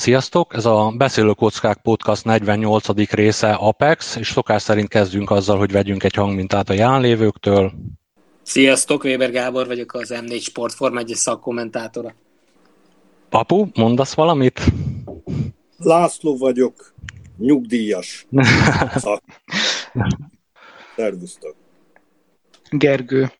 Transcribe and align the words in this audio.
Sziasztok! 0.00 0.54
Ez 0.54 0.64
a 0.64 0.92
Beszélő 0.96 1.32
Kockák 1.32 1.82
Podcast 1.82 2.24
48. 2.24 3.10
része 3.10 3.52
Apex, 3.52 4.16
és 4.16 4.30
szokás 4.30 4.62
szerint 4.62 4.88
kezdjünk 4.88 5.30
azzal, 5.30 5.58
hogy 5.58 5.72
vegyünk 5.72 6.02
egy 6.02 6.14
hangmintát 6.14 6.68
a 6.68 6.72
jelenlévőktől. 6.72 7.72
Sziasztok, 8.42 9.04
Weber 9.04 9.30
Gábor 9.30 9.66
vagyok, 9.66 9.94
az 9.94 10.12
M4 10.14 10.40
Sportform 10.40 10.96
egy 10.96 11.12
szakkommentátora. 11.14 12.14
Papu, 13.28 13.66
mondasz 13.74 14.14
valamit? 14.14 14.60
László 15.76 16.36
vagyok, 16.36 16.94
nyugdíjas. 17.38 18.26
Szervusztok. 20.96 21.54
Gergő. 22.70 23.32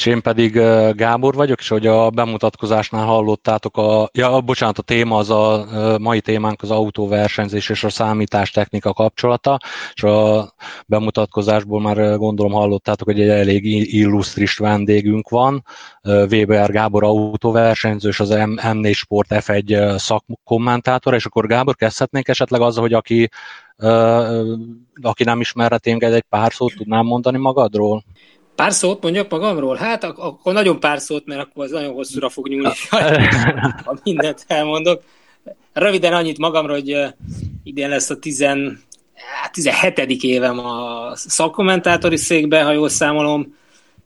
És 0.00 0.06
én 0.06 0.22
pedig 0.22 0.52
Gábor 0.92 1.34
vagyok, 1.34 1.60
és 1.60 1.68
hogy 1.68 1.86
a 1.86 2.10
bemutatkozásnál 2.10 3.04
hallottátok, 3.04 3.76
a, 3.76 4.10
ja, 4.12 4.40
bocsánat, 4.40 4.78
a 4.78 4.82
téma 4.82 5.16
az 5.16 5.30
a 5.30 5.66
mai 5.98 6.20
témánk 6.20 6.62
az 6.62 6.70
autóversenyzés 6.70 7.68
és 7.68 7.84
a 7.84 7.88
számítástechnika 7.88 8.92
kapcsolata, 8.92 9.58
és 9.94 10.02
a 10.02 10.52
bemutatkozásból 10.86 11.80
már 11.80 12.16
gondolom 12.16 12.52
hallottátok, 12.52 13.08
hogy 13.08 13.20
egy 13.20 13.28
elég 13.28 13.64
illusztris 13.94 14.56
vendégünk 14.56 15.28
van, 15.28 15.64
Weber 16.02 16.70
Gábor 16.70 17.04
autóversenyző, 17.04 18.08
és 18.08 18.20
az 18.20 18.30
M4 18.32 18.94
Sport 18.94 19.28
F1 19.30 19.96
szakkommentátor, 19.96 21.14
és 21.14 21.26
akkor 21.26 21.46
Gábor 21.46 21.74
kezdhetnénk 21.74 22.28
esetleg 22.28 22.60
azzal, 22.60 22.82
hogy 22.82 22.94
aki, 22.94 23.28
aki 25.02 25.24
nem 25.24 25.40
ismerhet 25.40 25.82
téged, 25.82 26.12
egy 26.12 26.24
pár 26.28 26.52
szót 26.52 26.74
tudnám 26.76 27.06
mondani 27.06 27.38
magadról? 27.38 28.04
Pár 28.60 28.72
szót 28.72 29.02
mondjak 29.02 29.30
magamról? 29.30 29.76
Hát 29.76 30.04
ak- 30.04 30.18
akkor 30.18 30.52
nagyon 30.52 30.80
pár 30.80 31.00
szót, 31.00 31.26
mert 31.26 31.40
akkor 31.40 31.64
az 31.64 31.70
nagyon 31.70 31.92
hosszúra 31.92 32.28
fog 32.28 32.48
nyúlni, 32.48 32.72
ha 33.84 33.98
mindent 34.04 34.44
elmondok. 34.46 35.02
Röviden 35.72 36.12
annyit 36.12 36.38
magamról, 36.38 36.74
hogy 36.74 36.96
idén 37.64 37.88
lesz 37.88 38.10
a 38.10 38.18
10, 38.18 38.42
hát 39.42 39.52
17. 39.52 40.22
évem 40.22 40.58
a 40.58 41.10
szakkommentátori 41.14 42.16
székbe, 42.16 42.62
ha 42.62 42.72
jól 42.72 42.88
számolom. 42.88 43.56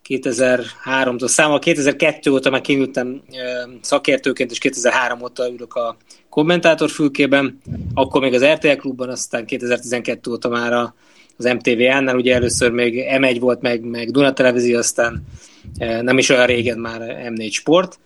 2003-tól 0.08 1.26
számol, 1.26 1.58
2002 1.58 2.30
óta 2.30 2.50
már 2.50 2.60
kiültem 2.60 3.22
szakértőként, 3.80 4.50
és 4.50 4.58
2003 4.58 5.22
óta 5.22 5.50
ülök 5.50 5.74
a 5.74 5.96
kommentátor 6.28 6.90
fülkében, 6.90 7.60
akkor 7.94 8.20
még 8.20 8.34
az 8.34 8.44
RTL 8.44 8.76
klubban, 8.76 9.08
aztán 9.08 9.46
2012 9.46 10.30
óta 10.30 10.48
már 10.48 10.72
a 10.72 10.94
az 11.36 11.44
MTV-nál, 11.44 12.16
ugye 12.16 12.34
először 12.34 12.70
még 12.70 13.04
M1 13.18 13.36
volt, 13.40 13.60
meg, 13.60 13.82
meg 13.84 14.10
Duna 14.10 14.32
Televízió, 14.32 14.78
aztán 14.78 15.22
eh, 15.78 16.02
nem 16.02 16.18
is 16.18 16.28
olyan 16.28 16.46
régen 16.46 16.78
már 16.78 17.00
M4 17.00 17.52
Sport, 17.52 17.98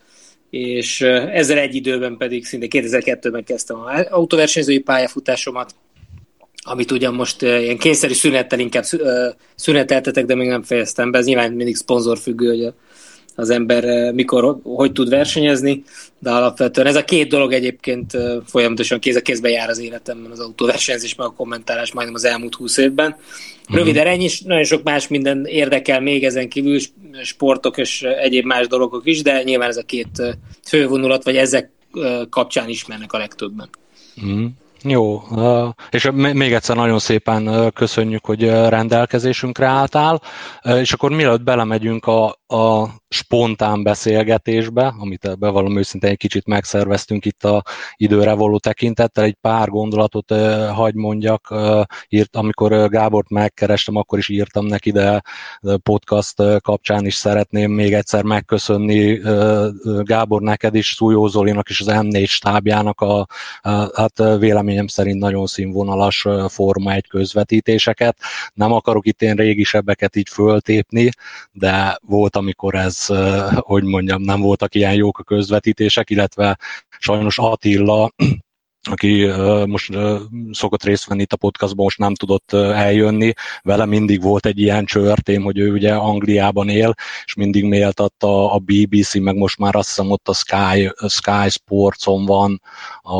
és 0.50 1.00
eh, 1.00 1.34
ezzel 1.34 1.58
egy 1.58 1.74
időben 1.74 2.16
pedig 2.16 2.44
szinte 2.44 2.66
2002-ben 2.70 3.44
kezdtem 3.44 3.76
az 3.80 4.06
autóversenyzői 4.10 4.78
pályafutásomat, 4.78 5.74
amit 6.62 6.90
ugyan 6.90 7.14
most 7.14 7.42
eh, 7.42 7.62
ilyen 7.62 7.78
kényszerű 7.78 8.12
szünettel 8.12 8.58
inkább 8.58 8.84
szüneteltetek, 9.54 10.24
de 10.24 10.34
még 10.34 10.48
nem 10.48 10.62
fejeztem 10.62 11.10
be, 11.10 11.18
ez 11.18 11.26
nyilván 11.26 11.52
mindig 11.52 11.76
szponzorfüggő, 11.76 12.48
hogy 12.48 12.64
a 12.64 12.74
az 13.38 13.50
ember 13.50 13.84
eh, 13.84 14.12
mikor, 14.12 14.58
hogy 14.62 14.92
tud 14.92 15.08
versenyezni, 15.08 15.82
de 16.18 16.30
alapvetően 16.30 16.86
ez 16.86 16.96
a 16.96 17.04
két 17.04 17.28
dolog 17.28 17.52
egyébként 17.52 18.14
eh, 18.14 18.36
folyamatosan 18.46 18.98
kéz 18.98 19.16
a 19.16 19.20
kézbe 19.20 19.48
jár 19.48 19.68
az 19.68 19.78
életemben, 19.78 20.30
az 20.30 20.40
autóversenyzés, 20.40 21.14
meg 21.14 21.26
a 21.26 21.34
kommentálás 21.36 21.92
majdnem 21.92 22.14
az 22.14 22.24
elmúlt 22.24 22.54
húsz 22.54 22.76
évben. 22.76 23.16
Röviden 23.68 24.06
ennyi, 24.06 24.24
és 24.24 24.40
nagyon 24.40 24.64
sok 24.64 24.82
más 24.82 25.08
minden 25.08 25.44
érdekel 25.44 26.00
még 26.00 26.24
ezen 26.24 26.48
kívül, 26.48 26.78
sportok 27.22 27.76
és 27.76 28.02
egyéb 28.02 28.44
más 28.44 28.66
dolgok 28.66 29.02
is, 29.04 29.22
de 29.22 29.42
nyilván 29.42 29.68
ez 29.68 29.76
a 29.76 29.82
két 29.82 30.18
eh, 30.18 30.32
fővonulat, 30.66 31.24
vagy 31.24 31.36
ezek 31.36 31.70
kapcsán 32.30 32.68
ismernek 32.68 33.12
a 33.12 33.18
legtöbben. 33.18 33.68
Mm. 34.24 34.46
Jó, 34.82 35.22
és 35.90 36.10
még 36.12 36.52
egyszer 36.52 36.76
nagyon 36.76 36.98
szépen 36.98 37.70
köszönjük, 37.74 38.24
hogy 38.24 38.48
rendelkezésünkre 38.48 39.66
álltál, 39.66 40.22
és 40.62 40.92
akkor 40.92 41.10
mielőtt 41.10 41.42
belemegyünk 41.42 42.06
a, 42.06 42.26
a 42.46 42.88
spontán 43.08 43.82
beszélgetésbe, 43.82 44.94
amit 44.98 45.38
bevallom 45.38 45.78
őszintén 45.78 46.10
egy 46.10 46.16
kicsit 46.16 46.46
megszerveztünk 46.46 47.24
itt 47.24 47.44
a 47.44 47.62
időre 47.96 48.32
való 48.32 48.58
tekintettel, 48.58 49.24
egy 49.24 49.36
pár 49.40 49.68
gondolatot 49.68 50.34
hagy 50.72 50.94
mondjak, 50.94 51.54
írt, 52.08 52.36
amikor 52.36 52.88
Gábort 52.88 53.28
megkerestem, 53.28 53.96
akkor 53.96 54.18
is 54.18 54.28
írtam 54.28 54.66
neki, 54.66 54.90
de 54.90 55.22
podcast 55.82 56.42
kapcsán 56.60 57.06
is 57.06 57.14
szeretném 57.14 57.70
még 57.70 57.92
egyszer 57.92 58.22
megköszönni 58.22 59.20
Gábor 60.02 60.40
neked 60.40 60.74
is, 60.74 60.94
Szújó 60.94 61.26
Zolinak 61.26 61.68
és 61.68 61.80
az 61.80 61.86
M4 61.90 62.26
stábjának 62.26 63.00
a, 63.00 63.26
hát 63.94 64.18
véleményem 64.38 64.86
szerint 64.86 65.18
nagyon 65.18 65.46
színvonalas 65.46 66.26
Forma 66.48 66.92
egy 66.92 67.08
közvetítéseket. 67.08 68.18
Nem 68.54 68.72
akarok 68.72 69.06
itt 69.06 69.22
én 69.22 69.34
régisebbeket 69.34 70.16
így 70.16 70.28
föltépni, 70.28 71.10
de 71.52 71.98
volt, 72.02 72.36
amikor 72.36 72.74
ez 72.74 72.97
hogy 73.56 73.82
mondjam, 73.82 74.22
nem 74.22 74.40
voltak 74.40 74.74
ilyen 74.74 74.94
jók 74.94 75.18
a 75.18 75.22
közvetítések, 75.22 76.10
illetve 76.10 76.58
sajnos 76.98 77.38
Attila 77.38 78.12
aki 78.82 79.24
uh, 79.24 79.66
most 79.66 79.94
uh, 79.94 80.20
szokott 80.50 80.84
részt 80.84 81.06
venni 81.06 81.22
itt 81.22 81.32
a 81.32 81.36
podcastban, 81.36 81.84
most 81.84 81.98
nem 81.98 82.14
tudott 82.14 82.52
uh, 82.52 82.80
eljönni. 82.80 83.32
Vele 83.62 83.84
mindig 83.84 84.22
volt 84.22 84.46
egy 84.46 84.60
ilyen 84.60 84.84
csörtém, 84.84 85.42
hogy 85.42 85.58
ő 85.58 85.72
ugye 85.72 85.94
Angliában 85.94 86.68
él, 86.68 86.94
és 87.24 87.34
mindig 87.34 87.64
méltatta 87.64 88.52
a 88.52 88.58
BBC, 88.58 89.14
meg 89.14 89.36
most 89.36 89.58
már 89.58 89.74
azt 89.74 89.88
hiszem 89.88 90.10
ott 90.10 90.28
a 90.28 90.34
Sky, 90.34 90.92
Sky 91.08 91.48
Sportson 91.48 92.24
van 92.24 92.62
a, 93.02 93.16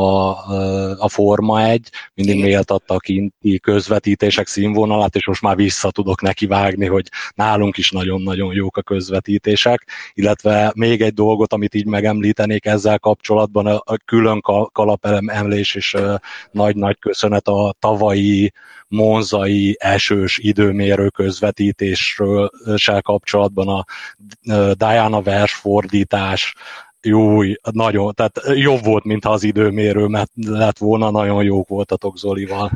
a 1.03 1.09
Forma 1.09 1.61
1, 1.61 1.89
mindig 2.13 2.35
Igen. 2.35 2.47
méltatta 2.47 2.93
a 2.93 2.99
kinti 2.99 3.59
közvetítések 3.59 4.47
színvonalát, 4.47 5.15
és 5.15 5.25
most 5.25 5.41
már 5.41 5.55
vissza 5.55 5.91
tudok 5.91 6.21
neki 6.21 6.45
vágni, 6.45 6.85
hogy 6.85 7.07
nálunk 7.35 7.77
is 7.77 7.91
nagyon-nagyon 7.91 8.53
jók 8.53 8.77
a 8.77 8.81
közvetítések, 8.81 9.87
illetve 10.13 10.71
még 10.75 11.01
egy 11.01 11.13
dolgot, 11.13 11.53
amit 11.53 11.75
így 11.75 11.85
megemlítenék 11.85 12.65
ezzel 12.65 12.99
kapcsolatban, 12.99 13.65
a, 13.65 13.81
a 13.85 13.97
külön 14.05 14.41
kalapelem 14.71 15.29
emlés, 15.49 15.75
és 15.75 15.95
nagy-nagy 16.51 16.99
köszönet 16.99 17.47
a 17.47 17.75
tavalyi 17.79 18.51
monzai 18.87 19.75
esős 19.79 20.37
időmérő 20.37 21.09
közvetítésről 21.09 22.51
se 22.75 23.01
kapcsolatban 23.01 23.67
a 23.67 23.85
Diana 24.73 25.21
vers 25.21 25.53
fordítás, 25.53 26.55
jó, 27.01 27.41
nagyon, 27.71 28.13
tehát 28.13 28.41
jobb 28.55 28.83
volt, 28.83 29.03
mintha 29.03 29.31
az 29.31 29.43
időmérő 29.43 30.05
mert 30.05 30.31
lett 30.35 30.77
volna, 30.77 31.11
nagyon 31.11 31.43
jók 31.43 31.67
voltatok 31.67 32.17
Zolival. 32.17 32.71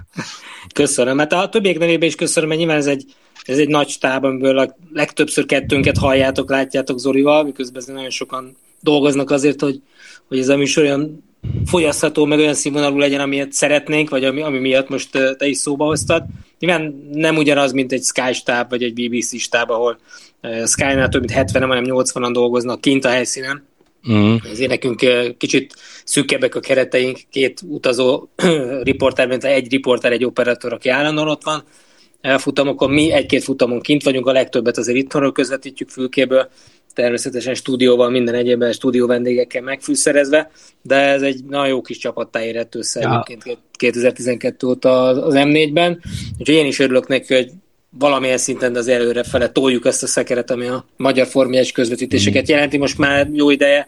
Köszönöm, 0.73 1.17
hát 1.17 1.33
a 1.33 1.49
többiek 1.49 1.77
nevében 1.77 2.07
is 2.07 2.15
köszönöm, 2.15 2.49
mert 2.49 2.59
nyilván 2.59 2.77
ez 2.77 2.87
egy, 2.87 3.05
ez 3.43 3.57
egy 3.57 3.67
nagy 3.67 3.87
stáb, 3.87 4.23
amiből 4.23 4.57
a 4.57 4.75
legtöbbször 4.93 5.45
kettőnket 5.45 5.97
halljátok, 5.97 6.49
látjátok 6.49 6.99
Zolival, 6.99 7.43
miközben 7.43 7.83
nagyon 7.87 8.09
sokan 8.09 8.55
dolgoznak 8.79 9.31
azért, 9.31 9.61
hogy, 9.61 9.81
hogy 10.27 10.39
ez 10.39 10.49
a 10.49 10.57
műsor 10.57 10.83
olyan 10.83 11.23
fogyasztható, 11.65 12.25
meg 12.25 12.39
olyan 12.39 12.53
színvonalú 12.53 12.97
legyen, 12.97 13.19
amilyet 13.19 13.51
szeretnénk, 13.51 14.09
vagy 14.09 14.23
ami, 14.23 14.41
ami 14.41 14.59
miatt 14.59 14.89
most 14.89 15.09
te 15.11 15.45
is 15.45 15.57
szóba 15.57 15.85
hoztad. 15.85 16.23
Nyilván 16.59 17.09
nem 17.11 17.37
ugyanaz, 17.37 17.71
mint 17.71 17.91
egy 17.91 18.03
Sky 18.03 18.33
stáb, 18.33 18.69
vagy 18.69 18.83
egy 18.83 18.93
BBC 18.93 19.39
stáb, 19.39 19.69
ahol 19.69 19.97
Sky-nál 20.65 21.09
több 21.09 21.21
mint 21.21 21.33
70 21.33 21.67
hanem 21.67 21.83
80-an 21.87 22.29
dolgoznak 22.33 22.81
kint 22.81 23.05
a 23.05 23.09
helyszínen. 23.09 23.67
Mm. 24.11 24.35
Ezért 24.51 24.69
nekünk 24.69 24.99
kicsit 25.37 25.75
szűkebbek 26.03 26.55
a 26.55 26.59
kereteink, 26.59 27.19
két 27.31 27.61
utazó 27.67 28.27
riporter, 28.83 29.27
mint 29.27 29.43
egy 29.43 29.71
riporter, 29.71 30.11
egy 30.11 30.25
operatőr, 30.25 30.73
aki 30.73 30.89
állandóan 30.89 31.29
ott 31.29 31.43
van 31.43 31.63
futamokon. 32.37 32.91
Mi 32.91 33.11
egy-két 33.11 33.43
futamon 33.43 33.81
kint 33.81 34.03
vagyunk, 34.03 34.27
a 34.27 34.31
legtöbbet 34.31 34.77
azért 34.77 34.97
itthonról 34.97 35.31
közvetítjük 35.31 35.89
fülkéből, 35.89 36.49
természetesen 36.93 37.53
stúdióval, 37.53 38.09
minden 38.09 38.35
egyébben 38.35 38.71
stúdió 38.71 39.07
vendégekkel 39.07 39.61
megfűszerezve, 39.61 40.51
de 40.81 40.95
ez 40.95 41.21
egy 41.21 41.43
nagyon 41.43 41.67
jó 41.67 41.81
kis 41.81 41.97
csapattá 41.97 42.43
érett 42.43 42.75
össze 42.75 42.99
ja. 42.99 43.25
2012 43.71 44.67
óta 44.67 45.07
az 45.07 45.33
M4-ben, 45.37 46.01
úgyhogy 46.39 46.55
én 46.55 46.65
is 46.65 46.79
örülök 46.79 47.07
neki, 47.07 47.33
hogy 47.33 47.51
valamilyen 47.89 48.37
szinten 48.37 48.75
az 48.75 48.87
előre 48.87 49.23
fele 49.23 49.49
toljuk 49.49 49.85
ezt 49.85 50.03
a 50.03 50.07
szekeret, 50.07 50.51
ami 50.51 50.67
a 50.67 50.85
magyar 50.97 51.27
formiás 51.27 51.71
közvetítéseket 51.71 52.43
mm. 52.43 52.53
jelenti. 52.53 52.77
Most 52.77 52.97
már 52.97 53.29
jó 53.33 53.49
ideje, 53.49 53.87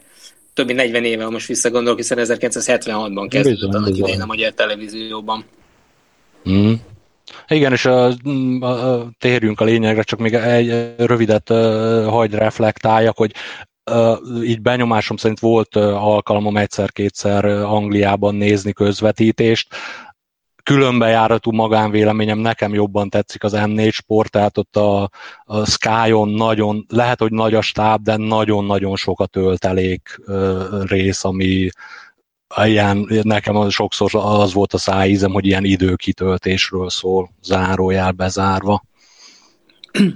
több 0.53 0.65
mint 0.65 0.77
40 0.77 1.03
éve, 1.03 1.29
most 1.29 1.47
visszagondolok, 1.47 1.97
hiszen 1.97 2.17
1976-ban 2.21 3.27
kezdődött 3.29 3.73
annak 3.73 3.97
idején 3.97 4.21
a 4.21 4.25
magyar 4.25 4.51
televízióban. 4.51 5.45
Mm. 6.49 6.73
Igen, 7.47 7.71
és 7.71 7.85
a, 7.85 8.11
a, 8.59 8.65
a, 8.65 9.09
térjünk 9.19 9.59
a 9.59 9.63
lényegre, 9.63 10.03
csak 10.03 10.19
még 10.19 10.33
egy 10.33 10.93
rövidet 10.97 11.49
uh, 11.49 12.05
hagy 12.05 12.33
reflektáljak, 12.33 13.17
hogy 13.17 13.33
uh, 13.91 14.17
így 14.43 14.61
benyomásom 14.61 15.17
szerint 15.17 15.39
volt 15.39 15.75
uh, 15.75 15.83
alkalmam 16.05 16.57
egyszer-kétszer 16.57 17.45
Angliában 17.45 18.35
nézni 18.35 18.73
közvetítést, 18.73 19.75
különbejáratú 20.65 21.51
magánvéleményem, 21.51 22.37
nekem 22.37 22.73
jobban 22.73 23.09
tetszik 23.09 23.43
az 23.43 23.53
M4 23.55 23.91
sport, 23.91 24.31
tehát 24.31 24.57
ott 24.57 24.75
a, 24.75 25.09
a 25.43 25.65
Sky-on 25.65 26.29
nagyon, 26.29 26.85
lehet, 26.89 27.19
hogy 27.19 27.31
nagy 27.31 27.53
a 27.53 27.61
stáb, 27.61 28.03
de 28.03 28.15
nagyon-nagyon 28.17 28.95
sok 28.95 29.19
a 29.19 29.25
töltelék 29.25 30.21
rész, 30.83 31.23
ami, 31.23 31.69
ilyen, 32.65 33.07
nekem 33.21 33.55
az 33.55 33.73
sokszor 33.73 34.09
az 34.13 34.53
volt 34.53 34.73
a 34.73 34.77
szájízem, 34.77 35.31
hogy 35.31 35.45
ilyen 35.45 35.63
időkitöltésről 35.63 36.89
szól, 36.89 37.29
zárójel 37.43 38.11
bezárva. 38.11 38.83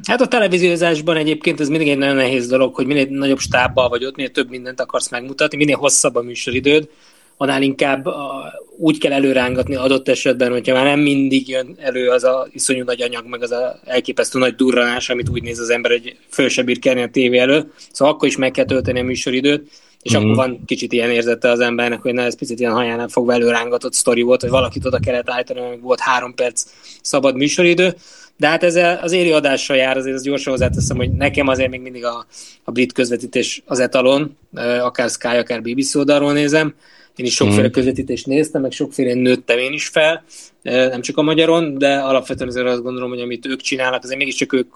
Hát 0.07 0.21
a 0.21 0.27
televíziózásban 0.27 1.17
egyébként 1.17 1.59
ez 1.59 1.69
mindig 1.69 1.89
egy 1.89 1.97
nagyon 1.97 2.15
nehéz 2.15 2.47
dolog, 2.47 2.75
hogy 2.75 2.85
minél 2.85 3.07
nagyobb 3.09 3.39
stábbal 3.39 3.89
vagy 3.89 4.05
ott, 4.05 4.15
minél 4.15 4.31
több 4.31 4.49
mindent 4.49 4.81
akarsz 4.81 5.09
megmutatni, 5.09 5.57
minél 5.57 5.77
hosszabb 5.77 6.15
a 6.15 6.21
műsoridőd, 6.21 6.89
annál 7.37 7.61
inkább 7.61 8.05
a, 8.05 8.53
úgy 8.77 8.97
kell 8.97 9.11
előrángatni 9.11 9.75
adott 9.75 10.07
esetben, 10.07 10.51
hogyha 10.51 10.73
már 10.73 10.85
nem 10.85 10.99
mindig 10.99 11.47
jön 11.47 11.75
elő 11.79 12.09
az 12.09 12.23
a 12.23 12.47
iszonyú 12.51 12.83
nagy 12.83 13.01
anyag, 13.01 13.25
meg 13.25 13.41
az 13.41 13.51
a 13.51 13.79
elképesztő 13.85 14.39
nagy 14.39 14.55
durranás, 14.55 15.09
amit 15.09 15.29
úgy 15.29 15.43
néz 15.43 15.59
az 15.59 15.69
ember, 15.69 15.91
hogy 15.91 16.17
föl 16.29 16.49
se 16.49 16.63
a 16.85 17.09
tévé 17.11 17.37
elő. 17.37 17.71
Szóval 17.91 18.13
akkor 18.13 18.27
is 18.27 18.37
meg 18.37 18.51
kell 18.51 18.65
tölteni 18.65 18.99
a 18.99 19.03
műsoridőt, 19.03 19.71
és 20.01 20.17
mm. 20.17 20.21
akkor 20.21 20.35
van 20.35 20.65
kicsit 20.65 20.93
ilyen 20.93 21.11
érzete 21.11 21.49
az 21.49 21.59
embernek, 21.59 22.01
hogy 22.01 22.13
na, 22.13 22.21
ez 22.21 22.35
picit 22.35 22.59
ilyen 22.59 22.71
hajánál 22.71 23.07
fogva 23.07 23.33
előrángatott 23.33 23.93
sztori 23.93 24.21
volt, 24.21 24.41
hogy 24.41 24.49
valakit 24.49 24.85
oda 24.85 24.99
kellett 24.99 25.29
állítani, 25.29 25.59
hogy 25.59 25.81
volt 25.81 25.99
három 25.99 26.33
perc 26.33 26.65
szabad 27.01 27.35
műsoridő, 27.35 27.95
de 28.37 28.47
hát 28.47 28.63
ez 28.63 29.01
az 29.03 29.11
éri 29.11 29.31
adással 29.31 29.77
jár, 29.77 29.97
azért 29.97 30.15
az 30.15 30.23
gyorsan 30.23 30.51
hozzáteszem, 30.51 30.97
hogy 30.97 31.11
nekem 31.11 31.47
azért 31.47 31.69
még 31.69 31.81
mindig 31.81 32.05
a, 32.05 32.25
a 32.63 32.71
brit 32.71 32.93
közvetítés 32.93 33.61
az 33.65 33.79
etalon, 33.79 34.37
akár 34.81 35.09
Sky, 35.09 35.27
akár 35.27 35.61
BBC 35.61 35.95
oldalról 35.95 36.33
nézem, 36.33 36.73
én 37.15 37.25
is 37.25 37.33
sokféle 37.33 37.67
mm. 37.67 37.71
közvetítést 37.71 38.25
néztem, 38.25 38.61
meg 38.61 38.71
sokféle 38.71 39.13
nőttem 39.13 39.57
én 39.57 39.73
is 39.73 39.87
fel, 39.87 40.23
nem 40.61 41.01
csak 41.01 41.17
a 41.17 41.21
magyaron, 41.21 41.77
de 41.77 41.97
alapvetően 41.97 42.49
azért 42.49 42.65
azt 42.65 42.81
gondolom, 42.81 43.09
hogy 43.09 43.21
amit 43.21 43.45
ők 43.45 43.61
csinálnak, 43.61 44.03
azért 44.03 44.19
mégiscsak 44.19 44.53
ők 44.53 44.75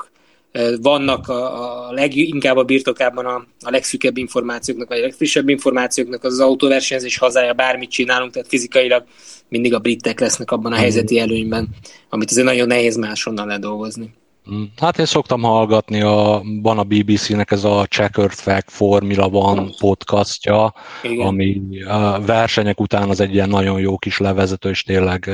vannak 0.81 1.27
a, 1.27 1.87
a 1.87 1.91
leginkább 1.91 2.57
a 2.57 2.63
birtokában 2.63 3.25
a, 3.25 3.45
a 3.61 3.69
legszűkebb 3.69 4.17
információknak, 4.17 4.87
vagy 4.87 4.97
a 4.97 5.01
legfrissebb 5.01 5.49
információknak, 5.49 6.23
az, 6.23 6.33
az 6.33 6.39
autóversenyzés 6.39 7.17
hazája, 7.17 7.53
bármit 7.53 7.89
csinálunk, 7.89 8.31
tehát 8.31 8.47
fizikailag 8.47 9.03
mindig 9.49 9.73
a 9.73 9.79
britek 9.79 10.19
lesznek 10.19 10.51
abban 10.51 10.71
a 10.71 10.75
helyzeti 10.75 11.19
előnyben, 11.19 11.69
amit 12.09 12.31
azért 12.31 12.45
nagyon 12.45 12.67
nehéz 12.67 12.95
máshonnan 12.95 13.47
ledolgozni. 13.47 14.13
Mm. 14.51 14.63
Hát 14.77 14.99
én 14.99 15.05
szoktam 15.05 15.41
hallgatni, 15.41 16.01
a, 16.01 16.41
van 16.61 16.77
a 16.77 16.83
BBC-nek 16.83 17.51
ez 17.51 17.63
a 17.63 17.85
Checkered 17.85 18.31
Fact 18.31 18.71
Formula 18.71 19.27
One 19.27 19.69
podcastja, 19.79 20.73
Igen. 21.03 21.27
ami 21.27 21.61
a 21.83 22.21
versenyek 22.21 22.79
után 22.79 23.09
az 23.09 23.19
egy 23.19 23.33
ilyen 23.33 23.49
nagyon 23.49 23.79
jó 23.79 23.97
kis 23.97 24.17
levezető, 24.17 24.69
és 24.69 24.83
tényleg 24.83 25.29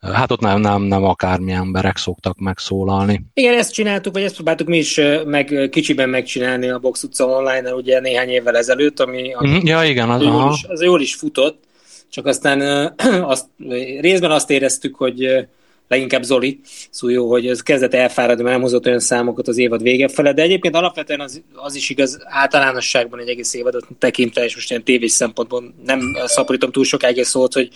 hát 0.00 0.30
ott 0.30 0.40
nem, 0.40 0.60
nem, 0.60 0.82
nem 0.82 1.04
akármilyen 1.04 1.60
emberek 1.60 1.96
szoktak 1.96 2.38
megszólalni. 2.38 3.24
Igen, 3.34 3.58
ezt 3.58 3.72
csináltuk, 3.72 4.12
vagy 4.12 4.22
ezt 4.22 4.34
próbáltuk 4.34 4.66
mi 4.66 4.76
is 4.76 5.00
meg, 5.26 5.68
kicsiben 5.70 6.08
megcsinálni 6.08 6.68
a 6.68 6.78
Box 6.78 7.02
utca 7.02 7.24
online 7.24 7.74
ugye 7.74 8.00
néhány 8.00 8.28
évvel 8.28 8.56
ezelőtt, 8.56 9.00
ami, 9.00 9.32
ami 9.32 9.48
mm, 9.48 9.66
ja, 9.66 9.84
igen, 9.84 10.10
az, 10.10 10.22
jól 10.22 10.50
is, 10.52 10.64
az 10.68 10.82
jól 10.82 11.00
is 11.00 11.14
futott, 11.14 11.62
csak 12.10 12.26
aztán 12.26 12.60
azt, 13.32 13.46
részben 14.00 14.30
azt 14.30 14.50
éreztük, 14.50 14.96
hogy 14.96 15.48
leginkább 15.90 16.22
Zoli, 16.22 16.60
szóval 16.90 17.16
jó, 17.16 17.30
hogy 17.30 17.46
ez 17.46 17.62
kezdett 17.62 17.94
elfáradni, 17.94 18.42
mert 18.42 18.54
nem 18.54 18.64
hozott 18.64 18.86
olyan 18.86 18.98
számokat 18.98 19.48
az 19.48 19.58
évad 19.58 19.82
vége 19.82 20.08
fele, 20.08 20.32
de 20.32 20.42
egyébként 20.42 20.74
alapvetően 20.74 21.20
az, 21.20 21.42
az 21.54 21.74
is 21.74 21.90
igaz 21.90 22.18
általánosságban 22.24 23.20
egy 23.20 23.28
egész 23.28 23.54
évadot 23.54 23.86
tekintve, 23.98 24.44
és 24.44 24.54
most 24.54 24.70
ilyen 24.70 24.84
tévés 24.84 25.10
szempontból 25.10 25.74
nem 25.84 26.00
szaporítom 26.24 26.70
túl 26.70 26.84
sokáig 26.84 27.24
szólt, 27.24 27.52
hogy, 27.52 27.68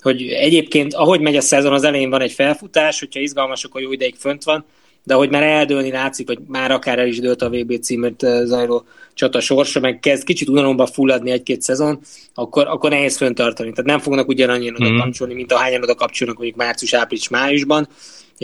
hogy 0.00 0.28
egyébként 0.28 0.94
ahogy 0.94 1.20
megy 1.20 1.36
a 1.36 1.40
szezon, 1.40 1.72
az 1.72 1.84
elején 1.84 2.10
van 2.10 2.20
egy 2.20 2.32
felfutás, 2.32 2.98
hogyha 2.98 3.20
izgalmas, 3.20 3.64
akkor 3.64 3.80
jó 3.80 3.92
ideig 3.92 4.14
fönt 4.18 4.44
van, 4.44 4.64
de 5.04 5.14
hogy 5.14 5.30
már 5.30 5.42
eldőlni 5.42 5.90
látszik, 5.90 6.26
hogy 6.26 6.38
már 6.46 6.70
akár 6.70 6.98
el 6.98 7.06
is 7.06 7.18
dőlt 7.18 7.42
a 7.42 7.48
VB 7.48 7.78
címért 7.80 8.22
eh, 8.22 8.44
zajló 8.44 8.84
csata 9.14 9.40
sorsa, 9.40 9.80
meg 9.80 9.98
kezd 10.00 10.24
kicsit 10.24 10.48
unalomba 10.48 10.86
fulladni 10.86 11.30
egy-két 11.30 11.62
szezon, 11.62 12.00
akkor, 12.34 12.66
akkor 12.66 12.90
nehéz 12.90 13.16
föntartani. 13.16 13.70
Tehát 13.70 13.90
nem 13.90 13.98
fognak 13.98 14.28
ugyanannyian 14.28 14.74
oda 14.74 14.92
mm. 14.92 14.98
kapcsolni, 14.98 15.34
mint 15.34 15.52
ahányan 15.52 15.82
oda 15.82 15.94
kapcsolnak 15.94 16.36
mondjuk 16.36 16.56
március, 16.56 16.94
április, 16.94 17.28
májusban. 17.28 17.88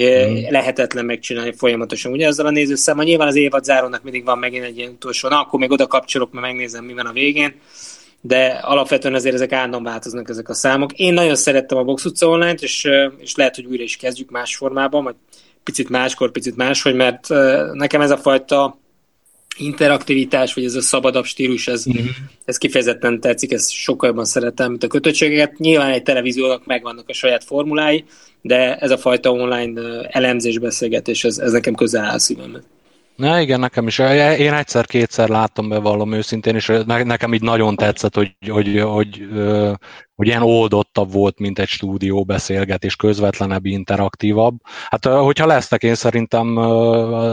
Mm. 0.01 0.51
Lehetetlen 0.51 1.05
megcsinálni 1.05 1.53
folyamatosan 1.53 2.13
ugye 2.13 2.27
ezzel 2.27 2.47
a 2.47 2.51
nézőszámmal. 2.51 3.05
Nyilván 3.05 3.29
az 3.29 3.37
évad 3.37 3.65
zárónak 3.65 4.03
mindig 4.03 4.25
van 4.25 4.39
megint 4.39 4.65
egy 4.65 4.79
ilyen 4.79 4.91
utolsó, 4.91 5.29
na 5.29 5.41
akkor 5.41 5.59
még 5.59 5.71
oda 5.71 5.87
kapcsolok, 5.87 6.33
mert 6.33 6.47
megnézem, 6.47 6.85
mi 6.85 6.93
van 6.93 7.07
a 7.07 7.13
végén 7.13 7.55
de 8.21 8.47
alapvetően 8.47 9.15
azért 9.15 9.35
ezek 9.35 9.53
állandóan 9.53 9.83
változnak 9.83 10.29
ezek 10.29 10.49
a 10.49 10.55
számok. 10.55 10.93
Én 10.93 11.15
nagyon 11.15 11.35
szerettem 11.35 11.79
a 11.79 11.83
Box 11.83 12.05
utca 12.05 12.29
online-t, 12.29 12.63
és, 12.63 12.85
eh, 12.85 13.11
és 13.19 13.35
lehet, 13.35 13.55
hogy 13.55 13.65
újra 13.65 13.83
is 13.83 13.97
kezdjük 13.97 14.31
más 14.31 14.57
formában, 14.57 15.05
vagy 15.05 15.15
picit 15.67 15.89
máskor, 15.89 16.31
picit 16.31 16.57
máshogy, 16.57 16.95
mert 16.95 17.29
nekem 17.73 18.01
ez 18.01 18.11
a 18.11 18.17
fajta 18.17 18.79
interaktivitás, 19.59 20.55
vagy 20.55 20.65
ez 20.65 20.75
a 20.75 20.81
szabadabb 20.81 21.25
stílus, 21.25 21.69
ez, 21.69 21.89
mm-hmm. 21.89 22.07
ez 22.45 22.59
kifejezetten 22.59 23.21
tetszik, 23.21 23.53
ezt 23.53 23.71
sokkal 23.71 24.09
jobban 24.09 24.25
szeretem, 24.25 24.71
mint 24.71 24.83
a 24.83 24.87
kötöttségeket. 24.87 25.59
Nyilván 25.59 25.91
egy 25.91 26.03
televíziónak 26.03 26.67
megvannak 26.67 27.09
a 27.09 27.13
saját 27.13 27.45
formulái, 27.45 28.05
de 28.43 28.77
ez 28.77 28.91
a 28.91 28.99
fajta 28.99 29.31
online 29.31 29.81
elemzés, 30.09 30.59
beszélgetés, 30.59 31.25
ez, 31.25 31.39
ez 31.39 31.53
nekem 31.53 31.75
közel 31.75 32.05
áll 32.05 32.19
szívemben. 32.19 32.63
Na 33.17 33.41
igen, 33.41 33.61
nekem 33.61 33.87
is. 33.87 33.99
Én 34.39 34.53
egyszer-kétszer 34.53 35.29
láttam 35.29 35.69
be 35.69 35.79
valami 35.79 36.17
őszintén, 36.17 36.55
és 36.55 36.73
nekem 36.87 37.35
így 37.35 37.43
nagyon 37.43 37.77
tetszett, 37.77 38.15
hogy, 38.15 38.37
hogy, 38.49 38.81
hogy, 38.81 39.29
hogy 40.15 40.27
ilyen 40.27 40.43
oldottabb 40.43 41.13
volt, 41.13 41.39
mint 41.39 41.59
egy 41.59 41.69
stúdió 41.69 42.25
beszélgetés, 42.25 42.97
közvetlenebb, 42.97 43.67
interaktívabb. 43.67 44.55
Hát 44.89 45.05
hogyha 45.05 45.47
lesznek, 45.47 45.83
én 45.83 45.95
szerintem 45.95 46.59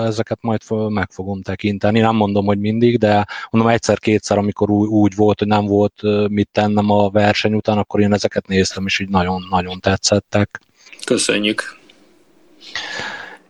ezeket 0.06 0.38
majd 0.42 0.62
meg 0.90 1.12
fogom 1.12 1.42
tekinteni. 1.42 2.00
Nem 2.00 2.16
mondom, 2.16 2.46
hogy 2.46 2.60
mindig, 2.60 2.98
de 2.98 3.26
mondom 3.50 3.72
egyszer-kétszer, 3.72 4.38
amikor 4.38 4.70
úgy 4.70 5.16
volt, 5.16 5.40
hogy 5.40 5.48
nem 5.48 5.66
volt 5.66 5.94
mit 6.28 6.50
tennem 6.52 6.90
a 6.90 7.10
verseny 7.10 7.54
után, 7.54 7.78
akkor 7.78 8.00
én 8.00 8.14
ezeket 8.14 8.48
néztem, 8.48 8.86
és 8.86 9.00
így 9.00 9.10
nagyon-nagyon 9.10 9.80
tetszettek. 9.80 10.62
Köszönjük. 11.06 11.82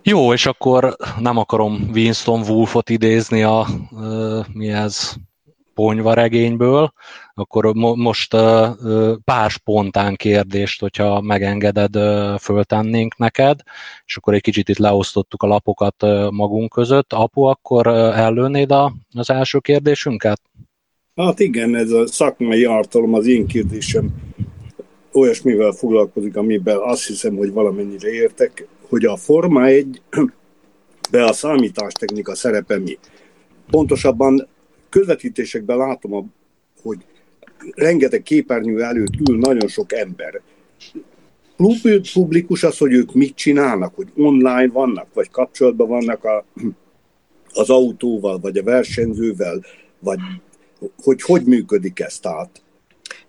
Jó, 0.03 0.33
és 0.33 0.45
akkor 0.45 0.95
nem 1.19 1.38
akarom 1.38 1.89
Winston 1.94 2.41
Wolfot 2.50 2.89
idézni 2.89 3.44
a, 3.44 3.67
mi 4.53 4.69
ez, 4.69 5.13
ponyvaregényből, 5.73 6.94
akkor 7.33 7.73
mo- 7.73 7.95
most 7.95 8.31
pár 9.23 9.50
spontán 9.50 10.15
kérdést, 10.15 10.79
hogyha 10.79 11.21
megengeded, 11.21 11.95
uh, 11.95 12.39
föltennénk 12.39 13.17
neked, 13.17 13.59
és 14.05 14.17
akkor 14.17 14.33
egy 14.33 14.41
kicsit 14.41 14.69
itt 14.69 14.77
leosztottuk 14.77 15.44
a 15.44 15.47
lapokat 15.47 16.06
magunk 16.29 16.71
között. 16.71 17.13
Apu, 17.13 17.41
akkor 17.41 17.88
uh, 17.88 18.19
ellőnéd 18.19 18.71
az 19.13 19.29
első 19.29 19.59
kérdésünket? 19.59 20.41
Hát 21.15 21.39
igen, 21.39 21.75
ez 21.75 21.91
a 21.91 22.07
szakmai 22.07 22.65
ártalom 22.65 23.13
az 23.13 23.27
én 23.27 23.47
kérdésem 23.47 24.13
olyasmivel 25.13 25.71
foglalkozik, 25.71 26.37
amiben 26.37 26.78
azt 26.78 27.07
hiszem, 27.07 27.35
hogy 27.35 27.51
valamennyire 27.51 28.09
értek 28.09 28.68
hogy 28.94 29.06
a 29.06 29.18
Forma 29.18 29.66
egy 29.66 30.02
be 31.12 31.23
a 31.23 31.33
számítástechnika 31.33 32.35
szerepe 32.35 32.80
mi. 32.80 32.97
Pontosabban 33.69 34.47
közvetítésekben 34.90 35.78
látom, 35.78 36.33
hogy 36.81 36.97
rengeteg 37.76 38.21
képernyő 38.21 38.83
előtt 38.83 39.30
ül 39.30 39.38
nagyon 39.38 39.68
sok 39.68 39.94
ember. 39.94 40.42
Publikus 42.14 42.64
az, 42.64 42.78
hogy 42.78 42.94
ők 42.94 43.14
mit 43.14 43.35
csinálnak, 43.35 43.95
hogy 43.95 44.07
online 44.16 44.71
vannak, 44.71 45.07
vagy 45.14 45.30
kapcsolatban 45.30 45.88
vannak 45.88 46.23
a, 46.23 46.45
az 47.54 47.69
autóval, 47.69 48.40
vagy 48.40 48.57
a 48.57 48.64
versenyzővel, 48.64 49.64
vagy 50.00 50.19
hogy 51.04 51.21
hogy 51.21 51.45
működik 51.45 52.00
ez, 52.00 52.19
tehát 52.19 52.62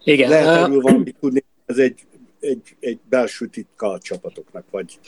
Igen. 0.05 0.29
lehet 0.29 0.47
erről 0.47 0.81
valamit 0.81 1.17
tudni, 1.21 1.45
ez 1.67 1.79
egy, 1.79 2.01
egy, 2.41 2.77
egy 2.81 2.99
belső 3.09 3.47
titka 3.47 3.91
a 3.91 3.99
csapatoknak, 3.99 4.65
vagy 4.71 4.99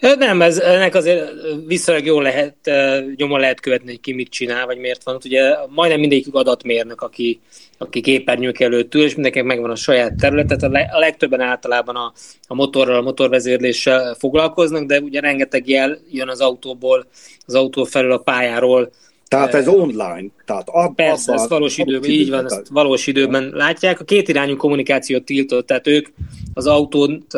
nem, 0.00 0.42
ez, 0.42 0.58
ennek 0.58 0.94
azért 0.94 1.30
viszonylag 1.66 2.04
jól 2.04 2.22
lehet, 2.22 2.70
nyomon 3.16 3.40
lehet 3.40 3.60
követni, 3.60 3.90
hogy 3.90 4.00
ki 4.00 4.12
mit 4.12 4.30
csinál, 4.30 4.66
vagy 4.66 4.78
miért 4.78 5.04
van. 5.04 5.18
Ugye 5.24 5.54
majdnem 5.68 6.00
mindegyik 6.00 6.34
adatmérnök, 6.34 7.00
aki, 7.00 7.40
aki 7.78 8.00
képernyők 8.00 8.60
előtt 8.60 8.94
ül, 8.94 9.02
és 9.02 9.14
mindenkinek 9.14 9.46
megvan 9.46 9.70
a 9.70 9.76
saját 9.76 10.14
területet. 10.14 10.62
A, 10.62 10.70
a 10.90 10.98
legtöbben 10.98 11.40
általában 11.40 11.96
a, 11.96 12.12
a 12.48 12.54
motorral, 12.54 12.96
a 12.96 13.02
motorvezérléssel 13.02 14.14
foglalkoznak, 14.14 14.84
de 14.84 15.00
ugye 15.00 15.20
rengeteg 15.20 15.68
jel 15.68 15.98
jön 16.10 16.28
az 16.28 16.40
autóból, 16.40 17.06
az 17.46 17.54
autó 17.54 17.84
felül 17.84 18.12
a 18.12 18.18
pályáról, 18.18 18.90
tehát 19.30 19.54
ez 19.54 19.68
online. 19.68 20.24
Tehát 20.44 20.68
ab, 20.68 20.94
Persze, 20.94 21.30
abban, 21.30 21.42
ezt 21.42 21.50
valós 21.50 21.78
időben, 21.78 22.10
így 22.10 22.30
van, 22.30 22.44
ezt 22.44 22.68
valós 22.70 23.06
időben 23.06 23.50
látják. 23.54 24.00
A 24.00 24.04
kétirányú 24.04 24.56
kommunikációt 24.56 25.24
tiltott, 25.24 25.66
tehát 25.66 25.86
ők 25.86 26.08
az, 26.54 26.66
autót, 26.66 27.34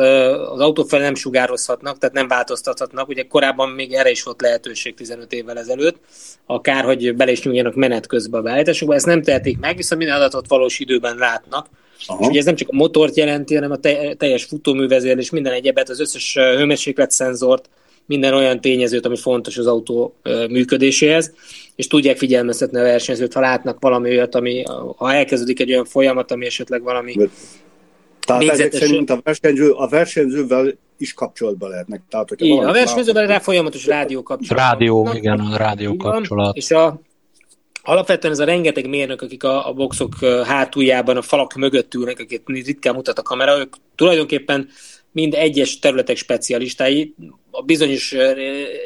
az 0.53 0.59
autó 0.59 0.83
fel 0.83 0.99
nem 0.99 1.15
sugározhatnak, 1.15 1.97
tehát 1.97 2.15
nem 2.15 2.27
változtathatnak. 2.27 3.07
Ugye 3.07 3.23
korábban 3.23 3.69
még 3.69 3.93
erre 3.93 4.09
is 4.09 4.23
volt 4.23 4.41
lehetőség 4.41 4.93
15 4.93 5.33
évvel 5.33 5.57
ezelőtt, 5.57 5.97
akár 6.45 6.83
hogy 6.83 7.15
bele 7.15 7.31
is 7.31 7.43
nyúljanak 7.43 7.75
menet 7.75 8.07
közben 8.07 8.39
a 8.39 8.43
beállításukba. 8.43 8.93
Ezt 8.93 9.05
nem 9.05 9.21
tehetik 9.21 9.59
meg, 9.59 9.75
viszont 9.75 10.01
minden 10.01 10.19
adatot 10.19 10.47
valós 10.47 10.79
időben 10.79 11.15
látnak. 11.15 11.67
Aha. 12.07 12.19
És 12.21 12.27
ugye 12.27 12.39
ez 12.39 12.45
nem 12.45 12.55
csak 12.55 12.69
a 12.69 12.75
motort 12.75 13.15
jelenti, 13.15 13.53
hanem 13.55 13.71
a 13.71 13.77
teljes 14.17 14.43
futóművezérlés, 14.43 15.29
minden 15.29 15.53
egyebet, 15.53 15.89
az 15.89 15.99
összes 15.99 16.33
hőmérséklet 16.33 17.11
szenzort, 17.11 17.69
minden 18.05 18.33
olyan 18.33 18.61
tényezőt, 18.61 19.05
ami 19.05 19.17
fontos 19.17 19.57
az 19.57 19.67
autó 19.67 20.15
működéséhez, 20.49 21.33
és 21.75 21.87
tudják 21.87 22.17
figyelmeztetni 22.17 22.79
a 22.79 22.83
versenyzőt, 22.83 23.33
ha 23.33 23.39
látnak 23.39 23.77
valami 23.79 24.09
olyat, 24.09 24.35
ami, 24.35 24.63
ha 24.97 25.13
elkezdődik 25.13 25.59
egy 25.59 25.71
olyan 25.71 25.85
folyamat, 25.85 26.31
ami 26.31 26.45
esetleg 26.45 26.81
valami 26.81 27.15
tehát 28.25 28.43
ezek 28.43 28.73
szerint 28.73 29.09
a, 29.09 29.19
versenyző, 29.23 29.71
a 29.71 29.87
versenyzővel 29.87 30.73
is 30.97 31.13
kapcsolatban 31.13 31.69
lehetnek. 31.69 32.01
Tehát, 32.09 32.29
hogyha 32.29 32.45
Igen, 32.45 32.67
a 32.67 32.71
versenyzővel 32.71 33.27
rá 33.27 33.39
folyamatos 33.39 33.85
rádió 33.85 34.23
kapcsolat. 34.23 34.63
Rádió, 34.63 35.09
igen, 35.13 35.39
a 35.39 35.57
rádió 35.57 35.95
kapcsolat. 35.95 36.55
És 36.55 36.71
a, 36.71 37.01
alapvetően 37.83 38.33
ez 38.33 38.39
a 38.39 38.45
rengeteg 38.45 38.89
mérnök, 38.89 39.21
akik 39.21 39.43
a, 39.43 39.67
a 39.69 39.73
boxok 39.73 40.13
hátuljában, 40.45 41.17
a 41.17 41.21
falak 41.21 41.53
mögött 41.53 41.93
ülnek, 41.93 42.19
akiket 42.19 42.41
ritkán 42.45 42.95
mutat 42.95 43.19
a 43.19 43.21
kamera, 43.21 43.59
ők 43.59 43.75
tulajdonképpen 43.95 44.69
mind 45.13 45.33
egyes 45.33 45.79
területek 45.79 46.17
specialistái, 46.17 47.13
a 47.51 47.61
bizonyos 47.61 48.15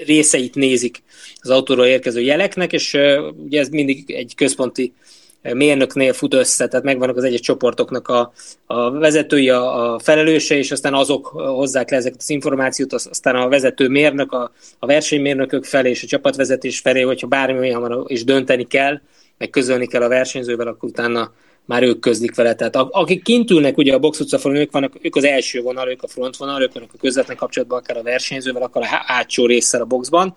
részeit 0.05 0.55
nézik 0.55 1.03
az 1.36 1.50
autóról 1.50 1.86
érkező 1.86 2.22
jeleknek, 2.22 2.74
és 2.74 2.98
ugye 3.46 3.60
ez 3.60 3.69
mindig 3.69 4.12
egy 4.12 4.34
központi 4.36 4.93
mérnöknél 5.41 6.13
fut 6.13 6.34
össze, 6.34 6.67
tehát 6.67 6.86
megvannak 6.86 7.17
az 7.17 7.24
egyes 7.24 7.39
csoportoknak 7.39 8.07
a, 8.07 8.34
a 8.65 8.91
vezetői, 8.91 9.50
a, 9.50 9.93
a 9.93 10.00
felelőse, 10.00 10.55
és 10.55 10.72
aztán 10.72 10.93
azok 10.93 11.27
hozzák 11.27 11.89
le 11.89 11.98
ezeket 11.98 12.19
az 12.22 12.29
információt, 12.29 12.93
aztán 12.93 13.36
a 13.36 13.50
vezető 13.50 13.88
mérnök, 13.88 14.31
a, 14.31 14.51
a 14.79 14.86
versenymérnökök 14.86 15.63
felé 15.63 15.89
és 15.89 16.03
a 16.03 16.07
csapatvezetés 16.07 16.79
felé, 16.79 17.01
hogyha 17.01 17.27
bármi 17.27 17.60
olyan 17.60 17.81
van, 17.81 18.03
és 18.07 18.24
dönteni 18.24 18.67
kell, 18.67 19.01
meg 19.38 19.50
közölni 19.50 19.88
kell 19.88 20.01
a 20.01 20.07
versenyzővel, 20.07 20.67
akkor 20.67 20.89
utána 20.89 21.34
már 21.68 21.84
ők 21.84 22.00
közlik 22.00 22.36
vele. 22.36 22.56
Tehát 22.56 22.76
akik 22.76 23.24
kint 23.24 23.52
ülnek 23.52 23.78
ugye 23.78 23.94
a 23.94 24.00
box 24.00 24.20
utca 24.20 24.50
ők, 24.50 24.72
vannak, 24.72 24.94
ők 25.02 25.16
az 25.16 25.24
első 25.24 25.62
vonal, 25.62 25.90
ők 25.90 26.04
a 26.04 26.08
frontvonal, 26.08 26.62
ők 26.62 26.74
vannak 26.74 26.90
a 26.94 26.98
közvetlen 26.98 27.38
kapcsolatban 27.38 27.80
akár 27.80 27.98
a 27.98 28.04
versenyzővel, 28.04 28.62
akár 28.62 28.84
a 28.84 28.86
hátsó 28.86 29.46
résszel 29.46 29.82
a 29.82 29.86
boxban, 29.86 30.36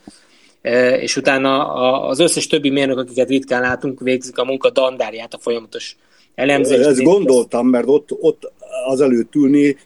e, 0.62 0.98
és 1.00 1.16
utána 1.16 1.72
az 2.02 2.18
összes 2.18 2.46
többi 2.46 2.70
mérnök, 2.70 2.98
akiket 2.98 3.28
ritkán 3.28 3.60
látunk, 3.60 4.00
végzik 4.00 4.38
a 4.38 4.44
munka 4.44 4.70
dandárját, 4.70 5.34
a 5.34 5.38
folyamatos 5.38 5.96
elemzést. 6.34 6.86
Ezt 6.86 7.02
gondoltam, 7.02 7.66
mert 7.66 7.88
ott, 7.88 8.08
ott 8.20 8.52
az 8.86 9.00
előtt 9.00 9.34
ülni 9.34 9.76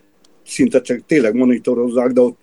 szinte 0.47 0.81
csak 0.81 1.01
tényleg 1.07 1.35
monitorozzák, 1.35 2.11
de 2.11 2.21
ott 2.21 2.43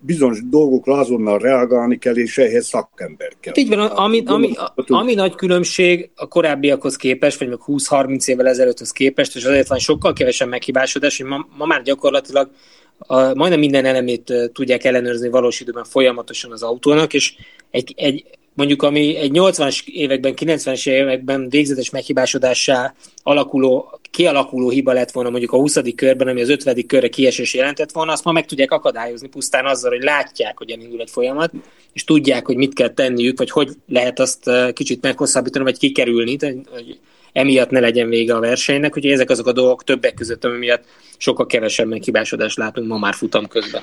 bizonyos 0.00 0.38
dolgokra 0.48 0.94
azonnal 0.94 1.38
reagálni 1.38 1.98
kell, 1.98 2.16
és 2.16 2.38
ehhez 2.38 2.66
szakember 2.66 3.32
kell. 3.40 3.52
Így 3.56 3.68
van, 3.68 3.78
ami, 3.78 4.22
ami, 4.26 4.52
ami 4.86 5.14
nagy 5.14 5.34
különbség 5.34 6.10
a 6.14 6.28
korábbiakhoz 6.28 6.96
képest, 6.96 7.38
vagy 7.38 7.48
meg 7.48 7.58
20-30 7.66 8.26
évvel 8.26 8.48
ezelőtthöz 8.48 8.90
képest, 8.90 9.36
és 9.36 9.44
azért 9.44 9.68
van 9.68 9.78
sokkal 9.78 10.12
kevesen 10.12 10.48
meghibásodás, 10.48 11.16
hogy 11.16 11.26
ma, 11.26 11.46
ma 11.56 11.66
már 11.66 11.82
gyakorlatilag 11.82 12.50
a, 12.98 13.34
majdnem 13.34 13.58
minden 13.58 13.84
elemét 13.84 14.32
tudják 14.52 14.84
ellenőrizni 14.84 15.28
valós 15.28 15.60
időben 15.60 15.84
folyamatosan 15.84 16.52
az 16.52 16.62
autónak, 16.62 17.14
és 17.14 17.34
egy, 17.70 17.94
egy 17.96 18.24
mondjuk 18.60 18.82
ami 18.82 19.16
egy 19.16 19.30
80-as 19.34 19.86
években, 19.86 20.34
90-es 20.36 20.88
években 20.88 21.48
végzetes 21.48 21.90
meghibásodássá 21.90 22.94
alakuló, 23.22 24.00
kialakuló 24.10 24.70
hiba 24.70 24.92
lett 24.92 25.10
volna 25.10 25.30
mondjuk 25.30 25.52
a 25.52 25.56
20. 25.56 25.78
körben, 25.96 26.28
ami 26.28 26.40
az 26.40 26.48
50. 26.48 26.86
körre 26.86 27.08
kiesés 27.08 27.54
jelentett 27.54 27.92
volna, 27.92 28.12
azt 28.12 28.24
ma 28.24 28.32
meg 28.32 28.46
tudják 28.46 28.70
akadályozni 28.70 29.28
pusztán 29.28 29.66
azzal, 29.66 29.90
hogy 29.90 30.02
látják, 30.02 30.58
hogy 30.58 30.70
elindul 30.70 31.00
egy 31.00 31.10
folyamat, 31.10 31.52
és 31.92 32.04
tudják, 32.04 32.46
hogy 32.46 32.56
mit 32.56 32.74
kell 32.74 32.88
tenniük, 32.88 33.38
vagy 33.38 33.50
hogy 33.50 33.70
lehet 33.88 34.20
azt 34.20 34.50
kicsit 34.72 35.02
meghosszabbítani, 35.02 35.64
vagy 35.64 35.78
kikerülni, 35.78 36.36
hogy 36.70 36.98
emiatt 37.32 37.70
ne 37.70 37.80
legyen 37.80 38.08
vége 38.08 38.34
a 38.34 38.40
versenynek, 38.40 38.92
hogy 38.92 39.06
ezek 39.06 39.30
azok 39.30 39.46
a 39.46 39.52
dolgok 39.52 39.84
többek 39.84 40.14
között, 40.14 40.44
ami 40.44 40.58
miatt 40.58 40.84
sokkal 41.16 41.46
kevesebb 41.46 41.88
meghibásodást 41.88 42.56
látunk 42.56 42.88
ma 42.88 42.98
már 42.98 43.14
futam 43.14 43.48
közben. 43.48 43.82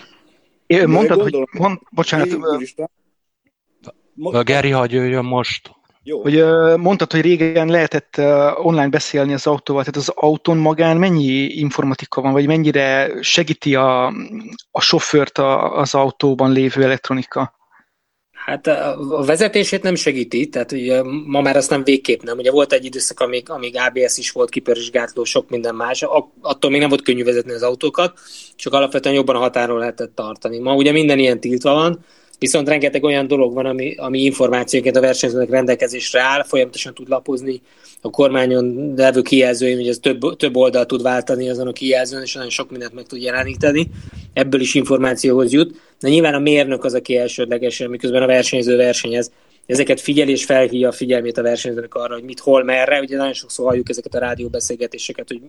É, 0.67 0.85
mondtad, 0.85 1.21
hogy, 1.21 1.37
mond, 1.51 1.79
bocsánat, 1.89 2.27
Geri, 4.43 4.69
hagy 4.69 4.91
jöjjön 4.91 5.25
most. 5.25 5.75
Jó. 6.03 6.21
Hogy 6.21 6.43
mondtad, 6.77 7.11
hogy 7.11 7.21
régen 7.21 7.67
lehetett 7.67 8.17
online 8.55 8.89
beszélni 8.89 9.33
az 9.33 9.47
autóval, 9.47 9.83
tehát 9.83 9.99
az 9.99 10.13
autón 10.15 10.57
magán 10.57 10.97
mennyi 10.97 11.43
informatika 11.43 12.21
van, 12.21 12.31
vagy 12.31 12.47
mennyire 12.47 13.11
segíti 13.21 13.75
a, 13.75 14.07
a 14.71 14.81
sofőrt 14.81 15.37
az 15.37 15.95
autóban 15.95 16.51
lévő 16.51 16.83
elektronika? 16.83 17.55
Hát 18.31 18.67
a 18.67 19.23
vezetését 19.25 19.83
nem 19.83 19.95
segíti, 19.95 20.47
tehát 20.49 20.71
ugye, 20.71 21.01
ma 21.25 21.41
már 21.41 21.55
azt 21.55 21.69
nem 21.69 21.83
végképp 21.83 22.21
nem. 22.21 22.37
Ugye 22.37 22.51
volt 22.51 22.73
egy 22.73 22.85
időszak, 22.85 23.19
amíg, 23.19 23.49
amíg 23.49 23.75
ABS 23.77 24.17
is 24.17 24.31
volt, 24.31 24.91
gátló, 24.91 25.23
sok 25.23 25.49
minden 25.49 25.75
más, 25.75 26.05
attól 26.41 26.71
még 26.71 26.79
nem 26.79 26.89
volt 26.89 27.01
könnyű 27.01 27.23
vezetni 27.23 27.51
az 27.51 27.63
autókat, 27.63 28.19
csak 28.55 28.73
alapvetően 28.73 29.15
jobban 29.15 29.35
a 29.35 29.39
határól 29.39 29.79
lehetett 29.79 30.15
tartani. 30.15 30.59
Ma 30.59 30.75
ugye 30.75 30.91
minden 30.91 31.19
ilyen 31.19 31.39
tiltva 31.39 31.73
van, 31.73 32.05
Viszont 32.39 32.67
rengeteg 32.67 33.03
olyan 33.03 33.27
dolog 33.27 33.53
van, 33.53 33.65
ami, 33.65 33.95
ami 33.95 34.19
információként 34.19 34.95
a 34.95 35.01
versenyzőnek 35.01 35.49
rendelkezésre 35.49 36.21
áll, 36.21 36.43
folyamatosan 36.43 36.93
tud 36.93 37.09
lapozni 37.09 37.61
a 38.01 38.09
kormányon 38.09 38.93
levő 38.95 39.21
kijelzőin, 39.21 39.75
hogy 39.75 39.87
ez 39.87 39.97
több, 40.01 40.35
több 40.35 40.55
oldal 40.55 40.85
tud 40.85 41.01
váltani 41.01 41.49
azon 41.49 41.67
a 41.67 41.71
kijelzőn, 41.71 42.21
és 42.21 42.33
nagyon 42.33 42.49
sok 42.49 42.69
mindent 42.71 42.93
meg 42.93 43.05
tud 43.05 43.21
jeleníteni. 43.21 43.89
Ebből 44.33 44.61
is 44.61 44.73
információhoz 44.75 45.51
jut. 45.51 45.81
De 45.99 46.09
nyilván 46.09 46.33
a 46.33 46.39
mérnök 46.39 46.83
az, 46.83 46.93
aki 46.93 47.17
elsődlegesen, 47.17 47.89
miközben 47.89 48.21
a 48.21 48.27
versenyző 48.27 48.75
versenyez, 48.75 49.31
ezeket 49.65 50.01
figyel 50.01 50.29
és 50.29 50.45
felhívja 50.45 50.87
a 50.87 50.91
figyelmét 50.91 51.37
a 51.37 51.41
versenyzőnek 51.41 51.95
arra, 51.95 52.13
hogy 52.13 52.23
mit, 52.23 52.39
hol, 52.39 52.63
merre. 52.63 52.99
Ugye 52.99 53.17
nagyon 53.17 53.33
sokszor 53.33 53.65
halljuk 53.65 53.89
ezeket 53.89 54.15
a 54.15 54.19
rádióbeszélgetéseket, 54.19 55.27
hogy 55.27 55.41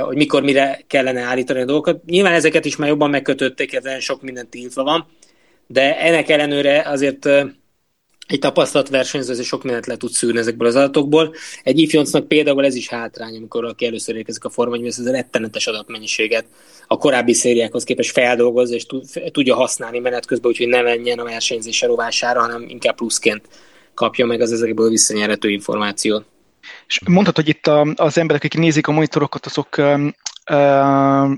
hogy 0.00 0.16
mikor 0.16 0.42
mire 0.42 0.80
kellene 0.86 1.20
állítani 1.20 1.60
a 1.60 1.64
dolgokat. 1.64 2.04
Nyilván 2.04 2.32
ezeket 2.32 2.64
is 2.64 2.76
már 2.76 2.88
jobban 2.88 3.10
megkötötték, 3.10 3.72
ez 3.72 4.02
sok 4.02 4.22
minden 4.22 4.48
tiltva 4.48 4.82
van, 4.82 5.06
de 5.66 5.98
ennek 5.98 6.28
ellenőre 6.28 6.82
azért 6.86 7.28
egy 8.26 8.38
tapasztalat 8.38 8.88
versenyző 8.88 9.42
sok 9.42 9.62
mindent 9.62 9.86
le 9.86 9.96
tud 9.96 10.10
szűrni 10.10 10.38
ezekből 10.38 10.68
az 10.68 10.76
adatokból. 10.76 11.34
Egy 11.62 11.78
ifjoncnak 11.78 12.28
például 12.28 12.64
ez 12.64 12.74
is 12.74 12.88
hátrány, 12.88 13.36
amikor 13.36 13.64
aki 13.64 13.86
először 13.86 14.16
érkezik 14.16 14.44
a 14.44 14.50
Forma 14.50 14.86
ez 14.86 14.98
az 14.98 15.10
rettenetes 15.10 15.66
adatmennyiséget 15.66 16.46
a 16.86 16.96
korábbi 16.96 17.32
szériákhoz 17.32 17.84
képest 17.84 18.10
feldolgoz, 18.10 18.70
és 18.70 18.86
tudja 19.32 19.54
használni 19.54 19.98
menet 19.98 20.26
közben, 20.26 20.50
úgyhogy 20.50 20.68
ne 20.68 20.82
menjen 20.82 21.18
a 21.18 21.24
versenyzése 21.24 21.86
rovására, 21.86 22.40
hanem 22.40 22.64
inkább 22.68 22.94
pluszként 22.94 23.48
kapja 23.94 24.26
meg 24.26 24.40
az 24.40 24.52
ezekből 24.52 24.88
visszanyerhető 24.88 25.50
információt. 25.50 26.24
És 26.86 27.00
mondhatod, 27.06 27.44
hogy 27.44 27.54
itt 27.54 27.66
az 27.94 28.18
emberek, 28.18 28.44
akik 28.44 28.60
nézik 28.60 28.86
a 28.86 28.92
monitorokat, 28.92 29.46
azok 29.46 29.76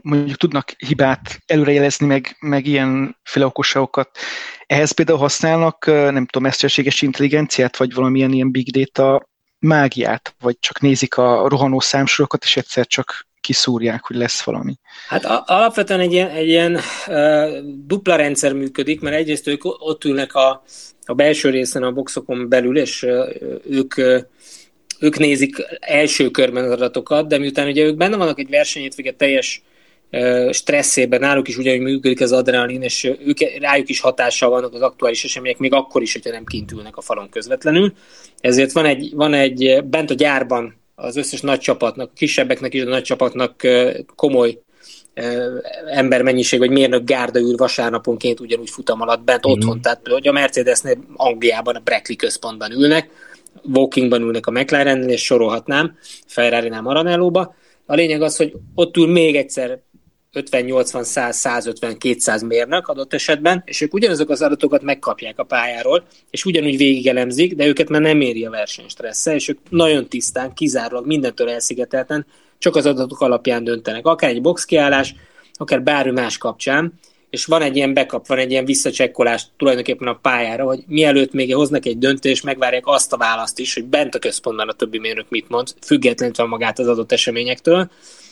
mondjuk 0.02 0.36
tudnak 0.36 0.74
hibát 0.78 1.40
előrejelezni, 1.46 2.06
meg, 2.06 2.36
meg 2.40 2.66
ilyenféle 2.66 3.46
okosságokat. 3.46 4.18
Ehhez 4.66 4.90
például 4.90 5.18
használnak, 5.18 5.86
nem 5.86 6.26
tudom, 6.26 6.42
mesterséges 6.42 7.02
intelligenciát, 7.02 7.76
vagy 7.76 7.94
valamilyen 7.94 8.32
ilyen 8.32 8.50
big 8.50 8.70
data 8.70 9.28
mágiát, 9.58 10.34
vagy 10.40 10.56
csak 10.60 10.80
nézik 10.80 11.16
a 11.16 11.48
rohanó 11.48 11.80
számsorokat, 11.80 12.44
és 12.44 12.56
egyszer 12.56 12.86
csak 12.86 13.26
kiszúrják, 13.40 14.04
hogy 14.04 14.16
lesz 14.16 14.42
valami. 14.42 14.74
Hát 15.08 15.24
alapvetően 15.24 16.00
egy 16.00 16.12
ilyen, 16.12 16.30
egy 16.30 16.46
ilyen 16.46 16.78
uh, 17.06 17.58
dupla 17.86 18.16
rendszer 18.16 18.52
működik, 18.52 19.00
mert 19.00 19.16
egyrészt 19.16 19.46
ők 19.46 19.64
ott 19.64 20.04
ülnek 20.04 20.34
a, 20.34 20.62
a 21.04 21.14
belső 21.14 21.50
részen 21.50 21.82
a 21.82 21.92
boxokon 21.92 22.48
belül, 22.48 22.78
és 22.78 23.02
uh, 23.02 23.34
ők 23.70 23.96
uh, 23.96 24.20
ők 25.00 25.18
nézik 25.18 25.56
első 25.80 26.30
körben 26.30 26.64
az 26.64 26.70
adatokat, 26.70 27.28
de 27.28 27.38
miután 27.38 27.68
ugye 27.68 27.84
ők 27.84 27.96
benne 27.96 28.16
vannak 28.16 28.38
egy 28.38 28.48
versenyétvége 28.48 29.12
teljes 29.12 29.62
stresszében, 30.50 31.20
náluk 31.20 31.48
is 31.48 31.56
ugyanúgy 31.56 31.80
működik 31.80 32.20
az 32.20 32.32
adrenalin, 32.32 32.82
és 32.82 33.04
ők, 33.04 33.38
rájuk 33.60 33.88
is 33.88 34.00
hatással 34.00 34.50
vannak 34.50 34.74
az 34.74 34.80
aktuális 34.80 35.24
események, 35.24 35.58
még 35.58 35.72
akkor 35.72 36.02
is, 36.02 36.12
hogyha 36.12 36.30
nem 36.30 36.44
kint 36.44 36.72
ülnek 36.72 36.96
a 36.96 37.00
falon 37.00 37.28
közvetlenül. 37.28 37.92
Ezért 38.40 38.72
van 38.72 38.84
egy, 38.84 39.10
van 39.14 39.34
egy 39.34 39.84
bent 39.84 40.10
a 40.10 40.14
gyárban 40.14 40.76
az 40.94 41.16
összes 41.16 41.40
nagy 41.40 41.58
csapatnak, 41.58 42.10
a 42.10 42.16
kisebbeknek 42.16 42.74
is, 42.74 42.82
a 42.82 42.88
nagy 42.88 43.02
csapatnak 43.02 43.62
komoly 44.14 44.58
embermennyiség, 45.86 46.58
vagy 46.58 46.70
mérnök 46.70 47.04
gárda 47.04 47.38
ül 47.38 47.56
vasárnaponként 47.56 48.40
ugyanúgy 48.40 48.70
futam 48.70 49.00
alatt 49.00 49.24
bent 49.24 49.46
mm. 49.46 49.50
otthon. 49.50 49.80
Tehát, 49.80 50.00
hogy 50.08 50.28
a 50.28 50.32
Mercedesnél 50.32 50.98
Angliában 51.16 51.74
a 51.74 51.80
Breckley 51.80 52.16
központban 52.16 52.72
ülnek, 52.72 53.08
Walkingban 53.62 54.22
ülnek 54.22 54.46
a 54.46 54.50
McLaren, 54.50 55.08
és 55.08 55.24
sorolhatnám, 55.24 55.96
Ferrari-nál 56.26 56.82
Maranellóba. 56.82 57.54
A 57.86 57.94
lényeg 57.94 58.22
az, 58.22 58.36
hogy 58.36 58.52
ott 58.74 58.96
ül 58.96 59.06
még 59.06 59.36
egyszer 59.36 59.80
50, 60.32 60.64
80, 60.64 61.04
100, 61.04 61.36
150, 61.36 61.98
200 61.98 62.42
mérnök 62.42 62.88
adott 62.88 63.14
esetben, 63.14 63.62
és 63.66 63.80
ők 63.80 63.94
ugyanazok 63.94 64.30
az 64.30 64.42
adatokat 64.42 64.82
megkapják 64.82 65.38
a 65.38 65.44
pályáról, 65.44 66.06
és 66.30 66.44
ugyanúgy 66.44 66.76
végigelemzik, 66.76 67.54
de 67.54 67.66
őket 67.66 67.88
már 67.88 68.00
nem 68.00 68.20
éri 68.20 68.44
a 68.44 68.50
versenystressze, 68.50 69.34
és 69.34 69.48
ők 69.48 69.58
nagyon 69.68 70.08
tisztán, 70.08 70.54
kizárólag 70.54 71.06
mindentől 71.06 71.50
elszigetelten 71.50 72.26
csak 72.58 72.76
az 72.76 72.86
adatok 72.86 73.20
alapján 73.20 73.64
döntenek. 73.64 74.06
Akár 74.06 74.30
egy 74.30 74.40
boxkiállás, 74.40 75.14
akár 75.52 75.82
bármi 75.82 76.12
más 76.12 76.38
kapcsán, 76.38 76.92
és 77.36 77.44
van 77.44 77.62
egy 77.62 77.76
ilyen 77.76 77.94
backup, 77.94 78.26
van 78.26 78.38
egy 78.38 78.50
ilyen 78.50 78.64
visszacsekkolás 78.64 79.46
tulajdonképpen 79.56 80.08
a 80.08 80.18
pályára, 80.22 80.64
hogy 80.64 80.84
mielőtt 80.86 81.32
még 81.32 81.54
hoznak 81.54 81.86
egy 81.86 81.98
döntést, 81.98 82.44
megvárják 82.44 82.86
azt 82.86 83.12
a 83.12 83.16
választ 83.16 83.58
is, 83.58 83.74
hogy 83.74 83.84
bent 83.84 84.14
a 84.14 84.18
központban 84.18 84.68
a 84.68 84.72
többi 84.72 84.98
mérnök 84.98 85.26
mit 85.28 85.48
mond, 85.48 85.68
függetlenül 85.80 86.46
magát 86.46 86.78
az 86.78 86.88
adott 86.88 87.12
eseményektől, 87.12 87.90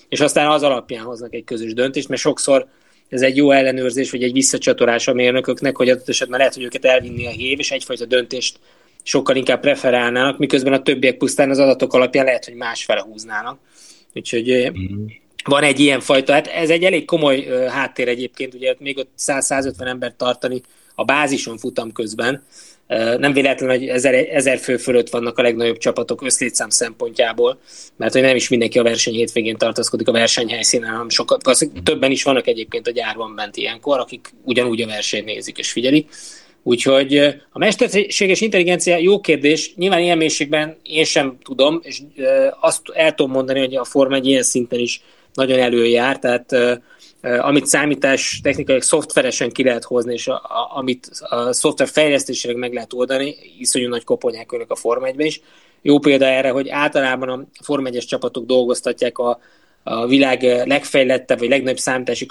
és 0.08 0.20
aztán 0.20 0.50
az 0.50 0.62
alapján 0.62 1.04
hoznak 1.04 1.34
egy 1.34 1.44
közös 1.44 1.72
döntést, 1.72 2.08
mert 2.08 2.20
sokszor 2.20 2.66
ez 3.08 3.22
egy 3.22 3.36
jó 3.36 3.50
ellenőrzés, 3.50 4.10
vagy 4.10 4.22
egy 4.22 4.32
visszacsatolás 4.32 5.08
a 5.08 5.12
mérnököknek, 5.12 5.76
hogy 5.76 5.88
adott 5.88 6.08
esetben 6.08 6.38
lehet, 6.38 6.54
hogy 6.54 6.64
őket 6.64 6.84
elvinni 6.84 7.26
a 7.26 7.30
hív, 7.30 7.58
és 7.58 7.70
egyfajta 7.70 8.04
döntést 8.04 8.58
sokkal 9.02 9.36
inkább 9.36 9.60
preferálnának, 9.60 10.38
miközben 10.38 10.72
a 10.72 10.82
többiek 10.82 11.16
pusztán 11.16 11.50
az 11.50 11.58
adatok 11.58 11.92
alapján 11.92 12.24
lehet, 12.24 12.44
hogy 12.44 12.54
másfele 12.54 13.00
húznának. 13.00 13.58
Úgyhogy 14.14 14.70
mm. 14.70 15.06
Van 15.44 15.62
egy 15.62 15.80
ilyen 15.80 16.00
fajta, 16.00 16.32
hát 16.32 16.46
ez 16.46 16.70
egy 16.70 16.84
elég 16.84 17.04
komoly 17.04 17.46
háttér 17.68 18.08
egyébként, 18.08 18.54
ugye 18.54 18.74
még 18.78 18.98
ott 18.98 19.10
100-150 19.18 19.86
embert 19.86 20.16
tartani 20.16 20.60
a 20.94 21.04
bázison 21.04 21.58
futam 21.58 21.92
közben, 21.92 22.42
nem 23.18 23.32
véletlen, 23.32 23.70
hogy 23.70 23.86
ezer, 23.86 24.14
ezer 24.14 24.58
fő 24.58 24.76
fölött 24.76 25.10
vannak 25.10 25.38
a 25.38 25.42
legnagyobb 25.42 25.78
csapatok 25.78 26.22
összlétszám 26.22 26.68
szempontjából, 26.68 27.58
mert 27.96 28.12
hogy 28.12 28.22
nem 28.22 28.36
is 28.36 28.48
mindenki 28.48 28.78
a 28.78 28.82
verseny 28.82 29.14
hétvégén 29.14 29.56
tartózkodik 29.56 30.08
a 30.08 30.12
versenyhelyszínen, 30.12 30.90
hanem 30.90 31.08
sokat, 31.08 31.42
többen 31.82 32.10
is 32.10 32.22
vannak 32.22 32.46
egyébként 32.46 32.86
a 32.86 32.90
gyárban 32.90 33.34
bent 33.34 33.56
ilyenkor, 33.56 33.98
akik 33.98 34.34
ugyanúgy 34.44 34.80
a 34.80 34.86
versenyt 34.86 35.24
nézik 35.24 35.58
és 35.58 35.72
figyelik. 35.72 36.08
Úgyhogy 36.62 37.16
a 37.50 37.58
mesterséges 37.58 38.40
intelligencia 38.40 38.96
jó 38.96 39.20
kérdés, 39.20 39.74
nyilván 39.76 40.00
ilyen 40.00 40.18
mélységben 40.18 40.76
én 40.82 41.04
sem 41.04 41.36
tudom, 41.42 41.80
és 41.82 42.00
azt 42.60 42.80
el 42.92 43.14
tudom 43.14 43.32
mondani, 43.32 43.58
hogy 43.58 43.76
a 43.76 43.84
Forma 43.84 44.14
egy 44.14 44.26
ilyen 44.26 44.42
szinten 44.42 44.78
is 44.78 45.02
nagyon 45.34 45.58
előjár, 45.58 46.18
tehát 46.18 46.56
amit 47.40 47.66
számítás 47.66 48.40
technikai 48.42 48.80
szoftveresen 48.80 49.50
ki 49.50 49.64
lehet 49.64 49.84
hozni, 49.84 50.12
és 50.12 50.28
a, 50.28 50.34
a, 50.34 50.76
amit 50.76 51.10
a 51.20 51.52
szoftver 51.52 51.88
fejlesztésének 51.88 52.56
meg 52.56 52.72
lehet 52.72 52.92
oldani, 52.92 53.36
iszonyú 53.58 53.88
nagy 53.88 54.04
koponyák 54.04 54.52
önök 54.52 54.70
a 54.70 54.76
Forma 54.76 55.06
1 55.06 55.20
is. 55.20 55.40
Jó 55.82 55.98
példa 55.98 56.24
erre, 56.24 56.50
hogy 56.50 56.68
általában 56.68 57.28
a 57.28 57.44
Forma 57.62 57.88
1 57.88 58.04
csapatok 58.06 58.46
dolgoztatják 58.46 59.18
a, 59.18 59.38
a 59.86 60.06
világ 60.06 60.42
legfejlettebb, 60.66 61.38
vagy 61.38 61.48
legnagyobb 61.48 61.78
számítási 61.78 62.26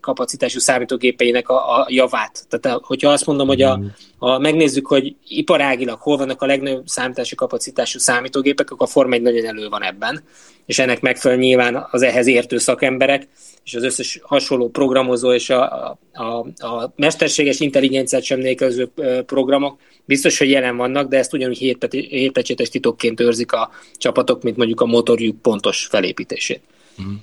kapacitású 0.00 0.58
számítógépeinek 0.58 1.48
a, 1.48 1.80
a 1.80 1.86
javát. 1.88 2.46
Tehát 2.48 2.80
hogyha 2.82 3.10
azt 3.10 3.26
mondom, 3.26 3.46
hogy 3.46 3.62
a, 3.62 3.80
ha 4.18 4.38
megnézzük, 4.38 4.86
hogy 4.86 5.14
iparágilag 5.28 6.00
hol 6.00 6.16
vannak 6.16 6.42
a 6.42 6.46
legnagyobb 6.46 6.86
számítási 6.86 7.34
kapacitású 7.34 7.98
számítógépek, 7.98 8.70
akkor 8.70 8.86
a 8.86 8.90
Forma 8.90 9.14
1 9.14 9.22
nagyon 9.22 9.46
elő 9.46 9.68
van 9.68 9.84
ebben, 9.84 10.22
és 10.66 10.78
ennek 10.78 11.00
megfelelően 11.00 11.46
nyilván 11.46 11.86
az 11.90 12.02
ehhez 12.02 12.26
értő 12.26 12.58
szakemberek, 12.58 13.28
és 13.64 13.74
az 13.74 13.82
összes 13.82 14.20
hasonló 14.22 14.68
programozó 14.68 15.32
és 15.32 15.50
a, 15.50 15.98
a, 16.12 16.24
a 16.66 16.92
mesterséges 16.96 17.60
intelligenciát 17.60 18.22
sem 18.22 18.38
nélkülöző 18.38 18.90
programok 19.26 19.78
biztos, 20.04 20.38
hogy 20.38 20.50
jelen 20.50 20.76
vannak, 20.76 21.08
de 21.08 21.18
ezt 21.18 21.32
ugyanúgy 21.32 21.58
hétpecsétes 21.88 22.68
titokként 22.68 23.20
őrzik 23.20 23.52
a 23.52 23.70
csapatok, 23.96 24.42
mint 24.42 24.56
mondjuk 24.56 24.80
a 24.80 24.86
motorjuk 24.86 25.42
pontos 25.42 25.86
felépítését. 25.86 26.60
Mm. 27.02 27.14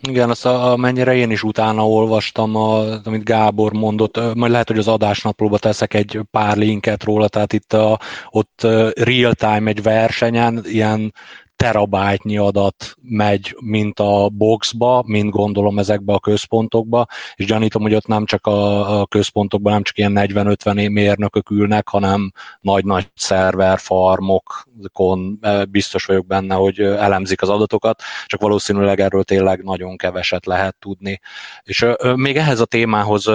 Igen, 0.00 0.30
azt 0.30 0.46
a, 0.46 0.76
mennyire 0.76 1.14
én 1.14 1.30
is 1.30 1.42
utána 1.42 1.88
olvastam, 1.88 2.56
a, 2.56 2.84
amit 3.04 3.24
Gábor 3.24 3.72
mondott, 3.72 4.34
majd 4.34 4.52
lehet, 4.52 4.68
hogy 4.68 4.78
az 4.78 4.88
adásnaplóba 4.88 5.58
teszek 5.58 5.94
egy 5.94 6.20
pár 6.30 6.56
linket 6.56 7.04
róla, 7.04 7.28
tehát 7.28 7.52
itt 7.52 7.72
a, 7.72 7.98
ott 8.30 8.66
real-time 8.94 9.70
egy 9.70 9.82
versenyen 9.82 10.60
ilyen 10.64 11.14
terabájtnyi 11.58 12.38
adat 12.38 12.94
megy, 13.02 13.56
mint 13.60 14.00
a 14.00 14.28
boxba, 14.28 15.02
mint 15.06 15.30
gondolom 15.30 15.78
ezekbe 15.78 16.12
a 16.12 16.20
központokba, 16.20 17.06
és 17.34 17.46
gyanítom, 17.46 17.82
hogy 17.82 17.94
ott 17.94 18.06
nem 18.06 18.24
csak 18.24 18.46
a, 18.46 19.00
a 19.00 19.06
központokban, 19.06 19.72
nem 19.72 19.82
csak 19.82 19.98
ilyen 19.98 20.12
40-50 20.16 20.92
mérnökök 20.92 21.50
ülnek, 21.50 21.88
hanem 21.88 22.32
nagy-nagy 22.60 23.10
szerverfarmokon 23.14 25.38
e, 25.40 25.64
biztos 25.64 26.04
vagyok 26.04 26.26
benne, 26.26 26.54
hogy 26.54 26.80
elemzik 26.80 27.42
az 27.42 27.48
adatokat, 27.48 28.02
csak 28.26 28.40
valószínűleg 28.40 29.00
erről 29.00 29.24
tényleg 29.24 29.62
nagyon 29.62 29.96
keveset 29.96 30.46
lehet 30.46 30.76
tudni. 30.78 31.20
És 31.62 31.86
még 32.14 32.36
ehhez 32.36 32.60
a 32.60 32.64
témához 32.64 33.28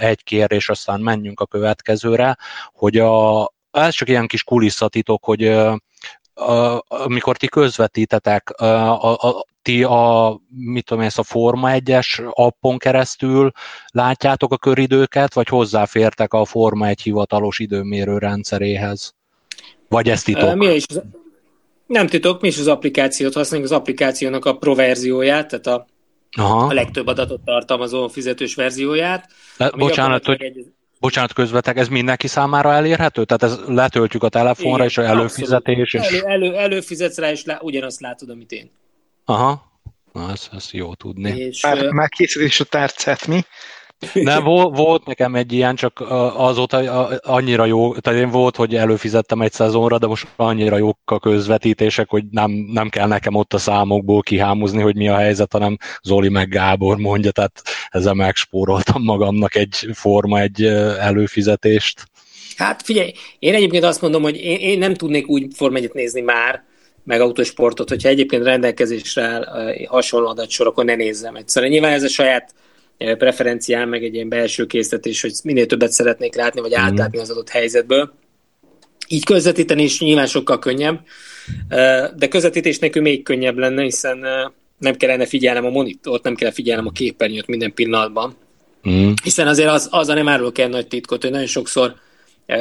egy 0.00 0.22
kérdés, 0.22 0.68
aztán 0.68 1.00
menjünk 1.00 1.40
a 1.40 1.46
következőre, 1.46 2.36
hogy 2.72 2.98
a, 2.98 3.44
ez 3.70 3.94
csak 3.94 4.08
ilyen 4.08 4.26
kis 4.26 4.44
kulisszatitok, 4.44 5.24
hogy 5.24 5.56
a, 6.36 6.84
amikor 6.88 7.36
ti 7.36 7.46
közvetítetek, 7.46 8.50
a, 8.50 9.12
a, 9.12 9.46
ti 9.62 9.82
a, 9.82 10.40
mit 10.48 10.84
tudom 10.84 11.02
ezt 11.02 11.18
a 11.18 11.22
Forma 11.22 11.68
1-es 11.72 12.30
appon 12.30 12.78
keresztül 12.78 13.50
látjátok 13.90 14.52
a 14.52 14.58
köridőket, 14.58 15.34
vagy 15.34 15.48
hozzáfértek 15.48 16.32
a 16.32 16.44
Forma 16.44 16.86
1 16.86 17.00
hivatalos 17.00 17.58
időmérő 17.58 18.18
rendszeréhez? 18.18 19.14
Vagy 19.88 20.08
ezt 20.08 20.24
titok? 20.24 20.54
Mi 20.54 20.74
is 20.74 20.84
az, 20.88 21.02
nem 21.86 22.06
titok, 22.06 22.40
mi 22.40 22.48
is 22.48 22.58
az 22.58 22.66
applikációt 22.66 23.34
használjuk, 23.34 23.70
az 23.70 23.76
applikációnak 23.76 24.44
a 24.44 24.56
pro 24.56 24.74
verzióját, 24.74 25.48
tehát 25.48 25.66
a, 25.66 25.86
Aha. 26.38 26.66
a 26.66 26.72
legtöbb 26.72 27.06
adatot 27.06 27.40
tartalmazó 27.44 28.08
fizetős 28.08 28.54
verzióját. 28.54 29.28
Le, 29.56 29.70
bocsánat, 29.70 30.24
hogy... 30.24 30.42
Egy 30.42 30.66
Bocsánat, 31.00 31.32
közvetek, 31.32 31.76
ez 31.76 31.88
mindenki 31.88 32.26
számára 32.26 32.72
elérhető? 32.72 33.24
Tehát 33.24 33.42
ez 33.42 33.58
letöltjük 33.66 34.22
a 34.22 34.28
telefonra, 34.28 34.74
Igen, 34.74 34.86
és 34.86 34.98
a 34.98 35.02
előfizetés? 35.02 35.92
És... 35.94 36.02
Elő, 36.02 36.22
elő, 36.24 36.54
előfizetsz 36.54 37.18
rá, 37.18 37.30
és 37.30 37.44
lá, 37.44 37.58
ugyanazt 37.60 38.00
látod, 38.00 38.30
amit 38.30 38.52
én. 38.52 38.70
Aha, 39.24 39.80
na 40.12 40.30
ez, 40.30 40.48
ez 40.52 40.68
jó 40.72 40.94
tudni. 40.94 41.38
És, 41.38 41.62
már, 41.62 41.90
már 41.90 42.08
készít 42.08 42.42
is 42.42 42.60
a 42.60 42.64
tárcát, 42.64 43.26
mi? 43.26 43.44
Nem, 44.12 44.44
volt, 44.54 44.76
volt 44.76 45.06
nekem 45.06 45.34
egy 45.34 45.52
ilyen, 45.52 45.74
csak 45.74 46.04
azóta 46.36 47.06
annyira 47.22 47.64
jó, 47.64 47.94
tehát 47.94 48.20
én 48.20 48.30
volt, 48.30 48.56
hogy 48.56 48.74
előfizettem 48.74 49.40
egy 49.40 49.52
szezonra, 49.52 49.98
de 49.98 50.06
most 50.06 50.26
annyira 50.36 50.76
jók 50.76 50.98
a 51.04 51.18
közvetítések, 51.18 52.08
hogy 52.08 52.24
nem, 52.30 52.50
nem 52.50 52.88
kell 52.88 53.06
nekem 53.06 53.34
ott 53.34 53.52
a 53.52 53.58
számokból 53.58 54.20
kihámozni, 54.20 54.82
hogy 54.82 54.96
mi 54.96 55.08
a 55.08 55.16
helyzet, 55.16 55.52
hanem 55.52 55.76
Zoli 56.02 56.28
meg 56.28 56.48
Gábor 56.48 56.96
mondja, 56.96 57.30
tehát 57.30 57.62
ezzel 57.88 58.14
megspóroltam 58.14 59.02
magamnak 59.02 59.54
egy 59.54 59.88
forma, 59.92 60.40
egy 60.40 60.64
előfizetést. 60.98 62.04
Hát 62.56 62.82
figyelj, 62.82 63.12
én 63.38 63.54
egyébként 63.54 63.84
azt 63.84 64.00
mondom, 64.00 64.22
hogy 64.22 64.36
én, 64.36 64.58
én 64.58 64.78
nem 64.78 64.94
tudnék 64.94 65.28
úgy 65.28 65.46
Forma 65.54 65.78
nézni 65.92 66.20
már, 66.20 66.64
meg 67.04 67.20
autosportot, 67.20 67.88
hogyha 67.88 68.08
egyébként 68.08 68.44
rendelkezésre 68.44 69.22
áll 69.22 69.74
hasonló 69.88 70.28
adatsor, 70.28 70.66
akkor 70.66 70.84
ne 70.84 70.94
nézzem 70.94 71.34
egyszerűen. 71.36 71.72
Nyilván 71.72 71.92
ez 71.92 72.02
a 72.02 72.08
saját 72.08 72.54
preferenciám, 72.98 73.88
meg 73.88 74.04
egy 74.04 74.14
ilyen 74.14 74.28
belső 74.28 74.66
készítés, 74.66 75.20
hogy 75.20 75.32
minél 75.42 75.66
többet 75.66 75.92
szeretnék 75.92 76.34
látni, 76.34 76.60
vagy 76.60 76.70
mhm. 76.70 76.80
átlátni 76.80 77.18
az 77.18 77.30
adott 77.30 77.48
helyzetből. 77.48 78.12
Így 79.08 79.24
közvetíteni 79.24 79.82
is 79.82 80.00
nyilván 80.00 80.26
sokkal 80.26 80.58
könnyebb, 80.58 81.00
de 82.16 82.28
közvetítés 82.28 82.78
nélkül 82.78 83.02
még 83.02 83.22
könnyebb 83.22 83.58
lenne, 83.58 83.82
hiszen 83.82 84.26
nem 84.78 84.94
kellene 84.94 85.26
figyelnem 85.26 85.64
a 85.64 85.70
monitort, 85.70 86.22
nem 86.22 86.34
kell 86.34 86.50
figyelnem 86.50 86.86
a 86.86 86.90
képernyőt 86.90 87.46
minden 87.46 87.74
pillanatban. 87.74 88.36
Mm. 88.88 89.12
Hiszen 89.22 89.46
azért 89.46 89.68
az, 89.68 89.88
az 89.90 90.08
a 90.08 90.14
nem 90.14 90.28
árulok 90.28 90.58
el 90.58 90.68
nagy 90.68 90.86
titkot, 90.86 91.22
hogy 91.22 91.30
nagyon 91.30 91.46
sokszor, 91.46 91.94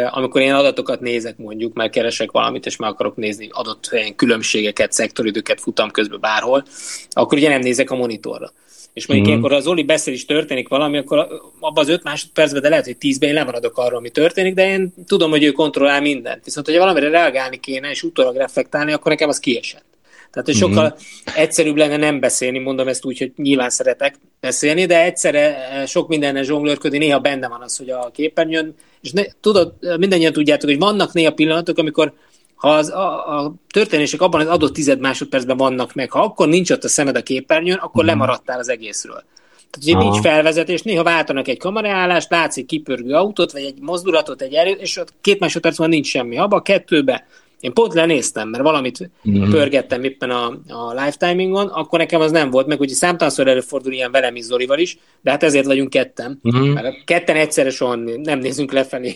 amikor 0.10 0.41
én 0.41 0.54
adatokat 0.54 1.00
nézek 1.00 1.38
mondjuk, 1.38 1.74
mert 1.74 1.91
keresek 1.91 2.32
valamit, 2.32 2.65
és 2.65 2.76
meg 2.76 2.89
akarok 2.89 3.15
nézni 3.15 3.50
adott 3.52 3.88
helyen 3.88 4.15
különbségeket, 4.15 4.91
szektoridőket 4.91 5.62
futam 5.62 5.91
közben 5.91 6.19
bárhol, 6.19 6.65
akkor 7.10 7.38
ugye 7.38 7.50
nem 7.50 7.60
nézek 7.60 7.91
a 7.91 7.95
monitorra 7.95 8.52
és 8.96 9.08
mondjuk 9.08 9.28
mm. 9.28 9.32
ilyenkor 9.32 9.54
az 9.54 9.68
Oli 9.68 9.84
beszél 9.84 10.14
is 10.14 10.26
történik 10.26 10.68
valami, 10.68 10.98
akkor 10.98 11.18
abban 11.60 11.84
az 11.84 11.90
öt 11.90 12.04
másodpercben, 12.04 12.62
de 12.62 12.70
lehet, 12.70 12.86
hogy 12.86 12.98
tízben 12.98 13.30
én 13.30 13.36
lemaradok 13.36 13.78
arról, 13.78 13.98
ami 13.98 14.10
történik, 14.10 14.54
de 14.54 14.70
én 14.70 14.94
tudom, 15.08 15.30
hogy 15.30 15.44
ő 15.44 15.52
kontrollál 15.52 16.02
mindent. 16.02 16.46
Viszont, 16.46 16.66
hogyha 16.66 16.82
valamire 16.82 17.10
reagálni 17.10 17.60
kéne, 17.60 17.90
és 17.90 18.04
utólag 18.04 18.36
reflektálni, 18.36 18.92
akkor 18.92 19.12
nekem 19.12 19.30
az 19.30 19.40
kiesett. 19.40 19.86
Tehát, 20.32 20.50
hogy 20.50 20.56
sokkal 20.56 20.84
mm-hmm. 20.84 21.42
egyszerűbb 21.42 21.76
lenne 21.76 21.98
nem 21.98 22.20
beszélni, 22.20 22.60
mondom 22.60 22.88
ezt 22.88 23.06
úgy, 23.06 23.18
hogy 23.18 23.32
nyilván 23.36 23.70
szeretek 23.70 24.16
beszélni, 24.40 24.86
de 24.86 25.04
egyszerre 25.04 25.70
eh, 25.70 25.88
sok 25.88 26.08
mindenne 26.08 26.44
zsonglőrködni, 26.44 26.98
néha 26.98 27.20
benne 27.20 27.48
van 27.48 27.62
az, 27.62 27.78
hogy 27.78 27.90
a 27.90 28.12
képernyőn, 28.14 28.76
és 29.02 29.12
ne, 29.12 29.24
tudod, 29.42 29.74
mindannyian 30.00 30.34
tudjátok, 30.34 30.70
hogy 30.70 30.80
vannak 30.80 31.14
néha 31.14 31.32
pillanatok, 31.32 31.78
amikor 31.78 32.14
ha 32.56 32.70
az, 32.70 32.89
a, 32.89 33.39
a 33.39 33.54
történések 33.74 34.22
abban 34.22 34.41
az 34.41 34.48
adott 34.48 34.74
tized 34.74 35.00
másodpercben 35.00 35.58
vannak 35.58 35.94
meg, 35.94 36.12
ha 36.12 36.20
akkor 36.20 36.48
nincs 36.48 36.72
ott 36.72 36.84
a 36.84 36.88
szemed 36.88 37.15
a 37.15 37.22
képernyőn, 37.22 37.78
akkor 37.78 38.04
mm. 38.04 38.08
lemaradtál 38.08 38.60
az 38.60 38.70
egészről. 38.70 39.24
Tehát, 39.70 40.02
hogy 40.02 40.12
nincs 40.12 40.22
felvezetés, 40.22 40.82
néha 40.82 41.04
váltanak 41.04 41.48
egy 41.48 41.58
kameraállást, 41.58 42.30
látsz 42.30 42.58
egy 42.58 42.65
kipörgő 42.65 43.13
autót, 43.13 43.52
vagy 43.52 43.62
egy 43.62 43.80
mozdulatot, 43.80 44.41
egy 44.41 44.54
erőt, 44.54 44.82
és 44.82 44.98
ott 44.98 45.13
két 45.22 45.39
másodperc 45.39 45.78
van 45.78 45.89
nincs 45.89 46.08
semmi. 46.08 46.38
Abba 46.38 46.56
a 46.56 46.62
kettőbe 46.62 47.26
én 47.60 47.74
pont 47.74 47.94
lenéztem, 47.94 48.50
mert 48.50 48.63
valamit 48.63 49.10
mm-hmm. 49.30 49.50
pörgettem 49.50 50.04
éppen 50.04 50.30
a, 50.30 50.46
a 50.68 50.94
lifetimingon, 50.94 51.68
akkor 51.68 52.00
nekem 52.00 52.22
az 52.22 52.32
nem 52.32 52.50
volt, 52.50 52.68
meg 52.68 52.80
ugye 52.80 52.94
számtalanszor 52.94 53.48
előfordul 53.48 53.94
ilyen 53.94 54.12
velem 54.12 54.36
is 54.36 54.44
Zolival 54.44 54.80
is, 54.80 54.98
de 55.22 55.32
hát 55.32 55.44
ezért 55.44 55.65
vagyunk 55.65 55.89
ketten. 55.89 56.41
Mm-hmm. 56.48 56.72
Mert 56.72 57.04
ketten 57.04 57.36
egyszerre 57.36 57.70
soha 57.70 57.96
nem 57.96 58.39
nézünk 58.39 58.72
lefelé. 58.72 59.15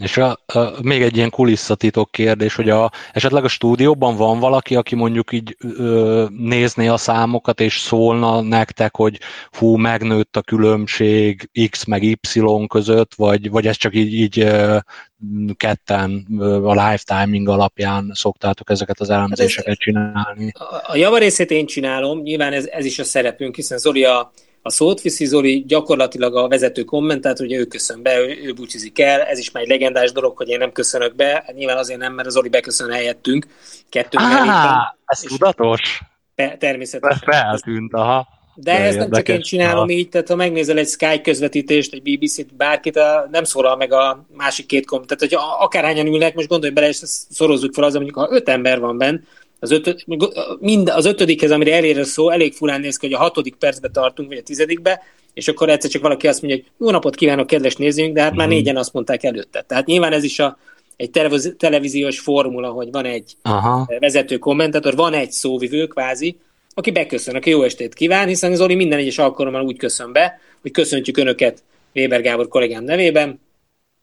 És 0.00 0.16
a, 0.16 0.38
a, 0.46 0.82
még 0.82 1.02
egy 1.02 1.16
ilyen 1.16 1.30
kulisszatitok 1.30 2.10
kérdés, 2.10 2.54
hogy 2.54 2.70
a, 2.70 2.92
esetleg 3.12 3.44
a 3.44 3.48
stúdióban 3.48 4.16
van 4.16 4.38
valaki, 4.38 4.76
aki 4.76 4.94
mondjuk 4.94 5.32
így 5.32 5.56
ö, 5.60 6.26
nézné 6.30 6.86
a 6.86 6.96
számokat, 6.96 7.60
és 7.60 7.78
szólna 7.78 8.40
nektek, 8.40 8.96
hogy 8.96 9.18
fú, 9.50 9.76
megnőtt 9.76 10.36
a 10.36 10.42
különbség 10.42 11.50
X 11.70 11.84
meg 11.84 12.02
Y 12.02 12.18
között, 12.68 13.14
vagy, 13.14 13.50
vagy 13.50 13.66
ez 13.66 13.76
csak 13.76 13.94
így, 13.94 14.14
így 14.14 14.38
ö, 14.38 14.78
ketten 15.56 16.26
ö, 16.38 16.64
a 16.64 16.72
lifetiming 16.72 17.48
alapján 17.48 18.10
szoktátok 18.14 18.70
ezeket 18.70 19.00
az 19.00 19.10
elemzéseket 19.10 19.78
csinálni? 19.78 20.52
A, 20.52 20.92
a 20.92 20.96
javarészét 20.96 21.50
én 21.50 21.66
csinálom, 21.66 22.20
nyilván 22.20 22.52
ez, 22.52 22.66
ez 22.66 22.84
is 22.84 22.98
a 22.98 23.04
szerepünk, 23.04 23.54
hiszen 23.54 23.78
Zoli 23.78 24.04
a 24.04 24.32
a 24.66 24.70
szót 24.70 25.00
viszi 25.00 25.24
Zoli 25.24 25.64
gyakorlatilag 25.66 26.36
a 26.36 26.48
vezető 26.48 26.82
kommentátor, 26.82 27.46
ugye 27.46 27.58
ő 27.58 27.64
köszön 27.64 28.02
be, 28.02 28.18
ő, 28.18 28.38
ő 28.42 28.52
búcsúzik 28.52 28.98
el, 29.00 29.20
ez 29.20 29.38
is 29.38 29.50
már 29.50 29.62
egy 29.62 29.68
legendás 29.68 30.12
dolog, 30.12 30.36
hogy 30.36 30.48
én 30.48 30.58
nem 30.58 30.72
köszönök 30.72 31.14
be, 31.14 31.26
hát 31.26 31.54
nyilván 31.54 31.76
azért 31.76 31.98
nem, 31.98 32.12
mert 32.12 32.26
az 32.26 32.32
Zoli 32.34 32.48
beköszön 32.48 32.90
helyettünk, 32.90 33.46
kettő 33.88 34.18
Ah, 34.20 34.94
ez 35.04 35.20
tudatos? 35.20 36.00
Természetesen. 36.58 37.18
Feltűnt, 37.32 37.94
aha. 37.94 38.26
De 38.54 38.72
ez 38.72 38.88
ezt 38.88 38.98
nem 38.98 39.10
csak 39.10 39.28
én 39.28 39.40
csinálom 39.40 39.88
így, 39.88 40.08
tehát 40.08 40.28
ha 40.28 40.36
megnézel 40.36 40.78
egy 40.78 40.88
Sky 40.88 41.20
közvetítést, 41.20 41.92
egy 41.92 42.02
BBC-t, 42.02 42.54
bárkit, 42.54 43.00
nem 43.30 43.44
szólal 43.44 43.76
meg 43.76 43.92
a 43.92 44.26
másik 44.36 44.66
két 44.66 44.86
kom. 44.86 45.02
Tehát, 45.04 45.20
hogy 45.20 45.36
akárhányan 45.58 46.06
ülnek, 46.06 46.34
most 46.34 46.48
gondolj 46.48 46.72
bele, 46.72 46.88
és 46.88 47.00
szorozzuk 47.30 47.74
fel 47.74 47.84
az, 47.84 47.94
mondjuk, 47.94 48.16
ha 48.16 48.28
öt 48.30 48.48
ember 48.48 48.80
van 48.80 48.98
benne, 48.98 49.20
az, 49.60 49.70
ötö, 49.70 49.94
mind, 50.58 50.88
az 50.88 51.04
ötödikhez, 51.04 51.50
amire 51.50 51.74
elér 51.74 51.98
a 51.98 52.04
szó, 52.04 52.30
elég 52.30 52.52
furán 52.52 52.80
néz 52.80 52.96
ki, 52.96 53.06
hogy 53.06 53.14
a 53.14 53.18
hatodik 53.18 53.54
percbe 53.54 53.88
tartunk, 53.88 54.28
vagy 54.28 54.38
a 54.38 54.42
tizedikbe, 54.42 55.02
és 55.34 55.48
akkor 55.48 55.68
egyszer 55.68 55.90
csak 55.90 56.02
valaki 56.02 56.28
azt 56.28 56.42
mondja, 56.42 56.60
hogy 56.60 56.86
jó 56.86 56.90
napot 56.90 57.14
kívánok, 57.14 57.46
kedves 57.46 57.76
nézőink, 57.76 58.14
de 58.14 58.20
hát 58.20 58.28
mm-hmm. 58.28 58.38
már 58.38 58.46
mhm. 58.46 58.56
négyen 58.56 58.76
azt 58.76 58.92
mondták 58.92 59.22
előtte. 59.22 59.62
Tehát 59.62 59.86
nyilván 59.86 60.12
ez 60.12 60.24
is 60.24 60.38
a, 60.38 60.58
egy 60.96 61.10
televíziós 61.56 62.20
formula, 62.20 62.70
hogy 62.70 62.90
van 62.90 63.04
egy 63.04 63.32
Aha. 63.42 63.88
vezető 63.98 64.38
kommentátor, 64.38 64.94
van 64.94 65.12
egy 65.12 65.30
szóvivő 65.30 65.86
kvázi, 65.86 66.36
aki 66.74 66.90
beköszön, 66.90 67.34
aki 67.34 67.50
jó 67.50 67.62
estét 67.62 67.94
kíván, 67.94 68.28
hiszen 68.28 68.54
Zoli 68.54 68.74
minden 68.74 68.98
egyes 68.98 69.18
alkalommal 69.18 69.64
úgy 69.64 69.76
köszön 69.76 70.12
be, 70.12 70.40
hogy 70.62 70.70
köszöntjük 70.70 71.16
Önöket 71.16 71.62
Weber 71.94 72.20
Gábor 72.20 72.48
kollégám 72.48 72.84
nevében, 72.84 73.40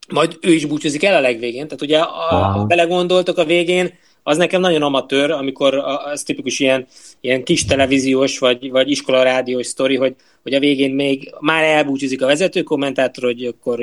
majd 0.10 0.38
ő 0.42 0.52
is 0.52 0.66
búcsúzik 0.66 1.04
el 1.04 1.16
a 1.16 1.20
legvégén. 1.20 1.64
Tehát 1.64 1.82
ugye, 1.82 2.00
a, 2.00 2.66
belegondoltok 2.68 3.38
a 3.38 3.46
végén, 3.46 3.94
az 4.24 4.38
nekem 4.38 4.62
nagyon 4.62 4.82
amatőr, 4.82 5.32
amikor 5.32 5.74
az 5.76 6.24
tipikus 6.24 6.60
ilyen, 6.60 6.86
ilyen 7.22 7.44
kis 7.44 7.66
televíziós 7.66 8.40
vagy, 8.40 8.72
vagy 8.72 8.90
iskola 8.90 9.24
rádiós 9.24 9.68
sztori, 9.68 9.96
hogy, 9.96 10.16
hogy 10.44 10.54
a 10.54 10.60
végén 10.60 10.94
még 10.96 11.34
már 11.40 11.64
elbúcsúzik 11.64 12.22
a 12.22 12.26
vezető 12.26 12.62
kommentátor, 12.62 13.24
hogy 13.24 13.46
akkor 13.46 13.80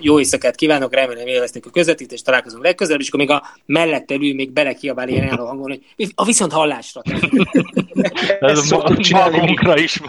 jó 0.00 0.18
éjszakát 0.18 0.54
kívánok, 0.54 0.94
remélem 0.94 1.26
élvezték 1.26 1.66
a 1.66 1.70
közvetítést, 1.70 2.24
találkozunk 2.24 2.64
legközelebb, 2.64 3.00
és 3.00 3.08
akkor 3.08 3.20
még 3.20 3.30
a 3.30 3.42
mellette 3.66 4.14
ül, 4.14 4.34
még 4.34 4.50
belekiabál 4.50 5.08
ilyen 5.08 5.28
hangon, 5.28 5.70
hogy 5.70 6.12
a 6.14 6.24
viszont 6.24 6.52
hallásra. 6.52 7.02
Ez 8.40 8.70
magunkra 9.10 9.78
is 9.78 10.00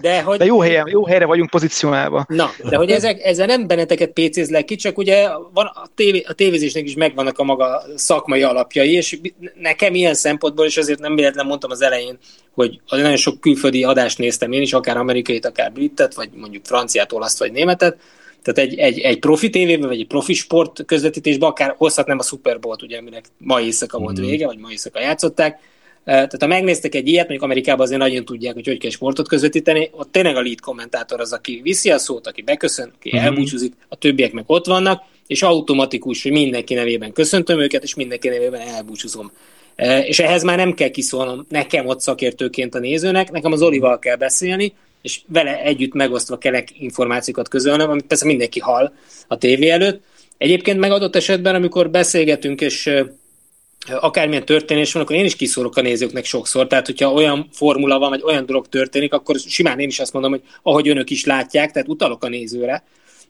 De, 0.00 0.22
hogy... 0.22 0.38
de 0.38 0.44
jó, 0.44 0.60
helyen, 0.60 0.88
jó 0.88 1.06
helyre 1.06 1.24
vagyunk 1.24 1.50
pozícionálva. 1.50 2.24
Na, 2.28 2.50
de 2.68 2.76
hogy 2.76 2.90
ezek, 2.90 3.24
ezzel 3.24 3.46
nem 3.46 3.66
benneteket 3.66 4.10
pécézlek 4.10 4.64
ki, 4.64 4.74
csak 4.74 4.98
ugye 4.98 5.28
van 5.52 5.66
a, 5.66 5.86
tévé, 5.94 6.24
a 6.28 6.32
tévézésnek 6.32 6.84
is 6.84 6.94
megvannak 6.94 7.38
a 7.38 7.44
maga 7.44 7.82
szakmai 7.94 8.42
alapjai, 8.42 8.92
és 8.92 9.18
nekem 9.60 9.94
ilyen 9.94 10.14
szempontból, 10.14 10.66
és 10.66 10.76
azért 10.76 10.98
nem 10.98 11.14
véletlen 11.14 11.46
mondtam 11.46 11.70
az 11.70 11.82
elején, 11.82 12.18
hogy 12.54 12.80
nagyon 12.90 13.16
sok 13.16 13.40
külföldi 13.40 13.73
adást 13.82 14.18
néztem 14.18 14.52
én 14.52 14.62
is, 14.62 14.72
akár 14.72 14.96
amerikait, 14.96 15.46
akár 15.46 15.72
britet, 15.72 16.14
vagy 16.14 16.28
mondjuk 16.34 16.64
franciát, 16.64 17.12
olaszt, 17.12 17.38
vagy 17.38 17.52
németet, 17.52 17.96
tehát 18.44 18.70
egy, 18.70 18.78
egy, 18.78 18.98
egy 18.98 19.18
profi 19.18 19.50
tévében, 19.50 19.88
vagy 19.88 20.00
egy 20.00 20.06
profi 20.06 20.34
sport 20.34 20.84
közvetítésben 20.86 21.48
akár 21.48 21.74
hozhatnám 21.76 22.18
a 22.18 22.22
Super 22.22 22.60
Bowl-t, 22.60 22.82
ugye, 22.82 22.98
aminek 22.98 23.24
ma 23.38 23.60
éjszaka 23.60 23.98
volt 23.98 24.20
mm. 24.20 24.24
vége, 24.24 24.46
vagy 24.46 24.58
ma 24.58 24.70
éjszaka 24.70 25.00
játszották. 25.00 25.58
Tehát 26.04 26.40
ha 26.40 26.46
megnéztek 26.46 26.94
egy 26.94 27.08
ilyet, 27.08 27.22
mondjuk 27.22 27.42
Amerikában 27.42 27.86
azért 27.86 28.00
nagyon 28.00 28.24
tudják, 28.24 28.54
hogy 28.54 28.66
hogy 28.66 28.78
kell 28.78 28.90
sportot 28.90 29.28
közvetíteni, 29.28 29.90
ott 29.92 30.12
tényleg 30.12 30.36
a 30.36 30.42
lead 30.42 30.60
kommentátor 30.60 31.20
az, 31.20 31.32
aki 31.32 31.60
viszi 31.62 31.90
a 31.90 31.98
szót, 31.98 32.26
aki 32.26 32.42
beköszön, 32.42 32.92
aki 32.96 33.16
mm. 33.16 33.18
elbúcsúzik, 33.18 33.72
a 33.88 33.96
többiek 33.96 34.32
meg 34.32 34.44
ott 34.46 34.66
vannak, 34.66 35.02
és 35.26 35.42
automatikus, 35.42 36.22
hogy 36.22 36.32
mindenki 36.32 36.74
nevében 36.74 37.12
köszöntöm 37.12 37.60
őket, 37.60 37.82
és 37.82 37.94
mindenki 37.94 38.28
nevében 38.28 38.60
elbúcsúzom. 38.60 39.32
És 40.04 40.18
ehhez 40.18 40.42
már 40.42 40.56
nem 40.56 40.74
kell 40.74 40.88
kiszólnom 40.88 41.46
nekem 41.48 41.86
ott 41.86 42.00
szakértőként 42.00 42.74
a 42.74 42.78
nézőnek, 42.78 43.30
nekem 43.30 43.52
az 43.52 43.62
Olival 43.62 43.98
kell 43.98 44.16
beszélni, 44.16 44.72
és 45.02 45.20
vele 45.26 45.62
együtt 45.62 45.92
megosztva 45.92 46.38
kell 46.38 46.62
információkat 46.78 47.48
közölnöm, 47.48 47.90
amit 47.90 48.06
persze 48.06 48.26
mindenki 48.26 48.60
hall 48.60 48.92
a 49.28 49.38
tévé 49.38 49.68
előtt. 49.68 50.02
Egyébként 50.38 50.78
megadott 50.78 51.16
esetben, 51.16 51.54
amikor 51.54 51.90
beszélgetünk, 51.90 52.60
és 52.60 52.90
akármilyen 53.86 54.44
történés 54.44 54.92
van, 54.92 55.02
akkor 55.02 55.16
én 55.16 55.24
is 55.24 55.36
kiszólok 55.36 55.76
a 55.76 55.80
nézőknek 55.80 56.24
sokszor. 56.24 56.66
Tehát, 56.66 56.86
hogyha 56.86 57.12
olyan 57.12 57.48
formula 57.52 57.98
van, 57.98 58.10
vagy 58.10 58.22
olyan 58.22 58.46
dolog 58.46 58.68
történik, 58.68 59.12
akkor 59.12 59.36
simán 59.38 59.78
én 59.78 59.88
is 59.88 59.98
azt 59.98 60.12
mondom, 60.12 60.30
hogy 60.30 60.42
ahogy 60.62 60.88
önök 60.88 61.10
is 61.10 61.24
látják, 61.24 61.70
tehát 61.70 61.88
utalok 61.88 62.24
a 62.24 62.28
nézőre. 62.28 62.84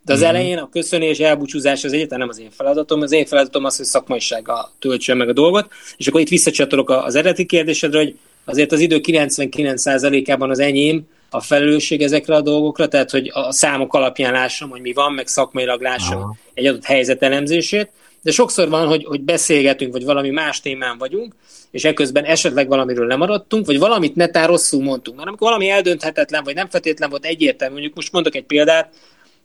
De 0.05 0.12
az 0.12 0.21
mm. 0.21 0.25
elején 0.25 0.59
a 0.59 0.69
köszönés, 0.69 1.19
elbúcsúzás 1.19 1.85
az 1.85 1.93
egyetlen 1.93 2.19
nem 2.19 2.29
az 2.29 2.38
én 2.38 2.51
feladatom, 2.51 3.01
az 3.01 3.12
én 3.12 3.27
feladatom 3.27 3.64
az, 3.64 3.77
hogy 3.77 3.87
szakmaisággal 3.87 4.71
töltsön 4.79 5.17
meg 5.17 5.29
a 5.29 5.33
dolgot, 5.33 5.71
és 5.97 6.07
akkor 6.07 6.21
itt 6.21 6.29
visszacsatolok 6.29 6.90
az 6.90 7.14
eredeti 7.14 7.47
kérdésedre, 7.47 7.99
hogy 7.99 8.19
azért 8.45 8.73
az 8.73 8.81
idő 8.81 9.01
99%-ában 9.03 10.51
az 10.51 10.59
enyém 10.59 11.07
a 11.31 11.40
felelősség 11.40 12.03
ezekre 12.03 12.35
a 12.35 12.40
dolgokra, 12.40 12.88
tehát 12.88 13.11
hogy 13.11 13.31
a 13.33 13.53
számok 13.53 13.95
alapján 13.95 14.33
lássam, 14.33 14.71
hogy 14.71 14.81
mi 14.81 14.93
van, 14.93 15.12
meg 15.12 15.27
szakmailag 15.27 15.81
lássam 15.83 16.17
Aha. 16.17 16.37
egy 16.55 16.67
adott 16.67 16.85
helyzet 16.85 17.23
elemzését, 17.23 17.90
de 18.23 18.31
sokszor 18.31 18.69
van, 18.69 18.87
hogy, 18.87 19.05
hogy 19.05 19.21
beszélgetünk, 19.21 19.93
vagy 19.93 20.05
valami 20.05 20.31
más 20.31 20.61
témán 20.61 20.99
vagyunk, 20.99 21.35
és 21.71 21.85
ekközben 21.85 22.25
esetleg 22.25 22.69
valamiről 22.69 23.07
lemaradtunk, 23.07 23.67
vagy 23.67 23.79
valamit 23.79 24.14
netán 24.14 24.47
rosszul 24.47 24.83
mondtunk. 24.83 25.17
Mert 25.17 25.29
amikor 25.29 25.49
valami 25.49 25.69
eldönthetetlen, 25.69 26.45
vagy 26.45 26.55
nem 26.55 26.69
feltétlen 26.69 27.11
volt 27.11 27.25
egyértelmű, 27.25 27.73
mondjuk 27.73 27.95
most 27.95 28.12
mondok 28.12 28.35
egy 28.35 28.45
példát, 28.45 28.95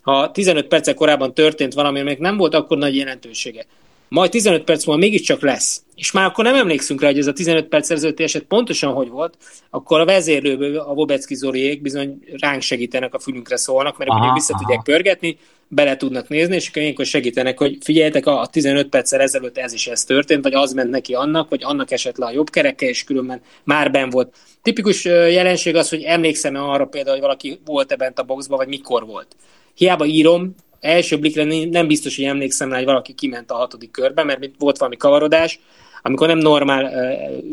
ha 0.09 0.31
15 0.31 0.67
perccel 0.67 0.93
korábban 0.93 1.33
történt 1.33 1.73
valami, 1.73 1.99
aminek 1.99 2.19
nem 2.19 2.37
volt 2.37 2.53
akkor 2.53 2.77
nagy 2.77 2.95
jelentősége, 2.95 3.65
majd 4.09 4.31
15 4.31 4.63
perc 4.63 4.85
múlva 4.85 5.01
mégiscsak 5.01 5.41
lesz, 5.41 5.83
és 5.95 6.11
már 6.11 6.25
akkor 6.25 6.43
nem 6.43 6.55
emlékszünk 6.55 7.01
rá, 7.01 7.07
hogy 7.07 7.17
ez 7.17 7.27
a 7.27 7.33
15 7.33 7.67
perc 7.67 7.89
ezelőtti 7.89 8.23
eset 8.23 8.43
pontosan 8.43 8.93
hogy 8.93 9.09
volt, 9.09 9.37
akkor 9.69 9.99
a 9.99 10.05
vezérlőből 10.05 10.77
a 10.77 10.93
Vobecki 10.93 11.35
Zoriék 11.35 11.81
bizony 11.81 12.19
ránk 12.39 12.61
segítenek, 12.61 13.13
a 13.13 13.19
fülünkre 13.19 13.57
szólnak, 13.57 13.97
mert 13.97 14.09
aha, 14.09 14.33
vissza 14.33 14.53
aha. 14.53 14.61
tudják 14.61 14.83
pörgetni, 14.83 15.37
bele 15.67 15.97
tudnak 15.97 16.27
nézni, 16.27 16.55
és 16.55 16.69
akkor 16.69 16.81
ilyenkor 16.81 17.05
segítenek, 17.05 17.57
hogy 17.57 17.77
figyeljetek, 17.81 18.25
a 18.25 18.47
15 18.51 18.89
perccel 18.89 19.21
ezelőtt 19.21 19.57
ez 19.57 19.73
is 19.73 19.87
ez 19.87 20.03
történt, 20.03 20.43
vagy 20.43 20.53
az 20.53 20.73
ment 20.73 20.89
neki 20.89 21.13
annak, 21.13 21.49
vagy 21.49 21.63
annak 21.63 21.91
esett 21.91 22.17
le 22.17 22.25
a 22.25 22.31
jobb 22.31 22.49
kereke, 22.49 22.85
és 22.85 23.03
különben 23.03 23.41
már 23.63 23.91
ben 23.91 24.09
volt. 24.09 24.35
Tipikus 24.61 25.05
jelenség 25.05 25.75
az, 25.75 25.89
hogy 25.89 26.03
emlékszem 26.03 26.55
-e 26.55 26.61
arra 26.61 26.85
például, 26.85 27.15
hogy 27.15 27.25
valaki 27.25 27.59
volt-e 27.65 27.95
bent 27.95 28.19
a 28.19 28.23
boxba, 28.23 28.57
vagy 28.57 28.67
mikor 28.67 29.05
volt 29.05 29.35
hiába 29.79 30.05
írom, 30.05 30.55
első 30.79 31.19
blikre 31.19 31.43
nem 31.69 31.87
biztos, 31.87 32.15
hogy 32.15 32.25
emlékszem 32.25 32.69
rá, 32.69 32.75
hogy 32.75 32.85
valaki 32.85 33.13
kiment 33.13 33.51
a 33.51 33.55
hatodik 33.55 33.91
körbe, 33.91 34.23
mert 34.23 34.49
volt 34.57 34.77
valami 34.77 34.97
kavarodás, 34.97 35.59
amikor 36.01 36.27
nem 36.27 36.37
normál 36.37 36.91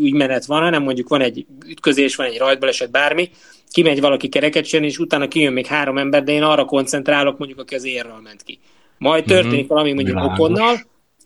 ügymenet 0.00 0.44
van, 0.44 0.60
hanem 0.60 0.82
mondjuk 0.82 1.08
van 1.08 1.20
egy 1.20 1.46
ütközés, 1.66 2.16
van 2.16 2.26
egy 2.26 2.38
rajtbaleset, 2.38 2.90
bármi, 2.90 3.30
kimegy 3.70 4.00
valaki 4.00 4.28
kereket 4.28 4.72
és 4.72 4.98
utána 4.98 5.28
kijön 5.28 5.52
még 5.52 5.66
három 5.66 5.98
ember, 5.98 6.22
de 6.22 6.32
én 6.32 6.42
arra 6.42 6.64
koncentrálok, 6.64 7.38
mondjuk, 7.38 7.60
aki 7.60 7.74
az 7.74 7.84
érről 7.84 8.20
ment 8.22 8.42
ki. 8.42 8.58
Majd 8.98 9.24
történik 9.24 9.58
mm-hmm. 9.58 9.66
valami 9.66 9.92
mondjuk 9.92 10.16
Világos. 10.16 10.38
okonnal, 10.38 10.76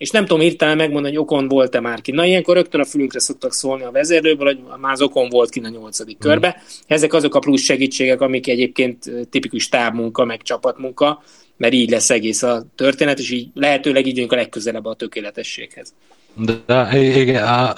és 0.01 0.11
nem 0.11 0.27
tudom 0.27 0.41
hirtelen 0.41 0.77
megmondani, 0.77 1.15
hogy 1.15 1.23
okon 1.23 1.49
volt-e 1.49 1.81
már 1.81 2.01
ki. 2.01 2.11
Na 2.11 2.25
ilyenkor 2.25 2.55
rögtön 2.55 2.81
a 2.81 2.85
fülünkre 2.85 3.19
szoktak 3.19 3.53
szólni 3.53 3.85
a 3.85 3.91
vezérlőből, 3.91 4.47
hogy 4.47 4.79
már 4.81 4.93
az 4.93 5.03
okon 5.03 5.29
volt 5.29 5.51
ki 5.51 5.61
a 5.65 5.69
nyolcadik 5.69 6.17
mm. 6.17 6.21
körbe. 6.21 6.63
Ezek 6.87 7.13
azok 7.13 7.35
a 7.35 7.39
plusz 7.39 7.63
segítségek, 7.63 8.21
amik 8.21 8.49
egyébként 8.49 9.11
tipikus 9.31 9.69
tábmunka, 9.69 10.25
meg 10.25 10.43
csapatmunka, 10.43 11.23
mert 11.57 11.73
így 11.73 11.91
lesz 11.91 12.11
egész 12.11 12.43
a 12.43 12.65
történet, 12.75 13.19
és 13.19 13.31
így 13.31 13.49
lehetőleg 13.55 14.07
így 14.07 14.27
a 14.29 14.35
legközelebb 14.35 14.85
a 14.85 14.95
tökéletességhez. 14.95 15.95
De 16.35 17.03
igen, 17.03 17.75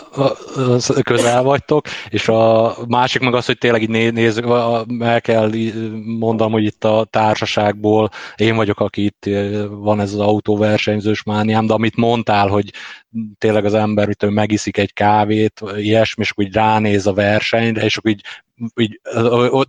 közel 1.03 1.43
vagytok, 1.43 1.87
és 2.09 2.29
a 2.29 2.75
másik 2.89 3.23
meg 3.23 3.35
az, 3.35 3.47
hogy 3.47 3.59
tényleg 3.59 3.83
így 3.83 4.13
néz, 4.13 4.43
el 5.01 5.21
kell 5.21 5.51
mondanom, 6.05 6.53
hogy 6.53 6.65
itt 6.65 6.85
a 6.85 7.07
társaságból 7.11 8.11
én 8.37 8.57
vagyok, 8.57 8.81
aki 8.81 9.05
itt 9.05 9.29
van 9.71 10.01
ez 10.01 10.13
az 10.13 10.19
autóversenyzős 10.19 11.23
mániám, 11.23 11.67
de 11.67 11.73
amit 11.73 11.97
mondtál, 11.97 12.49
hogy 12.49 12.73
tényleg 13.39 13.65
az 13.65 13.75
ember 13.75 14.09
hogy 14.19 14.31
megiszik 14.31 14.77
egy 14.77 14.93
kávét, 14.93 15.61
ilyesmi, 15.77 16.23
és 16.23 16.33
úgy 16.35 16.53
ránéz 16.53 17.07
a 17.07 17.13
versenyre, 17.13 17.85
és 17.85 17.97
akkor 17.97 18.11
így 18.11 18.23
így, 18.77 19.01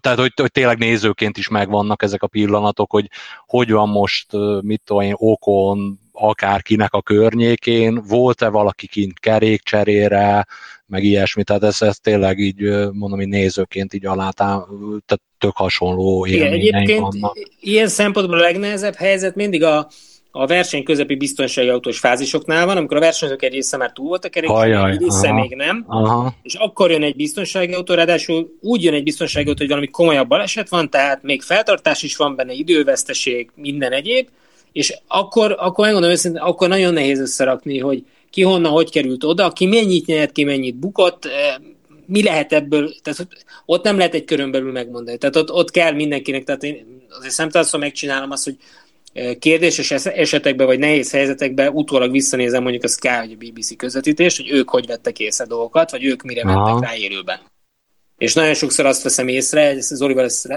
tehát 0.01 0.19
hogy, 0.19 0.31
hogy 0.35 0.51
tényleg 0.51 0.77
nézőként 0.77 1.37
is 1.37 1.47
megvannak 1.47 2.03
ezek 2.03 2.23
a 2.23 2.27
pillanatok, 2.27 2.91
hogy 2.91 3.09
hogy 3.45 3.71
van 3.71 3.89
most, 3.89 4.27
mit 4.61 4.81
tudom 4.85 5.01
én, 5.01 5.13
okon, 5.17 5.99
akárkinek 6.13 6.93
a 6.93 7.01
környékén, 7.01 8.03
volt-e 8.07 8.47
valaki 8.47 8.87
kint 8.87 9.19
kerékcserére, 9.19 10.45
meg 10.85 11.03
ilyesmi, 11.03 11.43
tehát 11.43 11.63
ez, 11.63 11.81
ez 11.81 11.97
tényleg 11.97 12.39
így 12.39 12.61
mondom, 12.91 13.19
hogy 13.19 13.27
nézőként 13.27 13.93
így 13.93 14.05
alá, 14.05 14.29
tehát 14.29 14.67
tök 15.37 15.55
hasonló 15.55 16.25
élményeink 16.25 16.63
Igen, 16.63 16.81
egyébként 16.81 16.99
vannak. 16.99 17.37
ilyen 17.59 17.87
szempontból 17.87 18.37
a 18.37 18.41
legnehezebb 18.41 18.95
helyzet 18.95 19.35
mindig 19.35 19.63
a, 19.63 19.87
a 20.31 20.47
verseny 20.47 20.83
közepi 20.83 21.15
biztonsági 21.15 21.69
autós 21.69 21.99
fázisoknál 21.99 22.65
van, 22.65 22.77
amikor 22.77 22.97
a 22.97 22.99
versenyzők 22.99 23.43
egy 23.43 23.53
része 23.53 23.77
már 23.77 23.91
túl 23.91 24.07
volt 24.07 24.25
a 24.25 24.29
kerékcserén, 24.29 24.77
egy 24.77 24.99
része 24.99 25.27
aha, 25.27 25.39
még 25.39 25.55
nem, 25.55 25.83
aha. 25.87 26.35
és 26.41 26.53
akkor 26.53 26.91
jön 26.91 27.03
egy 27.03 27.15
biztonsági 27.15 27.73
autó, 27.73 27.93
ráadásul 27.93 28.57
úgy 28.61 28.83
jön 28.83 28.93
egy 28.93 29.03
biztonsági 29.03 29.47
autó, 29.47 29.59
hogy 29.59 29.69
valami 29.69 29.87
komolyabb 29.87 30.27
baleset 30.27 30.69
van, 30.69 30.89
tehát 30.89 31.23
még 31.23 31.41
feltartás 31.41 32.03
is 32.03 32.15
van 32.15 32.35
benne, 32.35 32.53
időveszteség, 32.53 33.51
minden 33.55 33.91
egyéb, 33.91 34.27
és 34.73 34.99
akkor, 35.07 35.55
akkor 35.59 35.85
megmondom 35.85 36.11
őszintén, 36.11 36.41
akkor 36.41 36.67
nagyon 36.67 36.93
nehéz 36.93 37.19
összerakni, 37.19 37.79
hogy 37.79 38.03
ki 38.29 38.41
honnan, 38.41 38.71
hogy 38.71 38.91
került 38.91 39.23
oda, 39.23 39.51
ki 39.51 39.65
mennyit 39.65 40.05
nyert, 40.05 40.31
ki 40.31 40.43
mennyit 40.43 40.75
bukott, 40.75 41.25
eh, 41.25 41.55
mi 42.05 42.23
lehet 42.23 42.53
ebből, 42.53 42.93
tehát 43.01 43.27
ott 43.65 43.83
nem 43.83 43.97
lehet 43.97 44.13
egy 44.13 44.23
körön 44.23 44.51
belül 44.51 44.71
megmondani. 44.71 45.17
Tehát 45.17 45.35
ott, 45.35 45.51
ott 45.51 45.71
kell 45.71 45.91
mindenkinek, 45.91 46.43
tehát 46.43 46.63
én 46.63 47.05
azért 47.09 47.33
szemtelen 47.33 47.67
megcsinálom 47.79 48.31
azt, 48.31 48.43
hogy 48.43 48.57
kérdéses 49.39 49.91
esetekben, 50.05 50.65
vagy 50.65 50.79
nehéz 50.79 51.11
helyzetekben 51.11 51.73
utólag 51.73 52.11
visszanézem 52.11 52.61
mondjuk 52.61 52.83
a 52.83 52.87
Sky 52.87 53.07
vagy 53.07 53.31
a 53.39 53.51
BBC 53.51 53.75
közvetítést, 53.75 54.37
hogy 54.37 54.49
ők 54.51 54.69
hogy 54.69 54.85
vettek 54.85 55.19
észre 55.19 55.45
dolgokat, 55.45 55.91
vagy 55.91 56.03
ők 56.03 56.21
mire 56.21 56.41
Aha. 56.41 56.63
mentek 56.63 56.89
rá 56.89 56.95
élőben. 56.95 57.39
És 58.17 58.33
nagyon 58.33 58.53
sokszor 58.53 58.85
azt 58.85 59.03
veszem 59.03 59.27
észre, 59.27 59.61
ezt 59.61 59.95
Zolival 59.95 60.23
ezt 60.23 60.47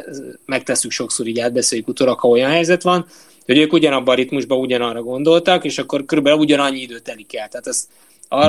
megtesszük 0.47 0.91
sokszor, 0.91 1.27
így 1.27 1.41
átbeszéljük 1.41 1.89
utólag, 1.89 2.19
ha 2.19 2.29
olyan 2.29 2.51
helyzet 2.51 2.83
van, 2.83 3.07
hogy 3.47 3.59
ők 3.59 3.73
ugyanabban 3.73 4.15
a 4.15 4.17
ritmusban 4.17 4.59
ugyanarra 4.59 5.03
gondoltak, 5.03 5.65
és 5.65 5.79
akkor 5.79 6.05
körülbelül 6.05 6.39
ugyanannyi 6.39 6.81
időt 6.81 7.03
telik 7.03 7.37
el. 7.37 7.49
Tehát 7.49 7.67
ez, 7.67 7.89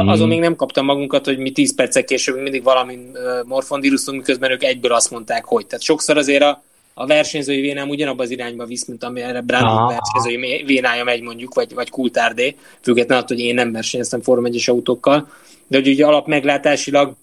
mm. 0.03 0.07
azon 0.07 0.27
még 0.27 0.39
nem 0.39 0.55
kaptam 0.55 0.85
magunkat, 0.85 1.25
hogy 1.25 1.37
mi 1.37 1.51
10 1.51 1.75
percek 1.75 2.05
később 2.05 2.41
mindig 2.41 2.63
valamin 2.63 3.17
morfondírusztunk, 3.45 4.17
miközben 4.17 4.51
ők 4.51 4.63
egyből 4.63 4.91
azt 4.91 5.11
mondták, 5.11 5.45
hogy. 5.45 5.67
Tehát 5.67 5.83
sokszor 5.83 6.17
azért 6.17 6.43
a, 6.43 6.63
a 6.93 7.05
versenyzői 7.05 7.61
vénám 7.61 7.89
ugyanabban 7.89 8.25
az 8.25 8.31
irányba 8.31 8.65
visz, 8.65 8.85
mint 8.85 9.03
amire 9.03 9.41
Brandon 9.41 9.77
ah. 9.77 9.89
versenyzői 9.89 10.63
vénája 10.65 11.03
megy 11.03 11.21
mondjuk, 11.21 11.53
vagy, 11.53 11.73
vagy 11.73 11.89
Kultárdé, 11.89 12.55
függetlenül 12.81 13.23
attól, 13.23 13.37
hogy 13.37 13.45
én 13.45 13.55
nem 13.55 13.71
versenyeztem 13.71 14.21
Form 14.21 14.45
1 14.45 14.63
autókkal, 14.65 15.29
de 15.67 15.77
hogy 15.77 15.87
ugye 15.87 16.05
alap 16.05 16.27
meglátásilag, 16.27 17.15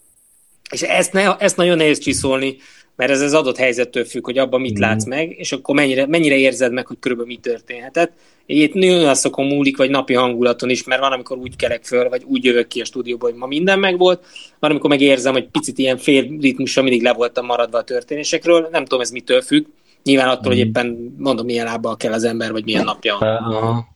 és 0.71 0.83
ezt, 0.83 1.13
ne, 1.13 1.37
ezt 1.37 1.57
nagyon 1.57 1.77
nehéz 1.77 1.99
csiszolni, 1.99 2.57
mert 2.97 3.11
ez 3.11 3.21
az 3.21 3.35
adott 3.35 3.57
helyzettől 3.57 4.05
függ, 4.05 4.25
hogy 4.25 4.39
abban 4.39 4.61
mit 4.61 4.79
mm. 4.79 4.81
látsz 4.81 5.05
meg, 5.05 5.35
és 5.39 5.53
akkor 5.53 5.75
mennyire, 5.75 6.07
mennyire 6.07 6.37
érzed 6.37 6.73
meg, 6.73 6.87
hogy 6.87 6.97
körülbelül 7.01 7.33
mi 7.33 7.39
történhetett. 7.41 8.13
Itt 8.47 8.75
nagyon 8.75 9.15
szokon 9.15 9.47
múlik, 9.47 9.77
vagy 9.77 9.91
napi 9.91 10.15
hangulaton 10.15 10.71
is, 10.71 10.85
mert 10.85 11.01
van, 11.01 11.13
amikor 11.13 11.37
úgy 11.37 11.57
kerek 11.57 11.85
föl, 11.85 12.09
vagy 12.09 12.23
úgy 12.27 12.45
jövök 12.45 12.67
ki 12.67 12.81
a 12.81 12.85
stúdióba, 12.85 13.27
hogy 13.27 13.35
ma 13.35 13.47
minden 13.47 13.79
megvolt, 13.79 14.25
van, 14.59 14.71
amikor 14.71 14.91
megérzem, 14.91 15.33
hogy 15.33 15.49
picit 15.49 15.79
ilyen 15.79 15.97
fél 15.97 16.37
ritmusra 16.41 16.83
mindig 16.83 17.03
le 17.03 17.13
voltam 17.13 17.47
maradva 17.47 17.79
a 17.79 17.85
történésekről, 17.85 18.69
nem 18.71 18.83
tudom 18.83 19.01
ez 19.01 19.11
mitől 19.11 19.41
függ, 19.41 19.67
nyilván 20.03 20.29
attól, 20.29 20.53
mm. 20.53 20.57
hogy 20.57 20.67
éppen 20.67 21.15
mondom, 21.19 21.47
milyen 21.47 21.65
lábbal 21.65 21.97
kell 21.97 22.13
az 22.13 22.25
ember, 22.25 22.53
vagy 22.53 22.65
milyen 22.65 22.85
napja 22.85 23.17
van. 23.19 23.93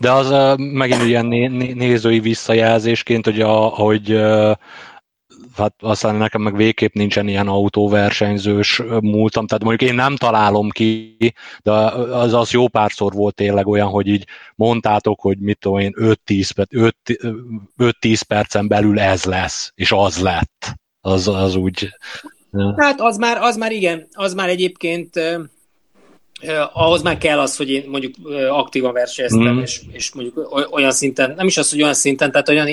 De 0.00 0.12
az 0.12 0.56
megint 0.56 1.02
ilyen 1.02 1.26
nézői 1.76 2.20
visszajelzésként, 2.20 3.24
hogy, 3.24 3.40
a, 3.40 3.52
hogy 3.54 4.20
hát 5.56 5.74
aztán 5.80 6.14
nekem 6.14 6.42
meg 6.42 6.56
végképp 6.56 6.94
nincsen 6.94 7.28
ilyen 7.28 7.48
autóversenyzős 7.48 8.82
múltam, 9.00 9.46
tehát 9.46 9.64
mondjuk 9.64 9.90
én 9.90 9.96
nem 9.96 10.16
találom 10.16 10.70
ki, 10.70 11.16
de 11.62 11.70
az, 11.70 12.32
az 12.32 12.50
jó 12.50 12.68
párszor 12.68 13.12
volt 13.12 13.34
tényleg 13.34 13.66
olyan, 13.66 13.88
hogy 13.88 14.06
így 14.06 14.26
mondtátok, 14.54 15.20
hogy 15.20 15.38
mit 15.38 15.58
tudom 15.58 15.78
én, 15.78 15.94
5-10 15.96 18.20
percen 18.28 18.68
belül 18.68 19.00
ez 19.00 19.24
lesz, 19.24 19.72
és 19.74 19.92
az 19.92 20.18
lett. 20.18 20.74
Az, 21.00 21.28
az 21.28 21.54
úgy... 21.54 21.88
Hát 22.76 23.00
az 23.00 23.16
már, 23.16 23.38
az 23.40 23.56
már 23.56 23.72
igen, 23.72 24.08
az 24.12 24.34
már 24.34 24.48
egyébként 24.48 25.20
ahhoz 26.72 27.02
már 27.02 27.18
kell 27.18 27.38
az, 27.38 27.56
hogy 27.56 27.70
én 27.70 27.84
mondjuk 27.88 28.14
aktívan 28.50 28.92
versenyeztem, 28.92 29.54
mm. 29.54 29.58
és, 29.58 29.80
és 29.92 30.12
mondjuk 30.12 30.66
olyan 30.70 30.90
szinten, 30.90 31.34
nem 31.36 31.46
is 31.46 31.56
az, 31.56 31.70
hogy 31.70 31.82
olyan 31.82 31.94
szinten, 31.94 32.30
tehát 32.30 32.48
olyan, 32.48 32.68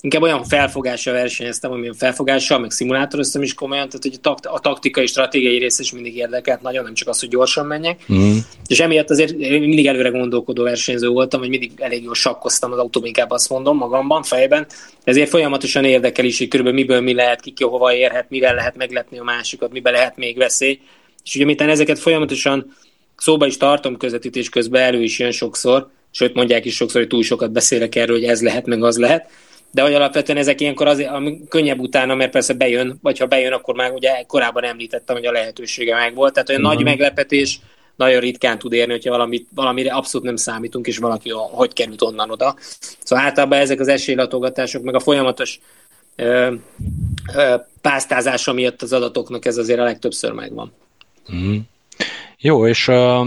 inkább 0.00 0.22
olyan 0.22 0.44
felfogással 0.44 1.12
versenyeztem, 1.12 1.72
amilyen 1.72 1.94
felfogással, 1.94 2.58
meg 2.58 2.70
szimulátoroztam 2.70 3.42
is 3.42 3.54
komolyan, 3.54 3.88
tehát 3.88 4.02
hogy 4.02 4.14
a, 4.16 4.20
takt, 4.20 4.46
a 4.46 4.58
taktikai, 4.58 5.06
stratégiai 5.06 5.58
rész 5.58 5.78
is 5.78 5.92
mindig 5.92 6.16
érdekelt 6.16 6.62
nagyon, 6.62 6.84
nem 6.84 6.94
csak 6.94 7.08
az, 7.08 7.20
hogy 7.20 7.28
gyorsan 7.28 7.66
menjek. 7.66 8.04
Mm. 8.12 8.36
És 8.66 8.80
emiatt 8.80 9.10
azért 9.10 9.36
mindig 9.36 9.86
előre 9.86 10.08
gondolkodó 10.08 10.62
versenyző 10.62 11.08
voltam, 11.08 11.40
hogy 11.40 11.48
mindig 11.48 11.72
elég 11.76 12.02
jól 12.02 12.14
sakkoztam 12.14 12.72
az 12.72 12.78
autóban, 12.78 13.08
inkább 13.08 13.30
azt 13.30 13.48
mondom 13.48 13.76
magamban, 13.76 14.22
fejben. 14.22 14.66
Ezért 15.04 15.28
folyamatosan 15.28 15.84
érdekel 15.84 16.24
is, 16.24 16.38
hogy 16.38 16.48
körülbelül 16.48 16.80
miből 16.80 17.00
mi 17.00 17.14
lehet, 17.14 17.40
ki, 17.40 17.50
ki 17.50 17.64
hova 17.64 17.94
érhet, 17.94 18.26
mivel 18.30 18.54
lehet 18.54 18.76
meglepni 18.76 19.18
a 19.18 19.24
másikat, 19.24 19.72
miben 19.72 19.92
lehet 19.92 20.16
még 20.16 20.36
veszély. 20.36 20.80
És 21.24 21.34
ugye 21.34 21.44
miután 21.44 21.68
ezeket 21.68 21.98
folyamatosan 21.98 22.74
szóba 23.22 23.46
is 23.46 23.56
tartom 23.56 23.96
közvetítés 23.96 24.48
közben, 24.48 24.82
elő 24.82 25.02
is 25.02 25.18
jön 25.18 25.30
sokszor, 25.30 25.90
sőt 26.10 26.34
mondják 26.34 26.64
is 26.64 26.74
sokszor, 26.74 27.00
hogy 27.00 27.10
túl 27.10 27.22
sokat 27.22 27.52
beszélek 27.52 27.94
erről, 27.94 28.16
hogy 28.16 28.28
ez 28.28 28.42
lehet, 28.42 28.66
meg 28.66 28.82
az 28.82 28.98
lehet, 28.98 29.30
de 29.70 29.82
hogy 29.82 29.94
alapvetően 29.94 30.38
ezek 30.38 30.60
ilyenkor 30.60 30.86
azért 30.86 31.10
ami 31.10 31.40
könnyebb 31.48 31.78
utána, 31.78 32.14
mert 32.14 32.30
persze 32.30 32.54
bejön, 32.54 32.98
vagy 33.02 33.18
ha 33.18 33.26
bejön, 33.26 33.52
akkor 33.52 33.74
már 33.74 33.90
ugye 33.90 34.22
korábban 34.26 34.64
említettem, 34.64 35.16
hogy 35.16 35.26
a 35.26 35.32
lehetősége 35.32 35.94
meg 35.94 36.14
volt, 36.14 36.32
tehát 36.32 36.48
olyan 36.48 36.60
mm. 36.60 36.64
nagy 36.64 36.82
meglepetés 36.82 37.60
nagyon 37.96 38.20
ritkán 38.20 38.58
tud 38.58 38.72
érni, 38.72 38.92
hogyha 38.92 39.10
valamit, 39.10 39.48
valamire 39.54 39.92
abszolút 39.92 40.26
nem 40.26 40.36
számítunk, 40.36 40.86
és 40.86 40.98
valaki 40.98 41.30
hogy 41.30 41.72
került 41.72 42.02
onnan 42.02 42.30
oda. 42.30 42.56
Szóval 43.02 43.24
általában 43.24 43.58
ezek 43.58 43.80
az 43.80 43.88
esélylatogatások, 43.88 44.82
meg 44.82 44.94
a 44.94 45.00
folyamatos 45.00 45.60
ö, 46.16 46.54
ö, 47.34 47.54
pásztázása 47.80 48.52
miatt 48.52 48.82
az 48.82 48.92
adatoknak 48.92 49.44
ez 49.44 49.56
azért 49.56 49.80
a 49.80 49.84
legtöbbször 49.84 50.32
megvan. 50.32 50.72
Mm. 51.34 51.56
Jó, 52.44 52.66
és 52.66 52.88
uh, 52.88 53.26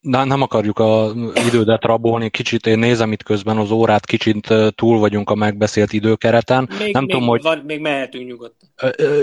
nem 0.00 0.42
akarjuk 0.42 0.78
a 0.78 1.12
idődet 1.46 1.84
rabolni, 1.84 2.30
kicsit 2.30 2.66
én 2.66 2.78
nézem 2.78 3.12
itt 3.12 3.22
közben 3.22 3.56
az 3.56 3.70
órát, 3.70 4.06
kicsit 4.06 4.54
túl 4.74 4.98
vagyunk 4.98 5.30
a 5.30 5.34
megbeszélt 5.34 5.92
időkereten. 5.92 6.68
Még, 6.78 6.92
nem 6.92 7.02
még, 7.04 7.12
tudom, 7.12 7.28
hogy... 7.28 7.42
van, 7.42 7.62
még 7.66 7.80
mehetünk 7.80 8.26
nyugodtan. 8.26 8.68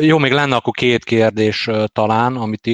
Jó, 0.01 0.17
még 0.17 0.31
lenne 0.31 0.55
akkor 0.55 0.73
két 0.73 1.03
kérdés 1.03 1.69
talán, 1.93 2.35
amit 2.35 2.69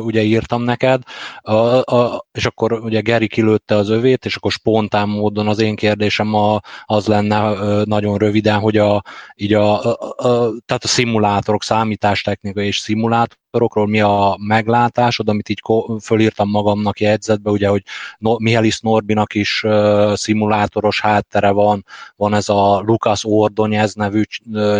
ugye 0.00 0.22
írtam 0.22 0.62
neked, 0.62 1.02
a, 1.40 1.52
a, 1.76 2.26
és 2.32 2.46
akkor 2.46 2.72
ugye 2.72 3.00
Geri 3.00 3.28
kilőtte 3.28 3.74
az 3.74 3.88
övét, 3.88 4.24
és 4.24 4.36
akkor 4.36 4.52
spontán 4.52 5.08
módon 5.08 5.48
az 5.48 5.60
én 5.60 5.76
kérdésem 5.76 6.34
a, 6.34 6.60
az 6.84 7.06
lenne 7.06 7.54
nagyon 7.84 8.18
röviden, 8.18 8.58
hogy 8.58 8.76
a, 8.76 9.02
így 9.34 9.52
a, 9.52 9.84
a, 9.84 10.14
a, 10.16 10.52
tehát 10.66 10.84
a 10.84 10.88
szimulátorok, 10.88 11.62
számítástechnika 11.62 12.60
és 12.60 12.78
szimulátorokról 12.78 13.86
mi 13.86 14.00
a 14.00 14.36
meglátásod, 15.16 15.28
amit 15.28 15.48
így 15.48 15.62
fölírtam 16.02 16.50
magamnak 16.50 17.00
jegyzetbe, 17.00 17.50
ugye, 17.50 17.68
hogy 17.68 17.82
no, 18.18 18.36
Mihelis 18.38 18.80
Norbinak 18.80 19.34
is 19.34 19.62
uh, 19.62 20.14
szimulátoros 20.14 21.00
háttere 21.00 21.50
van, 21.50 21.84
van 22.16 22.34
ez 22.34 22.48
a 22.48 22.80
Lukas 22.80 23.24
Ordonyez 23.24 23.94
nevű 23.94 24.22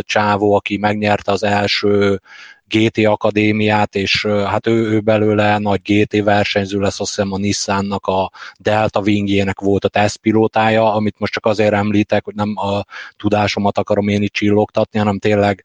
csávó, 0.01 0.55
aki 0.55 0.77
megnyerte 0.77 1.33
az 1.33 1.42
első 1.42 2.20
GT 2.68 3.07
Akadémiát, 3.07 3.94
és 3.94 4.26
hát 4.26 4.66
ő, 4.66 4.90
ő 4.90 5.00
belőle 5.00 5.59
nagy 5.59 5.81
GT 5.83 6.22
versenyző 6.22 6.81
lesz, 6.81 7.00
azt 7.00 7.14
hiszem 7.14 7.33
a 7.33 7.38
Nissannak 7.38 8.07
a 8.07 8.31
Delta 8.59 9.00
Wingjének 9.00 9.61
volt 9.61 9.85
a 9.85 9.88
tesztpilótája, 9.88 10.94
amit 10.94 11.18
most 11.18 11.33
csak 11.33 11.46
azért 11.46 11.72
említek, 11.72 12.24
hogy 12.24 12.35
nem 12.35 12.52
a 12.57 12.85
tudásomat 13.16 13.79
akarom 13.79 14.09
én 14.09 14.22
itt 14.22 14.33
csillogtatni, 14.33 14.98
hanem 14.98 15.18
tényleg 15.18 15.64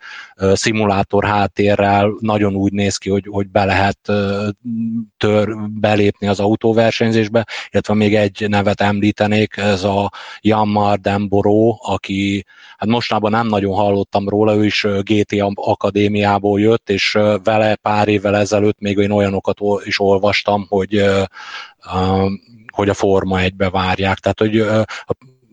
szimulátor 0.54 1.26
háttérrel 1.26 2.14
nagyon 2.20 2.56
úgy 2.56 2.72
néz 2.72 2.98
ki, 2.98 3.10
hogy, 3.10 3.26
hogy 3.30 3.48
be 3.48 3.66
lehet 3.66 4.00
tör, 5.18 5.56
belépni 5.70 6.28
az 6.28 6.40
autóversenyzésbe, 6.40 7.48
illetve 7.72 7.94
még 7.94 8.16
egy 8.16 8.46
nevet 8.50 8.82
említenék, 8.82 9.58
ez 9.58 9.84
a 9.84 10.12
Jammar 10.42 11.00
Demboro, 11.00 11.76
aki 11.80 12.46
hát 12.78 12.90
mostában 12.90 13.32
nem 13.32 13.48
nagyon 13.48 13.74
hallottam 13.74 14.30
róla, 14.30 14.56
ő 14.56 14.66
is 14.66 14.88
GT 15.04 15.36
Akadémiából 15.54 16.60
jött, 16.60 16.90
és 16.92 17.18
vele 17.44 17.76
pár 17.76 18.08
évvel 18.08 18.36
ezelőtt 18.36 18.80
még 18.80 18.98
én 18.98 19.12
olyanokat 19.12 19.58
is 19.84 20.00
olvastam, 20.00 20.66
hogy, 20.70 21.06
hogy 22.74 22.90
a 22.90 22.94
Forma 22.94 23.40
egybe 23.40 23.70
várják. 23.70 24.18
Tehát, 24.18 24.40
hogy 24.40 24.66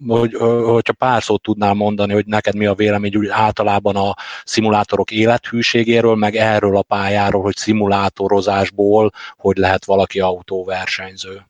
hogy, 0.06 0.34
hogyha 0.64 0.92
pár 0.92 1.22
szót 1.22 1.42
tudnál 1.42 1.74
mondani, 1.74 2.12
hogy 2.12 2.26
neked 2.26 2.56
mi 2.56 2.66
a 2.66 2.74
vélemény 2.74 3.16
úgy 3.16 3.28
általában 3.30 3.96
a 3.96 4.14
szimulátorok 4.44 5.10
élethűségéről, 5.10 6.14
meg 6.14 6.36
erről 6.36 6.76
a 6.76 6.82
pályáról, 6.82 7.42
hogy 7.42 7.56
szimulátorozásból 7.56 9.10
hogy 9.36 9.56
lehet 9.56 9.84
valaki 9.84 10.20
autóversenyző. 10.20 11.46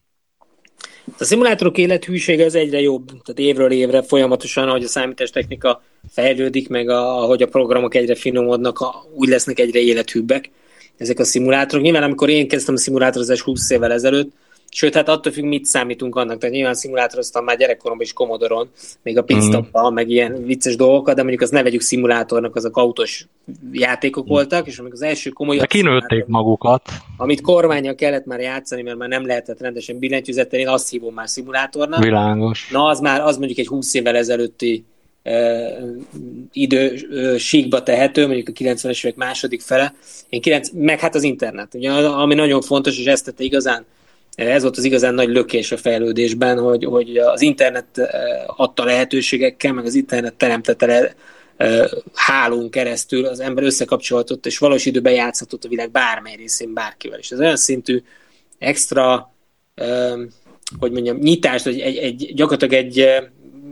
A 1.18 1.24
szimulátorok 1.24 1.78
élethűsége 1.78 2.44
az 2.44 2.54
egyre 2.54 2.80
jobb, 2.80 3.06
tehát 3.06 3.38
évről 3.38 3.70
évre 3.70 4.02
folyamatosan, 4.02 4.68
ahogy 4.68 4.84
a 4.84 4.88
számítástechnika 4.88 5.82
fejlődik, 6.10 6.68
meg 6.68 6.88
a, 6.88 7.22
ahogy 7.22 7.42
a 7.42 7.46
programok 7.46 7.94
egyre 7.94 8.14
finomodnak, 8.14 8.78
a, 8.80 9.06
úgy 9.14 9.28
lesznek 9.28 9.58
egyre 9.58 9.80
élethűbbek 9.80 10.50
ezek 10.96 11.18
a 11.18 11.24
szimulátorok. 11.24 11.84
Nyilván 11.84 12.02
amikor 12.02 12.28
én 12.28 12.48
kezdtem 12.48 12.74
a 12.74 12.78
szimulátorozást 12.78 13.42
20 13.42 13.70
évvel 13.70 13.92
ezelőtt, 13.92 14.32
Sőt, 14.78 14.94
hát 14.94 15.08
attól 15.08 15.32
függ, 15.32 15.44
mit 15.44 15.64
számítunk 15.64 16.16
annak. 16.16 16.38
Tehát 16.38 16.54
nyilván 16.54 16.74
szimulátoroztam 16.74 17.44
már 17.44 17.56
gyerekkoromban 17.56 18.06
is 18.06 18.12
Commodore-on, 18.12 18.68
még 19.02 19.18
a 19.18 19.22
pitstoppal, 19.22 19.90
mm. 19.90 19.94
meg 19.94 20.10
ilyen 20.10 20.44
vicces 20.44 20.76
dolgokat, 20.76 21.14
de 21.14 21.20
mondjuk 21.20 21.42
az 21.42 21.50
ne 21.50 21.62
vegyük 21.62 21.80
szimulátornak, 21.80 22.56
azok 22.56 22.76
autós 22.76 23.26
játékok 23.72 24.24
mm. 24.24 24.28
voltak, 24.28 24.66
és 24.66 24.78
amikor 24.78 24.94
az 24.94 25.02
első 25.02 25.30
komoly. 25.30 25.56
De 25.56 25.66
kinőtték 25.66 26.26
magukat. 26.26 26.82
Amit 27.16 27.40
kormányjal 27.40 27.94
kellett 27.94 28.24
már 28.24 28.40
játszani, 28.40 28.82
mert 28.82 28.96
már 28.96 29.08
nem 29.08 29.26
lehetett 29.26 29.60
rendesen 29.60 29.98
billentyűzettel, 29.98 30.60
én 30.60 30.68
azt 30.68 30.90
hívom 30.90 31.14
már 31.14 31.28
szimulátornak. 31.28 32.02
Világos. 32.02 32.68
Na, 32.70 32.84
az 32.84 33.00
már, 33.00 33.20
az 33.20 33.36
mondjuk 33.36 33.58
egy 33.58 33.66
20 33.66 33.94
évvel 33.94 34.16
ezelőtti 34.16 34.84
idő 36.52 36.96
síkba 37.38 37.82
tehető, 37.82 38.26
mondjuk 38.26 38.48
a 38.48 38.52
90-es 38.52 39.04
évek 39.04 39.16
második 39.16 39.60
fele, 39.60 39.94
én 40.28 40.40
9, 40.40 40.70
meg 40.72 41.00
hát 41.00 41.14
az 41.14 41.22
internet, 41.22 41.74
ugye, 41.74 41.90
ami 41.92 42.34
nagyon 42.34 42.60
fontos, 42.60 42.98
és 42.98 43.06
ezt 43.06 43.24
tette 43.24 43.44
igazán 43.44 43.84
ez 44.46 44.62
volt 44.62 44.76
az 44.76 44.84
igazán 44.84 45.14
nagy 45.14 45.28
lökés 45.28 45.72
a 45.72 45.76
fejlődésben, 45.76 46.58
hogy, 46.58 46.84
hogy 46.84 47.16
az 47.16 47.40
internet 47.40 47.86
adta 48.46 48.84
lehetőségekkel, 48.84 49.72
meg 49.72 49.84
az 49.84 49.94
internet 49.94 50.34
teremtette 50.34 50.86
le, 50.86 51.14
hálón 52.14 52.70
keresztül 52.70 53.24
az 53.24 53.40
ember 53.40 53.64
összekapcsolhatott, 53.64 54.46
és 54.46 54.58
valós 54.58 54.86
időben 54.86 55.12
játszhatott 55.12 55.64
a 55.64 55.68
világ 55.68 55.90
bármely 55.90 56.34
részén 56.36 56.74
bárkivel. 56.74 57.18
És 57.18 57.30
ez 57.30 57.38
olyan 57.40 57.56
szintű 57.56 58.02
extra, 58.58 59.32
hogy 60.78 60.92
mondjam, 60.92 61.16
nyitást, 61.16 61.64
hogy 61.64 61.80
egy, 61.80 61.96
egy, 61.96 62.32
gyakorlatilag 62.34 62.84
egy 62.84 63.06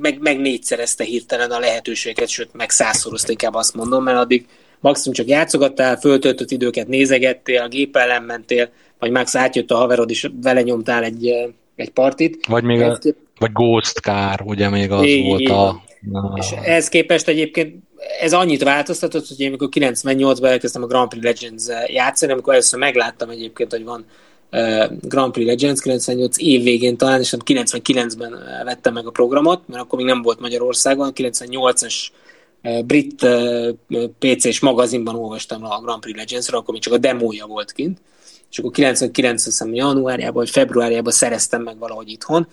meg, 0.01 0.19
meg 0.21 0.41
négyszerezte 0.41 1.05
hirtelen 1.05 1.51
a 1.51 1.59
lehetőséget, 1.59 2.29
sőt, 2.29 2.53
meg 2.53 2.71
százszorozta, 2.71 3.31
inkább 3.31 3.55
azt 3.55 3.75
mondom, 3.75 4.03
mert 4.03 4.19
addig 4.19 4.47
maximum 4.81 5.15
csak 5.15 5.29
játszogattál, 5.29 5.97
föltöltött 5.97 6.51
időket 6.51 6.89
nézegettél, 6.89 7.63
a 7.63 7.69
gép 7.69 7.97
ellen 7.97 8.23
mentél, 8.23 8.71
vagy 8.99 9.11
Max 9.11 9.35
átjött 9.35 9.71
a 9.71 9.77
haverod, 9.77 10.11
és 10.11 10.31
vele 10.43 10.63
nyomtál 10.63 11.05
egy, 11.05 11.33
egy 11.77 11.91
partit. 11.91 12.47
Vagy 12.47 12.65
még 12.65 12.81
a, 12.81 12.99
vagy 13.39 13.53
Ghost 13.53 13.99
Car, 13.99 14.41
ugye 14.45 14.69
még 14.69 14.91
az 14.91 15.05
így, 15.05 15.27
volt 15.27 15.49
a... 15.49 15.85
Na. 16.01 16.35
És 16.37 16.51
ehhez 16.51 16.89
képest 16.89 17.29
egyébként 17.29 17.75
ez 18.21 18.33
annyit 18.33 18.63
változtatott, 18.63 19.29
hogy 19.29 19.41
én 19.41 19.49
amikor 19.49 19.69
98-ban 19.71 20.45
elkezdtem 20.45 20.83
a 20.83 20.87
Grand 20.87 21.09
Prix 21.09 21.25
Legends 21.25 21.65
játszani, 21.87 22.33
amikor 22.33 22.53
először 22.53 22.79
megláttam 22.79 23.31
egyébként, 23.31 23.71
hogy 23.71 23.85
van 23.85 24.05
Grand 25.01 25.33
Prix 25.33 25.49
Legends 25.49 25.81
98 25.81 26.39
év 26.39 26.63
végén 26.63 26.97
talán, 26.97 27.21
és 27.21 27.35
99-ben 27.45 28.35
vettem 28.65 28.93
meg 28.93 29.07
a 29.07 29.11
programot, 29.11 29.69
mert 29.69 29.83
akkor 29.83 29.99
még 29.99 30.07
nem 30.07 30.23
volt 30.23 30.41
Magyarországon, 30.41 31.13
98-as 31.15 31.95
brit 32.85 33.27
PC-s 34.19 34.61
magazinban 34.61 35.15
olvastam 35.15 35.65
a 35.65 35.81
Grand 35.81 36.01
Prix 36.01 36.19
Legends-ről, 36.19 36.61
akkor 36.61 36.73
még 36.73 36.83
csak 36.83 36.93
a 36.93 36.99
demója 36.99 37.47
volt 37.47 37.73
kint, 37.73 37.99
és 38.51 38.59
akkor 38.59 38.71
99 38.71 39.45
hiszem 39.45 39.75
januárjában 39.75 40.35
vagy 40.35 40.51
februárjában 40.51 41.13
szereztem 41.13 41.63
meg 41.63 41.79
valahogy 41.79 42.09
itthon, 42.09 42.49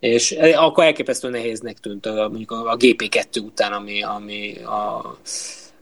és 0.00 0.32
akkor 0.54 0.84
elképesztő 0.84 1.28
nehéznek 1.28 1.78
tűnt 1.78 2.06
a, 2.06 2.28
mondjuk 2.28 2.50
a, 2.50 2.76
GP2 2.76 3.44
után, 3.44 3.72
ami, 3.72 4.02
ami 4.02 4.56
a, 4.58 5.16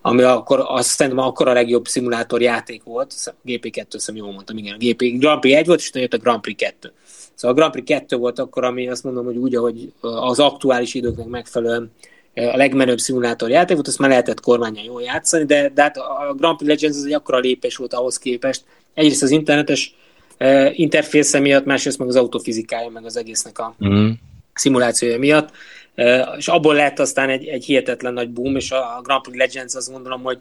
ami 0.03 0.23
akkor 0.23 0.65
azt 0.67 0.89
szerintem 0.89 1.25
akkor 1.25 1.49
a 1.49 1.53
legjobb 1.53 1.87
szimulátor 1.87 2.43
játék 2.43 2.83
volt, 2.83 3.35
GP2, 3.47 3.85
azt 3.91 4.13
jól 4.15 4.33
mondtam, 4.33 4.57
igen, 4.57 4.75
a 4.75 4.85
GP 4.85 5.19
Grand 5.19 5.41
Prix 5.41 5.59
1 5.59 5.67
volt, 5.67 5.79
és 5.79 5.91
jött 5.95 6.13
a 6.13 6.19
Grand 6.19 6.41
Prix 6.41 6.63
2. 6.63 6.93
Szóval 7.35 7.57
a 7.57 7.59
Grand 7.59 7.73
Prix 7.73 7.89
2 7.89 8.17
volt 8.17 8.39
akkor, 8.39 8.65
ami 8.65 8.89
azt 8.89 9.05
mondom, 9.05 9.25
hogy 9.25 9.37
úgy, 9.37 9.55
ahogy 9.55 9.93
az 10.01 10.39
aktuális 10.39 10.95
időknek 10.95 11.27
megfelelően 11.27 11.93
a 12.35 12.57
legmenőbb 12.57 12.99
szimulátor 12.99 13.51
játék 13.51 13.75
volt, 13.75 13.89
azt 13.89 13.99
már 13.99 14.09
lehetett 14.09 14.41
kormányon 14.41 14.85
jól 14.85 15.03
játszani, 15.03 15.45
de, 15.45 15.69
de 15.69 15.83
hát 15.83 15.97
a 15.97 16.35
Grand 16.37 16.57
Prix 16.57 16.73
Legends 16.73 16.97
az 16.97 17.05
egy 17.05 17.13
akkora 17.13 17.39
lépés 17.39 17.77
volt 17.77 17.95
ahhoz 17.95 18.19
képest. 18.19 18.65
Egyrészt 19.01 19.23
az 19.23 19.31
internetes 19.31 19.95
uh, 20.39 20.79
interfésze 20.79 21.39
miatt, 21.39 21.65
másrészt 21.65 21.99
meg 21.99 22.09
az 22.09 22.17
autofizikája, 22.17 22.89
meg 22.89 23.05
az 23.05 23.17
egésznek 23.17 23.59
a 23.59 23.75
mm. 23.85 24.11
szimulációja 24.55 25.19
miatt, 25.19 25.51
uh, 25.97 26.21
és 26.37 26.49
abból 26.49 26.75
lett 26.75 26.99
aztán 26.99 27.29
egy, 27.29 27.47
egy 27.47 27.65
hihetetlen 27.65 28.13
nagy 28.13 28.31
boom, 28.31 28.57
és 28.57 28.71
a 28.71 29.01
Grand 29.03 29.23
Prix 29.23 29.39
Legends 29.39 29.75
azt 29.75 29.93
gondolom, 29.93 30.23
hogy 30.23 30.39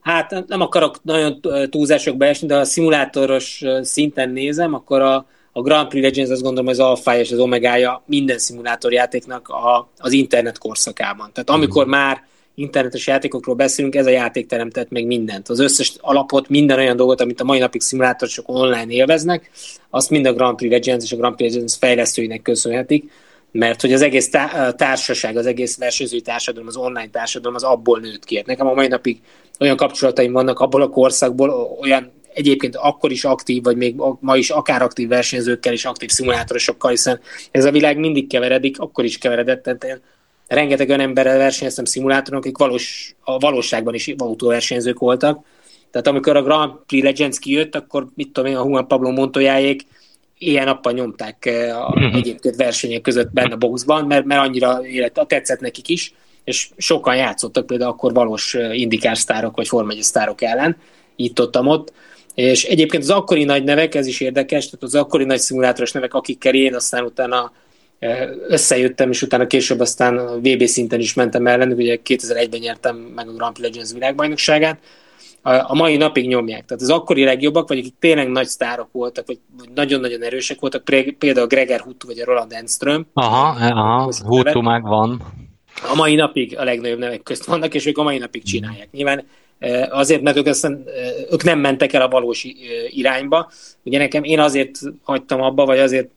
hát 0.00 0.44
nem 0.46 0.60
akarok 0.60 1.02
nagyon 1.02 1.40
túlzásokba 1.70 2.24
esni, 2.24 2.46
de 2.46 2.54
ha 2.54 2.60
a 2.60 2.64
szimulátoros 2.64 3.62
szinten 3.82 4.30
nézem, 4.30 4.74
akkor 4.74 5.00
a, 5.00 5.26
a 5.52 5.60
Grand 5.60 5.88
Prix 5.88 6.04
Legends 6.04 6.30
azt 6.30 6.42
gondolom, 6.42 6.68
az 6.68 6.78
alfája 6.78 7.20
és 7.20 7.32
az 7.32 7.38
omegája 7.38 8.02
minden 8.06 8.38
szimulátorjátéknak 8.38 9.48
a, 9.48 9.90
az 9.98 10.12
internet 10.12 10.58
korszakában. 10.58 11.30
Tehát 11.32 11.50
amikor 11.50 11.86
mm. 11.86 11.90
már 11.90 12.24
internetes 12.60 13.06
játékokról 13.06 13.54
beszélünk, 13.54 13.94
ez 13.94 14.06
a 14.06 14.10
játék 14.10 14.46
teremtett 14.46 14.90
meg 14.90 15.06
mindent. 15.06 15.48
Az 15.48 15.58
összes 15.58 15.94
alapot, 16.00 16.48
minden 16.48 16.78
olyan 16.78 16.96
dolgot, 16.96 17.20
amit 17.20 17.40
a 17.40 17.44
mai 17.44 17.58
napig 17.58 17.80
szimulátorosok 17.80 18.48
online 18.48 18.92
élveznek, 18.92 19.50
azt 19.90 20.10
mind 20.10 20.26
a 20.26 20.32
Grand 20.32 20.56
Prix 20.56 20.72
Legends 20.72 21.04
és 21.04 21.12
a 21.12 21.16
Grand 21.16 21.36
Prix 21.36 21.52
Legends 21.52 21.76
fejlesztőinek 21.76 22.42
köszönhetik, 22.42 23.10
mert 23.52 23.80
hogy 23.80 23.92
az 23.92 24.02
egész 24.02 24.30
társaság, 24.76 25.36
az 25.36 25.46
egész 25.46 25.78
versenyzői 25.78 26.20
társadalom, 26.20 26.68
az 26.68 26.76
online 26.76 27.08
társadalom 27.10 27.54
az 27.54 27.62
abból 27.62 28.00
nőtt 28.00 28.24
ki. 28.24 28.42
Nekem 28.46 28.66
a 28.66 28.74
mai 28.74 28.86
napig 28.86 29.20
olyan 29.60 29.76
kapcsolataim 29.76 30.32
vannak 30.32 30.58
abból 30.58 30.82
a 30.82 30.88
korszakból, 30.88 31.78
olyan 31.80 32.12
egyébként 32.34 32.76
akkor 32.76 33.10
is 33.10 33.24
aktív, 33.24 33.62
vagy 33.62 33.76
még 33.76 33.94
ma 34.20 34.36
is 34.36 34.50
akár 34.50 34.82
aktív 34.82 35.08
versenyzőkkel 35.08 35.72
és 35.72 35.84
aktív 35.84 36.08
szimulátorosokkal, 36.08 36.90
hiszen 36.90 37.20
ez 37.50 37.64
a 37.64 37.70
világ 37.70 37.98
mindig 37.98 38.28
keveredik, 38.28 38.80
akkor 38.80 39.04
is 39.04 39.18
keveredett, 39.18 39.62
tehát 39.62 39.84
én 39.84 40.00
rengeteg 40.54 40.88
olyan 40.88 41.00
emberrel 41.00 41.38
versenyeztem 41.38 41.84
szimulátoron, 41.84 42.40
akik 42.40 42.58
valós, 42.58 43.14
a 43.20 43.38
valóságban 43.38 43.94
is 43.94 44.14
autóversenyzők 44.16 44.98
voltak. 44.98 45.44
Tehát 45.90 46.06
amikor 46.06 46.36
a 46.36 46.42
Grand 46.42 46.72
Prix 46.86 47.04
Legends 47.04 47.38
kijött, 47.38 47.74
akkor 47.74 48.06
mit 48.14 48.32
tudom 48.32 48.50
én, 48.50 48.56
a 48.56 48.64
Juan 48.68 48.86
Pablo 48.86 49.10
Montoyáék 49.10 49.86
ilyen 50.38 50.64
nappal 50.64 50.92
nyomták 50.92 51.46
eh, 51.46 51.88
a 51.88 51.92
mhm. 51.94 52.16
egyébként 52.16 52.56
versenyek 52.56 53.00
között 53.00 53.32
benne 53.32 53.54
a 53.54 53.56
boxban, 53.56 54.06
mert, 54.06 54.24
mert 54.24 54.40
annyira 54.40 54.86
élet, 54.86 55.24
tetszett 55.26 55.60
nekik 55.60 55.88
is, 55.88 56.12
és 56.44 56.68
sokan 56.76 57.16
játszottak 57.16 57.66
például 57.66 57.90
akkor 57.90 58.12
valós 58.12 58.54
eh, 58.54 58.78
indikár 58.78 59.16
sztárok 59.16 59.56
vagy 59.56 59.68
formegyi 59.68 60.02
sztárok 60.02 60.42
ellen, 60.42 60.76
itt 61.16 61.40
ott, 61.40 61.58
ott. 61.58 61.92
És 62.34 62.64
egyébként 62.64 63.02
az 63.02 63.10
akkori 63.10 63.44
nagy 63.44 63.64
nevek, 63.64 63.94
ez 63.94 64.06
is 64.06 64.20
érdekes, 64.20 64.64
tehát 64.64 64.82
az 64.82 64.94
akkori 64.94 65.24
nagy 65.24 65.38
szimulátoros 65.38 65.92
nevek, 65.92 66.14
akikkel 66.14 66.54
én 66.54 66.74
aztán 66.74 67.04
utána 67.04 67.52
összejöttem, 68.48 69.10
és 69.10 69.22
utána 69.22 69.46
később 69.46 69.80
aztán 69.80 70.40
VB 70.40 70.64
szinten 70.64 71.00
is 71.00 71.14
mentem 71.14 71.46
ellenük, 71.46 71.78
ugye 71.78 71.98
2001-ben 72.04 72.60
nyertem 72.60 72.96
meg 72.96 73.28
a 73.28 73.32
Grand 73.32 73.54
Prix 73.54 73.68
Legends 73.68 73.92
világbajnokságát, 73.92 74.78
a 75.42 75.74
mai 75.74 75.96
napig 75.96 76.26
nyomják. 76.26 76.64
Tehát 76.64 76.82
az 76.82 76.90
akkori 76.90 77.24
legjobbak, 77.24 77.68
vagy 77.68 77.78
akik 77.78 77.94
tényleg 77.98 78.28
nagy 78.28 78.46
sztárok 78.46 78.88
voltak, 78.92 79.26
vagy 79.26 79.38
nagyon-nagyon 79.74 80.22
erősek 80.22 80.60
voltak, 80.60 80.84
például 81.18 81.46
Gregor 81.46 81.80
Huttu 81.80 82.06
vagy 82.06 82.20
a 82.20 82.24
Roland 82.24 82.52
Enström. 82.52 83.06
Aha, 83.12 83.66
aha, 83.66 84.12
Huttu 84.26 84.60
megvan. 84.60 85.22
A 85.92 85.94
mai 85.94 86.14
napig 86.14 86.58
a 86.58 86.64
legnagyobb 86.64 86.98
nevek 86.98 87.22
közt 87.22 87.44
vannak, 87.44 87.74
és 87.74 87.86
ők 87.86 87.98
a 87.98 88.02
mai 88.02 88.18
napig 88.18 88.42
csinálják. 88.42 88.88
Nyilván 88.90 89.26
azért, 89.90 90.22
mert 90.22 90.36
ők, 90.36 90.46
aztán, 90.46 90.84
ők 91.30 91.42
nem 91.42 91.58
mentek 91.58 91.92
el 91.92 92.02
a 92.02 92.08
valós 92.08 92.46
irányba. 92.88 93.50
Ugye 93.82 93.98
nekem 93.98 94.24
én 94.24 94.40
azért 94.40 94.78
hagytam 95.02 95.40
abba, 95.40 95.64
vagy 95.64 95.78
azért 95.78 96.10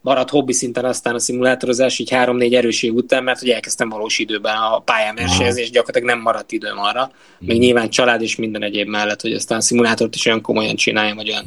maradt 0.00 0.30
hobbi 0.30 0.52
szinten 0.52 0.84
aztán 0.84 1.14
a 1.14 1.18
szimulátorozás 1.18 1.98
így 1.98 2.10
három-négy 2.10 2.54
erőség 2.54 2.94
után, 2.94 3.24
mert 3.24 3.42
ugye 3.42 3.54
elkezdtem 3.54 3.88
valós 3.88 4.18
időben 4.18 4.56
a 4.56 4.78
pályán 4.78 5.14
versenyezni, 5.14 5.60
és 5.60 5.70
gyakorlatilag 5.70 6.08
nem 6.08 6.20
maradt 6.20 6.52
időm 6.52 6.78
arra. 6.78 7.10
Még 7.38 7.56
mm. 7.56 7.60
nyilván 7.60 7.90
család 7.90 8.22
és 8.22 8.36
minden 8.36 8.62
egyéb 8.62 8.88
mellett, 8.88 9.20
hogy 9.20 9.32
aztán 9.32 9.58
a 9.58 9.60
szimulátort 9.60 10.14
is 10.14 10.26
olyan 10.26 10.40
komolyan 10.40 10.76
csináljam, 10.76 11.16
vagy 11.16 11.30
olyan 11.30 11.46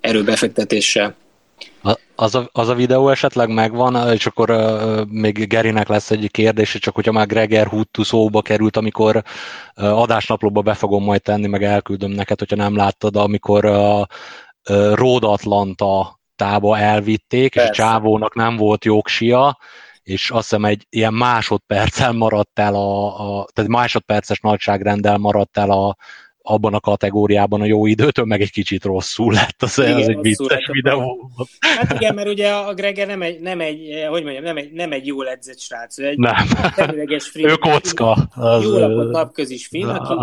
erőbefektetéssel. 0.00 1.14
Az 2.14 2.34
a, 2.34 2.48
az 2.52 2.68
a 2.68 2.74
videó 2.74 3.08
esetleg 3.08 3.48
megvan, 3.48 4.12
és 4.12 4.26
akkor 4.26 4.50
uh, 4.50 5.06
még 5.08 5.48
Gerinek 5.48 5.88
lesz 5.88 6.10
egy 6.10 6.30
kérdés, 6.30 6.78
csak 6.80 6.94
hogyha 6.94 7.12
már 7.12 7.26
Greger 7.26 7.66
Huttu 7.66 8.02
szóba 8.02 8.42
került, 8.42 8.76
amikor 8.76 9.16
uh, 9.16 9.98
adásnaplóba 9.98 10.60
be 10.60 10.74
fogom 10.74 11.04
majd 11.04 11.22
tenni, 11.22 11.46
meg 11.46 11.62
elküldöm 11.62 12.10
neked, 12.10 12.38
hogyha 12.38 12.56
nem 12.56 12.76
láttad, 12.76 13.16
amikor 13.16 13.64
uh, 13.64 14.00
uh, 14.00 14.06
Road 14.94 15.24
Atlanta 15.24 16.20
tába 16.42 16.78
elvitték, 16.78 17.54
Persze. 17.54 17.70
és 17.70 17.78
a 17.78 17.82
csávónak 17.82 18.34
nem 18.34 18.56
volt 18.56 18.84
jogsia, 18.84 19.58
és 20.02 20.30
azt 20.30 20.48
hiszem 20.48 20.64
egy 20.64 20.86
ilyen 20.90 21.14
másodperccel 21.14 22.12
maradt 22.12 22.58
el, 22.58 22.74
a, 22.74 23.06
a, 23.40 23.46
tehát 23.52 23.70
másodperces 23.70 24.40
nagyságrendel 24.40 25.16
maradt 25.16 25.58
el 25.58 25.70
a, 25.70 25.96
abban 26.42 26.74
a 26.74 26.80
kategóriában 26.80 27.60
a 27.60 27.64
jó 27.64 27.86
időtől, 27.86 28.24
meg 28.24 28.40
egy 28.40 28.50
kicsit 28.50 28.84
rosszul 28.84 29.32
lett, 29.32 29.62
az, 29.62 29.78
igen, 29.78 29.92
az 29.92 30.08
egy 30.08 30.18
vicces 30.20 30.68
videó. 30.72 31.30
Hát 31.60 31.92
igen, 31.92 32.14
mert 32.14 32.28
ugye 32.28 32.50
a 32.50 32.74
Greger 32.74 33.06
nem 33.06 33.22
egy, 33.22 33.40
nem 33.40 33.60
egy 33.60 34.06
hogy 34.08 34.22
mondjam, 34.22 34.44
nem 34.44 34.56
egy, 34.56 34.72
nem 34.72 34.92
egy 34.92 35.06
jól 35.06 35.28
edzett 35.28 35.60
srác, 35.60 35.98
ő 35.98 36.06
egy 36.06 36.18
nem. 36.18 36.34
finn. 37.18 37.48
ő 37.48 37.54
kocka. 37.54 38.12
Az... 38.34 38.62
Jó 38.62 38.78
lakott 38.78 39.10
napközis 39.10 39.66
finn, 39.66 39.88
aki 39.88 40.14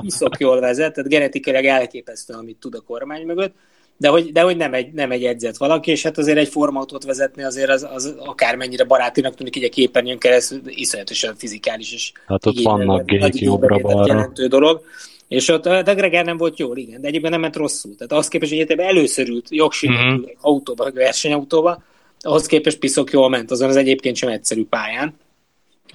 iszok 0.00 0.38
jól 0.38 0.60
vezet, 0.60 0.94
tehát 0.94 1.10
genetikailag 1.10 1.64
elképesztő, 1.64 2.34
amit 2.34 2.56
tud 2.56 2.74
a 2.74 2.80
kormány 2.80 3.26
mögött, 3.26 3.54
de 4.00 4.08
hogy, 4.08 4.32
de 4.32 4.40
hogy 4.40 4.56
nem, 4.56 4.74
egy, 4.74 4.92
nem 4.92 5.10
egy 5.10 5.24
edzett 5.24 5.56
valaki, 5.56 5.90
és 5.90 6.02
hát 6.02 6.18
azért 6.18 6.38
egy 6.38 6.48
formautót 6.48 7.04
vezetni 7.04 7.42
azért 7.42 7.70
az, 7.70 7.86
az 7.92 8.14
akármennyire 8.18 8.84
barátinak 8.84 9.34
tűnik, 9.34 9.56
így 9.56 9.64
a 9.64 9.68
képernyőn 9.68 10.18
keresztül 10.18 10.60
iszonyatosan 10.64 11.34
fizikális, 11.36 11.92
és 11.92 12.12
hát 12.26 12.46
ott 12.46 12.60
vannak 12.60 13.04
gék 13.04 13.40
jobbra-balra. 13.40 14.06
jelentő 14.06 14.46
dolog. 14.46 14.82
És 15.28 15.48
ott 15.48 15.66
a 15.66 15.94
Greger 15.94 16.24
nem 16.24 16.36
volt 16.36 16.58
jól, 16.58 16.76
igen, 16.76 17.00
de 17.00 17.06
egyébként 17.06 17.32
nem 17.32 17.40
ment 17.40 17.56
rosszul. 17.56 17.94
Tehát 17.94 18.12
ahhoz 18.12 18.28
képest, 18.28 18.50
hogy 18.50 18.60
egyetemben 18.60 18.86
először 18.86 19.28
ült 19.28 19.46
jogsinak 19.50 20.04
mm-hmm. 20.04 20.22
autóba, 20.40 20.90
versenyautóba, 20.92 21.82
ahhoz 22.20 22.46
képest 22.46 22.78
piszok 22.78 23.10
jól 23.10 23.28
ment, 23.28 23.50
azon 23.50 23.68
az 23.68 23.76
egyébként 23.76 24.16
sem 24.16 24.28
egyszerű 24.28 24.64
pályán. 24.64 25.14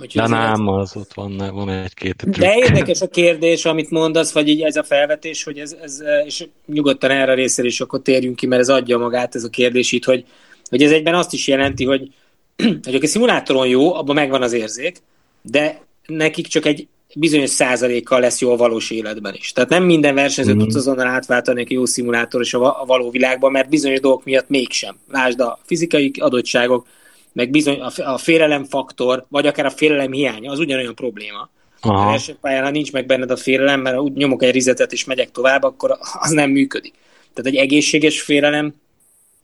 Úgyhogy 0.01 0.21
De 0.21 0.27
nem, 0.27 0.67
az 0.67 0.95
ott 0.95 1.13
van, 1.13 1.37
van 1.37 1.69
egy-két 1.69 2.15
trükk. 2.15 2.35
De 2.35 2.55
érdekes 2.55 3.01
a 3.01 3.07
kérdés, 3.07 3.65
amit 3.65 3.89
mondasz, 3.89 4.31
vagy 4.31 4.47
így 4.47 4.61
ez 4.61 4.75
a 4.75 4.83
felvetés, 4.83 5.43
hogy 5.43 5.57
ez, 5.57 5.75
ez 5.81 6.01
és 6.25 6.47
nyugodtan 6.65 7.11
erre 7.11 7.31
a 7.31 7.35
részre 7.35 7.63
is 7.63 7.81
akkor 7.81 8.01
térjünk 8.01 8.35
ki, 8.35 8.47
mert 8.47 8.61
ez 8.61 8.69
adja 8.69 8.97
magát 8.97 9.35
ez 9.35 9.43
a 9.43 9.49
kérdés 9.49 9.91
itt, 9.91 10.05
hogy, 10.05 10.25
hogy 10.69 10.83
ez 10.83 10.91
egyben 10.91 11.15
azt 11.15 11.33
is 11.33 11.47
jelenti, 11.47 11.85
hogy, 11.85 12.11
hogy 12.83 12.95
aki 12.95 13.07
szimulátoron 13.07 13.67
jó, 13.67 13.93
abban 13.93 14.15
megvan 14.15 14.41
az 14.41 14.53
érzék, 14.53 14.97
de 15.41 15.81
nekik 16.05 16.47
csak 16.47 16.65
egy 16.65 16.87
bizonyos 17.15 17.49
százalékkal 17.49 18.19
lesz 18.19 18.41
jó 18.41 18.51
a 18.51 18.55
valós 18.55 18.89
életben 18.89 19.33
is. 19.33 19.51
Tehát 19.51 19.69
nem 19.69 19.83
minden 19.83 20.15
versenyző 20.15 20.53
mm. 20.53 20.57
tud 20.57 20.75
azonnal 20.75 21.07
átváltani 21.07 21.61
egy 21.61 21.71
jó 21.71 21.85
szimulátor 21.85 22.41
és 22.41 22.53
a 22.53 22.83
való 22.85 23.09
világban, 23.09 23.51
mert 23.51 23.69
bizonyos 23.69 23.99
dolgok 23.99 24.23
miatt 24.23 24.49
mégsem. 24.49 24.97
Lásd 25.11 25.39
a 25.39 25.59
fizikai 25.63 26.11
adottságok, 26.19 26.87
meg 27.34 27.49
bizony 27.49 27.79
a, 27.79 28.11
a 28.11 28.17
félelemfaktor, 28.17 29.25
vagy 29.29 29.47
akár 29.47 29.65
a 29.65 29.69
félelem 29.69 30.11
hiánya, 30.11 30.51
az 30.51 30.59
ugyanolyan 30.59 30.95
probléma. 30.95 31.49
Aha. 31.81 32.07
A 32.07 32.09
versenypályán, 32.09 32.63
ha 32.63 32.69
nincs 32.69 32.91
meg 32.91 33.05
benned 33.05 33.31
a 33.31 33.38
félelem, 33.38 33.81
mert 33.81 33.99
úgy 33.99 34.13
nyomok 34.13 34.43
egy 34.43 34.53
rizetet 34.53 34.91
és 34.91 35.05
megyek 35.05 35.31
tovább, 35.31 35.63
akkor 35.63 35.97
az 36.19 36.31
nem 36.31 36.49
működik. 36.49 36.93
Tehát 37.34 37.51
egy 37.51 37.57
egészséges 37.57 38.21
félelem 38.21 38.73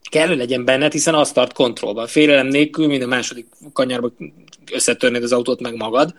kell, 0.10 0.36
legyen 0.36 0.66
benned, 0.66 0.92
hiszen 0.92 1.14
azt 1.16 1.34
tart 1.34 1.54
kontrollban. 1.54 2.08
Félelem 2.08 2.48
nélkül 2.48 2.88
minden 2.88 3.08
második 3.08 3.48
kanyarba 3.74 4.12
összetörnéd 4.72 5.24
az 5.24 5.32
autót 5.32 5.62
meg 5.62 5.76
magad. 5.76 6.14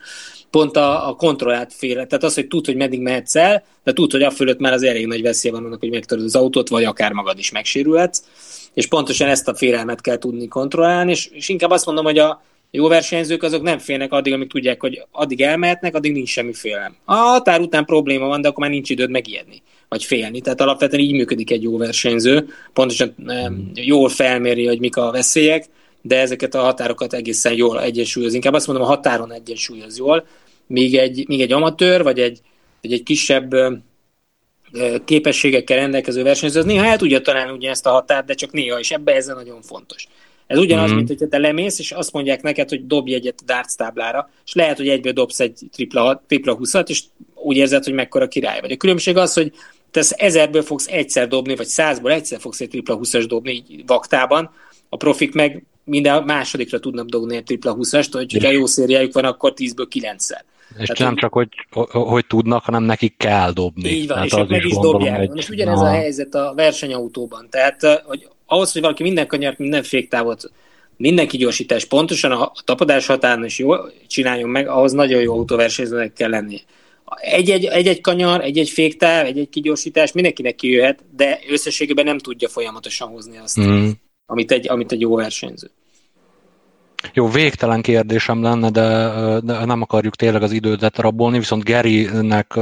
Pont 0.51 0.77
a, 0.77 1.09
a 1.09 1.15
kontrollált 1.15 1.75
félelem. 1.75 2.09
Tehát 2.09 2.25
az, 2.25 2.35
hogy 2.35 2.47
tud, 2.47 2.67
hogy 2.67 2.77
meddig 2.77 3.01
mehetsz 3.01 3.37
el, 3.37 3.65
de 3.85 3.93
tud, 3.93 4.11
hogy 4.11 4.23
a 4.23 4.31
fölött 4.31 4.59
már 4.59 4.73
az 4.73 4.83
elég 4.83 5.07
nagy 5.07 5.23
veszély 5.23 5.51
van 5.51 5.65
annak, 5.65 5.81
hogy 5.81 5.91
megtöröd 5.91 6.25
az 6.25 6.37
autót, 6.37 6.69
vagy 6.69 6.85
akár 6.85 7.13
magad 7.13 7.39
is 7.39 7.51
megsérülhetsz. 7.51 8.23
És 8.75 8.87
pontosan 8.87 9.29
ezt 9.29 9.49
a 9.49 9.55
félelmet 9.55 10.01
kell 10.01 10.19
tudni 10.19 10.49
kontrollálni, 10.49 11.11
és, 11.11 11.27
és 11.27 11.49
inkább 11.49 11.71
azt 11.71 11.87
mondom, 11.87 12.05
hogy 12.05 12.19
a 12.19 12.43
jó 12.71 12.89
versenyzők 12.89 13.43
azok 13.43 13.63
nem 13.63 13.79
félnek 13.79 14.13
addig, 14.13 14.33
amíg 14.33 14.49
tudják, 14.49 14.81
hogy 14.81 15.03
addig 15.11 15.41
elmehetnek, 15.41 15.95
addig 15.95 16.13
nincs 16.13 16.29
semmi 16.29 16.53
félelem. 16.53 16.97
A 17.05 17.15
határ 17.15 17.61
után 17.61 17.85
probléma 17.85 18.27
van, 18.27 18.41
de 18.41 18.49
akkor 18.49 18.63
már 18.63 18.73
nincs 18.73 18.91
időd 18.91 19.11
megijedni 19.11 19.63
vagy 19.89 20.05
félni. 20.05 20.41
Tehát 20.41 20.61
alapvetően 20.61 21.03
így 21.03 21.13
működik 21.13 21.51
egy 21.51 21.63
jó 21.63 21.77
versenyző, 21.77 22.49
pontosan 22.73 23.15
jól 23.75 24.09
felméri, 24.09 24.67
hogy 24.67 24.81
mik 24.81 24.97
a 24.97 25.11
veszélyek, 25.11 25.65
de 26.03 26.21
ezeket 26.21 26.55
a 26.55 26.61
határokat 26.61 27.13
egészen 27.13 27.53
jól 27.53 27.83
egyensúlyoz. 27.83 28.35
Inkább 28.35 28.53
azt 28.53 28.67
mondom, 28.67 28.85
a 28.85 28.89
határon 28.89 29.33
egyensúlyoz 29.33 29.99
jól, 29.99 30.27
míg 30.67 30.97
egy, 30.97 31.25
míg 31.29 31.41
egy 31.41 31.53
amatőr, 31.53 32.03
vagy 32.03 32.19
egy, 32.19 32.41
vagy 32.83 32.93
egy 32.93 33.03
kisebb 33.03 33.55
képességekkel 35.05 35.77
rendelkező 35.77 36.23
versenyző, 36.23 36.59
az 36.59 36.65
néha 36.65 36.85
el 36.85 36.97
tudja 36.97 37.21
találni 37.21 37.53
ugye 37.53 37.71
ezt 37.71 37.87
a 37.87 37.91
határt, 37.91 38.27
de 38.27 38.35
csak 38.35 38.53
néha, 38.53 38.79
és 38.79 38.91
ebbe 38.91 39.15
ez 39.15 39.27
nagyon 39.27 39.63
fontos. 39.63 40.07
Ez 40.47 40.59
ugyanaz, 40.59 40.93
mm. 40.93 40.95
mint 40.95 41.09
hogyha 41.09 41.29
te 41.29 41.39
lemész, 41.39 41.79
és 41.79 41.91
azt 41.93 42.13
mondják 42.13 42.43
neked, 42.43 42.69
hogy 42.69 42.87
dobj 42.87 43.15
egyet 43.15 43.39
a 43.41 43.45
darts 43.47 43.75
táblára, 43.75 44.31
és 44.47 44.55
lehet, 44.55 44.77
hogy 44.77 44.89
egyből 44.89 45.13
dobsz 45.13 45.41
egy 45.41 45.59
tripla, 45.73 46.23
tripla 46.27 46.55
20 46.55 46.75
és 46.87 47.03
úgy 47.35 47.57
érzed, 47.57 47.85
hogy 47.85 47.93
mekkora 47.93 48.29
király 48.29 48.61
vagy. 48.61 48.73
A 48.73 48.77
különbség 48.77 49.17
az, 49.17 49.35
hogy 49.35 49.53
te 49.91 50.03
ezerből 50.17 50.63
fogsz 50.63 50.87
egyszer 50.87 51.29
dobni, 51.29 51.57
vagy 51.57 51.67
százból 51.67 52.13
egyszer 52.13 52.41
fogsz 52.41 52.61
egy 52.61 52.69
tripla 52.69 52.99
20-as 52.99 53.25
dobni 53.29 53.53
így 53.53 53.83
vaktában, 53.87 54.51
a 54.89 54.97
profik 54.97 55.35
meg 55.35 55.65
minden 55.85 56.23
másodikra 56.25 56.79
tudnak 56.79 57.09
dobni 57.09 57.37
egy 57.37 57.45
tripla 57.45 57.77
20-ast, 57.79 58.09
hogy 58.13 58.37
ha 58.43 58.51
jó 58.51 58.67
szériájuk 58.67 59.13
van, 59.13 59.25
akkor 59.25 59.53
10-ből 59.57 59.87
9-szer. 59.95 60.41
És 60.79 60.89
Tehát, 60.89 60.99
nem 60.99 61.17
csak, 61.17 61.33
hogy, 61.33 61.49
hogy 61.91 62.27
tudnak, 62.27 62.65
hanem 62.65 62.83
nekik 62.83 63.17
kell 63.17 63.53
dobni. 63.53 63.89
Így 63.89 64.09
van, 64.09 64.29
Tehát 64.29 64.47
és 64.47 64.51
meg 64.51 64.65
is 64.65 64.73
gondolom, 64.73 64.99
dobják. 65.03 65.29
Hogy... 65.29 65.39
És 65.39 65.49
ugyanez 65.49 65.81
a 65.81 65.89
helyzet 65.89 66.35
a 66.35 66.53
versenyautóban. 66.57 67.47
Tehát 67.51 68.03
hogy 68.05 68.29
ahhoz, 68.47 68.73
hogy 68.73 68.83
valaki 68.83 69.03
minden 69.03 69.27
kanyart, 69.27 69.59
minden 69.59 69.83
féktávot, 69.83 70.53
minden 70.97 71.29
kigyorsítás 71.29 71.85
pontosan 71.85 72.33
a 72.33 72.53
tapadás 72.65 73.07
határon 73.07 73.45
is 73.45 73.59
jól 73.59 73.93
csináljon 74.07 74.49
meg, 74.49 74.69
ahhoz 74.69 74.93
nagyon 74.93 75.21
jó 75.21 75.33
autóversenyzőnek 75.33 76.13
kell 76.13 76.31
lennie 76.31 76.61
egy-egy, 77.17 77.65
egy-egy 77.65 78.01
kanyar, 78.01 78.41
egy-egy 78.41 78.71
féktáv, 78.71 79.27
egy-egy 79.27 79.49
kigyorsítás 79.49 80.13
mindenkinek 80.13 80.55
kijöhet, 80.55 81.05
de 81.17 81.41
összességében 81.49 82.05
nem 82.05 82.19
tudja 82.19 82.49
folyamatosan 82.49 83.09
hozni 83.09 83.37
azt, 83.37 83.61
mm. 83.61 83.89
amit, 84.27 84.53
egy, 84.53 84.69
amit 84.69 84.93
egy 84.93 85.01
jó 85.01 85.15
versenyző. 85.15 85.71
Jó, 87.13 87.29
végtelen 87.29 87.83
kérdésem 87.83 88.43
lenne, 88.43 88.71
de, 88.71 89.11
de 89.41 89.65
nem 89.65 89.83
akarjuk 89.83 90.17
tényleg 90.17 90.43
az 90.43 90.53
időt 90.53 90.99
rabolni, 90.99 91.39
viszont 91.39 91.65
Garynek 91.65 92.57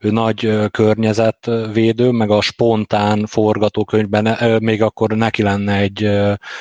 ő 0.00 0.10
nagy 0.10 0.70
környezetvédő, 0.70 2.10
meg 2.10 2.30
a 2.30 2.40
spontán 2.40 3.26
forgatókönyvben 3.26 4.60
még 4.62 4.82
akkor 4.82 5.10
neki 5.10 5.42
lenne 5.42 5.76
egy 5.76 6.10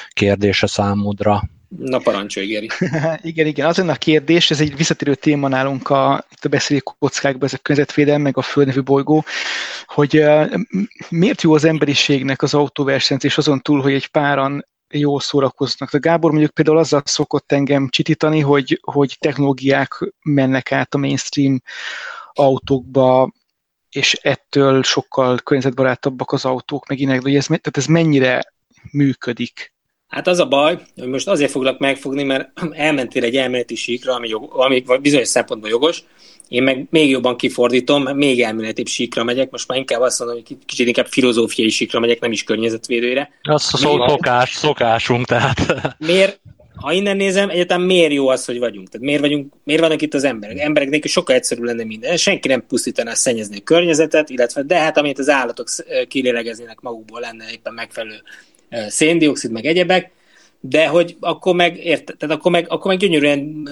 kérdése 0.10 0.68
számodra. 0.68 1.42
Na 1.68 2.00
parancsolj, 2.00 2.48
Geri. 2.48 2.70
igen, 3.22 3.46
igen, 3.46 3.68
az 3.68 3.80
a 3.80 3.94
kérdés, 3.94 4.52
ez 4.52 4.62
egy 4.62 4.76
visszatérő 4.76 5.16
téma 5.16 5.48
nálunk 5.48 5.90
a, 5.90 6.26
itt 6.32 6.46
a 6.46 6.50
beszélő 6.50 6.80
kockákban, 7.00 7.44
ez 7.44 7.54
a 7.54 7.58
környezetvédelem, 7.62 8.22
meg 8.22 8.38
a 8.38 8.42
Földnevű 8.42 8.82
bolygó, 8.82 9.26
hogy 9.86 10.18
uh, 10.18 10.54
miért 11.10 11.42
jó 11.42 11.54
az 11.54 11.64
emberiségnek 11.64 12.42
az 12.42 12.54
autóversenyzés 12.54 13.38
azon 13.38 13.62
túl, 13.62 13.82
hogy 13.82 13.94
egy 13.94 14.08
páran 14.08 14.66
jól 14.90 15.20
szórakoznak. 15.20 15.94
A 15.94 16.00
Gábor 16.00 16.32
mondjuk 16.32 16.54
például 16.54 16.78
azzal 16.78 17.02
szokott 17.06 17.52
engem 17.52 17.90
csitítani, 17.90 18.40
hogy, 18.40 18.80
hogy 18.82 19.18
technológiák 19.20 20.14
mennek 20.24 20.72
át 20.72 20.94
a 20.94 20.98
mainstream 20.98 21.62
autókba, 22.34 23.32
és 23.90 24.14
ettől 24.14 24.84
sokkal 24.84 25.38
környezetbarátabbak 25.38 26.32
az 26.32 26.46
autók, 26.46 26.88
meg 26.88 27.00
inek, 27.00 27.22
hogy 27.22 27.36
ez, 27.36 27.46
tehát 27.46 27.78
ez 27.78 27.86
mennyire 27.86 28.54
működik 28.92 29.76
Hát 30.08 30.28
az 30.28 30.40
a 30.40 30.48
baj, 30.48 30.80
hogy 30.96 31.08
most 31.08 31.28
azért 31.28 31.52
foglak 31.52 31.80
megfogni, 31.80 32.24
mert 32.24 32.50
elmentél 32.72 33.24
egy 33.24 33.36
elméleti 33.36 33.76
síkra, 33.76 34.14
ami, 34.14 34.28
jog, 34.28 34.54
ami 34.54 34.84
bizonyos 35.02 35.28
szempontból 35.28 35.70
jogos, 35.70 36.04
én 36.48 36.64
meg 36.64 36.88
még 36.90 37.10
jobban 37.10 37.38
kifordítom, 37.38 38.04
még 38.04 38.42
elméletibb 38.42 38.88
síkra 38.88 39.24
megyek, 39.24 39.52
most 39.52 39.68
már 39.68 39.78
inkább 39.78 40.02
azt 40.02 40.20
mondom, 40.20 40.38
hogy 40.38 40.58
kicsit 40.66 40.88
inkább 40.88 41.08
filozófiai 41.08 41.70
síkra 41.70 42.00
megyek, 42.00 42.20
nem 42.20 42.32
is 42.32 42.44
környezetvédőre. 42.44 43.30
Az 43.42 43.70
a 43.74 43.78
szó, 43.78 44.08
szokás, 44.08 44.54
szokásunk, 44.54 45.26
tehát. 45.26 45.96
Miért, 45.98 46.40
ha 46.76 46.92
innen 46.94 47.18
nézem, 47.18 47.50
egyetem 47.50 47.82
miért 47.82 48.14
jó 48.14 48.28
az, 48.28 48.46
hogy 48.46 48.60
vagyunk? 48.60 48.90
Tehát 48.90 49.06
miért, 49.06 49.22
vagyunk, 49.22 49.54
miért 49.64 49.82
vannak 49.82 50.02
itt 50.02 50.14
az 50.14 50.24
emberek? 50.24 50.60
Emberek 50.60 50.90
nélkül 50.90 51.10
sokkal 51.10 51.36
egyszerűbb 51.36 51.64
lenne 51.64 51.84
minden. 51.84 52.18
Senki 52.18 52.48
nem 52.48 52.66
pusztítaná 52.68 53.14
szennyezni 53.14 53.58
a 53.58 53.64
környezetet, 53.64 54.30
illetve 54.30 54.64
de 54.64 54.78
hát 54.78 54.98
amit 54.98 55.20
az 55.20 55.30
állatok 55.30 55.68
kilélegeznének 56.08 56.80
magukból 56.80 57.20
lenne 57.20 57.46
éppen 57.52 57.74
megfelelő 57.74 58.22
széndiokszid, 58.88 59.52
meg 59.52 59.66
egyebek, 59.66 60.12
de 60.60 60.88
hogy 60.88 61.16
akkor 61.20 61.56
meg, 61.56 61.78
érte, 61.86 62.14
tehát 62.14 62.36
akkor 62.36 62.52
meg, 62.52 62.66
akkor 62.70 62.92
meg 62.92 63.00
gyönyörűen 63.00 63.70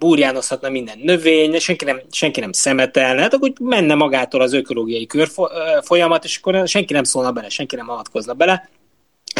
búrjánozhatna 0.00 0.68
minden 0.68 0.98
növény, 1.02 1.58
senki 1.58 1.84
nem, 1.84 2.00
senki 2.10 2.40
nem 2.40 2.52
szemetelne, 2.52 3.20
hát 3.20 3.34
akkor 3.34 3.52
menne 3.60 3.94
magától 3.94 4.40
az 4.40 4.52
ökológiai 4.52 5.06
körfolyamat, 5.06 6.24
és 6.24 6.36
akkor 6.36 6.68
senki 6.68 6.92
nem 6.92 7.04
szólna 7.04 7.32
bele, 7.32 7.48
senki 7.48 7.76
nem 7.76 7.90
avatkozna 7.90 8.34
bele, 8.34 8.68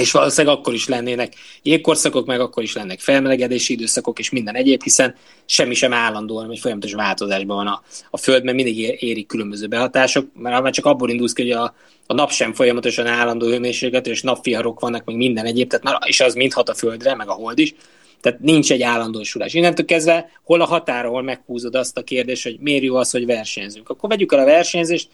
és 0.00 0.10
valószínűleg 0.10 0.56
akkor 0.56 0.74
is 0.74 0.88
lennének 0.88 1.34
jégkorszakok, 1.62 2.26
meg 2.26 2.40
akkor 2.40 2.62
is 2.62 2.74
lennek 2.74 3.00
felmelegedési 3.00 3.72
időszakok, 3.72 4.18
és 4.18 4.30
minden 4.30 4.54
egyéb, 4.54 4.82
hiszen 4.82 5.14
semmi 5.46 5.74
sem 5.74 5.92
állandó, 5.92 6.36
hanem 6.36 6.50
egy 6.50 6.58
folyamatos 6.58 6.92
változásban 6.92 7.56
van 7.56 7.66
a, 7.66 7.82
a 8.10 8.16
Föld, 8.16 8.44
mert 8.44 8.56
mindig 8.56 8.78
érik 9.02 9.26
különböző 9.26 9.66
behatások, 9.66 10.26
mert 10.34 10.62
már 10.62 10.72
csak 10.72 10.84
abból 10.84 11.10
indulsz 11.10 11.32
ki, 11.32 11.42
hogy 11.42 11.50
a, 11.50 11.74
a 12.06 12.14
nap 12.14 12.30
sem 12.30 12.52
folyamatosan 12.52 13.06
állandó 13.06 13.46
hőmérséklet, 13.46 14.06
és 14.06 14.22
napfiharok 14.22 14.80
vannak, 14.80 15.04
meg 15.04 15.16
minden 15.16 15.44
egyéb, 15.44 15.68
tehát 15.68 15.84
már, 15.84 15.98
és 16.04 16.20
az 16.20 16.34
mind 16.34 16.52
hat 16.52 16.68
a 16.68 16.74
Földre, 16.74 17.14
meg 17.14 17.28
a 17.28 17.32
Hold 17.32 17.58
is, 17.58 17.74
tehát 18.20 18.40
nincs 18.40 18.72
egy 18.72 18.82
állandósulás. 18.82 19.54
Innentől 19.54 19.86
kezdve 19.86 20.30
hol 20.42 20.60
a 20.60 20.64
határa, 20.64 21.08
hol 21.08 21.22
meghúzod 21.22 21.74
azt 21.74 21.98
a 21.98 22.02
kérdést, 22.02 22.42
hogy 22.42 22.56
miért 22.60 22.82
jó 22.82 22.94
az, 22.94 23.10
hogy 23.10 23.26
versenyzünk. 23.26 23.88
Akkor 23.88 24.08
vegyük 24.08 24.32
el 24.32 24.38
a 24.38 24.44
versenyzést, 24.44 25.08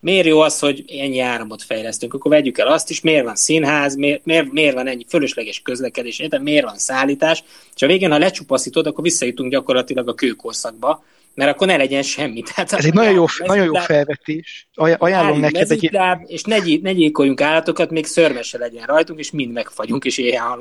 miért 0.00 0.26
jó 0.26 0.40
az, 0.40 0.58
hogy 0.58 0.84
ennyi 0.88 1.20
áramot 1.20 1.62
fejlesztünk, 1.62 2.14
akkor 2.14 2.30
vegyük 2.30 2.58
el 2.58 2.66
azt 2.66 2.90
is, 2.90 3.00
miért 3.00 3.24
van 3.24 3.36
színház, 3.36 3.96
miért, 3.96 4.24
miért, 4.24 4.52
miért 4.52 4.74
van 4.74 4.86
ennyi 4.86 5.04
fölösleges 5.08 5.60
közlekedés, 5.62 6.18
érted? 6.18 6.42
miért 6.42 6.64
van 6.64 6.78
szállítás, 6.78 7.44
és 7.74 7.82
a 7.82 7.86
végén, 7.86 8.10
ha 8.10 8.18
lecsupaszítod, 8.18 8.86
akkor 8.86 9.04
visszajutunk 9.04 9.50
gyakorlatilag 9.50 10.08
a 10.08 10.14
kőkorszakba, 10.14 11.04
mert 11.34 11.50
akkor 11.50 11.66
ne 11.66 11.76
legyen 11.76 12.02
semmi. 12.02 12.42
Tehát 12.42 12.72
Ez 12.72 12.84
egy 12.84 12.92
nagyon 12.92 13.12
jó, 13.12 13.24
nagyon 13.44 13.64
jó 13.64 13.74
felvetés. 13.74 14.68
Ajánlom 14.74 15.40
neked 15.40 15.70
egy... 15.70 15.98
És 16.26 16.42
ne, 16.42 16.56
ne 16.82 16.92
gyilkoljunk 16.92 17.40
állatokat, 17.40 17.90
még 17.90 18.06
szörmese 18.06 18.58
legyen 18.58 18.86
rajtunk, 18.86 19.18
és 19.18 19.30
mind 19.30 19.52
megfagyunk, 19.52 20.04
és 20.04 20.18
éjjel 20.18 20.60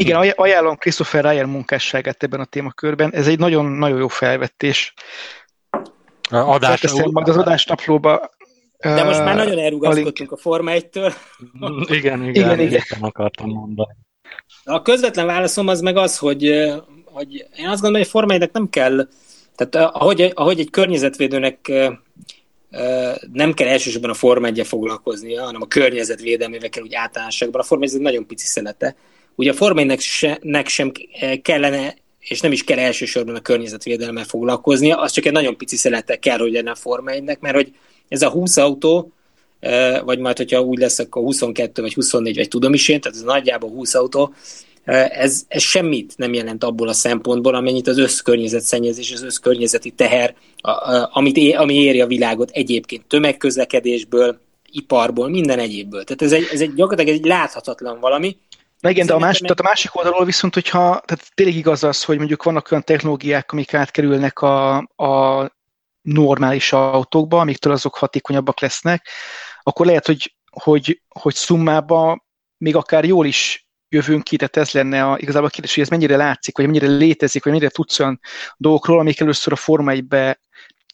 igen, 0.00 0.32
ajánlom 0.36 0.76
Christopher 0.76 1.24
Ryan 1.24 1.48
munkásságát 1.48 2.22
ebben 2.22 2.40
a 2.40 2.44
témakörben. 2.44 3.12
Ez 3.12 3.26
egy 3.26 3.38
nagyon-nagyon 3.38 3.98
jó 3.98 4.08
felvetés. 4.08 4.94
Adás, 6.30 6.92
majd 6.92 7.28
az 7.28 7.36
adásnaplóba 7.36 8.30
de 8.80 9.04
most 9.04 9.24
már 9.24 9.34
nagyon 9.36 9.58
elrugaszkodtunk 9.58 10.32
a, 10.32 10.34
a 10.34 10.38
Forma 10.38 10.70
1-től. 10.74 11.12
igen, 11.86 12.24
igen, 12.24 12.28
igen, 12.28 12.60
igen. 12.60 12.82
akartam 13.00 13.48
mondani. 13.50 13.96
A 14.64 14.82
közvetlen 14.82 15.26
válaszom 15.26 15.68
az 15.68 15.80
meg 15.80 15.96
az, 15.96 16.18
hogy, 16.18 16.42
hogy 17.04 17.32
én 17.34 17.68
azt 17.68 17.80
gondolom, 17.80 17.92
hogy 17.92 18.00
a 18.00 18.10
Forma 18.10 18.32
1 18.32 18.50
nem 18.52 18.68
kell, 18.68 19.08
tehát 19.56 19.94
ahogy, 19.94 20.32
ahogy 20.34 20.60
egy 20.60 20.70
környezetvédőnek 20.70 21.72
nem 23.32 23.52
kell 23.54 23.68
elsősorban 23.68 24.10
a 24.10 24.14
Forma 24.14 24.46
1 24.46 24.66
foglalkoznia, 24.66 25.44
hanem 25.44 25.62
a 25.62 25.66
környezetvédelmével 25.66 26.68
kell 26.68 26.82
úgy 26.82 26.94
általánosságban. 26.94 27.60
A 27.60 27.64
Forma 27.64 27.84
1 27.84 27.94
egy 27.94 28.00
nagyon 28.00 28.26
pici 28.26 28.46
szelete. 28.46 28.96
Ugye 29.34 29.50
a 29.50 29.54
Forma 29.54 29.80
1 29.80 30.00
se, 30.00 30.40
sem 30.64 30.92
kellene 31.42 31.94
és 32.20 32.40
nem 32.40 32.52
is 32.52 32.64
kell 32.64 32.78
elsősorban 32.78 33.34
a 33.34 33.40
környezetvédelemmel 33.40 34.24
foglalkoznia, 34.24 35.00
az 35.00 35.12
csak 35.12 35.26
egy 35.26 35.32
nagyon 35.32 35.56
pici 35.56 35.76
szelete 35.76 36.16
kell, 36.16 36.38
hogy 36.38 36.52
lenne 36.52 36.70
a 36.70 36.74
Forma 36.74 37.10
1 37.10 37.22
mert 37.40 37.54
hogy 37.54 37.72
ez 38.08 38.22
a 38.22 38.30
20 38.30 38.56
autó, 38.56 39.12
vagy 40.04 40.18
majd, 40.18 40.36
hogyha 40.36 40.60
úgy 40.60 40.78
lesz, 40.78 40.98
akkor 40.98 41.22
22 41.22 41.82
vagy 41.82 41.94
24, 41.94 42.36
vagy 42.36 42.48
tudom 42.48 42.74
is 42.74 42.88
én, 42.88 43.00
tehát 43.00 43.16
ez 43.16 43.24
nagyjából 43.24 43.70
20 43.70 43.94
autó, 43.94 44.34
ez, 44.84 45.44
ez 45.48 45.62
semmit 45.62 46.14
nem 46.16 46.32
jelent 46.32 46.64
abból 46.64 46.88
a 46.88 46.92
szempontból, 46.92 47.54
amennyit 47.54 47.88
az 47.88 47.98
összkörnyezetszennyezés, 47.98 49.12
az 49.12 49.22
összkörnyezeti 49.22 49.90
teher, 49.90 50.34
amit 51.12 51.36
é, 51.36 51.52
ami 51.52 51.74
éri 51.74 52.00
a 52.00 52.06
világot 52.06 52.50
egyébként 52.50 53.06
tömegközlekedésből, 53.06 54.38
iparból, 54.72 55.28
minden 55.28 55.58
egyébből. 55.58 56.04
Tehát 56.04 56.22
ez 56.22 56.32
egy, 56.32 56.48
ez 56.52 56.60
egy 56.60 56.74
gyakorlatilag 56.74 57.18
egy 57.18 57.26
láthatatlan 57.26 58.00
valami, 58.00 58.36
Na 58.80 58.90
igen, 58.90 59.06
de 59.06 59.14
a 59.14 59.18
másik, 59.18 59.42
tehát 59.42 59.60
a 59.60 59.62
másik 59.62 59.96
oldalról 59.96 60.24
viszont, 60.24 60.54
hogyha 60.54 60.78
tehát 60.78 61.30
tényleg 61.34 61.56
igaz 61.56 61.84
az, 61.84 62.04
hogy 62.04 62.18
mondjuk 62.18 62.42
vannak 62.42 62.70
olyan 62.70 62.84
technológiák, 62.84 63.52
amik 63.52 63.74
átkerülnek 63.74 64.38
a, 64.38 64.76
a 64.78 65.50
normális 66.00 66.72
autókba, 66.72 67.40
amiktől 67.40 67.72
azok 67.72 67.96
hatékonyabbak 67.96 68.60
lesznek, 68.60 69.08
akkor 69.62 69.86
lehet, 69.86 70.06
hogy, 70.06 70.34
hogy, 70.50 71.02
hogy 71.08 71.34
szummában 71.34 72.22
még 72.56 72.76
akár 72.76 73.04
jól 73.04 73.26
is 73.26 73.68
jövünk 73.88 74.24
ki, 74.24 74.36
tehát 74.36 74.56
ez 74.56 74.70
lenne 74.70 75.04
a, 75.04 75.18
igazából 75.18 75.48
a 75.48 75.50
kérdés, 75.50 75.74
hogy 75.74 75.82
ez 75.82 75.88
mennyire 75.88 76.16
látszik, 76.16 76.56
vagy 76.56 76.66
mennyire 76.66 76.86
létezik, 76.86 77.44
vagy 77.44 77.52
mennyire 77.52 77.70
tudsz 77.70 78.00
olyan 78.00 78.20
dolgokról, 78.56 78.98
amik 78.98 79.20
először 79.20 79.52
a 79.52 79.56
Forma 79.56 79.90
1 79.90 80.04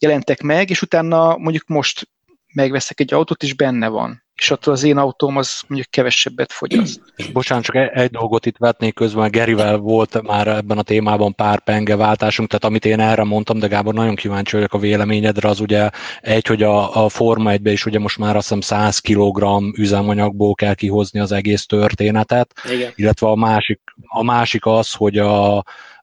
jelentek 0.01 0.43
meg, 0.43 0.71
és 0.71 0.83
utána 0.83 1.37
mondjuk 1.37 1.67
most 1.67 2.09
megveszek 2.55 3.01
egy 3.01 3.15
autót, 3.15 3.43
és 3.43 3.55
benne 3.55 3.89
van 3.89 4.26
és 4.37 4.51
attól 4.51 4.73
az 4.73 4.83
én 4.83 4.97
autóm 4.97 5.37
az 5.37 5.63
mondjuk 5.67 5.91
kevesebbet 5.91 6.53
fogyaszt. 6.53 7.01
És 7.17 7.27
bocsánat, 7.27 7.65
csak 7.65 7.77
egy 7.77 8.11
dolgot 8.11 8.47
itt 8.47 8.57
vetnék 8.59 8.95
közben, 8.95 9.31
Gerivel 9.31 9.77
volt 9.77 10.23
már 10.23 10.47
ebben 10.47 10.79
a 10.79 10.83
témában 10.83 11.35
pár 11.35 11.61
pengeváltásunk, 11.61 12.49
tehát 12.49 12.65
amit 12.65 12.85
én 12.85 13.01
erre 13.01 13.25
mondtam, 13.25 13.59
de 13.59 13.67
Gábor, 13.67 13.95
nagyon 13.95 14.15
kíváncsi 14.15 14.57
vagyok 14.57 14.73
a 14.73 14.79
véleményedre, 14.79 15.49
az 15.49 15.61
ugye 15.61 15.91
egy, 16.21 16.47
hogy 16.47 16.63
a, 16.63 17.05
a 17.05 17.09
Forma 17.09 17.51
1 17.51 17.67
is 17.67 17.87
ugye 17.87 17.99
most 17.99 18.19
már 18.19 18.37
azt 18.37 18.49
hiszem 18.49 18.61
100 18.61 18.99
kg 18.99 19.45
üzemanyagból 19.79 20.55
kell 20.55 20.75
kihozni 20.75 21.21
az 21.21 21.33
egész 21.33 21.67
történetet, 21.67 22.53
Igen. 22.71 22.93
illetve 22.95 23.27
a 23.27 23.35
másik, 23.35 23.81
a 24.07 24.23
másik 24.23 24.67
az, 24.67 24.93
hogy 24.93 25.19
a, 25.19 25.57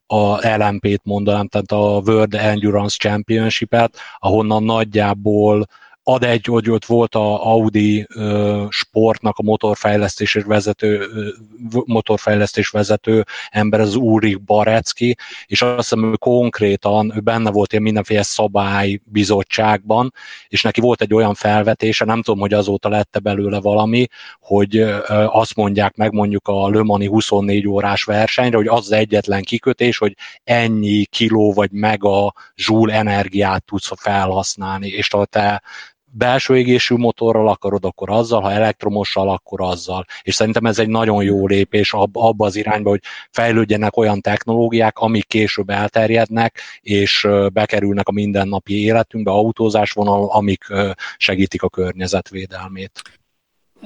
a 0.06 0.56
LMP-t 0.56 1.00
mondanám, 1.04 1.48
tehát 1.48 1.72
a 1.72 2.02
World 2.10 2.34
Endurance 2.34 2.96
Championship-et, 2.98 3.98
ahonnan 4.18 4.62
nagyjából 4.62 5.66
ad 6.06 6.24
egy, 6.24 6.44
hogy 6.44 6.70
ott 6.70 6.84
volt 6.84 7.14
a 7.14 7.52
Audi 7.52 8.06
sportnak 8.68 9.38
a 9.38 9.42
motorfejlesztés 9.42 10.34
vezető, 10.34 11.06
motorfejlesztés 11.84 12.68
vezető 12.68 13.24
ember, 13.50 13.80
az 13.80 13.94
Úrik 13.94 14.42
Barecki, 14.42 15.16
és 15.46 15.62
azt 15.62 15.76
hiszem, 15.76 16.12
ő 16.12 16.16
konkrétan, 16.16 17.12
ő 17.16 17.20
benne 17.20 17.50
volt 17.50 17.72
ilyen 17.72 17.84
mindenféle 17.84 18.22
szabálybizottságban, 18.22 20.12
és 20.48 20.62
neki 20.62 20.80
volt 20.80 21.00
egy 21.00 21.14
olyan 21.14 21.34
felvetése, 21.34 22.04
nem 22.04 22.22
tudom, 22.22 22.40
hogy 22.40 22.52
azóta 22.52 22.88
lette 22.88 23.18
belőle 23.18 23.60
valami, 23.60 24.06
hogy 24.40 24.78
azt 25.26 25.54
mondják 25.54 25.96
meg 25.96 26.12
mondjuk 26.12 26.48
a 26.48 26.68
Le 26.68 26.82
Mani 26.82 27.06
24 27.06 27.66
órás 27.66 28.04
versenyre, 28.04 28.56
hogy 28.56 28.68
az 28.68 28.84
az 28.84 28.92
egyetlen 28.92 29.42
kikötés, 29.42 29.98
hogy 29.98 30.16
ennyi 30.44 31.04
kiló 31.04 31.52
vagy 31.52 31.70
mega 31.70 32.34
zsúl 32.56 32.92
energiát 32.92 33.64
tudsz 33.64 33.90
felhasználni, 33.96 34.88
és 34.88 35.08
ha 35.08 35.24
te 35.24 35.62
belső 36.16 36.56
égésű 36.56 36.94
motorral 36.94 37.48
akarod, 37.48 37.84
akkor 37.84 38.10
azzal, 38.10 38.40
ha 38.40 38.52
elektromossal, 38.52 39.28
akkor 39.28 39.60
azzal. 39.60 40.06
És 40.22 40.34
szerintem 40.34 40.64
ez 40.64 40.78
egy 40.78 40.88
nagyon 40.88 41.24
jó 41.24 41.46
lépés 41.46 41.92
abba 41.92 42.44
az 42.44 42.56
irányba, 42.56 42.90
hogy 42.90 43.02
fejlődjenek 43.30 43.96
olyan 43.96 44.20
technológiák, 44.20 44.98
amik 44.98 45.26
később 45.26 45.70
elterjednek, 45.70 46.60
és 46.80 47.28
bekerülnek 47.52 48.08
a 48.08 48.12
mindennapi 48.12 48.82
életünkbe, 48.82 49.30
autózás 49.30 49.92
vonal, 49.92 50.28
amik 50.30 50.64
segítik 51.16 51.62
a 51.62 51.68
környezetvédelmét. 51.68 53.02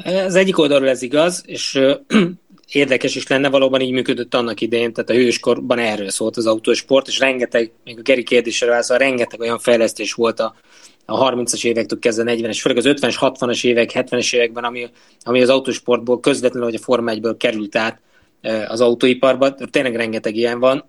Az 0.04 0.34
egyik 0.34 0.58
oldalról 0.58 0.88
ez 0.88 1.02
igaz, 1.02 1.42
és 1.46 1.80
érdekes 2.72 3.14
is 3.14 3.26
lenne, 3.26 3.48
valóban 3.48 3.80
így 3.80 3.92
működött 3.92 4.34
annak 4.34 4.60
idején, 4.60 4.92
tehát 4.92 5.10
a 5.10 5.14
hőskorban 5.14 5.78
erről 5.78 6.10
szólt 6.10 6.36
az 6.36 6.46
autósport, 6.46 7.08
és 7.08 7.18
rengeteg, 7.18 7.70
még 7.84 7.98
a 7.98 8.02
Geri 8.02 8.22
kérdésre 8.22 8.66
válaszol, 8.66 8.98
rengeteg 8.98 9.40
olyan 9.40 9.58
fejlesztés 9.58 10.12
volt 10.12 10.40
a, 10.40 10.54
a 11.10 11.30
30-as 11.30 11.64
évektől 11.64 11.98
kezdve 11.98 12.34
40-es, 12.36 12.58
főleg 12.60 12.78
az 12.78 12.84
50-es, 12.86 13.16
60-as 13.20 13.64
évek, 13.64 13.90
70-es 13.94 14.34
években, 14.34 14.64
ami, 14.64 14.90
ami 15.22 15.42
az 15.42 15.48
autósportból 15.48 16.20
közvetlenül, 16.20 16.68
vagy 16.68 16.78
a 16.80 16.82
Forma 16.82 17.12
1-ből 17.14 17.34
került 17.38 17.76
át 17.76 18.00
az 18.68 18.80
autóiparba. 18.80 19.54
Tényleg 19.54 19.96
rengeteg 19.96 20.36
ilyen 20.36 20.58
van. 20.58 20.84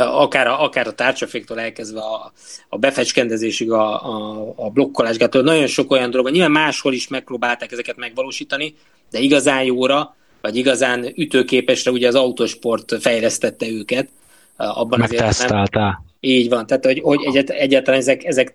akár 0.00 0.46
a, 0.46 0.62
akár 0.62 0.86
a 0.86 0.92
tárcsaféktól 0.92 1.60
elkezdve 1.60 2.00
a, 2.00 2.32
a 2.68 2.78
befecskendezésig, 2.78 3.70
a, 3.70 4.06
a, 4.08 4.52
a 4.56 4.70
blokkolásgától, 4.70 5.42
nagyon 5.42 5.66
sok 5.66 5.90
olyan 5.90 6.10
dolog, 6.10 6.30
nyilván 6.30 6.50
máshol 6.50 6.92
is 6.92 7.08
megpróbálták 7.08 7.72
ezeket 7.72 7.96
megvalósítani, 7.96 8.74
de 9.10 9.18
igazán 9.18 9.62
jóra, 9.62 10.16
vagy 10.40 10.56
igazán 10.56 11.12
ütőképesre 11.16 11.90
ugye 11.90 12.08
az 12.08 12.14
autósport 12.14 12.96
fejlesztette 13.00 13.68
őket. 13.68 14.08
Abban 14.56 14.98
Megteszteltál. 14.98 16.04
Így 16.20 16.48
van, 16.48 16.66
tehát 16.66 16.84
hogy, 16.84 17.00
hogy 17.00 17.24
egyet, 17.24 17.50
egyáltalán 17.50 18.00
ezek, 18.00 18.24
ezek 18.24 18.54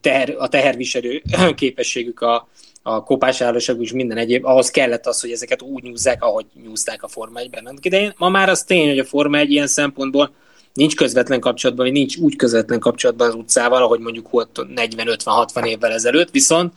teher, 0.00 0.34
a 0.38 0.48
teherviselő 0.48 1.22
képességük 1.54 2.20
a, 2.20 2.48
a 2.82 3.02
kopásállóság 3.02 3.80
és 3.80 3.92
minden 3.92 4.18
egyéb, 4.18 4.44
ahhoz 4.44 4.70
kellett 4.70 5.06
az, 5.06 5.20
hogy 5.20 5.30
ezeket 5.30 5.62
úgy 5.62 5.82
nyúzzák, 5.82 6.22
ahogy 6.22 6.46
nyúzták 6.64 7.02
a 7.02 7.08
Forma 7.08 7.40
1-ben. 7.40 7.78
De 7.90 8.14
ma 8.16 8.28
már 8.28 8.48
az 8.48 8.62
tény, 8.62 8.88
hogy 8.88 8.98
a 8.98 9.04
Forma 9.04 9.38
1 9.38 9.50
ilyen 9.50 9.66
szempontból 9.66 10.30
nincs 10.74 10.94
közvetlen 10.94 11.40
kapcsolatban, 11.40 11.84
vagy 11.84 11.94
nincs 11.94 12.16
úgy 12.16 12.36
közvetlen 12.36 12.78
kapcsolatban 12.78 13.28
az 13.28 13.34
utcával, 13.34 13.82
ahogy 13.82 14.00
mondjuk 14.00 14.30
volt 14.30 14.66
40-50-60 14.76 15.66
évvel 15.66 15.92
ezelőtt, 15.92 16.30
viszont 16.30 16.72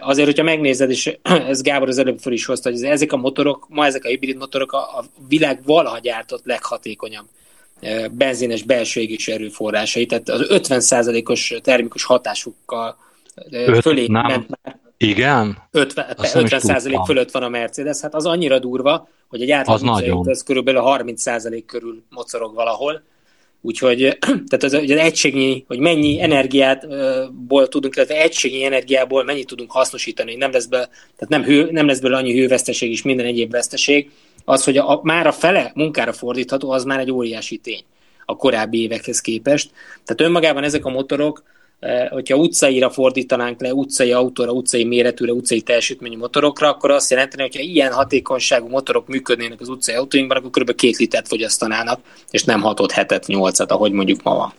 Azért, 0.00 0.26
hogyha 0.26 0.42
megnézed, 0.42 0.90
és 0.90 1.16
ez 1.22 1.62
Gábor 1.62 1.88
az 1.88 1.98
előbb 1.98 2.18
fel 2.18 2.32
is 2.32 2.44
hozta, 2.44 2.70
hogy 2.70 2.82
ezek 2.82 3.12
a 3.12 3.16
motorok, 3.16 3.66
ma 3.68 3.86
ezek 3.86 4.04
a 4.04 4.08
hibrid 4.08 4.36
motorok 4.36 4.72
a, 4.72 4.78
a 4.78 5.04
világ 5.28 5.60
valaha 5.64 5.98
gyártott 5.98 6.44
leghatékonyabb 6.44 7.26
benzines 8.10 8.62
belső 8.62 9.00
égési 9.00 9.32
erőforrásai, 9.32 10.06
tehát 10.06 10.28
az 10.28 10.46
50%-os 10.48 11.54
termikus 11.62 12.04
hatásukkal 12.04 12.96
fölé 13.80 14.06
nem. 14.06 14.26
ment 14.26 14.48
már. 14.62 14.78
Igen? 14.96 15.58
50, 15.70 16.06
50 16.34 16.60
százalék 16.60 17.00
fölött 17.04 17.30
van 17.30 17.42
a 17.42 17.48
Mercedes, 17.48 18.00
hát 18.00 18.14
az 18.14 18.26
annyira 18.26 18.58
durva, 18.58 19.08
hogy 19.28 19.42
egy 19.42 19.50
átlag 19.50 19.88
az, 19.88 20.28
az 20.28 20.42
körülbelül 20.42 20.80
30 20.80 21.20
százalék 21.22 21.66
körül 21.66 22.02
mocorog 22.08 22.54
valahol, 22.54 23.02
Úgyhogy 23.66 24.18
tehát 24.48 24.62
az, 24.62 24.72
az 24.72 24.90
egységnyi, 24.90 25.64
hogy 25.66 25.78
mennyi 25.78 26.22
energiából 26.22 27.68
tudunk, 27.68 27.96
illetve 27.96 28.20
egységnyi 28.20 28.64
energiából 28.64 29.24
mennyit 29.24 29.46
tudunk 29.46 29.70
hasznosítani, 29.70 30.34
nem 30.34 30.52
lesz, 30.52 30.66
be, 30.66 30.78
tehát 31.16 31.28
nem, 31.28 31.42
hő, 31.42 31.68
nem 31.70 31.86
lesz 31.86 31.98
belőle 31.98 32.20
annyi 32.20 32.38
hőveszteség 32.38 32.90
és 32.90 33.02
minden 33.02 33.26
egyéb 33.26 33.50
veszteség, 33.50 34.10
az, 34.44 34.64
hogy 34.64 34.76
a, 34.76 35.00
már 35.02 35.26
a 35.26 35.32
fele 35.32 35.72
munkára 35.74 36.12
fordítható, 36.12 36.70
az 36.70 36.84
már 36.84 36.98
egy 36.98 37.10
óriási 37.10 37.56
tény 37.56 37.84
a 38.26 38.36
korábbi 38.36 38.82
évekhez 38.82 39.20
képest. 39.20 39.70
Tehát 40.04 40.20
önmagában 40.20 40.64
ezek 40.64 40.84
a 40.84 40.90
motorok, 40.90 41.42
eh, 41.80 42.08
hogyha 42.08 42.36
utcaira 42.36 42.90
fordítanánk 42.90 43.60
le, 43.60 43.72
utcai 43.72 44.12
autóra, 44.12 44.50
utcai 44.50 44.84
méretűre, 44.84 45.32
utcai 45.32 45.60
teljesítményű 45.60 46.16
motorokra, 46.16 46.68
akkor 46.68 46.90
azt 46.90 47.10
jelenteni, 47.10 47.42
hogy 47.42 47.60
ilyen 47.60 47.92
hatékonyságú 47.92 48.68
motorok 48.68 49.08
működnének 49.08 49.60
az 49.60 49.68
utcai 49.68 49.94
autóinkban, 49.94 50.36
akkor 50.36 50.50
kb. 50.50 50.74
két 50.74 50.96
litert 50.96 51.28
fogyasztanának, 51.28 52.00
és 52.30 52.44
nem 52.44 52.60
6 52.60 52.92
hetet, 52.92 53.26
8 53.26 53.58
ahogy 53.60 53.92
mondjuk 53.92 54.22
ma 54.22 54.34
van. 54.34 54.52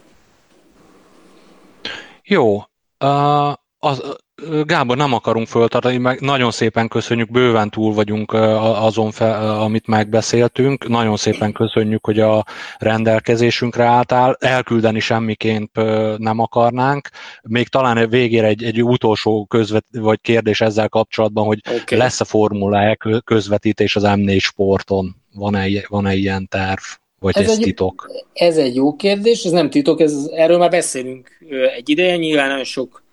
Jó. 2.23 2.55
Uh, 2.99 3.53
az, 3.79 4.17
Gábor, 4.63 4.97
nem 4.97 5.13
akarunk 5.13 5.47
föltartani, 5.47 5.97
meg 5.97 6.21
nagyon 6.21 6.51
szépen 6.51 6.87
köszönjük, 6.87 7.31
bőven 7.31 7.69
túl 7.69 7.93
vagyunk 7.93 8.33
azon, 8.33 9.11
fel, 9.11 9.61
amit 9.61 9.87
megbeszéltünk. 9.87 10.87
Nagyon 10.87 11.17
szépen 11.17 11.51
köszönjük, 11.51 12.05
hogy 12.05 12.19
a 12.19 12.45
rendelkezésünkre 12.77 13.83
álltál. 13.83 14.37
Elküldeni 14.39 14.99
semmiként 14.99 15.71
nem 16.17 16.39
akarnánk. 16.39 17.09
Még 17.41 17.67
talán 17.67 18.09
végére 18.09 18.47
egy, 18.47 18.63
egy 18.63 18.83
utolsó 18.83 19.45
közvet, 19.45 19.85
vagy 19.91 20.21
kérdés 20.21 20.61
ezzel 20.61 20.89
kapcsolatban, 20.89 21.45
hogy 21.45 21.61
okay. 21.81 21.97
lesz 21.97 22.21
a 22.21 22.25
Formula 22.25 22.81
E 22.81 22.97
közvetítés 23.23 23.95
az 23.95 24.03
M4 24.05 24.39
sporton? 24.39 25.15
Van-e, 25.33 25.67
van-e 25.87 26.15
ilyen 26.15 26.47
terv? 26.47 26.81
Vagy 27.19 27.37
ez, 27.37 27.43
ez 27.43 27.57
egy, 27.57 27.63
titok? 27.63 28.11
Ez 28.33 28.57
egy 28.57 28.75
jó 28.75 28.95
kérdés, 28.95 29.43
ez 29.43 29.51
nem 29.51 29.69
titok, 29.69 29.99
ez, 29.99 30.29
erről 30.33 30.57
már 30.57 30.69
beszélünk 30.69 31.37
egy 31.75 31.89
ideje, 31.89 32.15
nyilván 32.15 32.49
nagyon 32.49 32.63
sok 32.63 33.04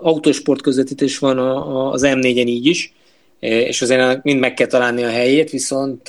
autósport 0.00 0.62
közvetítés 0.62 1.18
van 1.18 1.38
az 1.92 2.02
M4-en 2.04 2.46
így 2.46 2.66
is, 2.66 2.92
és 3.40 3.82
azért 3.82 4.22
mind 4.22 4.40
meg 4.40 4.54
kell 4.54 4.66
találni 4.66 5.02
a 5.02 5.10
helyét, 5.10 5.50
viszont 5.50 6.02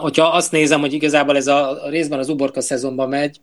hogyha 0.00 0.24
azt 0.24 0.52
nézem, 0.52 0.80
hogy 0.80 0.92
igazából 0.92 1.36
ez 1.36 1.46
a, 1.46 1.84
a 1.84 1.88
részben 1.88 2.18
az 2.18 2.28
uborka 2.28 2.60
szezonban 2.60 3.08
megy, 3.08 3.40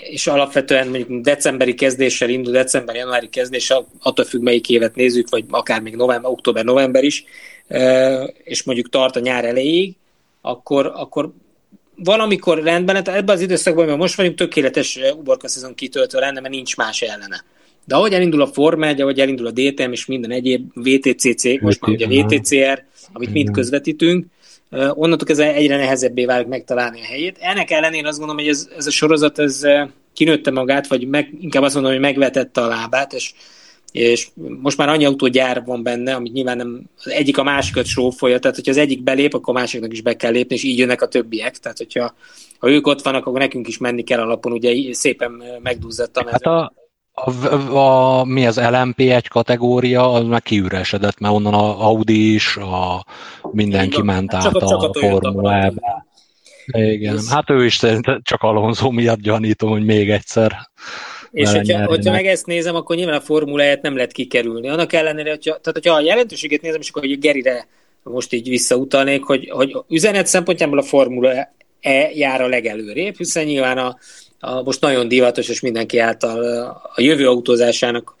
és 0.00 0.26
alapvetően 0.26 0.88
mondjuk 0.88 1.20
decemberi 1.20 1.74
kezdéssel 1.74 2.28
indul, 2.28 2.52
december-januári 2.52 3.28
kezdéssel, 3.28 3.86
attól 4.02 4.24
függ, 4.24 4.42
melyik 4.42 4.68
évet 4.68 4.94
nézzük, 4.94 5.28
vagy 5.28 5.44
akár 5.50 5.80
még 5.80 5.96
november, 5.96 6.30
október-november 6.30 7.04
is, 7.04 7.24
és 8.44 8.62
mondjuk 8.62 8.88
tart 8.88 9.16
a 9.16 9.20
nyár 9.20 9.44
elejéig, 9.44 9.96
akkor, 10.40 10.92
akkor 10.94 11.32
valamikor 11.96 12.62
rendben, 12.62 13.04
tehát 13.04 13.20
ebben 13.20 13.34
az 13.34 13.40
időszakban, 13.40 13.82
amiben 13.82 14.00
most 14.00 14.14
vagyunk, 14.14 14.36
tökéletes 14.36 14.98
uborka 15.18 15.48
szezon 15.48 15.74
kitöltő 15.74 16.18
lenne, 16.18 16.40
mert 16.40 16.54
nincs 16.54 16.76
más 16.76 17.02
ellene. 17.02 17.44
De 17.84 17.94
ahogy 17.94 18.12
elindul 18.12 18.42
a 18.42 18.46
Forma 18.46 18.86
1, 18.86 19.00
ahogy 19.00 19.20
elindul 19.20 19.46
a 19.46 19.50
DTM 19.50 19.92
és 19.92 20.06
minden 20.06 20.30
egyéb 20.30 20.70
VTCC, 20.74 21.60
most 21.60 21.80
már 21.80 21.90
ugye 21.90 22.06
VTCR, 22.06 22.84
amit 23.12 23.32
mind 23.32 23.50
közvetítünk, 23.50 24.26
onnantól 24.70 25.26
kezdve 25.26 25.54
egyre 25.54 25.76
nehezebbé 25.76 26.24
válik 26.24 26.46
megtalálni 26.46 27.00
a 27.00 27.04
helyét. 27.04 27.36
Ennek 27.40 27.70
ellenére 27.70 28.08
azt 28.08 28.18
gondolom, 28.18 28.42
hogy 28.42 28.52
ez, 28.52 28.68
ez 28.76 28.86
a 28.86 28.90
sorozat 28.90 29.38
ez 29.38 29.62
kinőtte 30.12 30.50
magát, 30.50 30.86
vagy 30.86 31.08
meg, 31.08 31.30
inkább 31.40 31.62
azt 31.62 31.74
mondom, 31.74 31.92
hogy 31.92 32.00
megvetette 32.00 32.60
a 32.60 32.66
lábát, 32.66 33.12
és, 33.12 33.32
és 33.96 34.28
most 34.60 34.76
már 34.76 34.88
annyi 34.88 35.04
autógyár 35.04 35.62
van 35.64 35.82
benne, 35.82 36.14
amit 36.14 36.32
nyilván 36.32 36.56
nem, 36.56 36.82
az 36.96 37.10
egyik 37.10 37.38
a 37.38 37.42
másikat 37.42 37.86
srófolja, 37.86 38.38
tehát 38.38 38.56
hogyha 38.56 38.70
az 38.70 38.76
egyik 38.76 39.02
belép, 39.02 39.34
akkor 39.34 39.56
a 39.56 39.58
másiknak 39.58 39.92
is 39.92 40.00
be 40.00 40.16
kell 40.16 40.32
lépni, 40.32 40.54
és 40.54 40.62
így 40.62 40.78
jönnek 40.78 41.02
a 41.02 41.08
többiek, 41.08 41.56
tehát 41.56 41.78
hogyha 41.78 42.14
ha 42.58 42.70
ők 42.70 42.86
ott 42.86 43.02
vannak, 43.02 43.26
akkor 43.26 43.38
nekünk 43.38 43.68
is 43.68 43.78
menni 43.78 44.02
kell 44.02 44.20
alapon, 44.20 44.52
ugye 44.52 44.94
szépen 44.94 45.42
megdúzzadtam. 45.62 46.26
Hát 46.26 46.42
a, 46.42 46.72
a, 47.12 47.54
a, 47.76 48.24
mi 48.24 48.46
az 48.46 48.58
LMP1 48.60 49.24
kategória, 49.28 50.12
az 50.12 50.24
meg 50.24 50.42
kiüresedett, 50.42 51.18
mert 51.18 51.34
onnan 51.34 51.54
a 51.54 51.86
Audi 51.86 52.34
is, 52.34 52.56
a 52.56 53.04
mindenki 53.52 54.02
ment 54.02 54.34
át 54.34 54.42
csak 54.42 54.54
a, 54.54 54.66
a, 54.66 54.88
a 54.88 54.98
Formulába. 54.98 56.04
Igen, 56.66 57.16
és... 57.16 57.28
hát 57.28 57.50
ő 57.50 57.64
is 57.64 57.80
csak 58.22 58.42
Alonso 58.42 58.90
miatt 58.90 59.20
gyanítom, 59.20 59.70
hogy 59.70 59.84
még 59.84 60.10
egyszer. 60.10 60.70
És 61.30 61.52
hogyha, 61.52 61.86
hogyha 61.86 62.12
meg 62.12 62.26
ezt 62.26 62.46
nézem, 62.46 62.74
akkor 62.74 62.96
nyilván 62.96 63.16
a 63.16 63.20
formuláját 63.20 63.82
nem 63.82 63.96
lehet 63.96 64.12
kikerülni. 64.12 64.68
Annak 64.68 64.92
ellenére, 64.92 65.30
hogyha, 65.30 65.50
tehát 65.50 65.72
hogyha 65.72 65.94
a 65.94 66.00
jelentőséget 66.00 66.60
nézem, 66.60 66.80
és 66.80 66.88
akkor 66.88 67.02
hogy 67.02 67.18
Gerire 67.18 67.66
most 68.02 68.32
így 68.32 68.48
visszautalnék, 68.48 69.22
hogy, 69.22 69.50
hogy 69.50 69.76
üzenet 69.88 70.26
szempontjából 70.26 70.78
a 70.78 70.82
Formula 70.82 71.54
E 71.80 72.10
jár 72.14 72.40
a 72.40 72.48
legelőrébb, 72.48 73.16
hiszen 73.16 73.44
nyilván 73.44 73.78
a, 73.78 73.98
a 74.40 74.62
most 74.62 74.80
nagyon 74.80 75.08
divatos, 75.08 75.48
és 75.48 75.60
mindenki 75.60 75.98
által 75.98 76.62
a 76.94 77.00
jövő 77.00 77.28
autózásának 77.28 78.16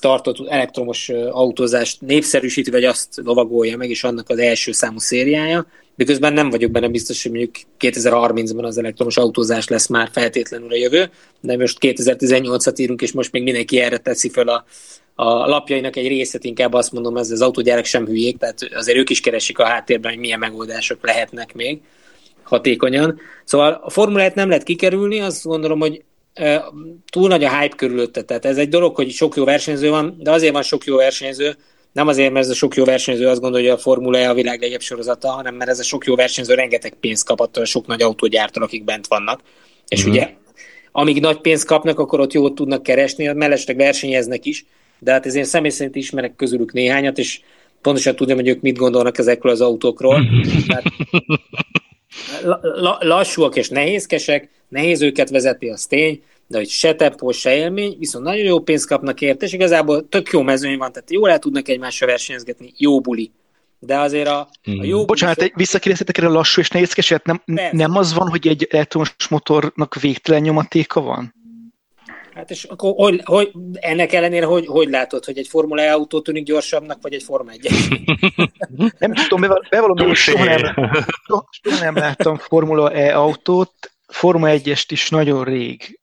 tartott 0.00 0.48
elektromos 0.48 1.08
autózást 1.30 2.00
népszerűsíti, 2.00 2.70
vagy 2.70 2.84
azt 2.84 3.08
lovagolja 3.24 3.76
meg, 3.76 3.90
és 3.90 4.04
annak 4.04 4.28
az 4.28 4.38
első 4.38 4.72
számú 4.72 4.98
szériája, 4.98 5.66
de 5.98 6.04
közben 6.04 6.32
nem 6.32 6.50
vagyok 6.50 6.70
benne 6.70 6.88
biztos, 6.88 7.22
hogy 7.22 7.32
mondjuk 7.32 7.54
2030-ban 7.78 8.62
az 8.62 8.78
elektromos 8.78 9.16
autózás 9.16 9.68
lesz 9.68 9.86
már 9.86 10.08
feltétlenül 10.12 10.72
a 10.72 10.76
jövő, 10.76 11.10
de 11.40 11.56
most 11.56 11.78
2018-at 11.80 12.80
írunk, 12.80 13.02
és 13.02 13.12
most 13.12 13.32
még 13.32 13.42
mindenki 13.42 13.80
erre 13.80 13.98
teszi 13.98 14.28
fel 14.28 14.48
a, 14.48 14.64
a 15.14 15.46
lapjainak 15.46 15.96
egy 15.96 16.08
részét, 16.08 16.44
inkább 16.44 16.72
azt 16.72 16.92
mondom, 16.92 17.16
ez 17.16 17.30
az 17.30 17.40
autógyárak 17.40 17.84
sem 17.84 18.06
hülyék, 18.06 18.36
tehát 18.36 18.68
azért 18.74 18.98
ők 18.98 19.10
is 19.10 19.20
keresik 19.20 19.58
a 19.58 19.64
háttérben, 19.64 20.10
hogy 20.10 20.20
milyen 20.20 20.38
megoldások 20.38 20.98
lehetnek 21.02 21.54
még 21.54 21.80
hatékonyan. 22.42 23.20
Szóval 23.44 23.80
a 23.82 23.90
formulát 23.90 24.34
nem 24.34 24.48
lehet 24.48 24.62
kikerülni, 24.62 25.20
azt 25.20 25.44
gondolom, 25.44 25.80
hogy 25.80 26.02
túl 27.10 27.28
nagy 27.28 27.44
a 27.44 27.58
hype 27.58 27.76
körülötte. 27.76 28.22
Tehát 28.22 28.44
ez 28.44 28.56
egy 28.56 28.68
dolog, 28.68 28.96
hogy 28.96 29.10
sok 29.10 29.36
jó 29.36 29.44
versenyző 29.44 29.90
van, 29.90 30.16
de 30.18 30.30
azért 30.30 30.52
van 30.52 30.62
sok 30.62 30.84
jó 30.84 30.96
versenyző, 30.96 31.56
nem 31.98 32.08
azért, 32.08 32.32
mert 32.32 32.44
ez 32.44 32.50
a 32.50 32.54
sok 32.54 32.74
jó 32.74 32.84
versenyző 32.84 33.26
azt 33.26 33.40
gondolja, 33.40 33.70
hogy 33.70 33.78
a 33.78 33.82
Formula 33.82 34.18
E 34.18 34.30
a 34.30 34.34
világ 34.34 34.60
legjobb 34.60 34.80
sorozata, 34.80 35.28
hanem 35.28 35.54
mert 35.54 35.70
ez 35.70 35.78
a 35.78 35.82
sok 35.82 36.04
jó 36.04 36.14
versenyző 36.14 36.54
rengeteg 36.54 36.94
pénzt 37.00 37.24
kap 37.24 37.40
attól 37.40 37.62
a 37.62 37.66
sok 37.66 37.86
nagy 37.86 38.02
autógyártól, 38.02 38.62
akik 38.62 38.84
bent 38.84 39.06
vannak. 39.06 39.40
És 39.88 40.06
mm. 40.06 40.10
ugye, 40.10 40.30
amíg 40.92 41.20
nagy 41.20 41.40
pénzt 41.40 41.66
kapnak, 41.66 41.98
akkor 41.98 42.20
ott 42.20 42.32
jót 42.32 42.54
tudnak 42.54 42.82
keresni, 42.82 43.32
mellesleg 43.32 43.76
versenyeznek 43.76 44.44
is, 44.44 44.64
de 44.98 45.12
hát 45.12 45.26
ezért 45.26 45.48
személy 45.48 45.70
szerint 45.70 45.96
ismerek 45.96 46.36
közülük 46.36 46.72
néhányat, 46.72 47.18
és 47.18 47.40
pontosan 47.82 48.16
tudom, 48.16 48.36
hogy 48.36 48.48
ők 48.48 48.60
mit 48.60 48.76
gondolnak 48.76 49.18
ezekről 49.18 49.52
az 49.52 49.60
autókról. 49.60 50.22
Tehát 50.66 50.84
lassúak 53.00 53.56
és 53.56 53.68
nehézkesek, 53.68 54.48
nehéz 54.68 55.02
őket 55.02 55.30
vezeti, 55.30 55.68
az 55.68 55.86
tény, 55.86 56.22
de 56.48 56.56
hogy 56.56 56.68
se 56.68 56.94
tempó, 56.94 57.30
se 57.30 57.56
élmény, 57.56 57.96
viszont 57.98 58.24
nagyon 58.24 58.44
jó 58.44 58.60
pénzt 58.60 58.86
kapnak 58.86 59.20
érte, 59.20 59.46
és 59.46 59.52
igazából 59.52 60.08
tök 60.08 60.30
jó 60.30 60.42
mezőny 60.42 60.78
van, 60.78 60.92
tehát 60.92 61.10
jól 61.10 61.30
el 61.30 61.38
tudnak 61.38 61.68
egymásra 61.68 62.06
versenyezgetni, 62.06 62.72
jó 62.76 63.00
buli. 63.00 63.32
De 63.78 63.98
azért 63.98 64.28
a, 64.28 64.38
a 64.38 64.48
hmm. 64.62 64.84
jó... 64.84 65.04
Bocsánat, 65.04 65.40
sok... 65.40 65.54
visszakérdeztetek 65.54 66.18
erre 66.18 66.26
a 66.26 66.32
lassú 66.32 66.60
és 66.60 66.70
nehézkeset, 66.70 67.24
nem, 67.24 67.42
nem 67.70 67.96
az 67.96 68.14
van, 68.14 68.28
hogy 68.28 68.46
egy 68.46 68.66
elektromos 68.70 69.14
motornak 69.30 70.00
végtelen 70.00 70.42
nyomatéka 70.42 71.00
van? 71.00 71.34
Hát 72.34 72.50
és 72.50 72.64
akkor 72.64 72.92
hogy, 72.96 73.20
hogy, 73.24 73.52
ennek 73.72 74.12
ellenére 74.12 74.46
hogy, 74.46 74.66
hogy 74.66 74.88
látod, 74.88 75.24
hogy 75.24 75.38
egy 75.38 75.48
Formula 75.48 75.82
E 75.82 75.92
autó 75.92 76.20
tűnik 76.20 76.44
gyorsabbnak, 76.44 76.98
vagy 77.02 77.12
egy 77.14 77.22
Forma 77.22 77.50
1 77.50 77.68
Nem 78.98 79.12
tudom, 79.12 79.40
bevallom, 79.70 80.06
hogy 80.06 80.16
soha 80.16 80.44
nem, 80.44 80.60
soha 81.50 81.80
nem 81.80 81.96
láttam 81.96 82.36
Formula 82.36 82.92
E 82.92 83.16
autót, 83.18 83.72
Forma 84.06 84.48
1-est 84.50 84.86
is 84.88 85.08
nagyon 85.08 85.44
rég. 85.44 85.97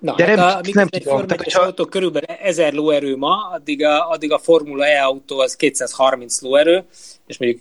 Na, 0.00 0.14
De 0.14 0.26
hát 0.26 0.36
nem, 0.36 0.46
a, 0.46 0.60
nem 0.72 0.86
egy 0.90 1.02
tudom. 1.02 1.24
Hogyha... 1.28 1.62
autó 1.62 1.84
körülbelül 1.84 2.28
1000 2.28 2.72
lóerő 2.72 3.16
ma, 3.16 3.48
addig 3.52 3.84
a, 3.84 4.10
addig 4.10 4.32
a 4.32 4.38
Formula 4.38 4.86
E 4.86 5.04
autó 5.04 5.38
az 5.38 5.56
230 5.56 6.40
lóerő, 6.40 6.84
és 7.26 7.38
mondjuk 7.38 7.60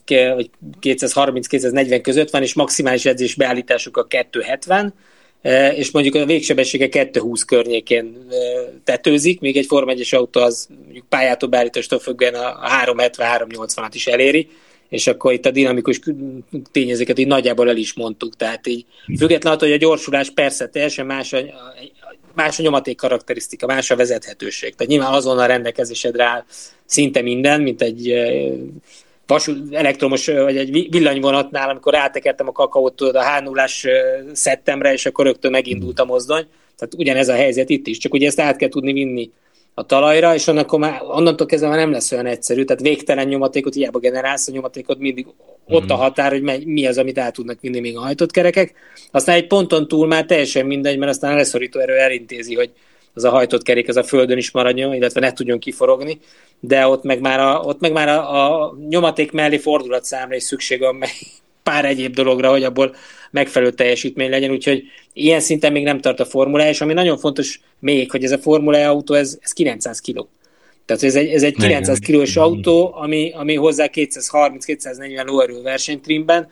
230-240 0.82 2.00
között 2.04 2.30
van, 2.30 2.42
és 2.42 2.54
maximális 2.54 3.06
edzés 3.06 3.36
beállításuk 3.36 3.98
a 3.98 4.04
270, 4.04 4.94
E, 5.46 5.74
és 5.74 5.92
mondjuk 5.92 6.16
a 6.16 6.26
végsebessége 6.26 6.90
220 6.90 7.44
környékén 7.44 8.28
e, 8.30 8.36
tetőzik, 8.84 9.40
még 9.40 9.58
egy 9.58 9.66
Form 9.66 9.90
1 9.90 10.08
autó 10.12 10.42
az 10.42 10.68
mondjuk 10.84 11.06
pályától 11.10 11.50
beállítástól 11.50 12.00
függően 12.00 12.34
a 12.34 12.60
370-380-at 12.86 13.90
is 13.92 14.08
eléri, 14.08 14.50
és 14.90 15.08
akkor 15.08 15.34
itt 15.34 15.46
a 15.46 15.52
dinamikus 15.52 16.00
tényezőket 16.72 17.20
így 17.20 17.28
nagyjából 17.28 17.70
el 17.70 17.78
is 17.78 17.94
mondtuk. 17.94 18.36
Tehát 18.36 18.68
így 18.68 18.86
függetlenül 19.18 19.60
hogy 19.60 19.72
a 19.72 19.78
gyorsulás 19.78 20.30
persze 20.30 20.68
teljesen 20.68 21.06
más 21.06 21.34
a, 21.34 21.40
más 22.34 22.60
a 22.60 22.64
nyomaték 22.64 22.98
karakterisztika, 22.98 23.66
más 23.66 23.92
a 23.92 23.96
vezethetőség. 23.96 24.76
Tehát 24.76 24.92
nyilván 24.92 25.14
azonnal 25.14 25.48
rendelkezésedre 25.48 26.24
áll 26.24 26.44
szinte 26.86 27.22
minden, 27.22 27.62
mint 27.62 27.82
egy 27.82 28.14
vasút, 29.28 29.74
elektromos, 29.74 30.26
vagy 30.26 30.58
egy 30.58 30.90
villanyvonatnál, 30.90 31.70
amikor 31.70 31.94
rátekertem 31.94 32.48
a 32.48 32.52
kakaót 32.52 32.96
tudod, 32.96 33.16
a 33.16 33.24
h 33.24 33.44
0 33.44 33.66
szettemre, 34.34 34.94
és 34.94 35.06
akkor 35.06 35.26
rögtön 35.26 35.52
megindult 35.52 36.00
a 36.00 36.06
mozdony. 36.06 36.48
Tehát 36.78 36.94
ugyanez 36.98 37.30
a 37.30 37.36
helyzet 37.36 37.70
itt 37.70 37.88
is, 37.88 37.98
csak 37.98 38.14
ugye 38.14 38.28
ezt 38.28 38.40
át 38.40 38.58
kell 38.58 38.70
tudni 38.70 38.94
vinni 38.94 39.32
a 39.78 39.84
talajra, 39.84 40.34
és 40.34 40.48
akkor 40.48 40.80
már, 40.80 41.02
onnantól 41.02 41.48
kezdve 41.48 41.70
már 41.70 41.78
nem 41.78 41.92
lesz 41.92 42.12
olyan 42.12 42.26
egyszerű, 42.26 42.64
tehát 42.64 42.82
végtelen 42.82 43.28
nyomatékot 43.28 43.74
hiába 43.74 44.00
generálsz, 44.00 44.48
a 44.48 44.52
nyomatékot 44.52 45.00
mindig 45.00 45.28
ott 45.68 45.90
a 45.90 45.94
mhm. 45.94 46.04
határ, 46.04 46.32
hogy 46.32 46.66
mi 46.66 46.88
az, 46.88 46.98
amit 46.98 47.18
el 47.18 47.32
tudnak 47.32 47.62
vinni 47.62 47.80
még 47.80 47.98
a 47.98 48.02
hajtott 48.02 48.32
kerekek. 48.32 48.74
Aztán 49.12 49.36
egy 49.36 49.48
ponton 49.48 49.88
túl 49.88 50.08
már 50.08 50.26
teljesen 50.26 50.66
mindegy, 50.66 50.98
mert 50.98 51.12
aztán 51.12 51.32
a 51.32 51.36
leszorító 51.36 51.80
erő 51.80 51.94
elintézi, 51.94 52.56
hogy 52.56 52.72
az 53.14 53.24
a 53.24 53.30
hajtott 53.30 53.64
kerék 53.64 53.88
az 53.88 53.96
a 53.96 54.04
földön 54.04 54.38
is 54.38 54.52
maradjon, 54.52 54.94
illetve 54.94 55.20
ne 55.20 55.34
tudjon 55.34 55.60
kiforogni, 55.60 56.20
de 56.60 56.88
ott 56.88 57.04
meg 57.04 57.22
már 57.22 57.40
a, 57.40 57.60
ott 57.60 57.80
meg 57.80 57.92
már 57.92 58.08
a, 58.08 58.64
a 58.64 58.76
nyomaték 58.90 59.32
mellé 59.32 59.58
fordulatszámra 59.58 60.36
is 60.36 60.44
szükség 60.44 60.80
van, 60.80 60.96
meg 60.96 61.10
pár 61.64 61.86
egyéb 61.86 62.14
dologra, 62.14 62.50
hogy 62.50 62.64
abból 62.64 62.96
megfelelő 63.36 63.72
teljesítmény 63.72 64.30
legyen, 64.30 64.52
úgyhogy 64.52 64.84
ilyen 65.14 65.40
szinten 65.40 65.72
még 65.72 65.84
nem 65.84 66.02
tart 66.02 66.20
a 66.20 66.26
formula, 66.26 66.68
és 66.68 66.82
ami 66.82 66.94
nagyon 66.94 67.18
fontos 67.18 67.60
még, 67.80 68.12
hogy 68.12 68.24
ez 68.24 68.32
a 68.32 68.38
formula 68.38 68.90
autó, 68.90 69.14
ez, 69.14 69.38
ez 69.42 69.52
900 69.52 70.02
kg. 70.02 70.26
Tehát 70.86 71.04
ez 71.04 71.16
egy, 71.16 71.28
ez 71.28 71.44
egy 71.44 71.56
900 71.56 72.00
kilós 72.00 72.36
autó, 72.38 72.94
ami, 72.96 73.32
ami 73.36 73.56
hozzá 73.56 73.90
230-240 73.94 75.26
lóerő 75.26 75.62
versenytrimben, 75.62 76.50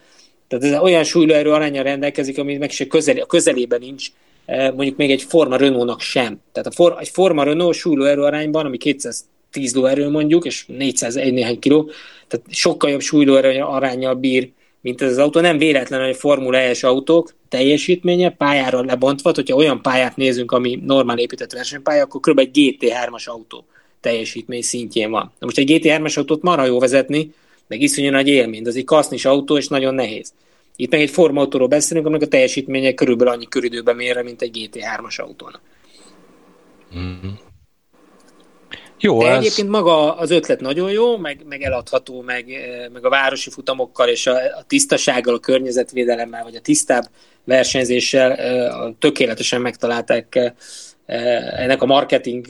tehát 0.47 0.63
ez 0.63 0.79
olyan 0.81 1.03
súlylóerő 1.03 1.51
arányra 1.51 1.81
rendelkezik, 1.81 2.38
ami 2.38 2.57
meg 2.57 2.71
se 2.71 2.88
közel, 2.88 3.17
a 3.17 3.25
közelében 3.25 3.79
nincs 3.79 4.07
Eh, 4.45 4.71
mondjuk 4.71 4.97
még 4.97 5.11
egy 5.11 5.21
Forma 5.21 5.55
Renault-nak 5.55 5.99
sem. 5.99 6.39
Tehát 6.51 6.67
a 6.67 6.71
for, 6.71 6.95
egy 6.99 7.09
Forma 7.09 7.43
Renault 7.43 7.75
súlyerő 7.75 8.21
arányban, 8.21 8.65
ami 8.65 8.77
210 8.77 9.73
lóerő 9.73 10.09
mondjuk, 10.09 10.45
és 10.45 10.65
401 10.65 11.34
néhány 11.34 11.59
kiló, 11.59 11.89
tehát 12.27 12.45
sokkal 12.49 12.89
jobb 12.89 13.01
súlylóerő 13.01 13.61
arányjal 13.61 14.13
bír, 14.13 14.49
mint 14.84 15.01
ez 15.01 15.11
az 15.11 15.17
autó. 15.17 15.39
Nem 15.39 15.57
véletlen, 15.57 16.05
hogy 16.05 16.15
Formula 16.15 16.57
E-s 16.57 16.84
autók 16.84 17.34
teljesítménye 17.49 18.29
pályára 18.29 18.84
lebontva, 18.84 19.31
hogyha 19.36 19.55
olyan 19.55 19.81
pályát 19.81 20.15
nézünk, 20.15 20.51
ami 20.51 20.79
normál 20.86 21.17
épített 21.17 21.51
versenypálya, 21.51 22.03
akkor 22.03 22.21
kb. 22.21 22.39
egy 22.39 22.49
GT3-as 22.53 23.25
autó 23.25 23.65
teljesítmény 23.99 24.61
szintjén 24.61 25.11
van. 25.11 25.31
Na 25.39 25.45
most 25.45 25.57
egy 25.57 25.71
GT3-as 25.71 26.17
autót 26.17 26.41
marha 26.41 26.65
jó 26.65 26.79
vezetni, 26.79 27.34
meg 27.67 27.81
iszonyú 27.81 28.09
nagy 28.09 28.27
élmény, 28.27 28.63
de 28.63 28.69
az 28.69 28.75
egy 28.75 28.84
kasznis 28.84 29.25
autó, 29.25 29.57
és 29.57 29.67
nagyon 29.67 29.93
nehéz. 29.93 30.34
Itt 30.75 30.91
meg 30.91 31.01
egy 31.01 31.09
formautóról 31.09 31.67
beszélünk, 31.67 32.05
aminek 32.05 32.27
a 32.27 32.29
teljesítménye 32.29 32.93
körülbelül 32.93 33.34
annyi 33.34 33.47
köridőben 33.47 33.95
mérre, 33.95 34.23
mint 34.23 34.41
egy 34.41 34.69
GT3-as 34.73 35.21
autónak. 35.21 35.61
Mm-hmm. 36.97 37.29
Jó, 39.04 39.20
De 39.20 39.30
ez... 39.30 39.38
egyébként 39.38 39.70
maga 39.70 40.16
az 40.16 40.32
ötlet 40.32 40.60
nagyon 40.60 40.91
jó, 40.91 41.18
meg, 41.18 41.41
meg 41.49 41.62
eladható, 41.62 42.22
meg, 42.22 42.45
meg 42.93 43.06
a 43.06 43.10
városi 43.10 43.49
futamokkal 43.49 44.08
és 44.08 44.28
a, 44.28 44.36
a 44.36 44.64
tisztasággal, 44.68 45.36
a 45.36 45.39
környezetvédelemmel, 45.39 46.43
vagy 46.43 46.56
a 46.56 46.62
tisztább 46.62 47.10
versenyzéssel 47.43 48.38
tökéletesen 48.99 49.62
megtalálták 49.62 50.54
ennek 51.06 51.82
a 51.82 51.86
marketing 51.86 52.45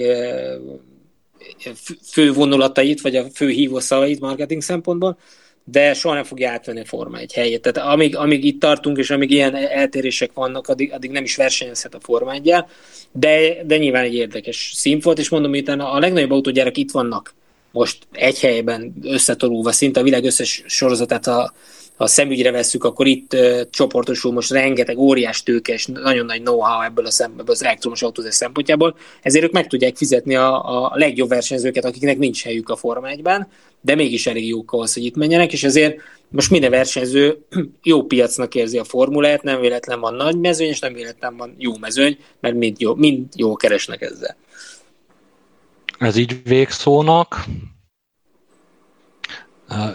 fő 2.04 2.34
vonulatait, 2.34 3.01
vagy 3.01 3.16
a 3.16 3.26
fő 3.34 3.49
hívószavait 3.49 4.20
marketing 4.20 4.62
szempontból 4.62 5.18
de 5.66 5.93
soha 5.93 6.16
nem 6.16 6.24
fogja 6.24 6.49
átvenni 6.49 6.80
a 6.80 6.86
Forma 6.86 7.18
egy 7.18 7.34
helyet. 7.34 7.61
Tehát 7.61 7.91
amíg, 7.91 8.16
amíg 8.16 8.43
itt 8.43 8.59
tartunk, 8.59 8.97
és 8.97 9.09
amíg 9.09 9.32
ilyen 9.32 9.55
eltérések 9.55 10.34
vannak, 10.34 10.68
addig, 10.68 10.93
addig 10.93 11.11
nem 11.11 11.24
is 11.24 11.36
versenyezhet 11.36 11.93
a 11.93 11.99
Forma 11.99 12.34
1 12.34 12.55
de, 13.11 13.64
de 13.66 13.78
nyilván 13.78 14.03
egy 14.03 14.16
érdekes 14.16 14.72
színfolt, 14.76 15.20
és 15.20 15.30
mondom, 15.30 15.51
hogy 15.51 15.70
a 15.70 15.99
legnagyobb 15.99 16.32
autógyárak 16.32 16.78
itt 16.78 16.91
vannak 16.91 17.34
most 17.72 17.97
egy 18.11 18.39
helyben 18.39 18.93
összetolulva, 19.01 19.72
szinte 19.72 19.99
a 19.99 20.03
világ 20.03 20.24
összes 20.24 20.64
sorozatát, 20.66 21.26
ha 21.26 21.53
a 21.98 22.08
szemügyre 22.08 22.52
vesszük, 22.52 22.84
akkor 22.84 23.08
itt 23.08 23.36
csoportosul 23.70 24.32
most 24.32 24.52
rengeteg 24.52 24.98
óriás 24.98 25.44
tőkes, 25.44 25.86
nagyon 25.86 26.26
nagy 26.26 26.41
know-how 26.41 26.82
ebből, 26.82 27.06
a 27.06 27.12
szem, 27.12 27.32
ebből 27.32 27.56
az 27.56 27.64
elektromos 27.64 28.02
autózás 28.02 28.34
szempontjából, 28.34 28.98
ezért 29.22 29.44
ők 29.44 29.52
meg 29.52 29.68
tudják 29.68 29.96
fizetni 29.96 30.36
a, 30.36 30.84
a 30.84 30.91
legjobb 30.96 31.30
versenyzőket, 31.30 31.86
akiknek 31.86 32.18
nincs 32.18 32.44
helyük 32.44 32.70
a 32.70 32.76
Forma 32.76 33.08
1-ben, 33.10 33.48
de 33.82 33.96
mégis 33.96 34.28
elég 34.28 34.48
jók 34.48 34.72
ahhoz, 34.72 34.94
hogy 34.94 35.06
itt 35.06 35.16
menjenek, 35.16 35.54
és 35.54 35.64
ezért 35.64 35.98
most 36.30 36.50
minden 36.50 36.72
versenyző 36.72 37.38
jó 37.84 38.04
piacnak 38.04 38.56
érzi 38.56 38.78
a 38.78 38.84
formulát, 38.84 39.44
nem 39.44 39.60
véletlen 39.60 40.00
van 40.00 40.14
nagy 40.14 40.39
mezőny, 40.39 40.68
és 40.68 40.80
nem 40.80 40.94
véletlen 40.94 41.38
van 41.38 41.56
jó 41.58 41.78
mezőny, 41.78 42.18
mert 42.39 42.56
mind 42.56 42.80
jó, 42.80 42.96
mind 42.96 43.26
jó 43.36 43.56
keresnek 43.56 44.02
ezzel. 44.02 44.36
Ez 46.00 46.16
így 46.16 46.44
végszónak 46.44 47.46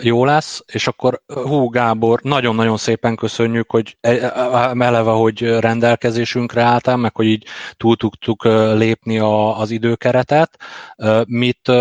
jó 0.02 0.24
lesz, 0.24 0.62
és 0.72 0.86
akkor 0.86 1.22
Hú 1.26 1.68
Gábor, 1.68 2.20
nagyon-nagyon 2.22 2.76
szépen 2.76 3.16
köszönjük, 3.16 3.70
hogy 3.70 3.96
e, 4.00 4.10
e, 4.10 4.74
eleve, 4.78 5.10
hogy 5.10 5.58
rendelkezésünkre 5.58 6.62
álltál, 6.62 6.96
meg 6.96 7.16
hogy 7.16 7.26
így 7.26 7.44
túl 7.76 7.96
tudtuk 7.96 8.44
lépni 8.74 9.18
a, 9.18 9.58
az 9.58 9.70
időkeretet. 9.70 10.56
Mit, 11.26 11.72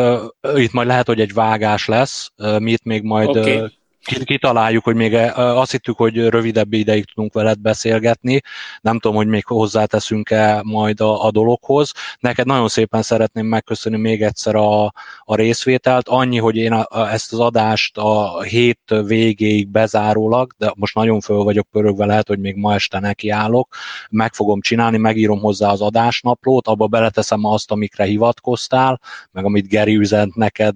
itt 0.55 0.71
majd 0.71 0.88
lehet, 0.88 1.07
hogy 1.07 1.19
egy 1.19 1.33
vágás 1.33 1.85
lesz, 1.85 2.31
mit 2.59 2.83
még 2.83 3.03
majd 3.03 3.29
okay 3.29 3.76
kitaláljuk, 4.07 4.83
hogy 4.83 4.95
még 4.95 5.13
azt 5.35 5.71
hittük, 5.71 5.97
hogy 5.97 6.29
rövidebb 6.29 6.73
ideig 6.73 7.05
tudunk 7.05 7.33
veled 7.33 7.59
beszélgetni. 7.59 8.41
Nem 8.81 8.99
tudom, 8.99 9.17
hogy 9.17 9.27
még 9.27 9.45
hozzáteszünk-e 9.45 10.61
majd 10.63 11.01
a, 11.01 11.25
a 11.25 11.31
dologhoz. 11.31 11.91
Neked 12.19 12.45
nagyon 12.45 12.67
szépen 12.67 13.01
szeretném 13.01 13.45
megköszönni 13.45 13.97
még 13.97 14.23
egyszer 14.23 14.55
a, 14.55 14.83
a 15.19 15.35
részvételt. 15.35 16.07
Annyi, 16.07 16.37
hogy 16.37 16.55
én 16.55 16.71
a, 16.71 16.85
a, 16.89 17.11
ezt 17.11 17.33
az 17.33 17.39
adást 17.39 17.97
a 17.97 18.41
hét 18.41 18.93
végéig 19.05 19.67
bezárólag, 19.67 20.51
de 20.57 20.73
most 20.75 20.95
nagyon 20.95 21.19
föl 21.19 21.43
vagyok 21.43 21.67
pörögve, 21.71 22.05
lehet, 22.05 22.27
hogy 22.27 22.39
még 22.39 22.55
ma 22.55 22.73
este 22.73 22.99
nekiállok, 22.99 23.75
meg 24.09 24.33
fogom 24.33 24.61
csinálni, 24.61 24.97
megírom 24.97 25.39
hozzá 25.39 25.69
az 25.69 25.81
adásnaplót, 25.81 26.67
abba 26.67 26.87
beleteszem 26.87 27.45
azt, 27.45 27.71
amikre 27.71 28.03
hivatkoztál, 28.03 29.01
meg 29.31 29.45
amit 29.45 29.67
Geri 29.67 29.95
üzent 29.95 30.35
neked, 30.35 30.75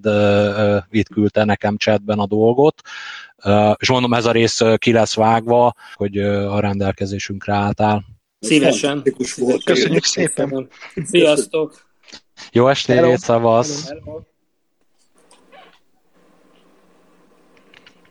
itt 0.90 1.08
küldte 1.08 1.44
nekem 1.44 1.76
chatben 1.76 2.18
a 2.18 2.26
dolgot 2.26 2.80
és 3.76 3.88
mondom, 3.88 4.12
ez 4.14 4.24
a 4.24 4.32
rész 4.32 4.60
ki 4.76 4.92
lesz 4.92 5.14
vágva, 5.14 5.74
hogy 5.94 6.18
a 6.18 6.60
rendelkezésünkre 6.60 7.54
álltál. 7.54 8.04
Szívesen. 8.40 9.02
Volt. 9.36 9.64
Köszönjük 9.64 10.04
szépen. 10.04 10.68
Sziasztok. 11.04 11.90
Jó 12.52 12.68
estét, 12.68 13.18
szavasz. 13.18 13.92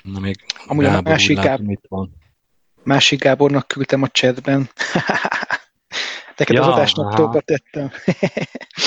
Na 0.04 0.20
még 0.20 0.36
Amúgy 0.66 0.86
Gábor, 0.86 1.08
a 1.08 1.10
másik, 1.10 1.40
Gábor, 1.40 1.66
mit 1.66 1.86
van. 1.88 2.12
másik 2.84 3.20
Gábornak 3.20 3.68
küldtem 3.68 4.02
a 4.02 4.08
chatben. 4.08 4.70
Neked 6.38 6.56
ja, 6.56 6.62
az 6.62 6.68
adásnaptól 6.68 7.42
tettem. 7.42 7.92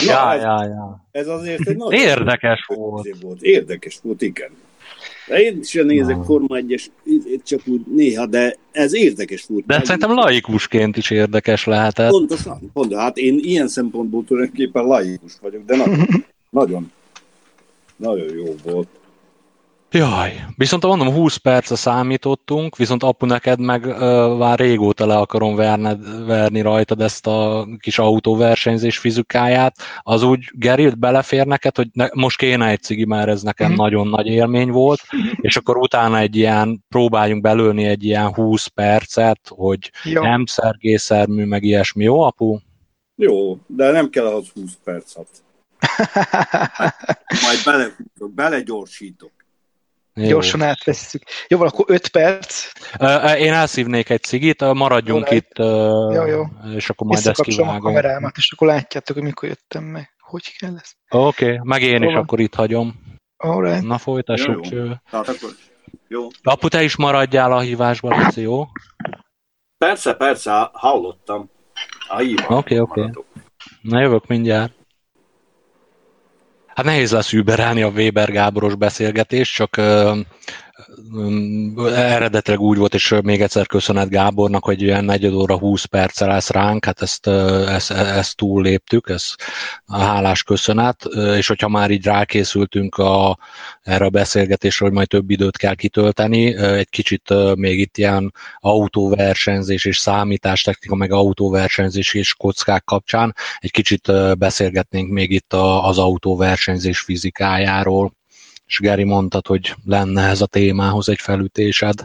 ja, 0.07 0.35
ja, 0.35 0.65
ja. 0.65 1.07
Ez 1.11 1.27
azért 1.27 1.69
egy 1.69 1.77
nagy 1.77 1.93
Érdekes 1.93 2.65
volt. 2.67 3.17
volt. 3.21 3.43
Érdekes 3.43 3.99
volt, 4.03 4.23
igen. 4.23 4.51
De 5.27 5.43
én 5.43 5.59
is 5.61 5.73
nézek 5.73 6.23
Forma 6.25 6.57
1 6.57 6.91
csak 7.45 7.61
úgy 7.67 7.81
néha, 7.87 8.27
de 8.27 8.57
ez 8.73 8.95
érdekes 8.95 9.45
volt. 9.49 9.67
De 9.67 9.81
szerintem 9.85 10.15
laikusként 10.15 10.97
is 10.97 11.11
érdekes 11.11 11.65
lehetett. 11.65 12.11
Pontosan, 12.11 12.71
pontosan. 12.73 13.03
Hát 13.03 13.17
én 13.17 13.39
ilyen 13.43 13.69
szempontból 13.69 14.25
tulajdonképpen 14.25 14.85
laikus 14.85 15.33
vagyok, 15.41 15.65
de 15.65 15.77
nagyon, 15.77 16.07
nagyon, 16.51 16.93
nagyon 17.97 18.37
jó 18.37 18.55
volt. 18.65 18.89
Jaj, 19.97 20.45
viszont 20.57 20.83
mondom, 20.83 21.13
20 21.13 21.37
percre 21.37 21.77
számítottunk, 21.77 22.77
viszont 22.77 23.03
apu 23.03 23.27
neked 23.27 23.61
meg 23.61 23.85
uh, 23.85 24.39
már 24.39 24.59
régóta 24.59 25.07
le 25.07 25.17
akarom 25.17 25.55
verned, 25.55 26.27
verni 26.27 26.61
rajtad 26.61 27.01
ezt 27.01 27.27
a 27.27 27.67
kis 27.79 27.99
autóversenyzés 27.99 28.99
fizikáját. 28.99 29.77
Az 30.03 30.23
úgy 30.23 30.51
gerilt 30.53 30.99
belefér 30.99 31.47
neked, 31.47 31.77
hogy 31.77 31.89
ne, 31.93 32.09
most 32.13 32.39
kéne 32.39 32.69
egy 32.69 32.83
cigi, 32.83 33.05
mert 33.05 33.29
ez 33.29 33.43
nekem 33.43 33.73
mm. 33.73 33.75
nagyon 33.75 34.09
nagy 34.09 34.27
élmény 34.27 34.71
volt, 34.71 35.01
és 35.41 35.57
akkor 35.57 35.77
utána 35.77 36.19
egy 36.19 36.37
ilyen, 36.37 36.85
próbáljunk 36.89 37.43
belőni 37.43 37.85
egy 37.85 38.05
ilyen 38.05 38.35
20 38.35 38.67
percet, 38.67 39.41
hogy 39.49 39.91
jó. 40.05 40.23
nem 40.23 40.45
szergészermű, 40.47 41.45
meg 41.45 41.63
ilyesmi. 41.63 42.05
Jó, 42.05 42.21
apu? 42.21 42.59
Jó, 43.17 43.59
de 43.67 43.91
nem 43.91 44.11
kell 44.11 44.27
ahhoz 44.27 44.49
20 44.55 44.79
percet. 44.85 45.29
Majd 47.43 47.59
bele, 47.65 47.97
belegyorsítok. 48.35 49.44
Jó. 50.17 50.29
Gyorsan 50.29 50.63
átvesszük. 50.63 51.23
Jó, 51.49 51.61
akkor 51.61 51.85
5 51.89 52.09
perc. 52.09 52.73
Én 53.39 53.53
elszívnék 53.53 54.11
egy 54.11 54.23
cigit, 54.23 54.73
maradjunk 54.73 55.31
jó, 55.31 55.37
itt, 55.37 55.59
jó, 56.15 56.27
jó. 56.27 56.43
és 56.75 56.91
akkor 56.91 57.07
majd 57.07 57.27
ezt 57.27 57.43
kivágom. 57.43 57.75
a 57.77 57.79
kamerámat, 57.79 58.37
és 58.37 58.53
akkor 58.53 58.69
látjátok, 58.69 59.17
hogy 59.17 59.25
mikor 59.25 59.49
jöttem 59.49 59.85
meg. 59.85 60.15
Hogy 60.19 60.57
kell 60.59 60.77
ez? 60.77 60.91
Oké, 61.09 61.45
okay, 61.45 61.59
meg 61.63 61.83
én 61.83 62.03
jó. 62.03 62.09
is 62.09 62.15
akkor 62.15 62.41
itt 62.41 62.55
hagyom. 62.55 62.95
Alright. 63.37 63.83
Na 63.83 63.99
folytassuk. 63.99 64.69
Jó, 64.69 64.85
jó. 64.85 64.93
Tehát 65.11 65.29
akkor, 65.29 65.51
jó. 66.09 66.27
Apu, 66.43 66.69
te 66.69 66.83
is 66.83 66.97
maradjál 66.97 67.53
a 67.53 67.61
hívásban, 67.61 68.21
Laci, 68.21 68.41
jó? 68.41 68.67
Persze, 69.79 70.15
persze, 70.15 70.71
hallottam. 70.73 71.51
Oké, 72.09 72.35
oké. 72.49 72.79
Okay, 72.79 72.79
okay. 72.79 73.11
Na 73.83 74.01
jövök 74.01 74.27
mindjárt. 74.27 74.73
Hát 76.75 76.85
nehéz 76.85 77.13
lesz 77.13 77.33
überelni 77.33 77.83
a 77.83 77.89
Weber 77.89 78.31
Gáboros 78.31 78.75
beszélgetés, 78.75 79.53
csak 79.53 79.81
eredetileg 81.95 82.61
úgy 82.61 82.79
volt, 82.79 82.95
és 82.95 83.15
még 83.23 83.41
egyszer 83.41 83.67
köszönet 83.67 84.09
Gábornak, 84.09 84.65
hogy 84.65 84.83
ilyen 84.83 85.05
negyed 85.05 85.33
óra 85.33 85.59
20 85.59 85.85
perccel 85.85 86.29
lesz 86.29 86.51
ránk, 86.51 86.85
hát 86.85 87.03
ezt, 87.03 87.27
ezt, 87.27 87.91
ezt 87.91 88.37
túlléptük, 88.37 89.09
ez 89.09 89.35
a 89.85 89.99
hálás 89.99 90.43
köszönet, 90.43 91.05
és 91.37 91.47
hogyha 91.47 91.69
már 91.69 91.91
így 91.91 92.05
rákészültünk 92.05 92.97
a, 92.97 93.39
erre 93.83 94.05
a 94.05 94.11
beszélgetésre, 94.11 94.85
hogy 94.85 94.95
majd 94.95 95.09
több 95.09 95.31
időt 95.31 95.57
kell 95.57 95.75
kitölteni, 95.75 96.57
egy 96.57 96.89
kicsit 96.89 97.55
még 97.55 97.79
itt 97.79 97.97
ilyen 97.97 98.33
autóversenyzés 98.59 99.85
és 99.85 99.99
számítástechnika, 99.99 100.95
meg 100.95 101.13
autóversenyzés 101.13 102.15
és 102.15 102.35
kockák 102.35 102.85
kapcsán 102.85 103.35
egy 103.59 103.71
kicsit 103.71 104.13
beszélgetnénk 104.39 105.11
még 105.11 105.31
itt 105.31 105.53
az 105.53 105.99
autóversenyzés 105.99 107.01
fizikájáról 107.01 108.13
és 108.67 108.79
Geri 108.79 109.05
mondtad, 109.05 109.47
hogy 109.47 109.75
lenne 109.85 110.29
ez 110.29 110.41
a 110.41 110.47
témához 110.47 111.09
egy 111.09 111.21
felütésed. 111.21 112.05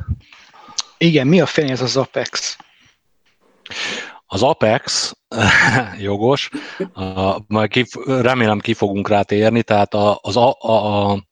Igen, 0.97 1.27
mi 1.27 1.41
a 1.41 1.45
fene 1.45 1.71
ez 1.71 1.81
az 1.81 1.97
Apex? 1.97 2.57
Az 4.25 4.43
Apex, 4.43 5.13
jogos, 6.01 6.49
a, 6.93 7.39
majd 7.47 7.69
kif, 7.69 7.95
remélem 8.05 8.59
ki 8.59 8.73
fogunk 8.73 9.07
rá 9.07 9.21
térni, 9.21 9.63
tehát 9.63 9.93
a, 9.93 10.19
az 10.21 10.37
a, 10.37 10.55
a, 10.59 11.11
a, 11.11 11.23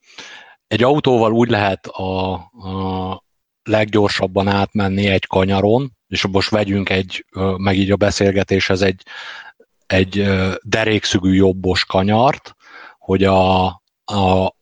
egy 0.67 0.84
autóval 0.84 1.32
úgy 1.32 1.49
lehet 1.49 1.88
a, 1.88 2.34
a 2.34 3.23
leggyorsabban 3.63 4.47
átmenni 4.47 5.07
egy 5.07 5.25
kanyaron, 5.25 5.97
és 6.07 6.28
most 6.28 6.49
vegyünk 6.49 6.89
egy, 6.89 7.25
meg 7.57 7.78
így 7.78 7.91
a 7.91 7.95
beszélgetéshez 7.95 8.82
egy, 8.82 9.03
egy 9.88 10.30
derékszögű 10.61 11.34
jobbos 11.34 11.86
kanyart, 11.86 12.55
hogy 12.97 13.23
a, 13.23 13.65
a, 14.03 14.55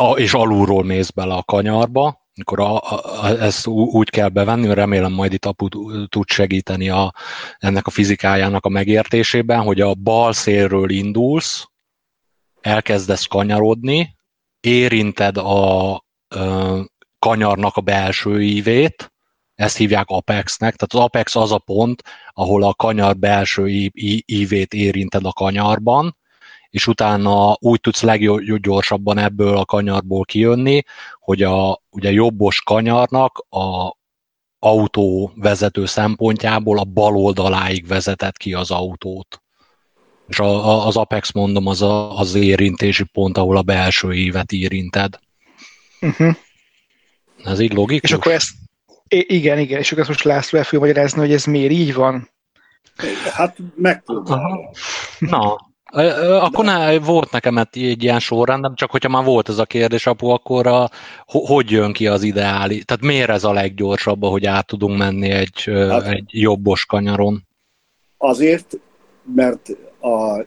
a, 0.00 0.18
és 0.18 0.34
alulról 0.34 0.84
mész 0.84 1.10
bele 1.10 1.34
a 1.34 1.42
kanyarba, 1.42 2.28
akkor 2.34 2.60
a, 2.60 2.76
a, 2.76 3.26
ezt 3.26 3.66
úgy 3.66 4.10
kell 4.10 4.28
bevenni, 4.28 4.74
remélem 4.74 5.12
majd 5.12 5.32
itt 5.32 5.44
apu 5.44 5.68
tud 6.06 6.28
segíteni 6.28 6.88
a, 6.88 7.14
ennek 7.58 7.86
a 7.86 7.90
fizikájának 7.90 8.64
a 8.64 8.68
megértésében, 8.68 9.62
hogy 9.62 9.80
a 9.80 9.94
bal 9.94 10.32
szélről 10.32 10.90
indulsz, 10.90 11.68
elkezdesz 12.60 13.24
kanyarodni, 13.24 14.16
érinted 14.60 15.36
a 15.36 16.04
ö, 16.34 16.80
kanyarnak 17.18 17.76
a 17.76 17.80
belső 17.80 18.42
ívét, 18.42 19.12
ezt 19.54 19.76
hívják 19.76 20.08
Apexnek, 20.08 20.74
tehát 20.76 20.94
az 20.94 21.00
Apex 21.00 21.36
az 21.36 21.52
a 21.52 21.58
pont, 21.58 22.02
ahol 22.28 22.62
a 22.62 22.74
kanyar 22.74 23.16
belső 23.16 23.90
ívét 24.24 24.74
érinted 24.74 25.24
a 25.24 25.32
kanyarban, 25.32 26.16
és 26.70 26.86
utána 26.86 27.56
úgy 27.60 27.80
tudsz 27.80 28.02
leggyorsabban 28.02 29.18
ebből 29.18 29.56
a 29.56 29.64
kanyarból 29.64 30.24
kijönni, 30.24 30.82
hogy 31.20 31.42
a 31.42 31.82
ugye 31.90 32.12
jobbos 32.12 32.62
kanyarnak 32.62 33.38
a 33.48 33.96
autó 34.58 35.32
vezető 35.34 35.86
szempontjából 35.86 36.78
a 36.78 36.84
bal 36.84 37.16
oldaláig 37.16 37.86
vezetett 37.86 38.36
ki 38.36 38.54
az 38.54 38.70
autót. 38.70 39.42
És 40.28 40.38
a, 40.38 40.68
a, 40.68 40.86
az 40.86 40.96
Apex, 40.96 41.32
mondom, 41.32 41.66
az 41.66 41.82
a, 41.82 42.18
az 42.18 42.34
érintési 42.34 43.04
pont, 43.04 43.38
ahol 43.38 43.56
a 43.56 43.62
belső 43.62 44.12
évet 44.12 44.52
érinted. 44.52 45.18
Uh-huh. 46.00 46.36
Ez 47.44 47.60
így 47.60 47.72
logikus? 47.72 48.10
És 48.10 48.16
akkor 48.16 48.32
ezt, 48.32 48.50
igen, 49.08 49.58
igen, 49.58 49.78
és 49.78 49.86
akkor 49.86 49.98
ezt 49.98 50.08
most 50.08 50.24
László 50.24 50.58
el 50.58 50.66
magyarázni, 50.72 51.18
hogy 51.20 51.32
ez 51.32 51.44
miért 51.44 51.72
így 51.72 51.94
van? 51.94 52.30
Hát 53.32 53.56
megpróbálom. 53.76 54.70
Na, 55.18 55.69
Akkor 56.40 56.64
ne, 56.64 56.98
volt 56.98 57.30
nekem 57.30 57.58
egy 57.58 58.02
ilyen 58.02 58.18
sorrend, 58.18 58.74
csak 58.74 58.90
hogyha 58.90 59.08
már 59.08 59.24
volt 59.24 59.48
ez 59.48 59.58
a 59.58 59.64
kérdés, 59.64 60.06
apu, 60.06 60.26
akkor 60.26 60.66
a, 60.66 60.90
hogy 61.26 61.70
jön 61.70 61.92
ki 61.92 62.06
az 62.06 62.22
ideális? 62.22 62.84
Tehát 62.84 63.02
miért 63.02 63.30
ez 63.30 63.44
a 63.44 63.52
leggyorsabb, 63.52 64.24
hogy 64.24 64.46
át 64.46 64.66
tudunk 64.66 64.98
menni 64.98 65.30
egy, 65.30 65.64
hát, 65.64 66.06
egy 66.06 66.24
jobbos 66.26 66.86
kanyaron? 66.86 67.46
Azért, 68.18 68.78
mert 69.34 69.68
a, 70.00 70.44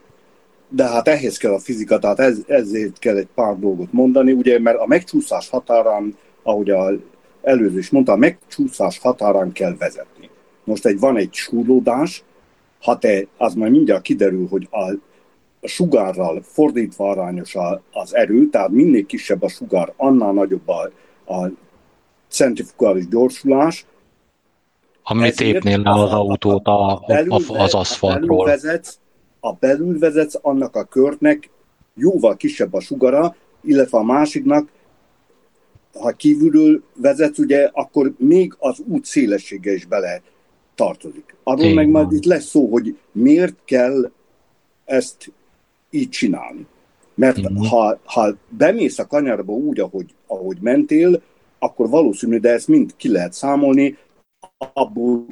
de 0.68 0.88
hát 0.88 1.08
ehhez 1.08 1.36
kell 1.36 1.52
a 1.52 1.58
fizika, 1.58 1.98
tehát 1.98 2.18
ez, 2.18 2.38
ezért 2.46 2.98
kell 2.98 3.16
egy 3.16 3.28
pár 3.34 3.58
dolgot 3.58 3.92
mondani, 3.92 4.32
ugye, 4.32 4.58
mert 4.58 4.78
a 4.78 4.86
megcsúszás 4.86 5.48
határán, 5.48 6.16
ahogy 6.42 6.70
a 6.70 6.90
előző 7.42 7.78
is 7.78 7.90
mondta, 7.90 8.12
a 8.12 8.16
megcsúszás 8.16 8.98
határán 8.98 9.52
kell 9.52 9.76
vezetni. 9.78 10.30
Most 10.64 10.86
egy, 10.86 10.98
van 10.98 11.16
egy 11.16 11.32
súrlódás, 11.32 12.22
ha 12.80 12.98
te, 12.98 13.26
az 13.36 13.54
majd 13.54 13.72
mindjárt 13.72 14.02
kiderül, 14.02 14.46
hogy 14.48 14.68
a, 14.70 14.92
a 15.64 15.68
sugárral 15.68 16.42
fordítva 16.42 17.10
arányos 17.10 17.54
a, 17.54 17.82
az 17.92 18.14
erő, 18.14 18.48
tehát 18.48 18.68
minél 18.68 19.06
kisebb 19.06 19.42
a 19.42 19.48
sugár, 19.48 19.92
annál 19.96 20.32
nagyobb 20.32 20.68
a, 20.68 20.90
a 21.34 21.50
centrifugális 22.28 23.08
gyorsulás. 23.08 23.86
Ami 25.02 25.30
tépnél 25.32 25.78
le 25.78 25.90
az 25.90 26.12
autót 26.12 26.66
a, 26.66 26.90
a, 26.90 27.04
belül, 27.06 27.32
az 27.32 27.74
aszfaltról. 27.74 28.44
Vezetsz, 28.44 28.98
a 29.40 29.52
belül 29.52 29.98
vezetsz, 29.98 30.38
annak 30.42 30.76
a 30.76 30.84
körtnek 30.84 31.50
jóval 31.94 32.36
kisebb 32.36 32.74
a 32.74 32.80
sugara, 32.80 33.36
illetve 33.62 33.98
a 33.98 34.02
másiknak, 34.02 34.68
ha 35.92 36.10
kívülről 36.10 36.82
vezetsz, 36.96 37.38
ugye, 37.38 37.70
akkor 37.72 38.12
még 38.18 38.54
az 38.58 38.82
út 38.86 39.04
szélessége 39.04 39.72
is 39.72 39.84
bele 39.86 40.22
tartozik. 40.74 41.36
Arról 41.42 41.64
Én 41.64 41.74
meg 41.74 41.88
majd 41.88 42.12
itt 42.12 42.24
lesz 42.24 42.44
szó, 42.44 42.70
hogy 42.70 42.98
miért 43.12 43.56
kell 43.64 44.10
ezt 44.84 45.32
így 45.94 46.08
csinálni. 46.08 46.66
Mert 47.14 47.38
uh-huh. 47.38 47.66
ha, 47.66 47.98
ha 48.04 48.34
bemész 48.48 48.98
a 48.98 49.06
kanyarba 49.06 49.52
úgy, 49.52 49.80
ahogy, 49.80 50.14
ahogy 50.26 50.56
mentél, 50.60 51.22
akkor 51.58 51.88
valószínű, 51.88 52.38
de 52.38 52.50
ezt 52.50 52.68
mind 52.68 52.96
ki 52.96 53.10
lehet 53.10 53.32
számolni, 53.32 53.96
abból 54.72 55.26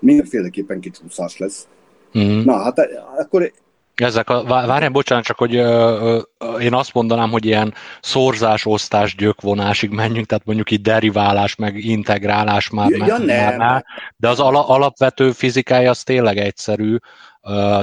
mindenféleképpen 0.00 0.80
kicsúszás 0.80 1.38
lesz. 1.38 1.68
Uh-huh. 2.14 2.44
Na, 2.44 2.62
hát 2.62 2.78
akkor 3.18 3.52
ezek 3.94 4.30
a, 4.30 4.44
várjál, 4.44 4.90
bocsánat, 4.90 5.24
csak 5.24 5.38
hogy 5.38 5.56
ö, 5.56 6.20
ö, 6.38 6.58
én 6.58 6.74
azt 6.74 6.94
mondanám, 6.94 7.30
hogy 7.30 7.44
ilyen 7.44 7.74
szorzás, 8.00 8.66
osztás, 8.66 9.14
gyökvonásig 9.14 9.90
menjünk, 9.90 10.26
tehát 10.26 10.44
mondjuk 10.44 10.70
itt 10.70 10.82
deriválás, 10.82 11.54
meg 11.54 11.84
integrálás 11.84 12.70
már, 12.70 12.90
ja, 12.90 13.06
ja, 13.06 13.18
nem. 13.18 13.56
már 13.56 13.84
de 14.16 14.28
az 14.28 14.40
ala, 14.40 14.68
alapvető 14.68 15.32
fizikája 15.32 15.90
az 15.90 16.02
tényleg 16.02 16.38
egyszerű, 16.38 16.96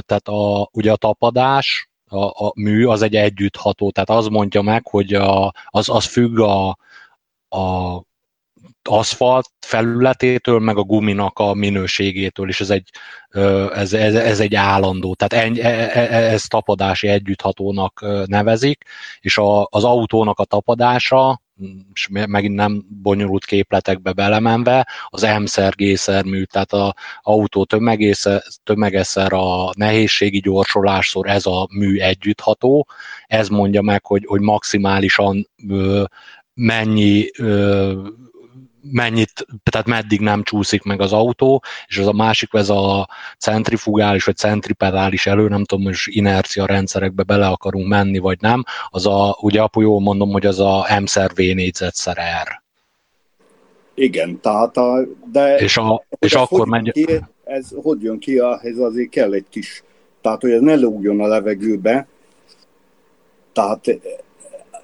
tehát 0.06 0.28
a, 0.28 0.68
ugye 0.72 0.92
a 0.92 0.96
tapadás, 0.96 1.88
a, 2.08 2.46
a 2.46 2.52
mű 2.54 2.86
az 2.86 3.02
egy 3.02 3.16
együttható, 3.16 3.90
tehát 3.90 4.10
az 4.10 4.26
mondja 4.26 4.62
meg, 4.62 4.86
hogy 4.86 5.14
a, 5.14 5.52
az, 5.64 5.88
az 5.88 6.04
függ 6.04 6.38
a, 6.38 6.78
a 7.48 8.02
aszfalt 8.82 9.50
felületétől, 9.60 10.58
meg 10.58 10.76
a 10.76 10.82
guminak 10.82 11.38
a 11.38 11.54
minőségétől, 11.54 12.48
és 12.48 12.60
ez 12.60 12.70
egy, 12.70 12.90
ez, 13.72 13.92
ez, 13.92 14.14
ez 14.14 14.40
egy 14.40 14.54
állandó, 14.54 15.14
tehát 15.14 15.46
en, 15.46 15.56
e, 15.56 15.68
e, 15.68 16.14
e, 16.14 16.32
ez 16.32 16.42
tapadási 16.42 17.08
együtthatónak 17.08 18.04
nevezik, 18.26 18.84
és 19.20 19.38
a, 19.38 19.66
az 19.70 19.84
autónak 19.84 20.38
a 20.38 20.44
tapadása, 20.44 21.42
és 21.92 22.08
megint 22.08 22.54
nem 22.54 22.84
bonyolult 23.02 23.44
képletekbe 23.44 24.12
belemenve, 24.12 24.88
az 25.08 25.22
M-szer, 25.22 25.74
G-szer 25.76 26.24
mű, 26.24 26.42
tehát 26.42 26.72
az 26.72 26.92
autó 27.22 27.66
tömegeszer 28.64 29.32
a 29.32 29.70
nehézségi 29.76 30.40
gyorsolásszor 30.40 31.28
ez 31.28 31.46
a 31.46 31.68
mű 31.72 31.98
együttható, 31.98 32.88
ez 33.26 33.48
mondja 33.48 33.82
meg, 33.82 34.06
hogy, 34.06 34.24
hogy 34.26 34.40
maximálisan 34.40 35.48
ö, 35.68 36.04
mennyi 36.54 37.30
ö, 37.38 37.92
mennyit, 38.90 39.46
tehát 39.62 39.86
meddig 39.86 40.20
nem 40.20 40.42
csúszik 40.42 40.82
meg 40.82 41.00
az 41.00 41.12
autó, 41.12 41.62
és 41.86 41.98
az 41.98 42.06
a 42.06 42.12
másik, 42.12 42.48
ez 42.52 42.68
a 42.68 43.08
centrifugális 43.38 44.24
vagy 44.24 44.36
centripedális 44.36 45.26
elő, 45.26 45.48
nem 45.48 45.64
tudom, 45.64 45.84
hogy 45.84 45.96
inercia 46.04 46.66
rendszerekbe 46.66 47.22
bele 47.22 47.46
akarunk 47.46 47.88
menni, 47.88 48.18
vagy 48.18 48.40
nem, 48.40 48.64
az 48.88 49.06
a, 49.06 49.36
ugye 49.40 49.60
apu 49.60 49.80
jól 49.80 50.00
mondom, 50.00 50.30
hogy 50.30 50.46
az 50.46 50.60
a 50.60 50.86
M-szer 51.00 51.30
V 51.34 51.36
négyzetszer 51.36 52.16
R. 52.16 52.62
Igen, 53.94 54.40
tehát 54.40 54.76
a, 54.76 55.06
de... 55.32 55.56
És, 55.56 55.76
a, 55.76 56.04
és 56.18 56.34
akkor 56.34 56.66
megy... 56.66 56.90
Ki, 56.92 57.06
ez 57.44 57.68
hogy 57.82 58.02
jön 58.02 58.18
ki, 58.18 58.40
ez 58.62 58.76
azért 58.78 59.10
kell 59.10 59.32
egy 59.32 59.46
kis... 59.50 59.82
Tehát, 60.20 60.40
hogy 60.40 60.50
ez 60.50 60.60
ne 60.60 60.74
lógjon 60.74 61.20
a 61.20 61.26
levegőbe, 61.26 62.06
tehát 63.52 63.98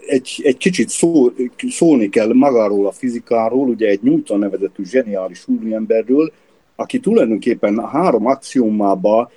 egy, 0.07 0.41
egy 0.43 0.57
kicsit 0.57 0.89
szó, 0.89 1.33
szólni 1.69 2.09
kell 2.09 2.33
magáról 2.33 2.87
a 2.87 2.93
fizikáról, 2.93 3.69
ugye 3.69 3.89
egy 3.89 4.03
Newton 4.03 4.39
nevezetű 4.39 4.85
zseniális 4.85 5.49
úriemberről, 5.49 6.33
aki 6.77 7.01
tulajdonképpen 7.01 7.79
a 7.79 7.87
három 7.87 8.27
axiomába 8.27 9.31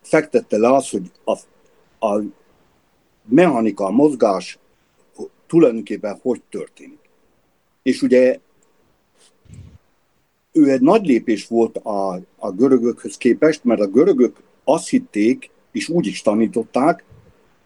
fektette 0.00 0.58
le 0.58 0.74
azt, 0.74 0.90
hogy 0.90 1.10
a, 1.24 1.32
a 2.06 2.22
mechanika, 3.28 3.84
a 3.84 3.90
mozgás 3.90 4.58
tulajdonképpen 5.46 6.18
hogy 6.22 6.42
történik. 6.50 6.98
És 7.82 8.02
ugye 8.02 8.38
ő 10.52 10.70
egy 10.70 10.80
nagy 10.80 11.06
lépés 11.06 11.46
volt 11.46 11.76
a, 11.76 12.20
a 12.36 12.50
görögökhöz 12.50 13.16
képest, 13.16 13.64
mert 13.64 13.80
a 13.80 13.86
görögök 13.86 14.36
azt 14.64 14.88
hitték, 14.88 15.50
és 15.72 15.88
úgy 15.88 16.06
is 16.06 16.22
tanították, 16.22 17.04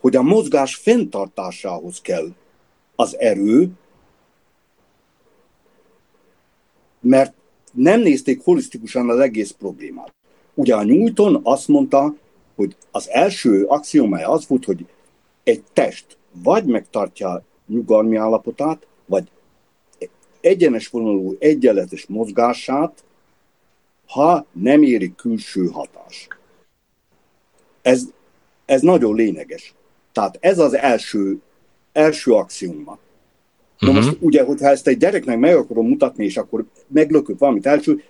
hogy 0.00 0.16
a 0.16 0.22
mozgás 0.22 0.74
fenntartásához 0.74 2.00
kell 2.00 2.28
az 2.94 3.18
erő, 3.18 3.70
mert 7.00 7.34
nem 7.72 8.00
nézték 8.00 8.44
holisztikusan 8.44 9.10
az 9.10 9.18
egész 9.18 9.50
problémát. 9.50 10.14
Ugye 10.54 10.74
a 10.74 10.84
Newton 10.84 11.40
azt 11.42 11.68
mondta, 11.68 12.14
hogy 12.54 12.76
az 12.90 13.08
első 13.08 13.64
axiomája 13.64 14.28
az 14.28 14.46
volt, 14.46 14.64
hogy 14.64 14.86
egy 15.42 15.62
test 15.72 16.18
vagy 16.32 16.64
megtartja 16.64 17.42
nyugalmi 17.66 18.16
állapotát, 18.16 18.86
vagy 19.06 19.30
egyenes 20.40 20.88
vonalú 20.88 21.36
egyenletes 21.38 22.06
mozgását, 22.06 23.04
ha 24.06 24.46
nem 24.52 24.82
éri 24.82 25.14
külső 25.14 25.66
hatás. 25.66 26.28
Ez, 27.82 28.04
ez 28.64 28.80
nagyon 28.82 29.14
lényeges. 29.14 29.74
Tehát 30.12 30.38
ez 30.40 30.58
az 30.58 30.74
első, 30.76 31.38
első 31.92 32.32
axioma. 32.32 32.98
Na 33.78 33.88
uh-huh. 33.88 34.04
most 34.04 34.16
ugye, 34.20 34.42
hogyha 34.42 34.68
ezt 34.68 34.86
egy 34.86 34.96
gyereknek 34.96 35.38
meg 35.38 35.56
akarom 35.56 35.88
mutatni, 35.88 36.24
és 36.24 36.36
akkor 36.36 36.64
meglökök 36.86 37.38
valamit 37.38 37.66
első, 37.66 38.02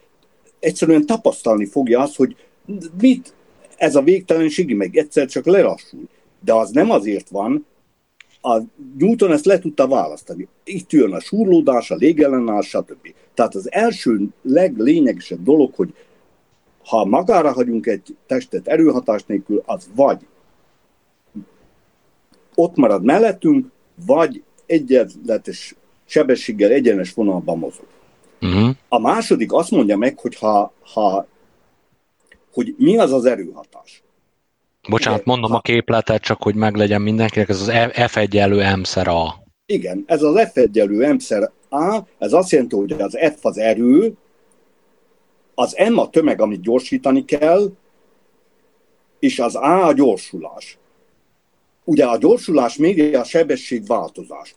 egyszerűen 0.58 1.06
tapasztalni 1.06 1.66
fogja 1.66 2.00
azt, 2.00 2.16
hogy 2.16 2.36
mit 3.00 3.34
ez 3.76 3.96
a 3.96 4.02
végtelenség, 4.02 4.74
meg 4.74 4.96
egyszer 4.96 5.26
csak 5.26 5.46
lelassul. 5.46 6.08
De 6.44 6.54
az 6.54 6.70
nem 6.70 6.90
azért 6.90 7.28
van, 7.28 7.66
a 8.42 8.60
Newton 8.98 9.32
ezt 9.32 9.44
le 9.44 9.58
tudta 9.58 9.88
választani. 9.88 10.48
Itt 10.64 10.92
jön 10.92 11.12
a 11.12 11.20
súrlódás, 11.20 11.90
a 11.90 11.94
légellenállás, 11.94 12.68
stb. 12.68 13.14
Tehát 13.34 13.54
az 13.54 13.72
első 13.72 14.28
leglényegesebb 14.42 15.42
dolog, 15.42 15.74
hogy 15.74 15.94
ha 16.84 17.04
magára 17.04 17.52
hagyunk 17.52 17.86
egy 17.86 18.16
testet 18.26 18.68
erőhatás 18.68 19.24
nélkül, 19.26 19.62
az 19.66 19.88
vagy 19.94 20.18
ott 22.60 22.76
marad 22.76 23.04
mellettünk, 23.04 23.70
vagy 24.06 24.42
egyenletes 24.66 25.74
sebességgel 26.06 26.70
egyenes 26.70 27.12
vonalban 27.12 27.58
mozog. 27.58 27.86
Uh-huh. 28.40 28.70
A 28.88 28.98
második 28.98 29.52
azt 29.52 29.70
mondja 29.70 29.96
meg, 29.96 30.18
hogy 30.18 30.36
ha, 30.36 30.72
ha 30.92 31.26
hogy 32.52 32.74
mi 32.78 32.98
az 32.98 33.12
az 33.12 33.24
erőhatás. 33.24 34.02
Bocsánat, 34.88 35.24
mondom 35.24 35.50
ha, 35.50 35.56
a 35.56 35.60
képletet, 35.60 36.22
csak 36.22 36.42
hogy 36.42 36.54
meglegyen 36.54 37.02
mindenkinek, 37.02 37.48
ez 37.48 37.60
az 37.60 37.72
F 38.08 38.16
egyenlő 38.16 38.76
m 38.76 39.08
A. 39.08 39.34
Igen, 39.66 40.04
ez 40.06 40.22
az 40.22 40.50
F 40.52 40.56
egyenlő 40.56 41.12
m 41.12 41.16
A, 41.74 42.00
ez 42.18 42.32
azt 42.32 42.50
jelenti, 42.50 42.76
hogy 42.76 42.92
az 42.92 43.18
F 43.36 43.44
az 43.44 43.58
erő, 43.58 44.12
az 45.54 45.76
M 45.92 45.98
a 45.98 46.10
tömeg, 46.10 46.40
amit 46.40 46.60
gyorsítani 46.60 47.24
kell, 47.24 47.72
és 49.18 49.38
az 49.38 49.54
A 49.54 49.86
a 49.86 49.92
gyorsulás 49.92 50.78
ugye 51.90 52.04
a 52.04 52.16
gyorsulás 52.16 52.76
mérje 52.76 53.18
a 53.18 53.24
sebességváltozást. 53.24 54.56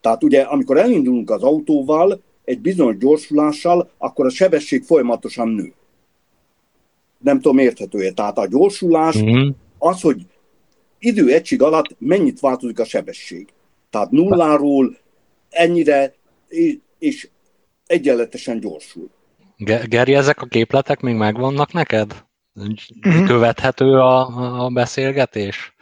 Tehát 0.00 0.22
ugye, 0.22 0.40
amikor 0.40 0.78
elindulunk 0.78 1.30
az 1.30 1.42
autóval, 1.42 2.22
egy 2.44 2.60
bizonyos 2.60 2.96
gyorsulással, 2.96 3.90
akkor 3.98 4.26
a 4.26 4.30
sebesség 4.30 4.82
folyamatosan 4.82 5.48
nő. 5.48 5.72
Nem 7.18 7.40
tudom, 7.40 7.58
érthető-e. 7.58 8.12
Tehát 8.12 8.38
a 8.38 8.46
gyorsulás 8.46 9.22
mm-hmm. 9.22 9.48
az, 9.78 10.00
hogy 10.00 10.26
idő 10.98 11.32
egység 11.32 11.62
alatt 11.62 11.96
mennyit 11.98 12.40
változik 12.40 12.78
a 12.78 12.84
sebesség. 12.84 13.48
Tehát 13.90 14.10
nulláról 14.10 14.96
ennyire, 15.50 16.14
és 16.98 17.28
egyenletesen 17.86 18.60
gyorsul. 18.60 19.10
Geri, 19.88 20.14
ezek 20.14 20.42
a 20.42 20.46
képletek 20.46 21.00
még 21.00 21.14
megvannak 21.14 21.72
neked? 21.72 22.24
Uh-huh. 22.54 23.26
Követhető 23.26 23.98
a, 23.98 24.26
a 24.64 24.68
beszélgetés? 24.68 25.74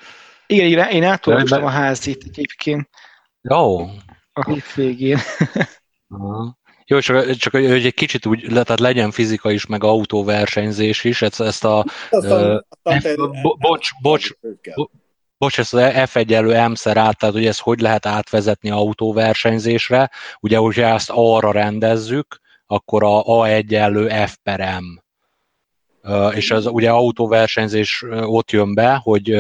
Igen, 0.51 0.67
igen 0.67 0.91
én 0.91 1.05
átolvastam 1.05 1.65
a 1.65 1.69
házit 1.69 2.25
egyébként. 2.25 2.89
Jó. 3.41 3.81
A 4.33 4.51
hétvégén. 4.51 5.19
Jó, 6.87 6.99
csak, 6.99 7.31
csak 7.31 7.53
hogy 7.53 7.65
egy 7.65 7.95
kicsit 7.95 8.27
úgy, 8.27 8.47
tehát 8.51 8.81
legyen 8.81 9.11
fizika 9.11 9.51
is, 9.51 9.67
meg 9.67 9.85
autóversenyzés 9.85 11.05
is, 11.05 11.23
ezt, 11.23 11.41
ezt 11.41 11.65
a... 11.65 11.85
Aztán, 12.11 12.67
aztán 12.83 13.17
bo, 13.43 13.55
bocs, 13.55 13.91
bocs, 14.03 14.31
bocs, 15.39 15.59
ezt 15.59 15.75
az 15.75 16.09
F 16.09 16.17
egyenlő 16.17 16.69
M-szer 16.69 16.97
át, 16.97 17.19
tehát 17.19 17.35
ugye 17.35 17.49
ezt 17.49 17.61
hogy 17.61 17.81
lehet 17.81 18.07
átvezetni 18.07 18.71
autóversenyzésre, 18.71 20.11
ugye, 20.41 20.57
hogyha 20.57 20.83
ezt 20.83 21.11
arra 21.13 21.53
rendezzük, 21.53 22.41
akkor 22.67 23.05
a 23.05 23.27
A 23.27 23.47
egyenlő 23.47 24.09
F 24.27 24.37
per 24.43 24.81
M. 24.81 25.03
És 26.35 26.51
az 26.51 26.67
ugye 26.67 26.91
autóversenyzés 26.91 28.05
ott 28.11 28.51
jön 28.51 28.75
be, 28.75 28.95
hogy 28.95 29.31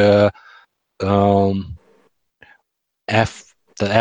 F 3.04 3.48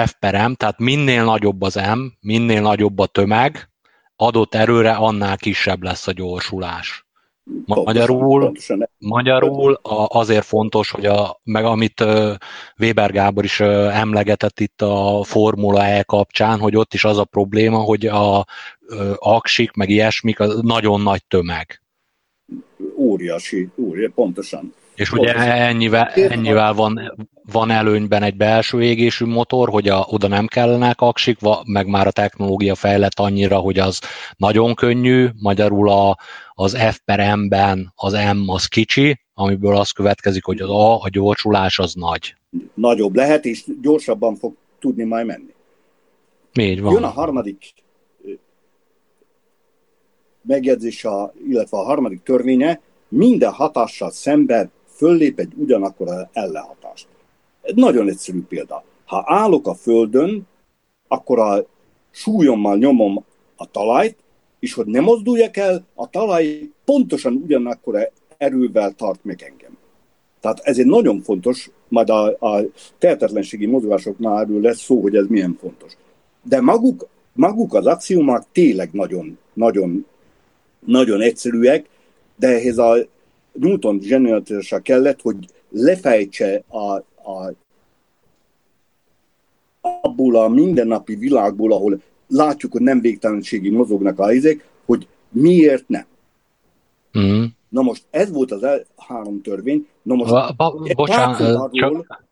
F 0.05 0.13
per 0.19 0.47
M, 0.49 0.53
tehát 0.53 0.79
minél 0.79 1.23
nagyobb 1.23 1.61
az 1.61 1.75
M, 1.75 1.99
minél 2.21 2.61
nagyobb 2.61 2.99
a 2.99 3.05
tömeg, 3.05 3.69
adott 4.15 4.55
erőre 4.55 4.91
annál 4.91 5.37
kisebb 5.37 5.83
lesz 5.83 6.07
a 6.07 6.11
gyorsulás. 6.11 7.05
Magyarul, 7.65 8.51
magyarul 8.97 9.79
azért 10.07 10.45
fontos, 10.45 10.91
hogy 10.91 11.05
a, 11.05 11.39
meg 11.43 11.65
amit 11.65 12.03
Weber 12.79 13.11
Gábor 13.11 13.43
is 13.43 13.59
emlegetett 13.59 14.59
itt 14.59 14.81
a 14.81 15.23
Formula 15.23 15.85
E 15.85 16.03
kapcsán, 16.03 16.59
hogy 16.59 16.75
ott 16.75 16.93
is 16.93 17.03
az 17.03 17.17
a 17.17 17.23
probléma, 17.23 17.77
hogy 17.77 18.05
a 18.05 18.45
aksik, 19.15 19.71
meg 19.73 19.89
ilyesmik, 19.89 20.39
az 20.39 20.59
nagyon 20.61 21.01
nagy 21.01 21.25
tömeg. 21.25 21.81
Óriási, 22.95 23.69
óriási, 23.75 24.11
pontosan. 24.15 24.73
És 24.97 25.11
ugye 25.11 25.33
ennyivel, 25.35 26.07
ennyivel 26.07 26.73
van, 26.73 27.13
van 27.51 27.71
előnyben 27.71 28.23
egy 28.23 28.35
belső 28.37 28.83
égésű 28.83 29.25
motor, 29.25 29.69
hogy 29.69 29.89
a, 29.89 30.05
oda 30.09 30.27
nem 30.27 30.47
kellene 30.47 30.93
aksik, 30.97 31.37
meg 31.65 31.87
már 31.87 32.07
a 32.07 32.11
technológia 32.11 32.75
fejlett 32.75 33.19
annyira, 33.19 33.57
hogy 33.57 33.79
az 33.79 34.01
nagyon 34.37 34.73
könnyű, 34.75 35.27
magyarul 35.41 35.89
a, 35.89 36.17
az 36.53 36.77
F 36.77 36.99
per 37.05 37.35
M-ben 37.35 37.93
az 37.95 38.13
M 38.13 38.49
az 38.49 38.65
kicsi, 38.65 39.19
amiből 39.33 39.75
az 39.75 39.91
következik, 39.91 40.43
hogy 40.43 40.61
az 40.61 40.69
A, 40.69 41.01
a 41.01 41.09
gyorsulás 41.09 41.79
az 41.79 41.93
nagy. 41.93 42.35
Nagyobb 42.73 43.15
lehet, 43.15 43.45
és 43.45 43.63
gyorsabban 43.81 44.35
fog 44.35 44.55
tudni 44.79 45.03
majd 45.03 45.25
menni. 45.25 45.53
Így 46.53 46.81
van. 46.81 46.93
Jön 46.93 47.03
a 47.03 47.09
harmadik 47.09 47.73
megjegyzés, 50.41 51.05
a, 51.05 51.33
illetve 51.49 51.77
a 51.77 51.83
harmadik 51.83 52.23
törvénye, 52.23 52.79
minden 53.07 53.51
hatással 53.51 54.11
szemben 54.11 54.71
föllép 54.97 55.39
egy 55.39 55.53
ugyanakkor 55.55 56.07
ellenhatást. 56.33 57.07
Egy 57.61 57.75
nagyon 57.75 58.09
egyszerű 58.09 58.41
példa. 58.41 58.83
Ha 59.05 59.23
állok 59.25 59.67
a 59.67 59.73
földön, 59.73 60.47
akkor 61.07 61.39
a 61.39 61.65
súlyommal 62.11 62.77
nyomom 62.77 63.23
a 63.55 63.71
talajt, 63.71 64.15
és 64.59 64.73
hogy 64.73 64.85
nem 64.85 65.03
mozduljak 65.03 65.57
el, 65.57 65.85
a 65.95 66.09
talaj 66.09 66.69
pontosan 66.85 67.33
ugyanakkor 67.33 68.11
erővel 68.37 68.91
tart 68.91 69.19
meg 69.23 69.41
engem. 69.41 69.77
Tehát 70.39 70.59
ez 70.59 70.79
egy 70.79 70.85
nagyon 70.85 71.21
fontos, 71.21 71.69
majd 71.87 72.09
a, 72.09 72.25
a 72.25 72.63
tehetetlenségi 72.97 73.65
mozgásoknál 73.65 74.39
erről 74.39 74.61
lesz 74.61 74.81
szó, 74.81 75.01
hogy 75.01 75.15
ez 75.15 75.25
milyen 75.27 75.57
fontos. 75.59 75.97
De 76.43 76.61
maguk, 76.61 77.07
maguk 77.33 77.73
az 77.73 77.85
axiomák 77.85 78.43
tényleg 78.51 78.89
nagyon, 78.91 79.37
nagyon, 79.53 80.05
nagyon 80.85 81.21
egyszerűek, 81.21 81.89
de 82.35 82.47
ehhez 82.47 82.77
a 82.77 82.97
Newton 83.59 83.99
zsenialitása 84.01 84.79
kellett, 84.79 85.21
hogy 85.21 85.37
lefejtse 85.69 86.63
a, 86.67 86.91
a, 87.31 87.53
abból 89.81 90.35
a 90.35 90.47
mindennapi 90.47 91.15
világból, 91.15 91.71
ahol 91.71 92.01
látjuk, 92.27 92.71
hogy 92.71 92.81
nem 92.81 93.01
végtelenségi 93.01 93.69
mozognak 93.69 94.19
a 94.19 94.33
izék, 94.33 94.65
hogy 94.85 95.07
miért 95.29 95.87
nem. 95.87 96.05
Mm. 97.19 97.43
Na 97.69 97.81
most 97.81 98.03
ez 98.09 98.31
volt 98.31 98.51
az 98.51 98.63
el, 98.63 98.85
három 98.97 99.41
törvény. 99.41 99.87
Na 100.01 100.15
most 100.15 100.31
ba, 100.31 100.53
ba, 100.57 100.75
bocsánat, 100.95 101.71
csak, 101.71 102.23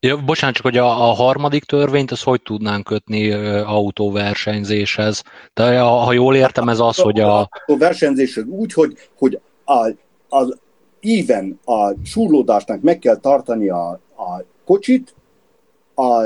ja, 0.00 0.24
bocsánat, 0.24 0.54
csak 0.54 0.64
hogy 0.64 0.76
a, 0.76 1.10
a 1.10 1.12
harmadik 1.12 1.64
törvényt, 1.64 2.10
az 2.10 2.22
hogy 2.22 2.42
tudnánk 2.42 2.84
kötni 2.84 3.32
autóversenyzéshez? 3.62 5.22
De 5.54 5.80
ha 5.80 6.12
jól 6.12 6.36
értem, 6.36 6.68
ez 6.68 6.78
az, 6.78 6.96
hogy 6.96 7.20
a... 7.20 7.40
A 7.66 7.76
versenyzéshez 7.78 8.44
úgy, 8.44 8.72
hogy, 8.72 8.96
hogy 9.18 9.40
a, 9.70 9.94
az 10.28 10.58
íven 11.00 11.60
a 11.64 11.94
súrlódásnak 12.04 12.80
meg 12.80 12.98
kell 12.98 13.16
tartani 13.16 13.68
a, 13.68 13.90
a 14.16 14.44
kocsit, 14.64 15.14
a 15.94 16.24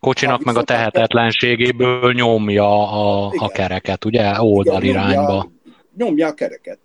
kocsinak 0.00 0.40
a 0.40 0.42
meg 0.44 0.56
a 0.56 0.62
tehetetlenségéből 0.62 2.12
nyomja 2.12 2.90
a, 2.90 3.32
a 3.36 3.48
kereket, 3.48 4.04
ugye? 4.04 4.40
Oldalirányba. 4.40 5.20
Nyomja, 5.20 5.50
nyomja 5.96 6.26
a 6.26 6.34
kereket. 6.34 6.78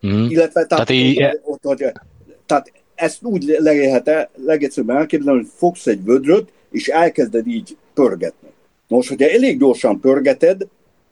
Hmm. 0.00 0.26
Illetve, 0.30 0.64
tehát, 0.64 0.86
tehát, 0.86 0.90
így... 0.90 1.22
ott, 1.42 1.66
ott, 1.66 2.02
tehát 2.46 2.72
ezt 2.94 3.22
úgy 3.22 3.56
lehet 3.58 4.30
legegyszerűbben 4.36 4.96
elképzelni, 4.96 5.38
hogy 5.38 5.50
fogsz 5.54 5.86
egy 5.86 6.04
vödröt, 6.04 6.52
és 6.70 6.88
elkezded 6.88 7.46
így 7.46 7.76
pörgetni. 7.94 8.48
Most, 8.88 9.08
hogyha 9.08 9.28
elég 9.28 9.58
gyorsan 9.58 10.00
pörgeted, 10.00 10.66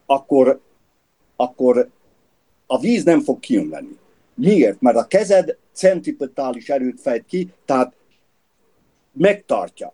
akkor, 0.06 0.60
akkor 1.36 1.88
a 2.66 2.78
víz 2.78 3.04
nem 3.04 3.20
fog 3.20 3.40
kijönni. 3.40 3.98
Miért? 4.34 4.80
Mert 4.80 4.96
a 4.96 5.06
kezed 5.06 5.56
centripetális 5.72 6.68
erőt 6.68 7.00
fejt 7.00 7.24
ki, 7.26 7.52
tehát 7.64 7.94
megtartja. 9.12 9.92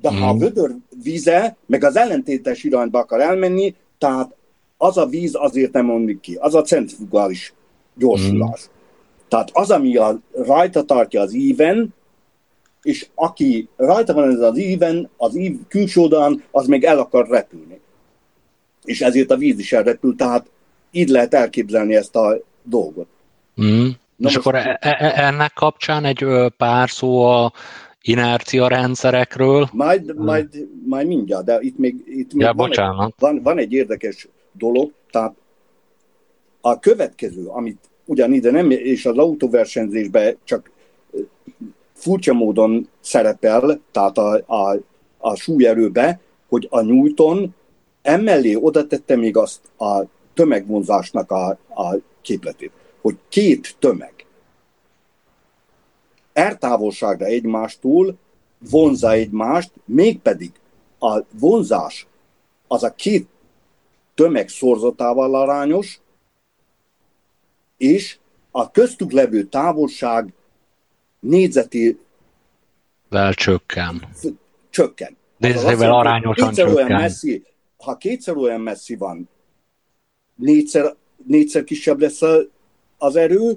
De 0.00 0.10
ha 0.10 0.28
a 0.28 0.32
mhm. 0.32 0.42
vödör 0.42 0.74
víze, 1.02 1.56
meg 1.66 1.84
az 1.84 1.96
ellentétes 1.96 2.64
irányba 2.64 2.98
akar 2.98 3.20
elmenni, 3.20 3.74
tehát 3.98 4.34
az 4.76 4.96
a 4.96 5.06
víz 5.06 5.34
azért 5.34 5.72
nem 5.72 5.84
mondjuk 5.84 6.20
ki, 6.20 6.34
az 6.34 6.54
a 6.54 6.62
centrifugális 6.62 7.54
gyorsulás. 7.94 8.68
Mm. 8.68 8.72
Tehát 9.28 9.50
az, 9.52 9.70
ami 9.70 9.96
a, 9.96 10.20
rajta 10.32 10.82
tartja 10.82 11.20
az 11.20 11.34
íven, 11.34 11.94
és 12.82 13.06
aki 13.14 13.68
rajta 13.76 14.12
van 14.12 14.30
ez 14.30 14.40
az 14.40 14.58
íven, 14.58 15.10
az 15.16 15.36
ív 15.36 15.58
külső 15.68 16.00
oldalán, 16.00 16.42
az 16.50 16.66
még 16.66 16.84
el 16.84 16.98
akar 16.98 17.28
repülni. 17.28 17.80
És 18.84 19.00
ezért 19.00 19.30
a 19.30 19.36
víz 19.36 19.58
is 19.58 19.72
elrepül, 19.72 20.16
tehát 20.16 20.50
így 20.92 21.08
lehet 21.08 21.34
elképzelni 21.34 21.94
ezt 21.94 22.16
a 22.16 22.40
dolgot. 22.62 23.06
Mm. 23.62 23.88
Na 24.16 24.28
és 24.28 24.36
akkor 24.36 24.54
e- 24.54 24.78
e- 24.80 24.96
e- 24.98 25.26
ennek 25.26 25.52
kapcsán 25.52 26.04
egy 26.04 26.26
pár 26.56 26.90
szó 26.90 27.24
a 27.24 27.52
inercia 28.02 28.68
rendszerekről. 28.68 29.68
Majd, 29.72 30.16
majd, 30.16 30.68
majd 30.86 31.06
mindjárt, 31.06 31.44
de 31.44 31.58
itt 31.60 31.78
még, 31.78 31.94
itt 32.06 32.32
még 32.32 32.46
ja, 32.46 32.52
van, 32.52 32.68
bocsánat. 32.68 33.06
Egy, 33.06 33.14
van, 33.18 33.42
van 33.42 33.58
egy 33.58 33.72
érdekes 33.72 34.28
dolog, 34.52 34.92
tehát 35.10 35.34
a 36.60 36.78
következő, 36.78 37.46
amit 37.46 37.78
ugyan 38.04 38.32
ide 38.32 38.50
nem, 38.50 38.70
és 38.70 39.06
az 39.06 39.18
autóversenyzésben 39.18 40.36
csak 40.44 40.70
furcsa 41.92 42.32
módon 42.32 42.88
szerepel, 43.00 43.80
tehát 43.90 44.18
a, 44.18 44.34
a, 44.46 44.78
a 45.18 45.34
súlyerőbe, 45.36 46.20
hogy 46.48 46.66
a 46.70 46.80
Newton 46.80 47.54
emellé 48.02 48.54
oda 48.54 48.86
tette 48.86 49.16
még 49.16 49.36
azt 49.36 49.60
a 49.78 50.04
tömegvonzásnak 50.34 51.30
a, 51.30 51.48
a 51.68 51.96
képletét, 52.22 52.72
hogy 53.00 53.18
két 53.28 53.76
tömeg 53.78 54.26
ertávolságra 56.32 57.24
egymástól 57.24 58.18
vonza 58.70 59.10
egymást, 59.10 59.70
mégpedig 59.84 60.52
a 60.98 61.20
vonzás 61.30 62.06
az 62.66 62.82
a 62.82 62.94
két 62.94 63.28
tömeg 64.14 64.48
szorzatával 64.48 65.34
arányos, 65.34 66.00
és 67.76 68.18
a 68.50 68.70
köztük 68.70 69.12
levő 69.12 69.42
távolság 69.42 70.32
négyzeti 71.20 71.98
vel 73.08 73.34
csökken. 73.34 74.08
Csökken. 74.70 75.16
Nézővel 75.36 75.92
arányosan 75.92 76.52
csökken. 76.52 76.86
Messzi, 76.86 77.44
ha 77.76 77.96
kétszer 77.96 78.36
olyan 78.36 78.60
messzi 78.60 78.96
van, 78.96 79.28
négyszer, 80.42 80.94
négyszer 81.26 81.64
kisebb 81.64 82.00
lesz 82.00 82.20
az 82.98 83.16
erő, 83.16 83.56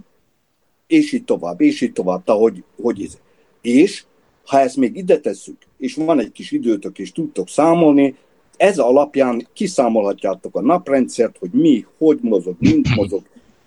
és 0.88 1.12
így 1.12 1.24
tovább, 1.24 1.62
és 1.62 1.82
így 1.82 1.94
tovább, 1.94 2.24
tehát 2.24 2.42
hogy, 2.42 2.64
hogy 2.82 3.02
ez. 3.02 3.18
És 3.62 4.04
ha 4.46 4.60
ezt 4.60 4.76
még 4.76 4.96
ide 4.96 5.20
tesszük, 5.20 5.58
és 5.78 5.96
van 5.96 6.20
egy 6.20 6.32
kis 6.32 6.52
időtök, 6.52 7.00
és 7.00 7.12
tudtok 7.12 7.50
számolni, 7.50 8.16
ez 8.58 8.78
alapján 8.78 9.48
kiszámolhatjátok 9.54 10.56
a 10.56 10.62
naprendszert, 10.62 11.38
hogy 11.38 11.50
mi, 11.52 11.86
hogy 11.98 12.20
mozog, 12.22 12.56
mint 12.60 12.96
mozog, 12.96 13.24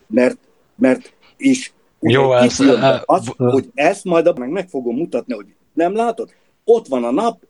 mert, 0.07 0.39
mert 0.75 1.13
és 1.37 1.71
Jó, 2.01 2.33
ez, 2.33 2.61
az, 3.05 3.33
hogy 3.37 3.71
ezt 3.75 4.05
majd 4.05 4.39
meg, 4.39 4.51
meg 4.51 4.69
fogom 4.69 4.97
mutatni, 4.97 5.35
hogy 5.35 5.47
nem 5.73 5.95
látod? 5.95 6.31
Ott 6.65 6.87
van 6.87 7.05
a 7.05 7.11
nap, 7.11 7.47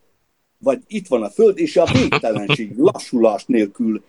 vagy 0.59 0.83
itt 0.87 1.07
van 1.07 1.23
a 1.23 1.31
föld, 1.31 1.59
és 1.59 1.77
a 1.77 1.85
végtelenség 1.93 2.73
lassulás 2.77 3.45
nélkül 3.47 4.03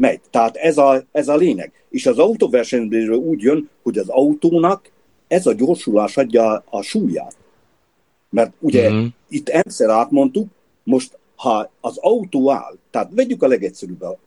megy. 0.00 0.20
Tehát 0.30 0.56
ez 0.56 0.78
a, 0.78 1.02
ez 1.12 1.28
a 1.28 1.36
lényeg. 1.36 1.72
És 1.90 2.06
az 2.06 2.18
autóversenyből 2.18 3.16
úgy 3.16 3.40
jön, 3.40 3.68
hogy 3.82 3.98
az 3.98 4.08
autónak 4.08 4.90
ez 5.28 5.46
a 5.46 5.52
gyorsulás 5.52 6.16
adja 6.16 6.64
a 6.70 6.82
súlyát. 6.82 7.36
Mert 8.30 8.52
ugye 8.58 8.90
mm. 8.90 9.06
itt 9.28 9.48
egyszer 9.48 9.88
átmondtuk, 9.88 10.48
most 10.82 11.18
ha 11.36 11.70
az 11.80 11.98
autó 11.98 12.50
áll, 12.50 12.76
tehát 12.90 13.10
vegyük 13.14 13.42
a 13.42 13.46
legegyszerűbb 13.46 14.02
a 14.02 14.18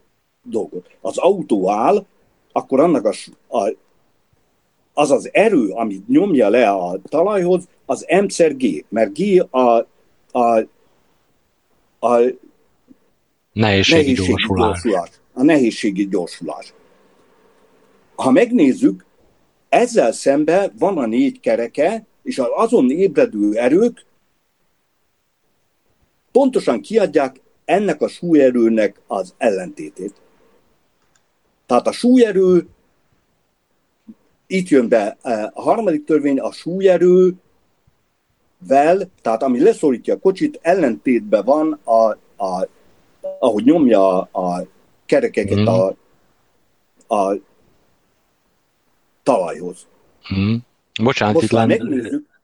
dolgot, 0.44 0.90
az 1.02 1.18
autó 1.18 1.70
áll, 1.70 2.06
akkor 2.52 2.80
annak 2.80 3.06
a, 3.06 3.14
a, 3.58 3.76
az 4.94 5.12
az 5.12 5.30
erő, 5.32 5.70
amit 5.70 6.08
nyomja 6.08 6.50
le 6.50 6.70
a 6.70 7.00
talajhoz, 7.10 7.68
az 7.86 8.06
M 8.22 8.26
G, 8.58 8.86
mert 8.90 9.18
G 9.18 9.48
a, 9.50 9.88
a, 10.32 10.58
a 12.00 12.18
nehézségi, 13.54 14.02
nehézségi 14.02 14.14
gyorsulás. 14.14 14.82
gyorsulás. 14.82 15.10
A 15.34 15.44
nehézségi 15.44 16.08
gyorsulás. 16.08 16.74
Ha 18.16 18.32
megnézzük, 18.32 19.06
ezzel 19.70 20.12
szemben 20.12 20.74
van 20.80 20.98
a 20.98 21.06
négy 21.06 21.40
kereke, 21.40 22.06
és 22.24 22.40
az 22.40 22.48
azon 22.56 22.92
ébredő 22.92 23.58
erők 23.58 24.06
pontosan 26.32 26.82
kiadják 26.82 27.42
ennek 27.66 28.02
a 28.02 28.08
súlyerőnek 28.08 29.02
az 29.08 29.34
ellentétét. 29.38 30.14
Tehát 31.66 31.88
a 31.88 31.92
súlyerő, 31.92 32.68
itt 34.48 34.68
jön 34.68 34.88
be 34.88 35.18
eh, 35.22 35.44
a 35.54 35.62
harmadik 35.62 36.06
törvény, 36.06 36.40
a 36.40 36.52
súlyerővel, 36.52 37.38
tehát 39.22 39.44
ami 39.44 39.60
leszorítja 39.60 40.14
a 40.14 40.20
kocsit, 40.20 40.60
ellentétben 40.62 41.46
van, 41.46 41.80
a, 41.84 42.10
a, 42.44 42.68
ahogy 43.40 43.64
nyomja 43.64 44.22
a 44.22 44.66
kerekeket 45.06 45.60
mm. 45.60 45.66
a, 45.66 45.96
a 47.16 47.36
talajhoz. 49.24 49.88
Mm. 50.34 50.56
Bocsánat, 51.02 51.34
Most 51.34 51.46
itt 51.46 51.52
lenne, 51.52 51.76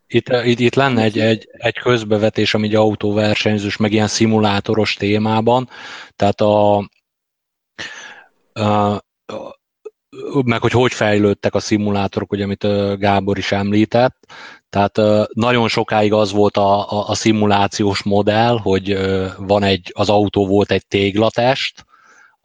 itt, 0.07 0.29
itt, 0.43 0.59
itt 0.59 0.75
lenne 0.75 1.01
egy, 1.01 1.19
egy, 1.19 1.49
egy 1.51 1.77
közbevetés, 1.79 2.53
ami 2.53 2.67
egy 2.67 2.75
autóversenyzős, 2.75 3.77
meg 3.77 3.91
ilyen 3.91 4.07
szimulátoros 4.07 4.93
témában, 4.93 5.69
tehát 6.15 6.41
a, 6.41 6.77
a 8.53 9.03
meg 10.43 10.61
hogy 10.61 10.71
hogy 10.71 10.93
fejlődtek 10.93 11.55
a 11.55 11.59
szimulátorok, 11.59 12.31
ugye, 12.31 12.43
amit 12.43 12.97
Gábor 12.99 13.37
is 13.37 13.51
említett. 13.51 14.15
Tehát 14.69 14.99
nagyon 15.33 15.67
sokáig 15.67 16.13
az 16.13 16.31
volt 16.31 16.57
a, 16.57 16.91
a, 16.91 17.09
a 17.09 17.15
szimulációs 17.15 18.03
modell, 18.03 18.57
hogy 18.57 18.97
van 19.37 19.63
egy, 19.63 19.91
az 19.95 20.09
autó 20.09 20.47
volt 20.47 20.71
egy 20.71 20.87
téglatest, 20.87 21.85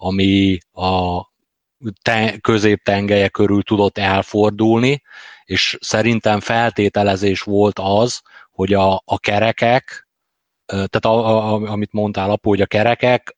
ami 0.05 0.59
a 0.73 1.21
te, 2.03 2.39
középtengelye 2.41 3.29
körül 3.29 3.63
tudott 3.63 3.99
elfordulni, 3.99 5.03
és 5.45 5.77
szerintem 5.81 6.41
feltételezés 6.41 7.41
volt 7.41 7.79
az, 7.79 8.21
hogy 8.51 8.73
a, 8.73 9.03
a 9.05 9.19
kerekek, 9.19 10.09
tehát 10.67 11.05
a, 11.05 11.53
a, 11.53 11.71
amit 11.71 11.93
mondtál, 11.93 12.31
apu, 12.31 12.49
hogy 12.49 12.61
a 12.61 12.67
kerekek, 12.67 13.37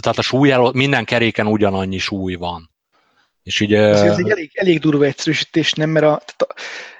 tehát 0.00 0.18
a 0.18 0.22
súly, 0.22 0.54
minden 0.72 1.04
keréken 1.04 1.46
ugyanannyi 1.46 1.98
súly 1.98 2.34
van. 2.34 2.70
És 3.42 3.60
így, 3.60 3.74
ez, 3.74 4.00
ez 4.00 4.18
egy 4.18 4.30
elég, 4.30 4.50
elég 4.54 4.78
durva 4.78 5.04
egyszerűsítés, 5.04 5.72
nem? 5.72 5.90
Mert 5.90 6.06
a, 6.06 6.08
tehát 6.08 6.42
a, 6.42 6.54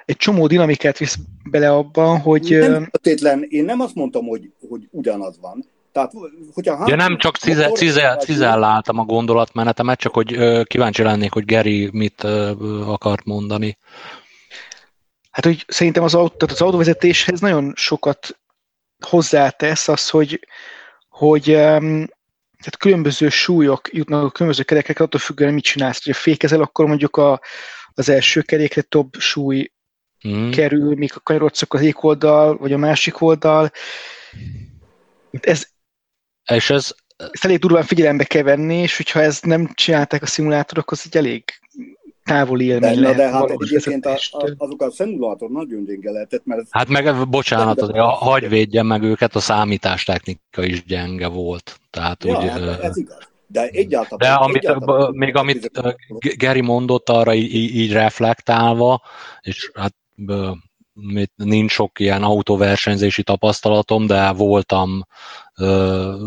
egy 0.05 0.17
csomó 0.17 0.47
dinamikát 0.47 0.97
visz 0.97 1.17
bele 1.49 1.71
abban, 1.71 2.19
hogy... 2.19 2.57
Nem, 2.59 2.89
tétlen, 3.01 3.45
én 3.49 3.65
nem 3.65 3.79
azt 3.79 3.95
mondtam, 3.95 4.25
hogy, 4.25 4.51
hogy 4.69 4.87
ugyanaz 4.91 5.39
van. 5.39 5.65
Tehát, 5.91 6.11
hogyha 6.53 6.83
ja, 6.87 6.95
nem 6.95 7.17
csak 7.17 7.37
cizel, 7.37 7.71
cizel, 7.71 8.17
cizelláltam 8.17 8.99
a 8.99 9.03
gondolatmenetemet, 9.03 9.99
csak 9.99 10.13
hogy 10.13 10.37
uh, 10.37 10.63
kíváncsi 10.63 11.03
lennék, 11.03 11.31
hogy 11.31 11.45
Geri 11.45 11.89
mit 11.91 12.23
akart 12.85 13.25
mondani. 13.25 13.77
Hát, 15.31 15.45
hogy 15.45 15.65
szerintem 15.67 16.03
az, 16.03 16.15
autó, 16.15 16.35
tehát 16.35 16.55
az 16.55 16.61
autóvezetéshez 16.61 17.39
nagyon 17.39 17.73
sokat 17.75 18.39
hozzátesz 18.99 19.87
az, 19.87 20.09
hogy, 20.09 20.47
hogy 21.09 21.49
um, 21.49 22.07
tehát 22.59 22.77
különböző 22.77 23.29
súlyok 23.29 23.89
jutnak 23.93 24.23
a 24.23 24.29
különböző 24.29 24.63
kerekekre, 24.63 25.03
attól 25.03 25.19
függően 25.19 25.53
mit 25.53 25.63
csinálsz. 25.63 26.05
Ha 26.05 26.13
fékezel, 26.13 26.61
akkor 26.61 26.85
mondjuk 26.85 27.17
a, 27.17 27.41
az 27.93 28.09
első 28.09 28.41
kerékre 28.41 28.81
több 28.81 29.13
súly 29.17 29.71
mm. 30.27 30.49
kerül, 30.49 30.95
míg 30.95 31.11
a 31.15 31.19
kanyarodsz 31.19 31.63
az 31.67 31.79
egyik 31.79 32.03
oldal, 32.03 32.57
vagy 32.57 32.73
a 32.73 32.77
másik 32.77 33.21
oldal. 33.21 33.71
Ez, 35.31 35.67
és 36.49 36.69
ez, 36.69 36.91
ezt 37.17 37.45
elég 37.45 37.59
durván 37.59 37.83
figyelembe 37.83 38.23
kell 38.23 38.43
venni, 38.43 38.75
és 38.75 38.97
hogyha 38.97 39.21
ezt 39.21 39.45
nem 39.45 39.69
csinálták 39.73 40.21
a 40.21 40.25
szimulátorok, 40.25 40.91
az 40.91 41.01
egy 41.05 41.17
elég 41.17 41.43
távoli 42.23 42.65
élmény 42.65 42.95
de, 42.95 43.01
lehet. 43.01 43.17
De 43.17 43.29
hát 43.29 43.49
egyébként 43.49 44.05
a, 44.05 44.17
a, 44.31 44.53
azok 44.57 44.81
a 44.81 44.91
szimulátor 44.91 45.49
nagyon 45.49 45.85
gyenge 45.85 46.11
lehetett, 46.11 46.45
mert... 46.45 46.61
Hát 46.69 46.87
meg, 46.87 47.27
bocsánat, 47.27 47.81
azért, 47.81 47.97
hagy 47.99 48.49
védjen 48.49 48.85
meg 48.85 49.03
őket, 49.03 49.35
a 49.35 49.39
számítástechnika 49.39 50.63
is 50.63 50.85
gyenge 50.85 51.27
volt. 51.27 51.79
Tehát 51.89 52.23
ja, 52.23 52.37
úgy, 52.37 52.49
hát 52.49 52.83
ez 52.83 52.97
igaz. 52.97 53.27
De 53.47 53.67
egyáltalán... 53.67 54.17
De 54.17 54.43
amit, 54.43 54.55
egyáltalán, 54.55 55.15
még 55.15 55.35
amit 55.35 55.71
Geri 56.37 56.61
mondott 56.61 57.09
arra 57.09 57.33
így, 57.33 57.75
így 57.75 57.91
reflektálva, 57.91 59.01
és 59.41 59.71
hát 59.73 59.93
nincs 61.35 61.71
sok 61.71 61.99
ilyen 61.99 62.23
autóversenyzési 62.23 63.23
tapasztalatom, 63.23 64.05
de 64.07 64.31
voltam, 64.31 65.05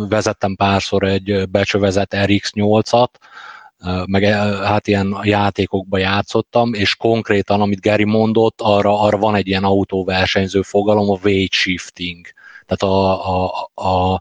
vezettem 0.09 0.55
párszor 0.55 1.03
egy 1.05 1.49
becsövezett 1.51 2.15
RX-8-at, 2.17 3.11
meg 4.07 4.25
hát 4.65 4.87
ilyen 4.87 5.19
játékokba 5.23 5.99
játszottam, 5.99 6.75
és 6.75 6.97
konkrétan, 6.97 7.61
amit 7.61 7.81
Gary 7.81 8.05
mondott, 8.05 8.61
arra, 8.61 9.01
arra 9.01 9.19
van 9.19 9.35
egy 9.35 9.47
ilyen 9.47 9.65
autóversenyző 9.65 10.63
fogalom, 10.63 11.11
a 11.11 11.19
weight 11.23 11.53
shifting. 11.53 12.27
Tehát 12.67 12.95
a, 12.95 13.45
a, 13.45 13.71
a, 13.75 14.21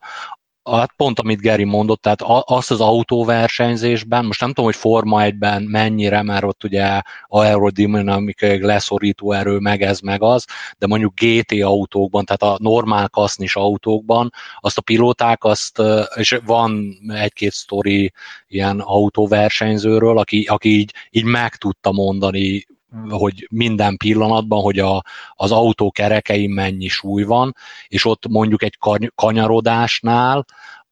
Hát 0.69 0.93
pont, 0.95 1.19
amit 1.19 1.41
Geri 1.41 1.63
mondott, 1.63 2.01
tehát 2.01 2.21
azt 2.45 2.71
az 2.71 2.81
autóversenyzésben, 2.81 4.25
most 4.25 4.39
nem 4.39 4.49
tudom, 4.49 4.65
hogy 4.65 4.75
Forma 4.75 5.21
1-ben 5.23 5.63
mennyire, 5.63 6.21
mert 6.21 6.43
ott 6.43 6.63
ugye 6.63 7.01
aerodinamikai 7.25 8.61
leszorító 8.65 9.31
erő, 9.31 9.57
meg 9.57 9.81
ez, 9.81 9.99
meg 9.99 10.21
az, 10.21 10.45
de 10.77 10.87
mondjuk 10.87 11.13
GT 11.19 11.61
autókban, 11.63 12.25
tehát 12.25 12.55
a 12.55 12.63
normál 12.63 13.09
kasznis 13.09 13.55
autókban, 13.55 14.31
azt 14.59 14.77
a 14.77 14.81
pilóták, 14.81 15.43
azt, 15.43 15.81
és 16.15 16.39
van 16.45 16.97
egy-két 17.07 17.51
sztori 17.51 18.13
ilyen 18.47 18.79
autóversenyzőről, 18.79 20.17
aki, 20.17 20.43
aki 20.43 20.69
így, 20.69 20.93
így 21.09 21.25
meg 21.25 21.55
tudta 21.55 21.91
mondani 21.91 22.65
hogy 23.09 23.47
minden 23.51 23.97
pillanatban, 23.97 24.61
hogy 24.61 24.79
a, 24.79 25.03
az 25.33 25.51
autó 25.51 25.91
kerekein 25.91 26.49
mennyi 26.49 26.87
súly 26.87 27.23
van, 27.23 27.55
és 27.87 28.05
ott 28.05 28.27
mondjuk 28.27 28.63
egy 28.63 28.77
kanyarodásnál 29.15 30.45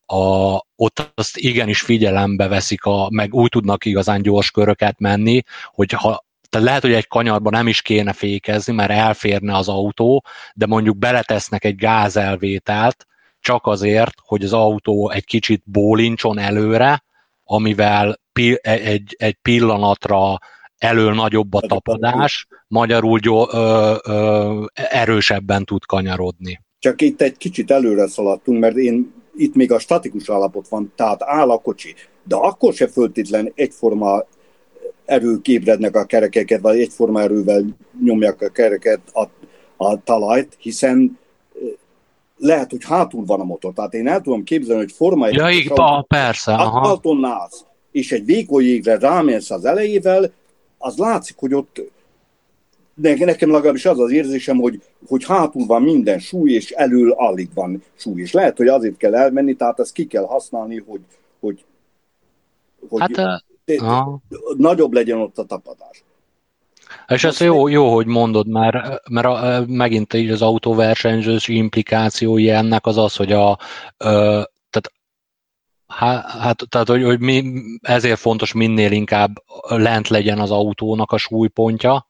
a, 0.05 0.57
ott 0.75 1.11
azt 1.15 1.37
igenis 1.37 1.81
figyelembe 1.81 2.47
veszik, 2.47 2.83
a, 2.83 3.07
meg 3.11 3.33
úgy 3.33 3.49
tudnak 3.49 3.85
igazán 3.85 4.21
gyors 4.21 4.51
köröket 4.51 4.99
menni, 4.99 5.41
hogy 5.71 5.91
ha 5.91 6.27
tehát 6.49 6.67
lehet, 6.67 6.81
hogy 6.81 6.93
egy 6.93 7.07
kanyarban 7.07 7.51
nem 7.53 7.67
is 7.67 7.81
kéne 7.81 8.13
fékezni, 8.13 8.73
mert 8.73 8.91
elférne 8.91 9.55
az 9.55 9.67
autó, 9.67 10.23
de 10.53 10.65
mondjuk 10.65 10.97
beletesznek 10.97 11.63
egy 11.63 11.75
gázelvételt, 11.75 13.07
csak 13.39 13.65
azért, 13.65 14.13
hogy 14.23 14.43
az 14.43 14.53
autó 14.53 15.09
egy 15.09 15.25
kicsit 15.25 15.63
bólincson 15.65 16.39
előre, 16.39 17.03
amivel 17.43 18.19
egy, 18.61 19.15
egy 19.17 19.37
pillanatra 19.41 20.37
elől 20.79 21.13
nagyobb 21.13 21.53
a 21.53 21.59
tapadás, 21.59 22.47
magyarul 22.67 23.19
gyó, 23.19 23.47
ö, 23.51 23.95
ö, 24.03 24.65
erősebben 24.73 25.65
tud 25.65 25.85
kanyarodni. 25.85 26.61
Csak 26.79 27.01
itt 27.01 27.21
egy 27.21 27.37
kicsit 27.37 27.71
előre 27.71 28.07
szaladtunk, 28.07 28.59
mert 28.59 28.75
én 28.75 29.13
itt 29.35 29.55
még 29.55 29.71
a 29.71 29.79
statikus 29.79 30.29
állapot 30.29 30.67
van, 30.67 30.91
tehát 30.95 31.23
áll 31.23 31.49
a 31.49 31.57
kocsi, 31.57 31.93
de 32.23 32.35
akkor 32.35 32.73
se 32.73 32.87
föltétlen 32.87 33.51
egyforma 33.55 34.23
erők 35.05 35.47
ébrednek 35.47 35.95
a 35.95 36.05
kerekeket, 36.05 36.61
vagy 36.61 36.79
egyforma 36.79 37.21
erővel 37.21 37.65
nyomják 38.03 38.41
a 38.41 38.49
kereket 38.49 38.99
a, 39.13 39.27
a 39.85 40.03
talajt, 40.03 40.57
hiszen 40.59 41.17
lehet, 42.37 42.69
hogy 42.69 42.83
hátul 42.83 43.25
van 43.25 43.39
a 43.39 43.43
motor. 43.43 43.73
Tehát 43.73 43.93
én 43.93 44.07
el 44.07 44.21
tudom 44.21 44.43
képzelni, 44.43 44.81
hogy 44.81 44.91
forma 44.91 45.27
egy... 45.27 45.33
Ja, 45.33 45.51
így, 45.51 45.71
persze. 46.07 46.53
Aha. 46.53 46.99
és 47.91 48.11
egy 48.11 48.25
vékony 48.25 48.63
jégre 48.63 48.97
rámész 48.97 49.49
az 49.49 49.65
elejével, 49.65 50.31
az 50.79 50.97
látszik, 50.97 51.35
hogy 51.37 51.53
ott 51.53 51.81
nekem 53.01 53.51
legalábbis 53.51 53.85
az 53.85 53.99
az 53.99 54.11
érzésem, 54.11 54.57
hogy, 54.57 54.81
hogy 55.07 55.25
hátul 55.25 55.65
van 55.65 55.81
minden 55.81 56.19
súly, 56.19 56.51
és 56.51 56.71
elől 56.71 57.11
alig 57.11 57.49
van 57.53 57.83
súly. 57.95 58.21
És 58.21 58.31
lehet, 58.31 58.57
hogy 58.57 58.67
azért 58.67 58.97
kell 58.97 59.15
elmenni, 59.15 59.55
tehát 59.55 59.79
ezt 59.79 59.93
ki 59.93 60.05
kell 60.05 60.25
használni, 60.25 60.83
hogy, 60.87 61.01
hogy, 61.39 61.63
hogy 62.89 63.01
hát, 63.17 63.41
uh, 63.81 64.19
nagyobb 64.57 64.93
legyen 64.93 65.17
ott 65.17 65.37
a 65.37 65.43
tapadás. 65.43 66.03
És 67.07 67.23
ez 67.23 67.39
jó, 67.39 67.67
jó, 67.67 67.93
hogy 67.93 68.05
mondod, 68.05 68.47
mert, 68.47 69.09
mert 69.09 69.27
a, 69.27 69.63
megint 69.67 70.13
így 70.13 70.29
az 70.29 70.41
autóversenyzős 70.41 71.47
implikációi 71.47 72.49
ennek 72.49 72.85
az 72.85 72.97
az, 72.97 73.15
hogy 73.15 73.31
a, 73.31 73.57
Hát, 73.97 74.43
hát 75.89 76.63
tehát, 76.69 76.87
hogy, 76.87 77.03
hogy 77.03 77.19
mi, 77.19 77.43
ezért 77.81 78.19
fontos 78.19 78.53
minél 78.53 78.91
inkább 78.91 79.31
lent 79.67 80.07
legyen 80.07 80.39
az 80.39 80.51
autónak 80.51 81.11
a 81.11 81.17
súlypontja, 81.17 82.05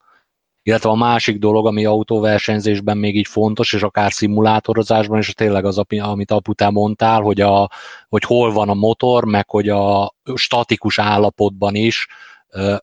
illetve 0.62 0.90
a 0.90 0.94
másik 0.94 1.38
dolog, 1.38 1.66
ami 1.66 1.84
autóversenyzésben 1.84 2.98
még 2.98 3.16
így 3.16 3.26
fontos, 3.26 3.72
és 3.72 3.82
akár 3.82 4.12
szimulátorozásban, 4.12 5.18
és 5.18 5.34
tényleg 5.34 5.64
az, 5.64 5.82
amit 5.88 6.30
aputám 6.30 6.72
mondtál, 6.72 7.20
hogy, 7.20 7.40
a, 7.40 7.70
hogy 8.08 8.24
hol 8.24 8.52
van 8.52 8.68
a 8.68 8.74
motor, 8.74 9.24
meg 9.24 9.50
hogy 9.50 9.68
a 9.68 10.14
statikus 10.34 10.98
állapotban 10.98 11.74
is, 11.74 12.06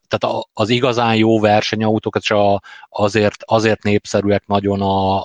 tehát 0.08 0.46
az 0.54 0.70
igazán 0.70 1.16
jó 1.16 1.40
versenyautók 1.40 2.20
csak 2.20 2.64
azért, 2.90 3.44
azért 3.46 3.84
népszerűek 3.84 4.48
nagyon 4.48 4.82
a, 4.82 5.24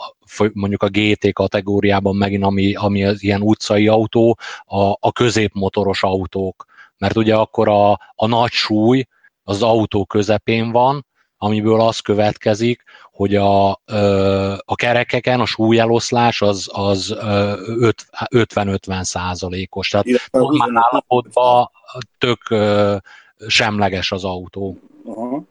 mondjuk 0.52 0.82
a 0.82 0.88
GT 0.88 1.32
kategóriában 1.32 2.16
megint, 2.16 2.44
ami, 2.44 2.74
ami 2.74 3.04
az 3.04 3.22
ilyen 3.22 3.42
utcai 3.42 3.88
autó, 3.88 4.38
a, 4.64 4.90
a 5.00 5.12
középmotoros 5.12 6.02
autók. 6.02 6.64
Mert 6.98 7.16
ugye 7.16 7.34
akkor 7.34 7.68
a, 7.68 7.90
a 8.14 8.26
nagy 8.26 8.50
súly 8.50 9.06
az 9.42 9.62
autó 9.62 10.04
közepén 10.04 10.70
van, 10.70 11.06
amiből 11.36 11.80
az 11.80 11.98
következik, 11.98 12.82
hogy 13.12 13.34
a, 13.34 13.70
a 14.58 14.74
kerekeken 14.74 15.40
a 15.40 15.46
súlyeloszlás 15.46 16.42
az, 16.42 16.70
az 16.72 17.16
50-50 17.18 19.02
százalékos. 19.02 19.88
Tehát 19.88 20.06
normál 20.30 20.88
állapotban 20.90 21.70
tök 22.18 22.54
semleges 23.46 24.12
az 24.12 24.24
autó. 24.24 24.78
Aha. 25.06 25.42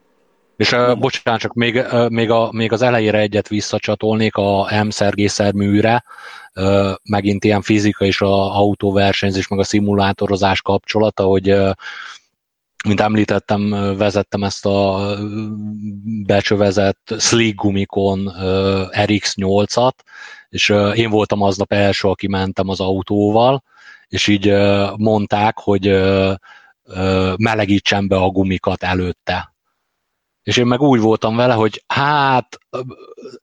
És 0.61 0.71
uh, 0.71 0.97
bocsánat, 0.97 1.39
csak 1.39 1.53
még, 1.53 1.75
uh, 1.75 2.09
még, 2.09 2.29
a, 2.29 2.49
még 2.51 2.71
az 2.71 2.81
elejére 2.81 3.17
egyet 3.17 3.47
visszacsatolnék 3.47 4.35
a 4.35 4.83
M-szergészer 4.83 5.53
uh, 5.53 6.01
megint 7.03 7.43
ilyen 7.43 7.61
fizika 7.61 8.05
és 8.05 8.21
a 8.21 8.57
autóversenyzés, 8.57 9.47
meg 9.47 9.59
a 9.59 9.63
szimulátorozás 9.63 10.61
kapcsolata, 10.61 11.23
hogy 11.23 11.51
uh, 11.51 11.71
mint 12.85 12.99
említettem, 12.99 13.69
vezettem 13.97 14.43
ezt 14.43 14.65
a 14.65 14.99
becsövezett 16.25 17.13
slick 17.17 17.55
gumikon 17.55 18.31
RX8-at, 18.91 19.95
és 20.49 20.69
én 20.93 21.09
voltam 21.09 21.41
aznap 21.41 21.73
első, 21.73 22.07
aki 22.07 22.27
mentem 22.27 22.69
az 22.69 22.79
autóval, 22.79 23.63
és 24.07 24.27
így 24.27 24.53
mondták, 24.95 25.57
hogy 25.57 26.01
melegítsen 27.37 28.07
be 28.07 28.15
a 28.15 28.29
gumikat 28.29 28.83
előtte. 28.83 29.50
És 30.43 30.57
én 30.57 30.65
meg 30.65 30.81
úgy 30.81 30.99
voltam 30.99 31.35
vele, 31.35 31.53
hogy 31.53 31.83
hát 31.87 32.59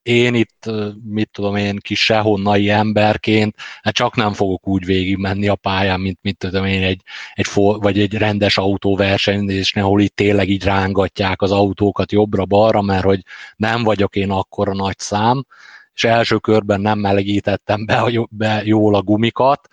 én 0.03 0.35
itt, 0.35 0.71
mit 1.05 1.31
tudom 1.33 1.57
én, 1.57 1.79
kis 1.81 2.05
sehonnai 2.05 2.71
emberként, 2.71 3.55
hát 3.83 3.95
csak 3.95 4.17
nem 4.17 4.33
fogok 4.33 4.69
úgy 4.69 4.85
végigmenni 4.85 5.49
a 5.49 5.55
pályán, 5.55 6.01
mint 6.01 6.19
mit 6.23 6.39
tudom 6.39 6.65
én, 6.65 6.83
egy, 6.83 7.01
egy 7.35 7.47
for, 7.47 7.81
vagy 7.81 7.99
egy 7.99 8.15
rendes 8.15 8.59
autóversenyzésnél, 8.59 9.85
ahol 9.85 10.01
itt 10.01 10.17
tényleg 10.17 10.49
így 10.49 10.65
rángatják 10.65 11.43
az 11.43 11.51
autókat 11.51 12.13
jobbra-balra, 12.13 12.83
mert 12.83 13.05
hogy 13.05 13.23
nem 13.57 13.83
vagyok 13.83 14.17
én 14.17 14.31
akkora 14.31 14.75
nagy 14.75 14.99
szám, 14.99 15.47
és 15.95 16.05
első 16.05 16.37
körben 16.37 16.81
nem 16.81 16.99
melegítettem 16.99 17.87
be, 17.87 18.27
be 18.31 18.63
jól 18.65 18.95
a 18.95 19.03
gumikat, 19.03 19.69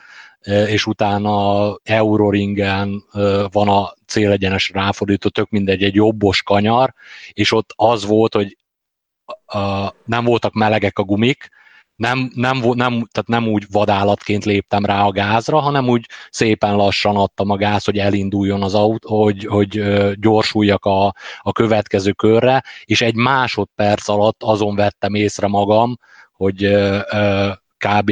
és 0.45 0.85
utána 0.85 1.77
Euroringen 1.83 3.03
van 3.51 3.67
a 3.67 3.93
célegyenes 4.05 4.69
ráfordító, 4.69 5.29
tök 5.29 5.49
mindegy, 5.49 5.83
egy 5.83 5.95
jobbos 5.95 6.43
kanyar, 6.43 6.93
és 7.31 7.51
ott 7.51 7.73
az 7.75 8.05
volt, 8.05 8.33
hogy 8.33 8.57
nem 10.05 10.23
voltak 10.25 10.53
melegek 10.53 10.99
a 10.99 11.03
gumik, 11.03 11.49
nem, 11.95 12.31
nem, 12.33 12.57
nem, 12.57 13.07
tehát 13.11 13.27
nem 13.27 13.47
úgy 13.47 13.65
vadállatként 13.71 14.45
léptem 14.45 14.85
rá 14.85 15.03
a 15.03 15.11
gázra, 15.11 15.59
hanem 15.59 15.89
úgy 15.89 16.05
szépen 16.29 16.75
lassan 16.75 17.15
adtam 17.15 17.49
a 17.49 17.55
gáz, 17.55 17.83
hogy 17.85 17.97
elinduljon 17.97 18.63
az 18.63 18.73
autó, 18.73 19.23
hogy, 19.23 19.45
hogy 19.45 19.83
gyorsuljak 20.13 20.85
a, 20.85 21.05
a 21.41 21.51
következő 21.51 22.11
körre, 22.11 22.63
és 22.83 23.01
egy 23.01 23.15
másodperc 23.15 24.07
alatt 24.07 24.43
azon 24.43 24.75
vettem 24.75 25.13
észre 25.13 25.47
magam, 25.47 25.97
hogy 26.31 26.75
kb. 27.77 28.11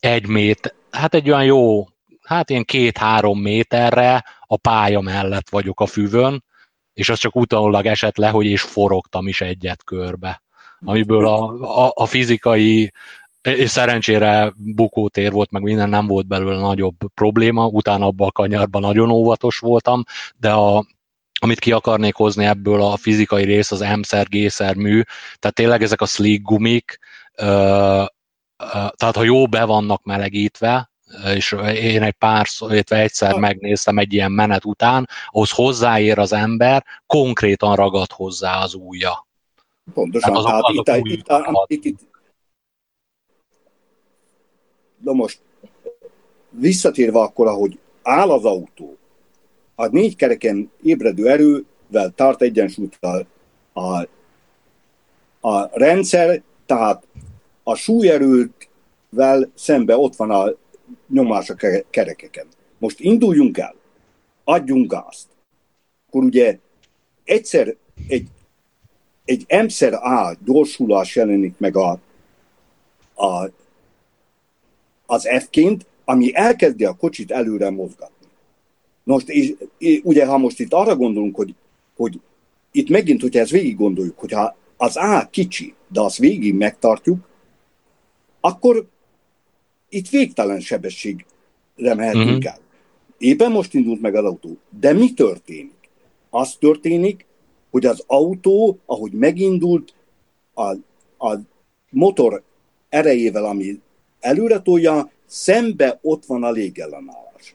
egy 0.00 0.26
mét, 0.26 0.74
hát 0.94 1.14
egy 1.14 1.30
olyan 1.30 1.44
jó, 1.44 1.86
hát 2.22 2.50
ilyen 2.50 2.64
két-három 2.64 3.40
méterre 3.40 4.24
a 4.40 4.56
pálya 4.56 5.00
mellett 5.00 5.48
vagyok 5.48 5.80
a 5.80 5.86
füvön, 5.86 6.44
és 6.92 7.08
az 7.08 7.18
csak 7.18 7.36
utólag 7.36 7.86
esett 7.86 8.16
le, 8.16 8.28
hogy 8.28 8.46
és 8.46 8.62
forogtam 8.62 9.28
is 9.28 9.40
egyet 9.40 9.84
körbe. 9.84 10.42
Amiből 10.80 11.26
a, 11.26 11.44
a, 11.86 11.92
a 11.94 12.06
fizikai 12.06 12.92
és 13.42 13.70
szerencsére 13.70 14.52
bukótér 14.56 15.32
volt, 15.32 15.50
meg 15.50 15.62
minden 15.62 15.88
nem 15.88 16.06
volt 16.06 16.26
belőle 16.26 16.60
nagyobb 16.60 16.96
probléma, 17.14 17.66
utána 17.66 18.06
abban 18.06 18.28
a 18.28 18.32
kanyarban 18.32 18.80
nagyon 18.80 19.10
óvatos 19.10 19.58
voltam, 19.58 20.02
de 20.36 20.52
a, 20.52 20.86
amit 21.40 21.58
ki 21.58 21.72
akarnék 21.72 22.14
hozni 22.14 22.44
ebből 22.44 22.82
a 22.82 22.96
fizikai 22.96 23.44
rész, 23.44 23.70
az 23.70 23.80
M-szer, 23.80 24.26
G-szer 24.28 24.74
mű, 24.74 25.02
tehát 25.38 25.56
tényleg 25.56 25.82
ezek 25.82 26.00
a 26.00 26.06
slick 26.06 26.42
gumik, 26.42 26.98
tehát 28.96 29.16
ha 29.16 29.22
jó 29.22 29.46
be 29.46 29.64
vannak 29.64 30.04
melegítve, 30.04 30.90
és 31.34 31.52
én 31.74 32.02
egy 32.02 32.12
pár, 32.12 32.46
illetve 32.60 32.98
egyszer 32.98 33.38
megnéztem 33.38 33.98
egy 33.98 34.12
ilyen 34.12 34.32
menet 34.32 34.64
után, 34.64 35.08
ahhoz 35.30 35.50
hozzáér 35.50 36.18
az 36.18 36.32
ember, 36.32 36.84
konkrétan 37.06 37.76
ragad 37.76 38.12
hozzá 38.12 38.62
az 38.62 38.74
ujja. 38.74 39.26
Pontosan, 39.94 40.36
azok, 40.36 40.48
tehát 40.48 40.62
azok 40.62 40.88
itt, 40.88 41.04
itt, 41.06 41.84
itt, 41.84 41.84
itt, 41.84 42.12
Na 45.00 45.12
most, 45.12 45.40
visszatérve 46.50 47.18
akkor, 47.18 47.46
ahogy 47.46 47.78
áll 48.02 48.30
az 48.30 48.44
autó, 48.44 48.96
a 49.74 49.86
négy 49.86 50.16
kereken 50.16 50.70
ébredő 50.82 51.28
erővel 51.28 52.10
tart 52.14 52.42
egyensúlyt 52.42 52.98
a, 53.00 53.26
a, 53.80 54.08
a 55.40 55.78
rendszer, 55.78 56.42
tehát 56.66 57.06
a 57.64 57.74
súlyerővel 57.74 59.50
szembe 59.54 59.96
ott 59.96 60.16
van 60.16 60.30
a 60.30 60.52
nyomás 61.08 61.50
a 61.50 61.54
kerekeken. 61.90 62.46
Most 62.78 63.00
induljunk 63.00 63.58
el, 63.58 63.74
adjunk 64.44 64.90
gázt. 64.90 65.26
Akkor 66.06 66.24
ugye 66.24 66.58
egyszer 67.24 67.76
egy, 68.08 68.28
egy 69.24 69.44
emszer 69.46 69.94
A 69.94 70.36
gyorsulás 70.44 71.16
jelenik 71.16 71.58
meg 71.58 71.76
a, 71.76 71.98
a, 73.14 73.50
az 75.06 75.28
F-ként, 75.38 75.86
ami 76.04 76.34
elkezdi 76.34 76.84
a 76.84 76.96
kocsit 76.96 77.30
előre 77.30 77.70
mozgatni. 77.70 78.26
Most, 79.04 79.28
és, 79.28 79.54
és 79.78 80.00
ugye, 80.02 80.26
ha 80.26 80.38
most 80.38 80.60
itt 80.60 80.72
arra 80.72 80.96
gondolunk, 80.96 81.36
hogy, 81.36 81.54
hogy 81.96 82.20
itt 82.72 82.88
megint, 82.88 83.20
hogyha 83.20 83.40
ezt 83.40 83.50
végig 83.50 83.76
gondoljuk, 83.76 84.18
hogyha 84.18 84.56
az 84.76 84.96
A 84.96 85.28
kicsi, 85.30 85.74
de 85.88 86.00
azt 86.00 86.18
végig 86.18 86.54
megtartjuk, 86.54 87.18
akkor 88.44 88.86
itt 89.88 90.08
végtelen 90.08 90.60
sebességre 90.60 91.94
mehetünk 91.94 92.28
uh-huh. 92.28 92.46
el. 92.46 92.58
Éppen 93.18 93.50
most 93.50 93.74
indult 93.74 94.00
meg 94.00 94.14
az 94.14 94.24
autó. 94.24 94.58
De 94.68 94.92
mi 94.92 95.12
történik? 95.12 95.88
Az 96.30 96.56
történik, 96.56 97.26
hogy 97.70 97.86
az 97.86 98.04
autó, 98.06 98.78
ahogy 98.86 99.12
megindult, 99.12 99.94
a, 100.54 100.70
a 101.28 101.38
motor 101.90 102.42
erejével, 102.88 103.44
ami 103.44 103.80
előre 104.20 104.58
tolja, 104.58 105.10
szembe 105.26 105.98
ott 106.02 106.24
van 106.24 106.42
a 106.42 106.50
légellenállás. 106.50 107.54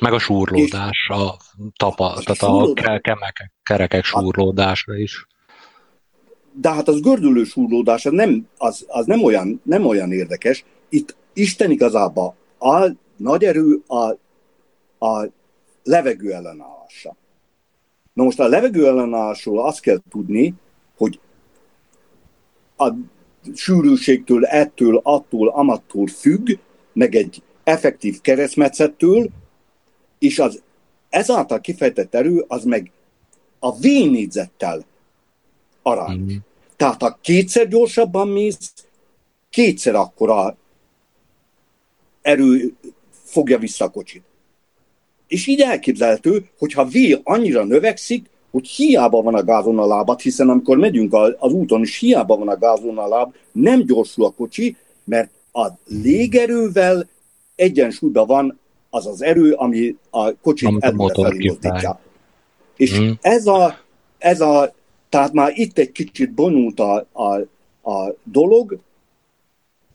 Meg 0.00 0.12
a 0.12 0.18
súrlódás, 0.18 1.08
és 1.08 1.08
a 1.08 1.36
tapa, 1.76 2.12
a 2.12 2.20
tehát 2.20 2.42
a, 2.42 2.62
a 2.62 2.72
kerekek, 2.72 3.52
kerekek 3.62 4.04
súrlódása 4.04 4.96
is 4.96 5.26
de 6.52 6.72
hát 6.72 6.88
az 6.88 7.00
gördülő 7.00 7.44
súrlódás 7.44 8.06
az 8.06 8.12
nem, 8.12 8.46
az, 8.56 8.84
az 8.88 9.06
nem, 9.06 9.22
olyan, 9.22 9.60
nem 9.64 9.86
olyan 9.86 10.12
érdekes. 10.12 10.64
Itt 10.88 11.16
Isten 11.32 11.70
igazából 11.70 12.34
a 12.58 12.90
nagy 13.16 13.44
erő 13.44 13.82
a, 13.86 14.10
a 15.06 15.28
levegő 15.84 16.32
ellenállása. 16.32 17.16
Na 18.12 18.22
most 18.24 18.40
a 18.40 18.48
levegő 18.48 18.86
ellenállásról 18.86 19.66
azt 19.66 19.80
kell 19.80 19.98
tudni, 20.10 20.54
hogy 20.96 21.20
a 22.76 22.92
sűrűségtől, 23.54 24.44
ettől, 24.44 25.00
attól, 25.02 25.48
amattól 25.48 26.06
függ, 26.06 26.50
meg 26.92 27.14
egy 27.14 27.42
effektív 27.64 28.20
keresztmetszettől, 28.20 29.28
és 30.18 30.38
az 30.38 30.62
ezáltal 31.08 31.60
kifejtett 31.60 32.14
erő 32.14 32.44
az 32.48 32.64
meg 32.64 32.90
a 33.58 33.76
V 33.76 33.82
négyzettel 33.82 34.84
arányos. 35.90 36.32
Mm. 36.32 36.36
Tehát 36.76 37.02
ha 37.02 37.18
kétszer 37.20 37.68
gyorsabban 37.68 38.28
mész, 38.28 38.72
kétszer 39.50 39.94
akkora 39.94 40.56
erő 42.22 42.72
fogja 43.24 43.58
vissza 43.58 43.84
a 43.84 43.88
kocsit. 43.90 44.22
És 45.28 45.46
így 45.46 45.60
elképzelhető, 45.60 46.48
hogy 46.58 46.72
ha 46.72 46.84
V 46.84 47.20
annyira 47.22 47.64
növekszik, 47.64 48.26
hogy 48.50 48.68
hiába 48.68 49.22
van 49.22 49.34
a 49.34 49.42
gázon 49.42 49.78
a 49.78 49.86
lábat, 49.86 50.20
hiszen 50.20 50.48
amikor 50.48 50.76
megyünk 50.76 51.14
az 51.38 51.52
úton, 51.52 51.80
és 51.80 51.98
hiába 51.98 52.36
van 52.36 52.48
a 52.48 52.58
gázon 52.58 52.98
a 52.98 53.08
láb, 53.08 53.34
nem 53.52 53.84
gyorsul 53.86 54.24
a 54.24 54.30
kocsi, 54.30 54.76
mert 55.04 55.30
a 55.52 55.68
légerővel 55.86 57.08
egyensúlyban 57.54 58.26
van 58.26 58.58
az 58.90 59.06
az 59.06 59.22
erő, 59.22 59.52
ami 59.52 59.96
a 60.10 60.32
kocsit 60.32 60.68
előre 60.80 61.14
mozdítja. 61.14 62.00
És 62.76 62.98
Mhm. 62.98 63.10
ez, 63.20 63.46
a, 63.46 63.78
ez 64.18 64.40
a, 64.40 64.74
tehát 65.10 65.32
már 65.32 65.52
itt 65.54 65.78
egy 65.78 65.92
kicsit 65.92 66.32
bonyolult 66.32 66.80
a, 66.80 67.06
a, 67.12 67.34
a 67.90 68.14
dolog, 68.24 68.78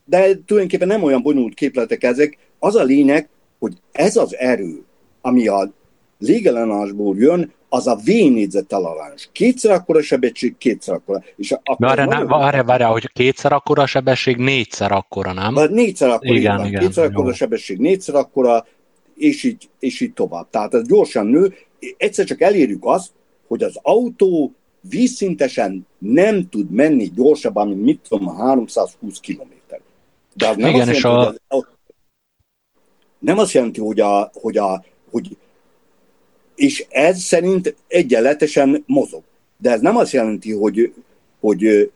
de 0.06 0.20
tulajdonképpen 0.46 0.88
nem 0.88 1.04
olyan 1.04 1.22
bonyolult 1.22 1.54
képletek 1.54 2.04
ezek. 2.04 2.38
Az 2.60 2.76
a 2.76 2.84
lényeg, 2.84 3.30
hogy 3.60 3.74
ez 3.92 4.16
az 4.16 4.36
erő, 4.36 4.84
ami 5.22 5.48
a 5.48 5.72
légellenállásból 6.20 7.16
jön, 7.18 7.54
az 7.70 7.88
a 7.88 7.96
V 7.96 8.06
négyzettel 8.06 8.86
arányos. 8.86 9.30
Kétszer 9.32 9.72
akkora 9.72 10.02
sebesség, 10.02 10.58
kétszer 10.58 10.96
akkora. 10.96 11.24
És 11.36 11.52
akkor 11.52 11.76
Várjál, 11.80 12.06
nagyon- 12.06 12.26
ne- 12.26 12.38
várjál, 12.38 12.64
várjál, 12.64 12.92
hogy 12.92 13.12
kétszer 13.12 13.52
akkora 13.52 13.86
sebesség, 13.86 14.38
négyszer 14.38 14.92
akkora, 14.92 15.34
nem? 15.34 15.54
Vagy 15.54 15.72
négyszer 15.72 16.10
akkora, 16.10 16.34
Igen, 16.34 16.56
igen, 16.56 16.66
igen, 16.68 16.82
kétszer 16.82 17.04
jó. 17.04 17.10
akkora 17.10 17.34
sebesség, 17.34 17.78
négyszer 17.78 18.16
akkora, 18.16 18.66
és 19.16 19.44
így, 19.44 19.70
és 19.80 20.00
így 20.02 20.14
tovább. 20.14 20.50
Tehát 20.50 20.74
ez 20.74 20.88
gyorsan 20.88 21.26
nő. 21.26 21.54
Egyszer 21.98 22.26
csak 22.26 22.42
elérjük 22.42 22.86
azt, 22.86 23.12
hogy 23.48 23.64
az 23.64 23.80
autó 23.82 24.54
vízszintesen 24.90 25.88
nem 25.98 26.50
tud 26.50 26.70
menni 26.72 27.12
gyorsabban, 27.16 27.68
mint 27.68 27.82
mit 27.84 28.00
tudom, 28.08 28.36
320 28.36 29.20
km. 29.20 29.42
De 30.34 30.48
az 30.48 30.56
nem, 30.56 30.70
Igen, 30.70 30.90
azt 30.90 31.00
jelenti, 31.00 31.08
a- 31.08 31.26
hogy 31.26 31.40
az, 31.48 31.64
nem 33.20 33.38
azt 33.38 33.52
jelenti, 33.52 33.80
hogy, 33.80 34.00
a, 34.00 34.32
hogy, 34.34 34.58
a, 34.58 34.84
hogy 35.12 35.38
és 36.56 36.86
ez 36.90 37.20
szerint 37.20 37.76
egyenletesen 37.88 38.84
mozog. 38.88 39.24
De 39.58 39.72
ez 39.72 39.82
nem 39.82 39.98
azt 39.98 40.12
jelenti, 40.12 40.52
hogy, 40.52 40.94
hogy 41.40 41.92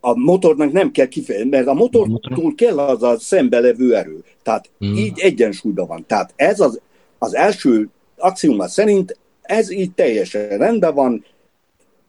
a 0.00 0.18
motornak 0.18 0.72
nem 0.72 0.90
kell 0.90 1.06
kifejezni, 1.08 1.48
mert 1.48 1.66
a 1.66 1.74
motortól 1.74 2.54
kell 2.54 2.78
az 2.78 3.02
a 3.02 3.18
szembelevő 3.18 3.96
erő. 3.96 4.24
Tehát 4.42 4.70
Mm. 4.84 4.94
így 4.94 5.18
egyensúlyban 5.18 5.86
van. 5.86 6.04
Tehát 6.06 6.32
ez 6.36 6.60
az, 6.60 6.80
az 7.18 7.34
első 7.34 7.88
axioma 8.16 8.68
szerint 8.68 9.18
ez 9.46 9.70
így 9.70 9.92
teljesen 9.92 10.48
rendben 10.48 10.94
van, 10.94 11.24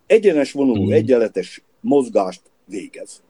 egyenes 0.06 0.52
vonuló, 0.52 0.86
Mm. 0.86 0.92
egyenletes 0.92 1.62
mozgást 1.80 2.42
végez. 2.66 3.22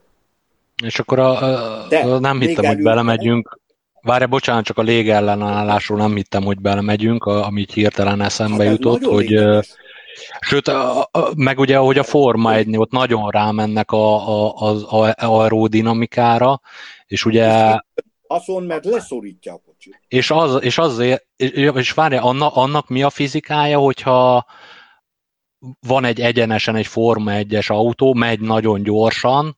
És 0.83 0.99
akkor 0.99 1.19
a, 1.19 1.43
a, 1.83 1.87
De 1.87 1.97
a, 1.97 2.19
nem 2.19 2.39
hittem, 2.39 2.65
hogy 2.65 2.81
belemegyünk. 2.81 3.59
Várj, 4.01 4.25
bocsánat, 4.25 4.65
csak 4.65 4.77
a 4.77 4.81
légellenállásról 4.81 5.97
nem 5.97 6.15
hittem, 6.15 6.43
hogy 6.43 6.59
belemegyünk, 6.59 7.23
a, 7.23 7.45
ami 7.45 7.61
így 7.61 7.73
hirtelen 7.73 8.21
eszembe 8.21 8.63
ez 8.63 8.71
jutott, 8.71 9.03
hogy 9.03 9.29
lényeges. 9.29 9.75
Sőt, 10.39 10.67
a, 10.67 11.01
a, 11.01 11.31
meg 11.35 11.59
ugye, 11.59 11.77
hogy 11.77 11.97
a 11.97 12.03
Forma 12.03 12.53
1 12.53 12.77
ott 12.77 12.91
nagyon 12.91 13.29
rámennek 13.29 13.91
a, 13.91 14.29
a, 14.29 14.53
az 14.53 14.83
aerodinamikára, 15.15 16.61
és 17.07 17.25
ugye, 17.25 17.77
Azon, 18.27 18.63
mert 18.63 18.85
leszorítja. 18.85 19.61
És, 20.07 20.31
az, 20.31 20.63
és 20.63 20.77
azért, 20.77 21.25
és, 21.35 21.71
és 21.75 21.91
várja, 21.91 22.23
annak, 22.23 22.55
annak 22.55 22.87
mi 22.89 23.03
a 23.03 23.09
fizikája, 23.09 23.79
hogyha 23.79 24.45
van 25.87 26.05
egy 26.05 26.21
egyenesen 26.21 26.75
egy 26.75 26.87
Forma 26.87 27.31
1-es 27.33 27.71
autó, 27.71 28.13
megy 28.13 28.39
nagyon 28.39 28.83
gyorsan, 28.83 29.57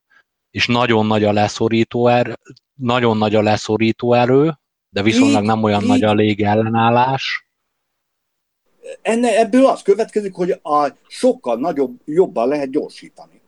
és 0.52 0.68
nagyon 0.68 1.06
nagy 1.06 1.24
a 1.24 1.32
leszorító 1.32 2.08
erő, 2.08 2.34
nagyon 2.74 3.18
nagy 3.18 3.36
a 3.36 3.41
leszorító 3.41 4.14
erő, 4.14 4.58
de 4.90 5.02
viszonylag 5.02 5.44
nem 5.44 5.64
olyan 5.64 5.82
így. 5.82 5.88
nagy 5.88 6.04
a 6.04 6.14
légellenállás. 6.14 7.48
Enne, 9.02 9.38
ebből 9.40 9.66
az 9.66 9.82
következik, 9.82 10.34
hogy 10.34 10.52
a 10.52 10.98
sokkal 11.08 11.58
nagyobb, 11.58 12.00
jobban 12.06 12.48
lehet 12.48 12.72
gyorsítani. 12.72 13.41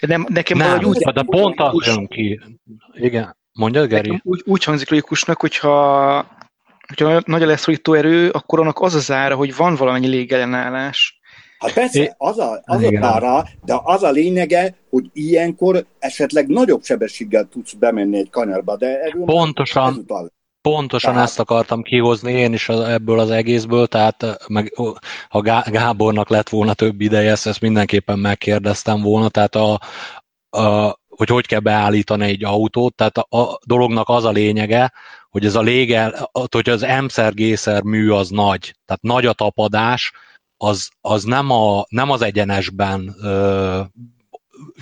De 0.00 0.06
nem, 0.06 0.26
nekem 0.28 0.58
Nem, 0.58 0.66
valahogy 0.66 0.96
úgy, 0.96 1.12
de 1.12 1.22
pont 1.22 1.60
az 1.60 1.86
jön 1.86 2.06
ki. 2.06 2.40
Igen, 2.94 3.36
mondja, 3.56 3.86
Geri? 3.86 4.20
úgy, 4.22 4.42
úgy 4.44 4.64
hangzik 4.64 4.90
logikusnak, 4.90 5.40
hogyha, 5.40 6.26
hogyha 6.86 7.22
nagy 7.24 7.42
a 7.42 7.46
leszorító 7.46 7.92
erő, 7.94 8.30
akkor 8.30 8.60
annak 8.60 8.80
az 8.80 8.94
az 8.94 9.10
ára, 9.10 9.34
hogy 9.34 9.56
van 9.56 9.74
valamennyi 9.74 10.06
légellenállás. 10.06 11.20
Hát 11.58 11.72
persze, 11.72 12.14
az 12.18 12.38
a, 12.38 12.62
az 12.64 12.82
a 12.82 12.90
pára, 13.00 13.46
de 13.64 13.80
az 13.82 14.02
a 14.02 14.10
lényege, 14.10 14.74
hogy 14.90 15.04
ilyenkor 15.12 15.86
esetleg 15.98 16.46
nagyobb 16.46 16.84
sebességgel 16.84 17.48
tudsz 17.50 17.72
bemenni 17.72 18.18
egy 18.18 18.30
kanyarba, 18.30 18.76
de 18.76 19.00
erről 19.00 19.24
Pontosan. 19.24 20.06
Pontosan 20.60 21.12
Tehát- 21.12 21.28
ezt 21.28 21.38
akartam 21.40 21.82
kihozni 21.82 22.32
én 22.32 22.52
is 22.52 22.68
ebből 22.68 23.18
az 23.18 23.30
egészből, 23.30 23.86
tehát 23.86 24.22
eh, 24.22 24.34
meg, 24.48 24.72
ha 25.28 25.40
Gá- 25.40 25.70
Gábornak 25.70 26.28
lett 26.28 26.48
volna 26.48 26.74
több 26.74 27.00
ideje, 27.00 27.30
ezt, 27.30 27.46
ezt 27.46 27.60
mindenképpen 27.60 28.18
megkérdeztem 28.18 29.02
volna, 29.02 29.28
tehát 29.28 29.54
a, 29.54 29.80
a, 30.58 30.96
hogy 31.16 31.28
hogy 31.28 31.46
kell 31.46 31.60
beállítani 31.60 32.24
egy 32.24 32.44
autót, 32.44 32.94
tehát 32.94 33.16
a, 33.18 33.38
a 33.38 33.58
dolognak 33.64 34.08
az 34.08 34.24
a 34.24 34.30
lényege, 34.30 34.92
hogy 35.30 35.44
ez 35.44 35.54
a 35.54 35.60
légel, 35.60 36.30
hogy 36.50 36.68
az 36.68 36.86
M-szer 37.02 37.82
mű 37.82 38.10
az 38.10 38.28
nagy, 38.28 38.74
tehát 38.84 39.02
nagy 39.02 39.26
a 39.26 39.32
tapadás, 39.32 40.12
az, 40.56 40.88
az 41.00 41.24
nem, 41.24 41.50
a, 41.50 41.84
nem 41.88 42.10
az 42.10 42.22
egyenesben 42.22 43.14
ö, 43.22 43.80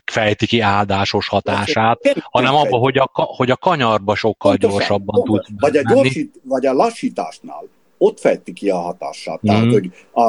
fejti 0.04 0.46
ki 0.46 0.60
áldásos 0.60 1.28
hatását, 1.28 2.24
hanem 2.30 2.54
abban, 2.54 2.80
hogy 2.80 2.98
a, 2.98 3.10
hogy 3.12 3.50
a 3.50 3.56
kanyarba 3.56 4.14
sokkal 4.14 4.50
Pontosan, 4.50 4.78
gyorsabban 4.78 5.24
tudsz 5.24 5.48
vagy 5.58 5.76
a, 5.76 5.82
gyorsít, 5.94 6.40
vagy 6.42 6.66
a 6.66 6.72
lassításnál, 6.72 7.68
ott 7.98 8.20
fejti 8.20 8.52
ki 8.52 8.70
a 8.70 8.78
hatását. 8.78 9.40
Tehát, 9.40 9.64
Mhm. 9.64 9.72
hogy 9.72 9.90
a, 10.12 10.22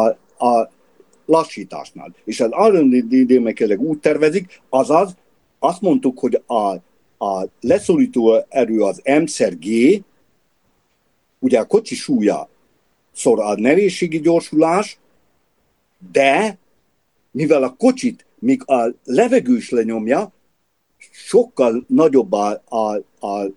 a 0.48 0.70
lassításnál. 1.26 2.14
És 2.26 2.40
az 2.40 2.50
R&D 2.68 3.42
meg 3.42 3.76
úgy 3.78 3.98
tervezik, 3.98 4.62
azaz 4.70 5.16
azt 5.66 5.82
mondtuk, 5.82 6.20
hogy 6.20 6.42
a, 6.46 6.74
a 7.26 7.48
leszorító 7.62 8.46
erő 8.50 8.82
az 8.82 9.02
M-szer 9.22 9.58
G, 9.58 9.68
ugye 11.40 11.60
a 11.60 11.66
kocsi 11.66 11.96
súlya 11.96 12.50
szor 13.14 13.40
a 13.40 13.56
nehézségi 13.56 14.20
gyorsulás, 14.20 15.00
de 16.12 16.58
mivel 17.32 17.64
a 17.64 17.76
kocsit 17.78 18.26
még 18.40 18.62
a 18.66 18.94
levegő 19.04 19.56
is 19.56 19.70
lenyomja, 19.70 20.32
sokkal 21.12 21.86
nagyobb 21.88 22.32
a, 22.32 22.64
a, 22.66 22.96
a, 23.28 23.52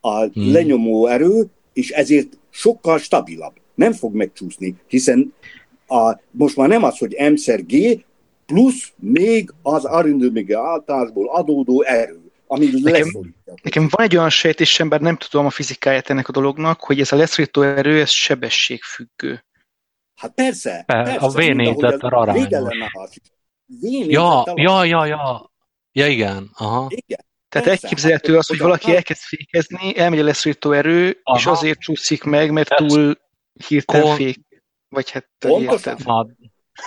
a 0.00 0.18
Hmm. 0.18 0.52
lenyomó 0.52 1.06
erő, 1.06 1.46
és 1.72 1.90
ezért 1.90 2.38
sokkal 2.50 2.98
stabilabb. 2.98 3.52
Nem 3.74 3.92
fog 3.92 4.14
megcsúszni, 4.14 4.74
hiszen 4.86 5.32
a, 5.86 6.20
most 6.30 6.56
már 6.56 6.68
nem 6.68 6.82
az, 6.82 6.98
hogy 6.98 7.16
M-szer 7.32 7.66
G, 7.66 8.04
plusz 8.46 8.92
még 8.96 9.50
az 9.62 9.84
arindőmige 9.84 10.58
általásból 10.58 11.28
adódó 11.28 11.82
erő, 11.82 12.20
ami 12.46 12.82
leszorítja. 12.82 13.54
Nekem 13.62 13.88
van 13.90 14.06
egy 14.06 14.16
olyan 14.16 14.30
sejtésem, 14.30 14.88
bár 14.88 15.00
nem 15.00 15.16
tudom 15.16 15.46
a 15.46 15.50
fizikáját 15.50 16.10
ennek 16.10 16.28
a 16.28 16.32
dolognak, 16.32 16.80
hogy 16.80 17.00
ez 17.00 17.12
a 17.12 17.16
leszorító 17.16 17.62
erő, 17.62 18.00
ez 18.00 18.10
sebességfüggő. 18.10 19.44
Hát 20.14 20.34
persze, 20.34 20.82
Pe- 20.86 21.04
persze 21.04 21.26
a 21.26 21.28
V-négyzettel 21.28 22.10
arányos. 22.10 22.46
Ja, 24.06 24.44
ja, 24.54 24.84
ja, 24.84 25.04
ja. 25.04 25.50
Ja, 25.92 26.06
igen. 26.06 26.50
Aha. 26.54 26.86
Igen. 26.88 27.24
Tehát 27.48 27.66
Persze, 27.66 27.82
elképzelhető 27.82 28.32
hát, 28.32 28.40
az, 28.40 28.46
hogy 28.46 28.58
valaki 28.58 28.94
elkezd 28.94 29.20
fékezni, 29.20 29.98
elmegy 29.98 30.18
a 30.18 30.24
leszorító 30.24 30.72
erő, 30.72 31.20
Aha. 31.22 31.38
és 31.38 31.46
azért 31.46 31.78
csúszik 31.78 32.22
meg, 32.22 32.50
mert 32.50 32.68
Persze. 32.68 32.86
túl 32.86 33.18
hirtelen 33.68 34.06
Kon- 34.06 34.16
fék. 34.16 34.38
Vagy 34.88 35.10
hát 35.10 35.28
Pontosan. 35.38 36.36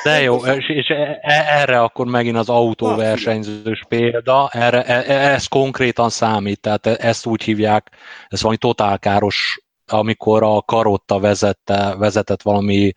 De 0.03 0.22
jó, 0.22 0.45
és, 0.45 0.70
és 0.70 0.88
e- 0.88 1.20
e- 1.22 1.60
erre 1.61 1.80
akkor 1.82 2.06
megint 2.06 2.38
az 2.38 2.49
autóversenyzős 2.49 3.84
példa, 3.88 4.49
erre, 4.52 4.84
e- 4.84 5.32
ez 5.34 5.45
konkrétan 5.45 6.10
számít, 6.10 6.60
tehát 6.60 6.88
ezt 6.88 7.26
úgy 7.26 7.44
hívják, 7.44 7.90
ez 8.28 8.41
valami 8.41 8.57
totálkáros, 8.57 9.61
amikor 9.86 10.44
a 10.44 10.61
Karotta 10.61 11.20
vezette, 11.20 11.95
vezetett 11.98 12.41
valami 12.41 12.91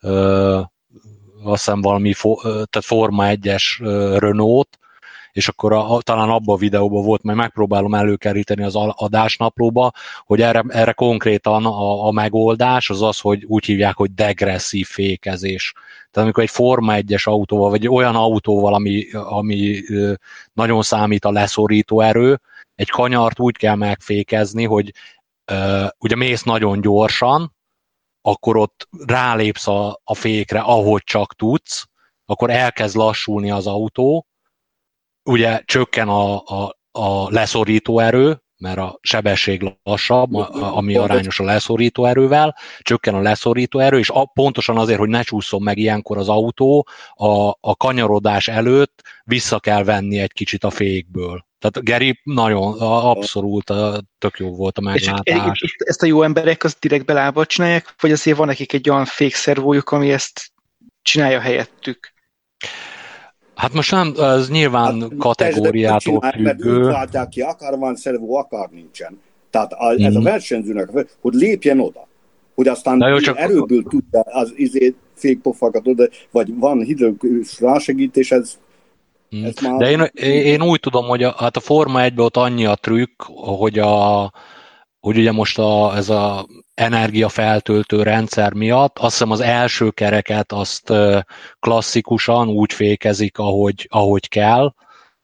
ö, 0.00 0.60
azt 1.44 1.64
hiszem 1.64 1.80
valami 1.80 2.12
fo, 2.12 2.34
tehát 2.42 2.80
Forma 2.80 3.24
1-es 3.26 3.82
ö, 3.82 4.18
Renault, 4.18 4.78
és 5.34 5.48
akkor 5.48 5.72
a, 5.72 5.98
talán 6.00 6.28
abban 6.28 6.54
a 6.54 6.58
videóban 6.58 7.04
volt, 7.04 7.22
majd 7.22 7.36
megpróbálom 7.36 7.94
előkeríteni 7.94 8.62
az 8.62 8.74
adásnaplóba, 8.74 9.92
hogy 10.24 10.40
erre, 10.40 10.64
erre 10.68 10.92
konkrétan 10.92 11.66
a, 11.66 12.06
a 12.06 12.12
megoldás 12.12 12.90
az 12.90 13.02
az, 13.02 13.18
hogy 13.18 13.44
úgy 13.44 13.64
hívják, 13.64 13.96
hogy 13.96 14.14
degresszív 14.14 14.86
fékezés. 14.86 15.72
Tehát 15.72 16.28
amikor 16.28 16.42
egy 16.42 16.50
Forma 16.50 16.92
1-es 16.96 17.24
autóval, 17.24 17.70
vagy 17.70 17.88
olyan 17.88 18.14
autóval, 18.14 18.74
ami, 18.74 19.10
ami 19.12 19.82
nagyon 20.52 20.82
számít 20.82 21.24
a 21.24 21.30
leszorító 21.30 22.00
erő, 22.00 22.40
egy 22.74 22.90
kanyart 22.90 23.40
úgy 23.40 23.56
kell 23.56 23.74
megfékezni, 23.74 24.64
hogy 24.64 24.92
ö, 25.44 25.86
ugye 25.98 26.16
mész 26.16 26.42
nagyon 26.42 26.80
gyorsan, 26.80 27.54
akkor 28.22 28.56
ott 28.56 28.88
rálépsz 29.06 29.66
a, 29.68 30.00
a 30.04 30.14
fékre, 30.14 30.60
ahogy 30.60 31.02
csak 31.04 31.34
tudsz, 31.34 31.88
akkor 32.26 32.50
elkezd 32.50 32.96
lassulni 32.96 33.50
az 33.50 33.66
autó, 33.66 34.26
ugye 35.24 35.60
csökken 35.64 36.08
a, 36.08 36.34
a, 36.34 36.78
a 36.92 37.30
leszorító 37.30 37.98
erő, 37.98 38.42
mert 38.58 38.78
a 38.78 38.98
sebesség 39.00 39.74
lassabb, 39.82 40.34
ami 40.60 40.96
arányos 40.96 41.40
a 41.40 41.44
leszorító 41.44 42.04
erővel, 42.04 42.56
csökken 42.80 43.14
a 43.14 43.20
leszorító 43.20 43.78
erő, 43.78 43.98
és 43.98 44.10
a, 44.10 44.24
pontosan 44.24 44.78
azért, 44.78 44.98
hogy 44.98 45.08
ne 45.08 45.22
csúszson 45.22 45.62
meg 45.62 45.78
ilyenkor 45.78 46.18
az 46.18 46.28
autó, 46.28 46.88
a, 47.14 47.48
a 47.60 47.76
kanyarodás 47.76 48.48
előtt 48.48 49.02
vissza 49.24 49.60
kell 49.60 49.84
venni 49.84 50.18
egy 50.18 50.32
kicsit 50.32 50.64
a 50.64 50.70
fékből. 50.70 51.46
Tehát 51.58 51.88
Geri 51.88 52.20
nagyon, 52.22 52.80
abszolút 52.80 53.72
tök 54.18 54.38
jó 54.38 54.54
volt 54.54 54.78
a 54.78 54.80
meglátás. 54.80 55.60
És 55.60 55.74
ezt 55.78 56.02
a 56.02 56.06
jó 56.06 56.22
emberek 56.22 56.64
az 56.64 56.76
direkt 56.80 57.04
belába 57.04 57.46
csinálják, 57.46 57.94
vagy 58.00 58.12
azért 58.12 58.36
van 58.36 58.46
nekik 58.46 58.72
egy 58.72 58.90
olyan 58.90 59.04
fékszervójuk, 59.04 59.90
ami 59.90 60.12
ezt 60.12 60.52
csinálja 61.02 61.40
helyettük? 61.40 62.12
Hát 63.54 63.72
most 63.72 63.90
nem, 63.90 64.14
ez 64.18 64.50
nyilván 64.50 65.00
hát, 65.00 65.10
kategóriától 65.18 65.98
csinál, 65.98 66.32
függő. 66.32 66.78
Mert 66.78 66.92
váltják 66.92 67.28
ki, 67.28 67.40
akár 67.40 67.78
van 67.78 67.96
szervó, 67.96 68.36
akár 68.36 68.68
nincsen. 68.72 69.20
Tehát 69.50 69.72
a, 69.72 69.90
ez 69.90 70.14
a 70.14 70.18
mhm. 70.18 70.22
versenyzőnek, 70.22 70.88
hogy 71.20 71.34
lépjen 71.34 71.80
oda. 71.80 72.06
Hogy 72.54 72.68
aztán 72.68 73.08
jó, 73.08 73.18
csak... 73.18 73.38
erőből 73.38 73.82
tudja 73.82 74.20
az 74.20 74.52
izé 74.56 74.94
fékpofakat 75.14 75.86
oda, 75.86 76.08
vagy 76.30 76.58
van 76.58 76.82
hidrogős 76.82 77.60
rásegítés, 77.60 78.30
ez 78.30 78.58
Mm. 79.36 79.46
Már... 79.62 79.76
De 79.76 79.90
én, 79.90 80.00
én 80.44 80.62
úgy 80.62 80.80
tudom, 80.80 81.06
hogy 81.06 81.22
a, 81.22 81.34
hát 81.38 81.56
a 81.56 81.60
Forma 81.60 82.02
1 82.02 82.12
ott 82.16 82.36
annyi 82.36 82.64
a 82.64 82.74
trükk, 82.74 83.22
hogy, 83.32 83.78
a, 83.78 84.32
hogy 85.00 85.18
ugye 85.18 85.32
most 85.32 85.58
a, 85.58 85.92
ez 85.96 86.08
a 86.08 86.46
energiafeltöltő 86.74 88.02
rendszer 88.02 88.52
miatt, 88.52 88.98
azt 88.98 89.12
hiszem 89.12 89.30
az 89.30 89.40
első 89.40 89.90
kereket 89.90 90.52
azt 90.52 90.92
klasszikusan 91.58 92.48
úgy 92.48 92.72
fékezik, 92.72 93.38
ahogy, 93.38 93.86
ahogy 93.90 94.28
kell, 94.28 94.74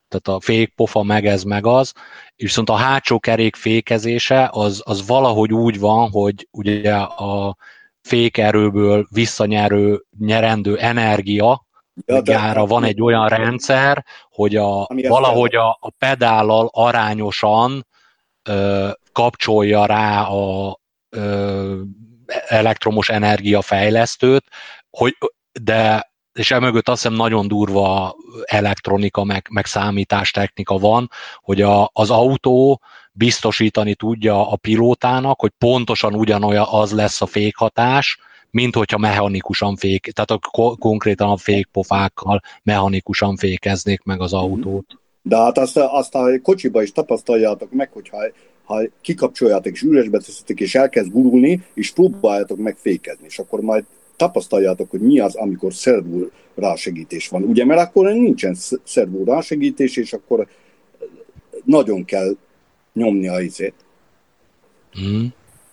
tehát 0.08 0.38
a 0.38 0.44
fékpofa 0.44 1.02
meg 1.02 1.26
ez 1.26 1.42
meg 1.42 1.66
az, 1.66 1.92
és 2.36 2.44
viszont 2.44 2.70
a 2.70 2.74
hátsó 2.74 3.18
kerék 3.18 3.56
fékezése 3.56 4.48
az, 4.52 4.82
az 4.84 5.06
valahogy 5.06 5.52
úgy 5.52 5.78
van, 5.78 6.10
hogy 6.10 6.48
ugye 6.50 6.96
a 7.00 7.56
fékerőből 8.00 9.06
visszanyerő, 9.10 10.04
nyerendő 10.18 10.78
energia, 10.78 11.66
ja, 12.06 12.22
gára 12.22 12.66
van 12.66 12.84
egy 12.84 13.02
olyan 13.02 13.28
rendszer, 13.28 14.04
hogy 14.30 14.56
a, 14.56 14.86
valahogy 15.08 15.54
a, 15.54 15.78
a 15.80 15.90
pedállal 15.98 16.70
arányosan 16.72 17.86
ö, 18.48 18.88
kapcsolja 19.12 19.86
rá 19.86 20.22
a 20.22 20.79
elektromos 22.46 23.08
energiafejlesztőt, 23.08 24.44
hogy, 24.90 25.16
de 25.62 26.10
és 26.32 26.50
emögött 26.50 26.88
azt 26.88 27.02
hiszem 27.02 27.16
nagyon 27.16 27.48
durva 27.48 28.16
elektronika, 28.44 29.24
meg, 29.24 29.46
meg 29.50 29.66
számítástechnika 29.66 30.78
van, 30.78 31.10
hogy 31.40 31.62
a, 31.62 31.90
az 31.92 32.10
autó 32.10 32.80
biztosítani 33.12 33.94
tudja 33.94 34.50
a 34.50 34.56
pilótának, 34.56 35.40
hogy 35.40 35.52
pontosan 35.58 36.14
ugyanolyan 36.14 36.66
az 36.70 36.92
lesz 36.92 37.22
a 37.22 37.26
fékhatás, 37.26 38.18
mint 38.50 38.74
hogyha 38.74 38.98
mechanikusan 38.98 39.76
fék, 39.76 40.10
tehát 40.12 40.30
a, 40.30 40.76
konkrétan 40.76 41.30
a 41.30 41.36
fékpofákkal 41.36 42.40
mechanikusan 42.62 43.36
fékeznék 43.36 44.02
meg 44.02 44.20
az 44.20 44.32
autót. 44.32 44.98
De 45.22 45.36
hát 45.36 45.58
azt, 45.58 45.76
azt 45.76 46.14
a 46.14 46.40
kocsiba 46.42 46.82
is 46.82 46.92
tapasztaljátok 46.92 47.72
meg, 47.72 47.92
hogyha 47.92 48.16
ha 48.70 48.82
kikapcsoljátok 49.00 49.72
és 49.72 49.82
üresbe 49.82 50.18
teszitek, 50.18 50.60
és 50.60 50.74
elkezd 50.74 51.10
gurulni, 51.10 51.62
és 51.74 51.90
próbáljátok 51.90 52.58
meg 52.58 52.76
fékezni, 52.76 53.24
és 53.26 53.38
akkor 53.38 53.60
majd 53.60 53.84
tapasztaljátok, 54.16 54.90
hogy 54.90 55.00
mi 55.00 55.20
az, 55.20 55.34
amikor 55.34 55.74
szervó 55.74 56.30
rásegítés 56.54 57.28
van. 57.28 57.42
Ugye, 57.42 57.64
mert 57.64 57.80
akkor 57.80 58.12
nincsen 58.12 58.56
szervó 58.84 59.24
rásegítés, 59.24 59.96
és 59.96 60.12
akkor 60.12 60.46
nagyon 61.64 62.04
kell 62.04 62.36
nyomni 62.92 63.28
a 63.28 63.40
izét. 63.40 63.74
Mm. 65.00 65.24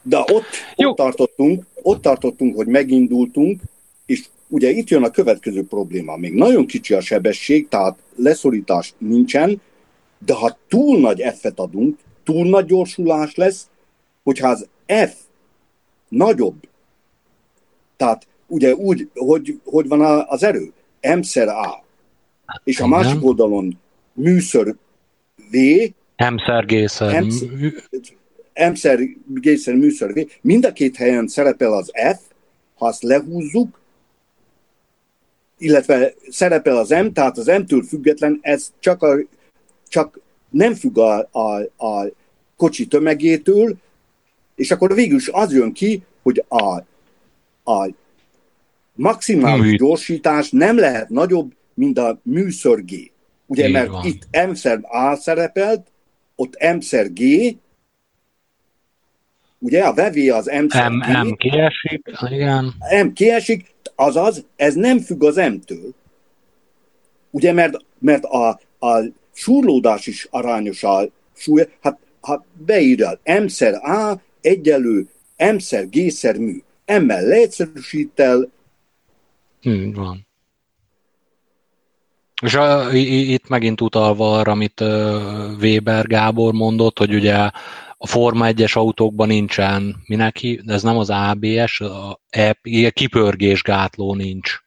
De 0.01 0.17
ott, 0.17 0.45
ott, 0.75 0.95
tartottunk, 0.95 1.65
ott 1.81 2.01
tartottunk, 2.01 2.55
hogy 2.55 2.67
megindultunk, 2.67 3.61
és 4.05 4.25
ugye 4.47 4.69
itt 4.69 4.89
jön 4.89 5.03
a 5.03 5.11
következő 5.11 5.63
probléma. 5.63 6.15
Még 6.15 6.33
nagyon 6.33 6.65
kicsi 6.65 6.93
a 6.93 7.01
sebesség, 7.01 7.67
tehát 7.67 7.97
leszorítás 8.15 8.93
nincsen, 8.97 9.61
de 10.25 10.33
ha 10.33 10.57
túl 10.67 10.99
nagy 10.99 11.23
F-et 11.39 11.59
adunk, 11.59 11.97
túl 12.27 12.49
nagy 12.49 12.65
gyorsulás 12.65 13.35
lesz, 13.35 13.69
hogyha 14.23 14.47
az 14.47 14.67
F 14.85 15.13
nagyobb, 16.09 16.55
tehát 17.97 18.27
ugye 18.47 18.75
úgy, 18.75 19.09
hogy, 19.13 19.59
hogy 19.65 19.87
van 19.87 20.25
az 20.27 20.43
erő, 20.43 20.71
M-szer 21.01 21.47
A, 21.47 21.83
és 22.63 22.79
a 22.79 22.87
másik 22.87 23.25
oldalon 23.25 23.79
műször 24.13 24.75
V, 25.51 25.57
M-szer 26.17 26.65
G-szer 26.65 27.23
M-szer 28.69 28.99
G-szer 29.27 29.75
műször 29.75 30.13
V, 30.13 30.31
mind 30.41 30.65
a 30.65 30.73
két 30.73 30.95
helyen 30.95 31.27
szerepel 31.27 31.73
az 31.73 31.91
F, 32.17 32.19
ha 32.75 32.85
azt 32.85 33.03
lehúzzuk, 33.03 33.79
illetve 35.57 36.13
szerepel 36.29 36.77
az 36.77 36.89
M, 36.89 37.11
tehát 37.13 37.37
az 37.37 37.45
M-től 37.45 37.83
független, 37.83 38.39
ez 38.41 38.73
csak, 38.79 39.03
a, 39.03 39.17
csak 39.87 40.19
nem 40.49 40.73
függ 40.73 40.97
a, 40.97 41.29
a, 41.31 41.61
a 41.85 42.11
kocsi 42.55 42.87
tömegétől, 42.87 43.75
és 44.55 44.71
akkor 44.71 44.93
végül 44.93 45.17
is 45.17 45.27
az 45.27 45.53
jön 45.53 45.73
ki, 45.73 46.03
hogy 46.23 46.45
a, 46.47 46.75
a 47.71 47.89
maximális 48.93 49.65
Mű. 49.65 49.75
gyorsítás 49.75 50.49
nem 50.49 50.77
lehet 50.77 51.09
nagyobb, 51.09 51.53
mint 51.73 51.97
a 51.97 52.19
műször 52.23 52.83
G. 52.85 53.11
Ugye, 53.45 53.67
Így 53.67 53.73
mert 53.73 53.87
van. 53.87 54.05
itt 54.05 54.27
M-szer 54.47 54.79
A 54.83 55.15
szerepelt, 55.15 55.87
ott 56.35 56.57
M-szer 56.75 57.13
G, 57.13 57.21
ugye 59.59 59.83
a 59.83 59.93
vevé 59.93 60.29
az 60.29 60.45
M, 60.45 60.65
G. 60.65 60.73
M 61.25 61.33
kiesik, 61.33 62.09
igen. 62.29 62.73
M 63.03 63.07
kiesik, 63.13 63.75
azaz, 63.95 64.45
ez 64.55 64.73
nem 64.73 64.99
függ 64.99 65.23
az 65.23 65.35
M-től. 65.35 65.93
Ugye, 67.31 67.51
mert, 67.51 67.77
mert 67.99 68.23
a, 68.23 68.59
a 68.79 69.03
súrlódás 69.37 70.07
is 70.07 70.27
arányos 70.29 70.83
a 70.83 71.09
súly, 71.35 71.67
hát 71.81 71.99
ha 72.21 72.45
beírja 72.65 73.19
M-szer 73.23 73.73
A 73.73 74.21
egyelő 74.41 75.07
M-szer 75.37 75.89
G-szer 75.89 76.37
mű. 76.37 76.61
Emmel 76.85 77.23
leegyszerűsít 77.23 78.19
el. 78.19 78.51
Hmm, 79.61 79.93
van. 79.93 80.27
És 82.41 82.53
a, 82.53 82.93
itt 82.93 83.47
megint 83.47 83.81
utalva 83.81 84.37
arra, 84.37 84.51
amit 84.51 84.81
Weber 85.59 86.07
Gábor 86.07 86.53
mondott, 86.53 86.97
hogy 86.97 87.13
ugye 87.13 87.35
a 87.97 88.07
Forma 88.07 88.47
1-es 88.49 88.73
autókban 88.73 89.27
nincsen, 89.27 89.95
minek 90.05 90.39
ez 90.65 90.83
nem 90.83 90.97
az 90.97 91.09
ABS, 91.09 91.79
a 91.79 92.19
e, 92.29 92.59
kipörgésgátló 92.89 94.15
nincs. 94.15 94.66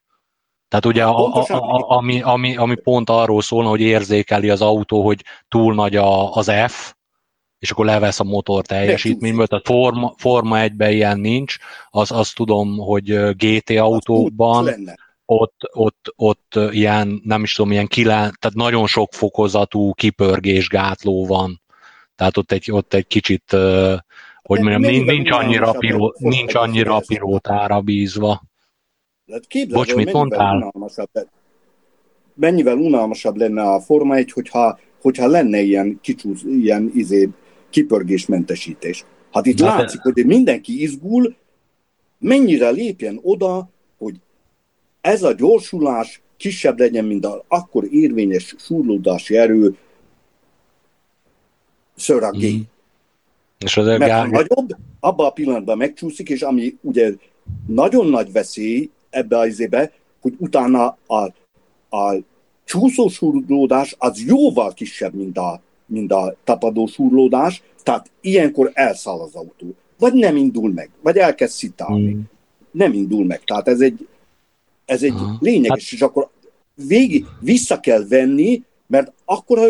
Tehát 0.70 0.86
ugye 0.86 1.04
a, 1.04 1.34
a, 1.34 1.44
a, 1.48 1.96
ami, 1.96 2.22
ami, 2.22 2.56
ami 2.56 2.74
pont 2.74 3.10
arról 3.10 3.42
szólna, 3.42 3.68
hogy 3.68 3.80
érzékeli 3.80 4.50
az 4.50 4.62
autó, 4.62 5.04
hogy 5.04 5.24
túl 5.48 5.74
nagy 5.74 5.96
a, 5.96 6.32
az 6.32 6.52
F, 6.66 6.94
és 7.58 7.70
akkor 7.70 7.84
levesz 7.84 8.20
a 8.20 8.24
motor 8.24 8.66
teljesítményből, 8.66 9.46
tehát 9.46 9.66
Forma, 9.66 10.14
Forma 10.16 10.56
1-ben 10.60 10.90
ilyen 10.90 11.18
nincs, 11.18 11.56
az, 11.90 12.10
azt 12.10 12.34
tudom, 12.34 12.78
hogy 12.78 13.34
GT 13.36 13.70
autókban 13.70 14.74
ott, 15.24 15.70
ott, 15.72 16.12
ott 16.16 16.58
ilyen, 16.70 17.20
nem 17.24 17.42
is 17.42 17.54
tudom, 17.54 17.72
ilyen 17.72 17.86
kilen, 17.86 18.36
tehát 18.38 18.56
nagyon 18.56 18.86
sok 18.86 19.12
fokozatú 19.12 19.92
kipörgésgátló 19.92 21.26
van. 21.26 21.62
Tehát 22.16 22.36
ott 22.36 22.52
egy, 22.52 22.72
ott 22.72 22.94
egy 22.94 23.06
kicsit, 23.06 23.56
hogy 24.42 24.60
mondjam, 24.60 25.04
nincs, 25.04 25.30
annyira, 25.30 25.72
piló, 25.72 26.14
nincs 26.18 26.54
annyira 26.54 27.00
pilótára 27.06 27.80
bízva. 27.80 28.42
Bocs, 29.72 29.94
mit 29.94 30.12
mondtál? 30.12 30.56
Unalmasabb, 30.56 31.08
mennyivel 32.34 32.76
unalmasabb 32.76 33.36
lenne 33.36 33.62
a 33.62 33.80
Forma 33.80 34.16
1, 34.16 34.32
hogyha, 34.32 34.78
hogyha 35.00 35.26
lenne 35.26 35.60
ilyen 35.60 35.98
kicsúsz, 36.02 36.42
ilyen 36.42 36.90
izé, 36.94 37.28
kipörgésmentesítés. 37.70 39.04
Hát 39.32 39.46
itt 39.46 39.60
hát 39.60 39.78
látszik, 39.78 40.00
hogy 40.00 40.26
mindenki 40.26 40.82
izgul, 40.82 41.36
mennyire 42.18 42.70
lépjen 42.70 43.18
oda, 43.22 43.70
hogy 43.98 44.16
ez 45.00 45.22
a 45.22 45.32
gyorsulás 45.32 46.22
kisebb 46.36 46.78
legyen, 46.78 47.04
mint 47.04 47.26
az 47.26 47.40
akkor 47.48 47.84
érvényes 47.90 48.54
súrlódási 48.58 49.36
erő 49.36 49.76
szöragé. 51.96 52.52
Mm. 52.52 52.60
És 53.58 53.76
az 53.76 53.86
Mert 53.86 54.12
ha 54.12 54.26
nagyobb, 54.26 54.76
abban 55.00 55.26
a 55.26 55.30
pillanatban 55.30 55.76
megcsúszik, 55.76 56.28
és 56.28 56.42
ami 56.42 56.76
ugye 56.80 57.12
nagyon 57.66 58.06
nagy 58.06 58.32
veszély 58.32 58.90
ebbe 59.10 59.38
az 59.38 59.46
izébe, 59.46 59.92
hogy 60.20 60.34
utána 60.38 60.98
a, 61.06 61.22
a 61.96 62.16
csúszósúrlódás 62.64 63.94
az 63.98 64.24
jóval 64.26 64.72
kisebb, 64.72 65.14
mint 65.14 65.38
a 65.38 65.60
mint 65.90 66.12
a 66.12 66.36
tapadó 66.44 66.86
surlódás, 66.86 67.62
tehát 67.82 68.10
ilyenkor 68.20 68.70
elszáll 68.74 69.20
az 69.20 69.34
autó. 69.34 69.74
Vagy 69.98 70.12
nem 70.12 70.36
indul 70.36 70.72
meg, 70.72 70.90
vagy 71.00 71.16
elkezd 71.16 71.52
szitálni. 71.52 72.12
Mm. 72.12 72.20
Nem 72.70 72.92
indul 72.92 73.24
meg. 73.24 73.44
Tehát 73.44 73.68
ez 73.68 73.80
egy, 73.80 74.08
ez 74.84 75.02
egy 75.02 75.10
Aha. 75.10 75.36
lényeges, 75.40 75.84
hát... 75.84 75.92
és 75.92 76.02
akkor 76.02 76.28
végig 76.74 77.26
vissza 77.40 77.80
kell 77.80 78.06
venni, 78.08 78.62
mert 78.86 79.12
akkor, 79.24 79.58
ha 79.58 79.66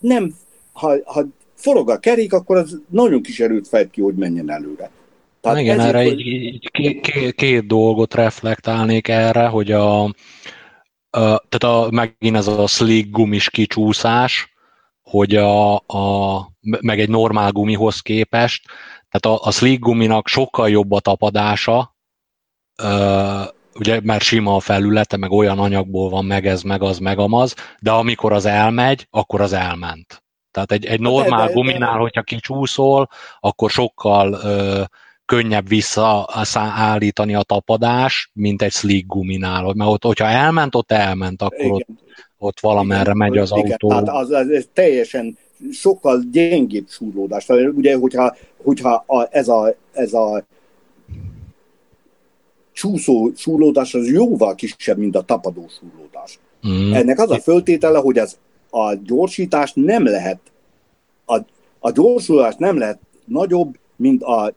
nem, 0.00 0.34
ha, 0.72 0.96
ha 1.04 1.24
forog 1.54 1.90
a 1.90 1.98
kerék, 1.98 2.32
akkor 2.32 2.56
az 2.56 2.80
nagyon 2.88 3.22
kis 3.22 3.40
erőt 3.40 3.68
fejt 3.68 3.90
ki, 3.90 4.00
hogy 4.00 4.14
menjen 4.14 4.50
előre. 4.50 4.90
Tehát 5.46 5.60
Igen, 5.60 5.80
erre 5.80 6.02
hogy... 6.02 6.20
így, 6.20 6.26
így 6.26 6.70
két, 6.70 7.00
két, 7.00 7.34
két 7.34 7.66
dolgot 7.66 8.14
reflektálnék 8.14 9.08
erre, 9.08 9.46
hogy 9.46 9.72
a, 9.72 10.02
a 10.02 10.10
tehát 11.10 11.62
a, 11.62 11.88
megint 11.90 12.36
ez 12.36 12.46
a 12.46 12.66
slick 12.66 13.10
gumis 13.10 13.50
kicsúszás, 13.50 14.52
hogy 15.02 15.36
a, 15.36 15.74
a, 15.74 16.50
meg 16.60 17.00
egy 17.00 17.08
normál 17.08 17.52
gumihoz 17.52 18.00
képest, 18.00 18.64
tehát 19.10 19.40
a, 19.40 19.46
a 19.46 19.50
slick 19.50 19.80
guminak 19.80 20.28
sokkal 20.28 20.70
jobb 20.70 20.92
a 20.92 21.00
tapadása, 21.00 21.96
ugye, 23.74 24.00
mert 24.02 24.22
sima 24.22 24.54
a 24.54 24.60
felülete, 24.60 25.16
meg 25.16 25.30
olyan 25.30 25.58
anyagból 25.58 26.10
van 26.10 26.24
meg 26.24 26.46
ez, 26.46 26.62
meg 26.62 26.82
az, 26.82 26.98
meg 26.98 27.18
amaz, 27.18 27.54
de 27.80 27.90
amikor 27.90 28.32
az 28.32 28.44
elmegy, 28.44 29.06
akkor 29.10 29.40
az 29.40 29.52
elment. 29.52 30.24
Tehát 30.50 30.72
egy, 30.72 30.84
egy 30.84 31.00
normál 31.00 31.52
guminál, 31.52 31.98
hogyha 31.98 32.22
kicsúszol, 32.22 33.08
akkor 33.40 33.70
sokkal 33.70 34.32
ö, 34.32 34.82
könnyebb 35.26 35.68
visszaállítani 35.68 37.34
a 37.34 37.42
tapadás, 37.42 38.30
mint 38.34 38.62
egy 38.62 38.72
slick 38.72 39.06
guminál. 39.06 39.72
Mert 39.74 39.90
ott, 39.90 40.04
hogyha 40.04 40.26
elment, 40.26 40.74
ott 40.74 40.92
elment, 40.92 41.42
akkor 41.42 41.58
igen. 41.58 41.72
ott, 41.72 41.86
ott 42.38 42.60
valamerre 42.60 43.00
igen, 43.00 43.16
megy 43.16 43.38
az 43.38 43.50
igen, 43.56 43.70
autó. 43.70 43.88
Tehát 43.88 44.08
az, 44.08 44.30
az, 44.30 44.48
az 44.48 44.68
teljesen 44.72 45.38
sokkal 45.72 46.22
gyengébb 46.32 46.88
súrlódás. 46.88 47.48
Ugye, 47.48 47.96
hogyha, 47.96 48.36
hogyha 48.62 49.04
a, 49.06 49.28
ez, 49.30 49.48
a, 49.48 49.74
ez 49.92 50.12
a 50.12 50.44
csúszó 52.72 53.30
súrlódás 53.36 53.94
az 53.94 54.10
jóval 54.10 54.54
kisebb, 54.54 54.98
mint 54.98 55.16
a 55.16 55.22
tapadó 55.22 55.66
súrlódás. 55.68 56.38
Mm. 56.68 56.92
Ennek 56.92 57.18
az 57.18 57.30
a 57.30 57.38
föltétele, 57.38 57.98
hogy 57.98 58.18
az, 58.18 58.38
a 58.70 58.94
gyorsítás 58.94 59.72
nem 59.74 60.04
lehet, 60.04 60.38
a, 61.26 61.38
a 61.78 61.90
gyorsulás 61.90 62.54
nem 62.58 62.78
lehet 62.78 62.98
nagyobb, 63.24 63.78
mint 63.96 64.22
a 64.22 64.52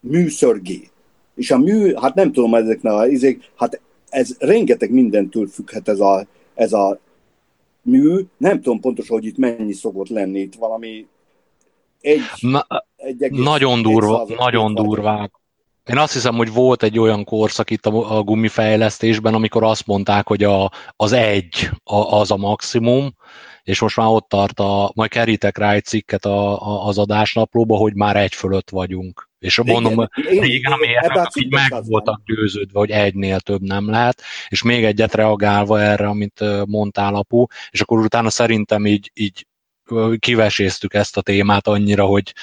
műszörgé. 0.00 0.88
És 1.34 1.50
a 1.50 1.58
mű, 1.58 1.94
hát 1.94 2.14
nem 2.14 2.32
tudom 2.32 2.54
ezeknek 2.54 2.92
a 2.92 3.06
izék, 3.06 3.50
hát 3.56 3.80
ez 4.08 4.36
rengeteg 4.38 4.90
mindentől 4.90 5.46
függhet 5.46 5.88
ez 5.88 6.00
a, 6.00 6.26
ez 6.54 6.72
a 6.72 6.98
mű. 7.82 8.26
Nem 8.36 8.60
tudom 8.60 8.80
pontosan, 8.80 9.16
hogy 9.16 9.26
itt 9.26 9.36
mennyi 9.36 9.72
szokott 9.72 10.08
lenni. 10.08 10.40
Itt 10.40 10.54
valami 10.54 11.06
egy, 12.00 12.20
Na, 12.40 12.66
egy 12.96 13.22
egész, 13.22 13.44
nagyon 13.44 13.82
durva, 13.82 14.24
egy 14.28 14.36
nagyon 14.36 14.74
durvák. 14.74 15.32
Én 15.86 15.98
azt 15.98 16.12
hiszem, 16.12 16.34
hogy 16.34 16.52
volt 16.52 16.82
egy 16.82 16.98
olyan 16.98 17.24
korszak 17.24 17.70
itt 17.70 17.86
a, 17.86 18.16
a 18.16 18.22
gumifejlesztésben, 18.22 19.34
amikor 19.34 19.62
azt 19.62 19.86
mondták, 19.86 20.26
hogy 20.26 20.44
a, 20.44 20.70
az 20.96 21.12
egy 21.12 21.70
a, 21.84 21.96
az 21.96 22.30
a 22.30 22.36
maximum, 22.36 23.14
és 23.68 23.80
most 23.80 23.96
már 23.96 24.06
ott 24.06 24.28
tart 24.28 24.60
a, 24.60 24.92
majd 24.94 25.10
kerítek 25.10 25.58
rá 25.58 25.72
egy 25.72 25.84
cikket 25.84 26.24
a, 26.24 26.66
a, 26.68 26.86
az 26.86 26.98
adásnaplóba, 26.98 27.76
hogy 27.76 27.94
már 27.94 28.16
egy 28.16 28.34
fölött 28.34 28.70
vagyunk. 28.70 29.28
És 29.38 29.60
mondom, 29.64 30.08
régen 30.40 30.72
a 30.72 30.76
mérnökök 30.76 31.28
így 31.34 31.52
meg 31.52 31.84
voltak 31.84 32.20
győződve, 32.24 32.78
hogy 32.78 32.90
egynél 32.90 33.40
több 33.40 33.60
nem 33.60 33.90
lehet, 33.90 34.22
és 34.48 34.62
még 34.62 34.84
egyet 34.84 35.14
reagálva 35.14 35.80
erre, 35.80 36.06
amit 36.06 36.44
mondtál 36.66 37.14
apu, 37.14 37.46
és 37.70 37.80
akkor 37.80 37.98
utána 37.98 38.30
szerintem 38.30 38.86
így, 38.86 39.10
így 39.14 39.46
kiveséztük 40.18 40.94
ezt 40.94 41.16
a 41.16 41.22
témát 41.22 41.66
annyira, 41.66 42.04
hogy 42.04 42.34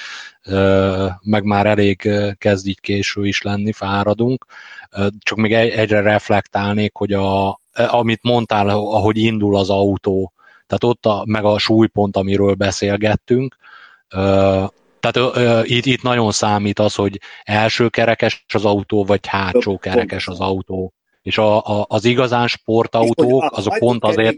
meg 1.20 1.44
már 1.44 1.66
elég 1.66 2.10
kezd 2.38 2.66
így 2.66 2.80
késő 2.80 3.26
is 3.26 3.42
lenni, 3.42 3.72
fáradunk. 3.72 4.46
Csak 5.18 5.38
még 5.38 5.52
egyre 5.52 6.00
reflektálnék, 6.00 6.94
hogy 6.94 7.12
a, 7.12 7.60
amit 7.72 8.22
mondtál, 8.22 8.68
ahogy 8.68 9.16
indul 9.16 9.56
az 9.56 9.70
autó, 9.70 10.30
tehát 10.66 10.84
ott 10.84 11.06
a, 11.06 11.22
meg 11.26 11.44
a 11.44 11.58
súlypont, 11.58 12.16
amiről 12.16 12.54
beszélgettünk, 12.54 13.56
tehát 15.00 15.66
itt, 15.66 15.86
itt 15.86 16.02
nagyon 16.02 16.32
számít 16.32 16.78
az, 16.78 16.94
hogy 16.94 17.20
első 17.42 17.88
kerekes 17.88 18.44
az 18.54 18.64
autó, 18.64 19.04
vagy 19.04 19.26
hátsó 19.26 19.78
kerekes 19.78 20.28
az 20.28 20.40
autó. 20.40 20.92
És 21.22 21.38
a, 21.38 21.66
a, 21.66 21.84
az 21.88 22.04
igazán 22.04 22.46
sportautók, 22.46 23.44
azok 23.50 23.78
pont 23.78 24.04
azért... 24.04 24.36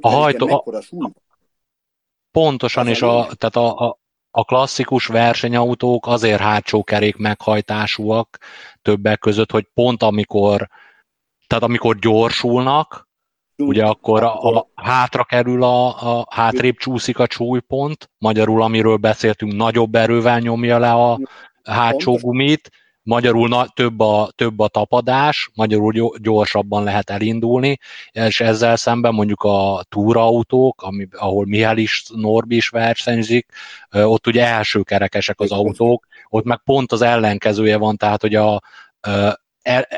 A 0.00 0.08
hajtó, 0.08 0.48
a, 0.48 0.64
Pontosan, 2.30 2.88
és 2.88 3.02
a, 3.02 3.28
tehát 3.36 3.56
a, 3.56 3.86
a, 3.86 3.98
a 4.30 4.44
klasszikus 4.44 5.06
versenyautók 5.06 6.06
azért 6.06 6.40
hátsó 6.40 6.84
kerék 6.84 7.16
meghajtásúak 7.16 8.38
többek 8.82 9.18
között, 9.18 9.50
hogy 9.50 9.68
pont 9.74 10.02
amikor, 10.02 10.68
tehát 11.46 11.64
amikor 11.64 11.98
gyorsulnak, 11.98 13.08
ugye 13.62 13.84
akkor 13.84 14.22
a, 14.22 14.56
a, 14.56 14.68
hátra 14.74 15.24
kerül, 15.24 15.62
a, 15.62 15.86
a 16.18 16.26
hátrébb 16.30 16.76
csúszik 16.76 17.18
a 17.18 17.26
csúlypont, 17.26 18.10
magyarul 18.18 18.62
amiről 18.62 18.96
beszéltünk, 18.96 19.52
nagyobb 19.52 19.94
erővel 19.94 20.38
nyomja 20.38 20.78
le 20.78 20.92
a 20.92 21.18
hátsó 21.62 22.16
gumit, 22.16 22.70
magyarul 23.02 23.48
na, 23.48 23.66
több, 23.74 24.00
a, 24.00 24.30
több 24.34 24.58
a 24.58 24.68
tapadás, 24.68 25.50
magyarul 25.54 26.12
gyorsabban 26.18 26.84
lehet 26.84 27.10
elindulni, 27.10 27.78
és 28.10 28.40
ezzel 28.40 28.76
szemben 28.76 29.14
mondjuk 29.14 29.42
a 29.42 29.84
túrautók, 29.88 30.82
ami, 30.82 31.08
ahol 31.12 31.46
Mihály 31.46 31.80
is, 31.80 32.04
Norbi 32.14 32.56
is 32.56 32.68
versenyzik, 32.68 33.46
ott 33.90 34.26
ugye 34.26 34.46
első 34.46 34.82
kerekesek 34.82 35.40
az 35.40 35.50
autók, 35.50 36.06
ott 36.28 36.44
meg 36.44 36.60
pont 36.64 36.92
az 36.92 37.02
ellenkezője 37.02 37.76
van, 37.76 37.96
tehát 37.96 38.20
hogy 38.20 38.34
a, 38.34 38.54
a, 38.54 38.62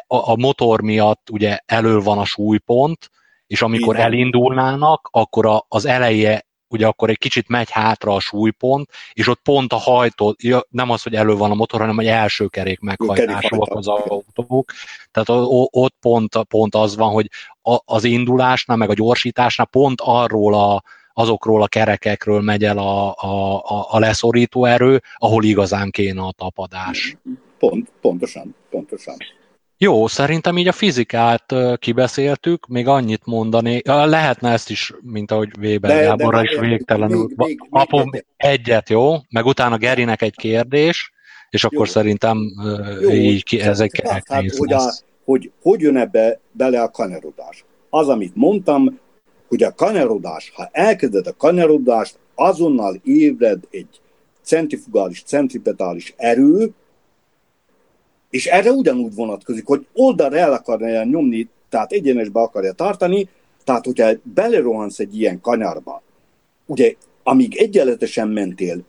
a 0.07 0.37
motor 0.37 0.83
miatt 0.83 1.31
ugye 1.31 1.59
elő 1.67 2.01
van 2.01 2.19
a 2.19 2.25
súlypont, 2.25 3.11
és 3.47 3.63
amikor 3.63 3.97
elindulnának, 3.97 5.09
akkor 5.13 5.47
a, 5.47 5.65
az 5.69 5.85
eleje 5.85 6.45
ugye 6.75 6.87
akkor 6.87 7.11
egy 7.11 7.19
kicsit 7.19 7.49
megy 7.49 7.71
hátra 7.71 8.15
a 8.15 8.21
súlypont, 8.21 8.89
és 9.13 9.29
ott 9.29 9.41
pont 9.43 9.73
a 9.73 9.77
hajtó, 9.77 10.37
nem 10.69 10.91
az, 10.91 11.03
hogy 11.03 11.15
elő 11.15 11.35
van 11.35 11.51
a 11.51 11.55
motor, 11.55 11.81
hanem 11.81 11.99
egy 11.99 12.07
első 12.07 12.47
kerék 12.47 12.81
meghajtásúak 12.81 13.75
az 13.75 13.89
autók. 13.89 14.73
Tehát 15.11 15.49
ott 15.71 15.95
pont, 16.01 16.39
pont 16.49 16.75
az 16.75 16.97
van, 16.97 17.13
hogy 17.13 17.31
az 17.85 18.05
indulásnál, 18.05 18.77
meg 18.77 18.91
a 18.91 18.95
gyorsításnál 18.95 19.67
pont 19.67 20.01
arról 20.01 20.55
a, 20.55 20.83
azokról 21.13 21.63
a 21.63 21.67
kerekekről 21.69 22.41
megy 22.41 22.65
el 22.65 22.79
a, 22.79 23.15
a, 23.17 23.57
a, 23.57 23.87
a 23.91 23.99
leszorító 23.99 24.65
erő, 24.65 25.03
ahol 25.17 25.45
igazán 25.45 25.91
kéne 25.91 26.23
a 26.23 26.33
tapadás. 26.37 27.17
Pont, 27.59 27.93
pontosan, 28.01 28.55
pontosan. 28.71 29.17
Jó, 29.85 30.07
szerintem 30.07 30.59
így 30.59 30.69
a 30.69 30.73
fizikát 30.73 31.55
kibeszéltük, 31.77 32.67
még 32.67 32.87
annyit 32.87 33.25
mondani, 33.25 33.83
lehetne 33.85 34.51
ezt 34.51 34.71
is, 34.71 34.93
mint 35.01 35.31
ahogy 35.31 35.51
Weber 35.61 36.03
Gáborra 36.05 36.43
is 36.43 36.59
végtelenül. 36.59 37.31
Apom 37.71 38.11
egyet, 38.37 38.89
jó? 38.89 39.15
Meg 39.31 39.47
utána 39.47 39.77
Gerinek 39.77 40.23
egy 40.23 40.37
kérdés, 40.37 41.13
és 41.51 41.65
akkor 41.65 41.87
jó. 41.87 41.93
szerintem 41.93 42.39
jó, 43.01 43.11
így 43.11 43.45
ki, 43.45 43.61
ezek 43.61 44.07
hát, 44.07 44.51
hogy, 44.57 44.73
a, 44.73 44.93
hogy 45.25 45.51
hogy 45.63 45.81
jön 45.81 45.97
ebbe 45.97 46.41
bele 46.53 46.83
a 46.83 46.91
kanyarodás. 46.91 47.65
Az, 47.91 48.09
amit 48.09 48.37
mondtam, 48.37 49.01
hogy 49.49 49.63
a 49.63 49.75
kanyarodás, 49.75 50.53
ha 50.55 50.69
elkezded 50.73 51.27
a 51.27 51.37
kanyarodást, 51.37 52.19
azonnal 52.35 53.01
ébred 53.05 53.61
egy 53.71 54.01
centrifugális, 54.43 55.23
centripetális 55.23 56.15
erő, 56.17 56.73
és 58.35 58.47
erre 58.47 58.71
ugyanúgy 58.71 59.15
vonatkozik, 59.15 59.67
hogy 59.67 59.87
oldalra 59.93 60.37
el 60.37 60.53
akarja 60.53 61.05
nyomni, 61.05 61.49
tehát 61.69 61.93
egyenesbe 61.93 62.41
akarja 62.41 62.73
tartani, 62.73 63.29
tehát 63.65 63.85
hogyha 63.85 64.11
belerohansz 64.23 64.99
egy 64.99 65.19
ilyen 65.19 65.41
kanyarba, 65.41 66.03
ugye 66.67 66.95
amíg 67.23 67.57
egyenletesen 67.57 68.29
mentél, 68.29 68.81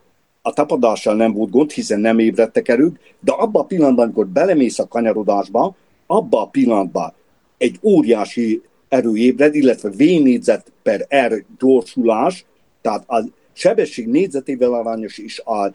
a 0.41 0.53
tapadással 0.53 1.15
nem 1.15 1.34
volt 1.34 1.49
gond, 1.49 1.72
hiszen 1.72 1.99
nem 1.99 2.19
ébredtek 2.19 2.67
erők, 2.67 2.99
de 3.19 3.31
abban 3.31 3.61
a 3.61 3.65
pillanatban, 3.65 4.03
amikor 4.05 4.27
belemész 4.27 4.80
a 4.80 4.88
kanyarodásba, 4.88 5.76
abban 6.05 6.41
a 6.41 6.49
pillanatban 6.49 7.13
egy 7.57 7.80
óriási 7.81 8.61
erő 8.89 9.15
ébred, 9.15 9.55
illetve 9.55 9.89
V 9.89 9.97
négyzet 9.97 10.72
per 10.84 11.07
R 11.27 11.43
gyorsulás, 11.59 12.45
tehát 12.81 13.09
a 13.09 13.23
sebesség 13.53 14.07
négyzetével 14.07 14.73
arányos 14.73 15.17
is 15.17 15.39
a, 15.39 15.65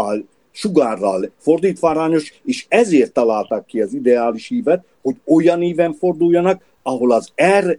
a 0.00 0.14
sugárral 0.50 1.30
fordítva 1.38 1.88
arányos, 1.88 2.40
és 2.44 2.66
ezért 2.68 3.12
találták 3.12 3.64
ki 3.64 3.80
az 3.80 3.94
ideális 3.94 4.50
ívet, 4.50 4.84
hogy 5.02 5.16
olyan 5.26 5.62
íven 5.62 5.92
forduljanak, 5.92 6.62
ahol 6.82 7.12
az 7.12 7.32
R 7.58 7.78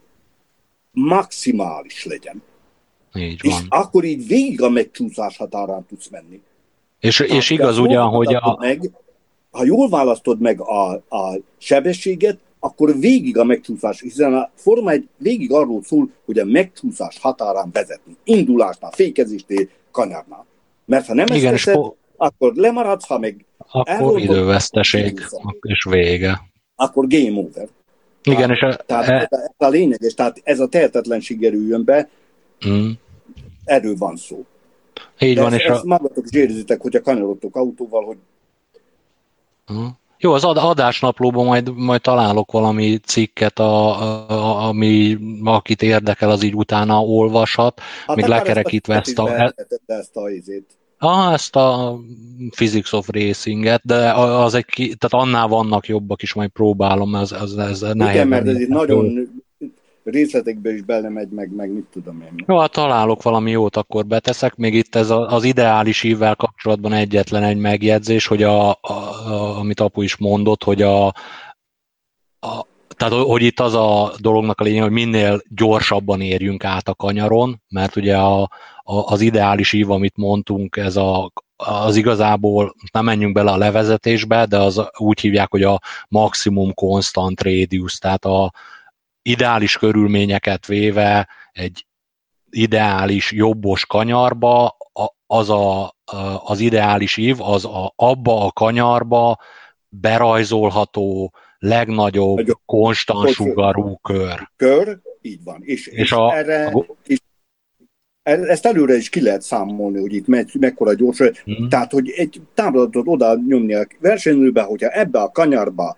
maximális 0.91 2.05
legyen. 2.05 2.41
Így 3.13 3.41
van. 3.43 3.51
És 3.51 3.65
akkor 3.69 4.03
így 4.03 4.27
végig 4.27 4.61
a 4.61 4.69
megcsúszás 4.69 5.37
határán 5.37 5.85
tudsz 5.85 6.09
menni. 6.09 6.41
És, 6.99 7.19
és 7.19 7.49
igaz 7.49 7.77
ugyan, 7.77 8.07
hogy 8.09 8.33
a... 8.33 8.57
Meg, 8.59 8.91
ha 9.51 9.63
jól 9.63 9.89
választod 9.89 10.39
meg 10.39 10.61
a, 10.61 10.91
a 10.91 11.39
sebességet, 11.57 12.39
akkor 12.59 12.99
végig 12.99 13.37
a 13.37 13.43
megcsúszás, 13.43 14.01
hiszen 14.01 14.33
a 14.33 14.49
Forma 14.55 14.91
egy 14.91 15.07
végig 15.17 15.51
arról 15.51 15.83
szól, 15.83 16.09
hogy 16.25 16.39
a 16.39 16.45
megcsúszás 16.45 17.19
határán 17.19 17.69
vezetni. 17.71 18.15
Indulásnál, 18.23 18.91
fékezésnél, 18.91 19.67
kanyarnál. 19.91 20.45
Mert 20.85 21.07
ha 21.07 21.13
nem 21.13 21.25
Igen, 21.25 21.53
ezt 21.53 21.65
teszed, 21.65 21.93
akkor 22.21 22.53
lemaradsz, 22.55 23.07
ha 23.07 23.19
meg 23.19 23.45
Akkor 23.71 24.19
időveszteség, 24.19 25.21
és 25.61 25.87
vége. 25.89 26.41
Akkor 26.75 27.07
game 27.07 27.39
over. 27.39 27.67
Igen, 28.23 28.41
tehát, 28.41 28.55
és 28.55 28.61
a, 28.61 28.75
tehát 28.75 29.07
e... 29.07 29.27
ez 29.31 29.67
a 29.67 29.67
lényeges, 29.67 30.13
tehát 30.13 30.41
ez 30.43 30.59
a 30.59 30.67
tehetetlenség 30.67 31.43
erőjön 31.43 31.83
be, 31.83 32.09
mm. 32.67 32.89
erről 33.63 33.95
van 33.97 34.15
szó. 34.15 34.45
Így 35.19 35.37
van, 35.37 35.53
ezt, 35.53 35.61
és 35.61 35.67
ezt 35.67 35.83
a... 35.83 35.87
magatok 35.87 36.25
zsérzitek, 36.31 36.81
hogy 36.81 36.95
a 36.95 37.01
kanyarodtok 37.01 37.55
autóval, 37.55 38.03
hogy 38.03 38.17
mm. 39.73 39.85
Jó, 40.17 40.33
az 40.33 40.43
adásnaplóban 40.43 41.45
majd, 41.45 41.75
majd 41.75 42.01
találok 42.01 42.51
valami 42.51 42.97
cikket, 42.97 43.59
a, 43.59 44.01
a, 44.29 44.67
ami 44.67 45.17
akit 45.43 45.81
érdekel, 45.81 46.29
az 46.29 46.43
így 46.43 46.55
utána 46.55 47.01
olvashat, 47.01 47.81
hát 48.05 48.15
még 48.15 48.25
lekerekítve 48.25 48.95
ezt 48.95 49.19
a... 49.19 49.53
Ezt 49.85 50.15
a 50.15 50.29
izét. 50.29 50.79
Ah, 51.03 51.33
ezt 51.33 51.55
a 51.55 51.99
Physics 52.49 52.91
of 52.91 53.07
Racinget, 53.11 53.81
de 53.85 54.11
az 54.13 54.53
egy, 54.53 54.65
tehát 54.75 55.25
annál 55.25 55.47
vannak 55.47 55.87
jobbak 55.87 56.21
is, 56.21 56.33
majd 56.33 56.49
próbálom, 56.49 57.15
ez, 57.15 57.31
ez, 57.31 57.51
ez 57.51 57.81
Igen, 57.81 58.27
mert 58.27 58.47
ez 58.47 58.59
itt 58.59 58.67
nagyon 58.67 59.29
részletekbe 60.03 60.73
is 60.73 60.81
belemegy, 60.81 61.29
meg, 61.29 61.51
meg 61.55 61.71
mit 61.71 61.85
tudom 61.91 62.21
én. 62.21 62.43
Jó, 62.47 62.57
hát 62.57 62.71
találok 62.71 63.23
valami 63.23 63.51
jót, 63.51 63.75
akkor 63.75 64.05
beteszek. 64.05 64.55
Még 64.55 64.73
itt 64.73 64.95
ez 64.95 65.09
az 65.09 65.43
ideális 65.43 66.03
ívvel 66.03 66.35
kapcsolatban 66.35 66.93
egyetlen 66.93 67.43
egy 67.43 67.57
megjegyzés, 67.57 68.27
hogy 68.27 68.43
a, 68.43 68.69
a, 68.69 68.77
a, 68.81 69.57
amit 69.59 69.79
apu 69.79 70.01
is 70.01 70.17
mondott, 70.17 70.63
hogy 70.63 70.81
a, 70.81 71.05
a 72.39 72.65
tehát, 72.87 73.13
hogy 73.13 73.41
itt 73.41 73.59
az 73.59 73.73
a 73.73 74.11
dolognak 74.19 74.59
a 74.59 74.63
lényeg, 74.63 74.81
hogy 74.81 74.91
minél 74.91 75.41
gyorsabban 75.55 76.21
érjünk 76.21 76.63
át 76.63 76.87
a 76.87 76.95
kanyaron, 76.95 77.61
mert 77.69 77.95
ugye 77.95 78.17
a, 78.17 78.49
a, 78.91 79.11
az 79.11 79.21
ideális 79.21 79.73
ív, 79.73 79.91
amit 79.91 80.17
mondtunk, 80.17 80.77
ez 80.77 80.95
a, 80.95 81.31
az 81.55 81.95
igazából, 81.95 82.75
nem 82.91 83.03
menjünk 83.03 83.33
bele 83.33 83.51
a 83.51 83.57
levezetésbe, 83.57 84.45
de 84.45 84.57
az 84.57 84.81
úgy 84.97 85.19
hívják, 85.19 85.51
hogy 85.51 85.63
a 85.63 85.79
maximum 86.07 86.73
constant 86.73 87.41
radius, 87.41 87.97
tehát 87.97 88.25
a, 88.25 88.51
ideális 89.21 89.77
körülményeket 89.77 90.65
véve 90.65 91.27
egy 91.51 91.85
ideális 92.49 93.31
jobbos 93.31 93.85
kanyarba, 93.85 94.77
az 95.27 95.49
a, 95.49 95.95
az 96.43 96.59
ideális 96.59 97.17
ív, 97.17 97.41
az 97.41 97.65
a, 97.65 97.93
abba 97.95 98.45
a 98.45 98.51
kanyarba 98.51 99.37
berajzolható 99.89 101.33
legnagyobb 101.57 102.35
Nagyobb, 102.35 102.59
konstant 102.65 103.29
sugarú 103.29 103.97
kör. 103.97 104.49
Kör, 104.55 104.99
így 105.21 105.43
van. 105.43 105.61
És, 105.63 105.87
és, 105.87 105.97
és 105.97 106.11
a, 106.11 106.35
erre, 106.35 106.65
a, 106.65 106.85
és 107.03 107.19
ezt 108.23 108.65
előre 108.65 108.95
is 108.95 109.09
ki 109.09 109.21
lehet 109.21 109.41
számolni, 109.41 109.99
hogy 109.99 110.13
itt 110.13 110.27
me, 110.27 110.45
mekkora 110.59 110.93
gyors. 110.93 111.21
Mm. 111.21 111.67
Tehát, 111.67 111.91
hogy 111.91 112.09
egy 112.09 112.41
táblatot 112.53 113.07
oda 113.07 113.39
nyomni 113.47 113.73
a 113.73 113.87
versenyzőbe, 113.99 114.61
hogyha 114.61 114.89
ebbe 114.89 115.19
a 115.19 115.31
kanyarba 115.31 115.97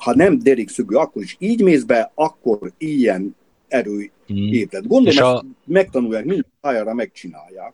ha 0.00 0.14
nem 0.14 0.38
derékszögű, 0.38 0.94
akkor 0.94 1.22
is 1.22 1.36
így 1.38 1.62
mész 1.62 1.82
be, 1.82 2.12
akkor 2.14 2.72
ilyen 2.78 3.36
erő 3.68 4.10
hmm. 4.26 4.52
épület. 4.52 4.86
Gondolom, 4.86 5.12
és 5.12 5.18
a... 5.18 5.44
megtanulják, 5.64 6.24
minden 6.24 6.46
pályára 6.60 6.94
megcsinálják, 6.94 7.72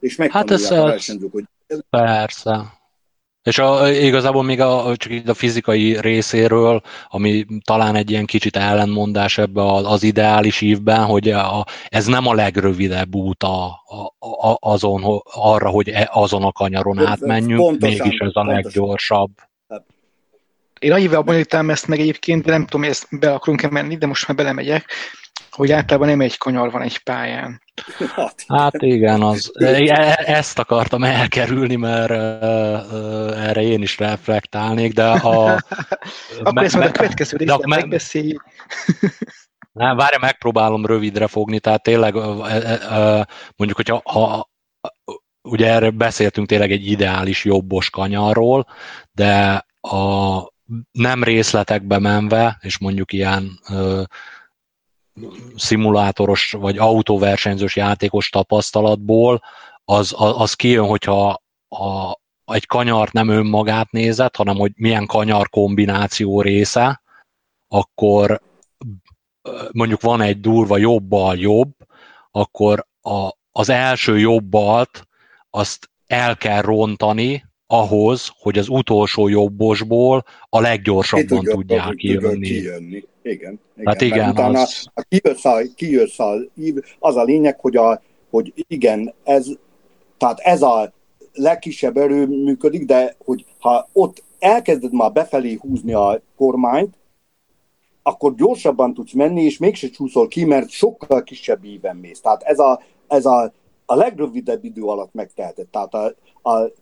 és 0.00 0.16
megtanulják 0.16 0.60
hát 0.60 0.70
ez, 0.70 0.78
a 0.78 0.84
versenyzők, 0.84 1.32
hogy... 1.32 1.44
Persze. 1.90 2.78
És 3.50 3.58
a, 3.58 3.90
igazából 3.90 4.42
még 4.42 4.60
a, 4.60 4.96
csak 4.96 5.12
így 5.12 5.28
a 5.28 5.34
fizikai 5.34 6.00
részéről, 6.00 6.82
ami 7.08 7.46
talán 7.64 7.94
egy 7.94 8.10
ilyen 8.10 8.24
kicsit 8.24 8.56
ellenmondás 8.56 9.38
ebbe 9.38 9.62
az 9.62 10.02
ideális 10.02 10.60
ívben, 10.60 11.04
hogy 11.04 11.30
a, 11.30 11.66
ez 11.88 12.06
nem 12.06 12.26
a 12.26 12.34
legrövidebb 12.34 13.14
út 13.14 13.42
a, 13.42 13.64
a, 14.18 14.56
azon, 14.60 15.22
arra, 15.24 15.68
hogy 15.68 15.88
e, 15.88 16.08
azon 16.12 16.42
a 16.42 16.52
kanyaron 16.52 17.06
átmenjünk, 17.06 17.60
pontosan, 17.60 17.98
mégis 18.06 18.18
ez 18.18 18.28
a 18.28 18.32
pontosan. 18.32 18.62
leggyorsabb. 18.62 19.30
Én 20.78 20.92
annyival 20.92 21.22
bonyolítom 21.22 21.70
ezt 21.70 21.86
meg 21.86 22.00
egyébként, 22.00 22.44
de 22.44 22.50
nem 22.50 22.64
tudom, 22.64 22.80
hogy 22.80 22.90
ezt 22.90 23.18
be 23.18 23.32
akarunk-e 23.32 23.68
menni, 23.70 23.96
de 23.96 24.06
most 24.06 24.28
már 24.28 24.36
belemegyek, 24.36 24.84
hogy 25.50 25.72
általában 25.72 26.08
nem 26.08 26.20
egy 26.20 26.38
kanyar 26.38 26.70
van 26.70 26.82
egy 26.82 26.98
pályán. 26.98 27.62
Hát 28.48 28.82
igen, 28.82 29.22
az, 29.22 29.52
e, 29.54 30.22
ezt 30.26 30.58
akartam 30.58 31.04
elkerülni, 31.04 31.76
mert 31.76 32.10
erre 33.36 33.62
én 33.62 33.82
is 33.82 33.98
reflektálnék, 33.98 34.92
de 34.92 35.04
a... 35.10 35.50
Akkor 36.42 36.64
ezt 36.64 36.76
majd 36.76 36.88
a 36.88 36.92
következő 36.92 37.36
részben 37.36 37.60
me, 37.64 37.76
megbeszéljük. 37.76 38.44
Nem, 39.72 39.96
várja, 39.96 40.18
megpróbálom 40.18 40.86
rövidre 40.86 41.26
fogni, 41.26 41.60
tehát 41.60 41.82
tényleg 41.82 42.14
mondjuk, 43.56 43.76
hogyha 43.76 44.00
ha, 44.04 44.50
ugye 45.42 45.66
erre 45.66 45.90
beszéltünk 45.90 46.48
tényleg 46.48 46.72
egy 46.72 46.86
ideális 46.86 47.44
jobbos 47.44 47.90
kanyarról, 47.90 48.66
de 49.12 49.66
a, 49.80 50.52
nem 50.92 51.24
részletekbe 51.24 51.98
menve, 51.98 52.58
és 52.60 52.78
mondjuk 52.78 53.12
ilyen 53.12 53.60
szimulátoros 55.56 56.52
vagy 56.58 56.78
autóversenyzős 56.78 57.76
játékos 57.76 58.28
tapasztalatból, 58.28 59.42
az, 59.84 60.14
az 60.16 60.54
kijön, 60.54 60.86
hogyha 60.86 61.42
a, 61.68 62.18
egy 62.44 62.66
kanyart 62.66 63.12
nem 63.12 63.28
önmagát 63.28 63.90
nézett, 63.90 64.36
hanem 64.36 64.56
hogy 64.56 64.72
milyen 64.76 65.06
kanyar 65.06 65.48
kombináció 65.48 66.40
része, 66.40 67.02
akkor 67.68 68.40
mondjuk 69.72 70.00
van 70.00 70.20
egy 70.20 70.40
durva 70.40 70.76
jobbal 70.76 71.36
jobb, 71.36 71.70
akkor 72.30 72.86
a, 73.00 73.30
az 73.52 73.68
első 73.68 74.18
jobbalt 74.18 75.08
azt 75.50 75.90
el 76.06 76.36
kell 76.36 76.60
rontani, 76.60 77.44
ahhoz, 77.66 78.32
hogy 78.38 78.58
az 78.58 78.68
utolsó 78.68 79.28
jobbosból 79.28 80.24
a 80.48 80.60
leggyorsabban 80.60 81.44
tudják 81.44 81.94
kijönni. 81.94 82.46
kijönni. 82.46 83.04
Igen, 83.22 83.60
igen. 83.76 83.86
Hát 83.86 84.00
igen, 84.00 84.30
utána, 84.30 84.60
az... 84.60 84.86
A 84.94 85.02
kijössz, 85.08 85.44
a, 85.44 85.60
kijössz 85.74 86.18
a, 86.18 86.34
az 86.98 87.16
a 87.16 87.22
lényeg, 87.22 87.60
hogy, 87.60 87.76
a, 87.76 88.02
hogy 88.30 88.52
igen, 88.68 89.14
ez, 89.24 89.48
tehát 90.16 90.38
ez 90.38 90.62
a 90.62 90.92
legkisebb 91.32 91.96
erő 91.96 92.26
működik, 92.26 92.84
de 92.84 93.16
hogy 93.24 93.44
ha 93.58 93.88
ott 93.92 94.22
elkezded 94.38 94.92
már 94.92 95.12
befelé 95.12 95.58
húzni 95.60 95.92
a 95.92 96.20
kormányt, 96.36 96.98
akkor 98.02 98.34
gyorsabban 98.34 98.94
tudsz 98.94 99.12
menni, 99.12 99.42
és 99.42 99.58
mégse 99.58 99.88
csúszol 99.88 100.28
ki, 100.28 100.44
mert 100.44 100.68
sokkal 100.68 101.22
kisebb 101.22 101.64
íven 101.64 101.96
mész. 101.96 102.20
Tehát 102.20 102.42
ez 102.42 102.58
a, 102.58 102.80
ez 103.08 103.26
a, 103.26 103.52
a 103.86 103.94
legrövidebb 103.94 104.64
idő 104.64 104.82
alatt 104.82 105.14
megteheted. 105.14 105.66
Tehát 105.66 105.94
a, 105.94 106.14
a 106.50 106.72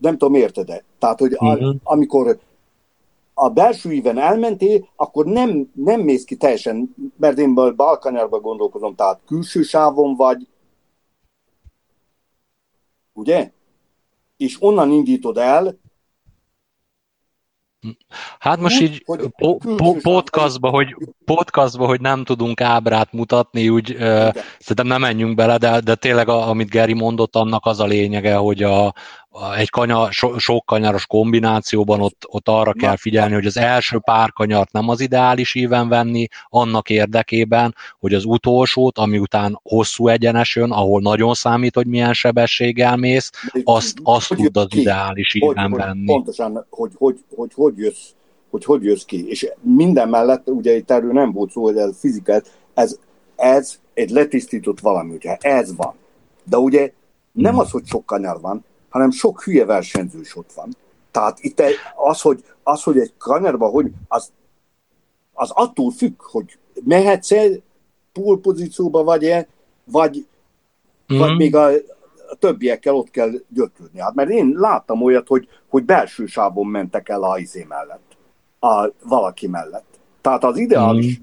nem 0.00 0.18
tudom, 0.18 0.34
érted-e? 0.34 0.84
Tehát, 0.98 1.18
hogy 1.18 1.32
a, 1.36 1.52
uh-huh. 1.52 1.74
amikor 1.82 2.38
a 3.34 3.48
belső 3.48 3.92
íven 3.92 4.18
elmentél, 4.18 4.88
akkor 4.96 5.24
nem, 5.24 5.70
nem 5.74 6.00
mész 6.00 6.24
ki 6.24 6.36
teljesen, 6.36 6.94
mert 7.16 7.38
én 7.38 7.54
balkanyarba 7.54 8.40
gondolkozom, 8.40 8.94
tehát 8.94 9.20
külső 9.26 9.62
sávon 9.62 10.16
vagy, 10.16 10.48
ugye? 13.12 13.50
És 14.36 14.56
onnan 14.60 14.90
indítod 14.90 15.38
el, 15.38 15.82
Hát 18.38 18.60
most 18.60 18.80
így 18.80 19.02
hogy, 19.04 19.28
po, 19.36 19.56
po, 19.56 19.92
podcastba, 19.92 20.68
hogy, 20.68 20.96
podcastba, 21.24 21.86
hogy 21.86 22.00
nem 22.00 22.24
tudunk 22.24 22.60
ábrát 22.60 23.12
mutatni, 23.12 23.68
úgy 23.68 23.90
uh, 23.90 24.00
szerintem 24.58 24.86
nem 24.86 25.00
menjünk 25.00 25.34
bele, 25.34 25.56
de, 25.56 25.80
de 25.80 25.94
tényleg, 25.94 26.28
a, 26.28 26.48
amit 26.48 26.70
Geri 26.70 26.92
mondott, 26.92 27.36
annak 27.36 27.66
az 27.66 27.80
a 27.80 27.84
lényege, 27.84 28.34
hogy 28.34 28.62
a, 28.62 28.94
egy 29.56 29.70
kanyar, 29.70 30.12
so, 30.12 30.38
sok 30.38 30.66
kanyaros 30.66 31.06
kombinációban 31.06 32.00
ott, 32.00 32.24
ott 32.28 32.48
arra 32.48 32.72
Na, 32.74 32.80
kell 32.80 32.96
figyelni, 32.96 33.34
hogy 33.34 33.46
az 33.46 33.56
első 33.56 33.98
pár 33.98 34.32
kanyart 34.32 34.72
nem 34.72 34.88
az 34.88 35.00
ideális 35.00 35.54
íven 35.54 35.88
venni, 35.88 36.26
annak 36.48 36.90
érdekében, 36.90 37.74
hogy 37.98 38.14
az 38.14 38.24
utolsót, 38.24 38.98
ami 38.98 39.18
után 39.18 39.60
hosszú 39.62 40.08
egyenes 40.08 40.56
jön, 40.56 40.70
ahol 40.70 41.00
nagyon 41.00 41.34
számít, 41.34 41.74
hogy 41.74 41.86
milyen 41.86 42.12
sebességgel 42.12 42.96
mész, 42.96 43.30
azt, 43.64 43.98
azt 44.02 44.28
hogy 44.28 44.36
tud 44.36 44.56
az 44.56 44.66
ki? 44.68 44.80
ideális 44.80 45.34
íven 45.34 45.70
hogy, 45.70 45.80
venni. 45.80 46.04
Pontosan, 46.04 46.66
hogy 46.70 46.92
hogy, 46.96 47.16
hogy, 47.36 47.50
hogy, 47.54 47.76
jössz, 47.76 48.10
hogy 48.50 48.64
hogy 48.64 48.84
jössz 48.84 49.04
ki. 49.04 49.28
És 49.28 49.50
minden 49.60 50.08
mellett, 50.08 50.48
ugye 50.48 50.76
itt 50.76 50.90
erről 50.90 51.12
nem 51.12 51.32
volt 51.32 51.50
szó, 51.50 51.62
hogy 51.62 51.76
ez 51.76 51.98
fizikát, 51.98 52.58
ez, 52.74 52.98
ez 53.36 53.78
egy 53.94 54.10
letisztított 54.10 54.80
valami, 54.80 55.10
hogyha 55.10 55.36
ez 55.40 55.76
van. 55.76 55.94
De 56.44 56.56
ugye 56.56 56.92
nem 57.32 57.52
hmm. 57.52 57.60
az, 57.60 57.70
hogy 57.70 57.86
sok 57.86 58.06
kanyar 58.06 58.40
van, 58.40 58.64
hanem 58.94 59.10
sok 59.10 59.42
hülye 59.42 59.64
versenyzős 59.64 60.36
ott 60.36 60.52
van. 60.52 60.76
Tehát 61.10 61.38
itt 61.40 61.62
az, 61.94 62.20
hogy, 62.20 62.44
az, 62.62 62.82
hogy 62.82 62.98
egy 62.98 63.12
kanyarban, 63.18 63.70
hogy 63.70 63.90
az, 64.08 64.32
az 65.32 65.50
attól 65.50 65.90
függ, 65.90 66.22
hogy 66.22 66.58
mehetsz 66.84 67.32
el 67.32 67.50
pool 68.12 68.40
pozícióba 68.40 69.04
vagy-e, 69.04 69.46
vagy, 69.84 70.26
mm. 71.14 71.18
vagy 71.18 71.36
még 71.36 71.56
a, 71.56 71.66
a 72.30 72.34
többiekkel 72.38 72.94
ott 72.94 73.10
kell 73.10 73.30
gyötrődni. 73.48 74.00
Hát 74.00 74.14
mert 74.14 74.30
én 74.30 74.54
láttam 74.56 75.02
olyat, 75.02 75.28
hogy, 75.28 75.48
hogy 75.68 75.84
belső 75.84 76.26
sávon 76.26 76.66
mentek 76.66 77.08
el 77.08 77.22
a 77.22 77.38
izé 77.38 77.64
mellett, 77.68 78.16
a 78.60 78.92
valaki 79.02 79.46
mellett. 79.46 79.98
Tehát 80.20 80.44
az 80.44 80.56
ideális 80.56 81.20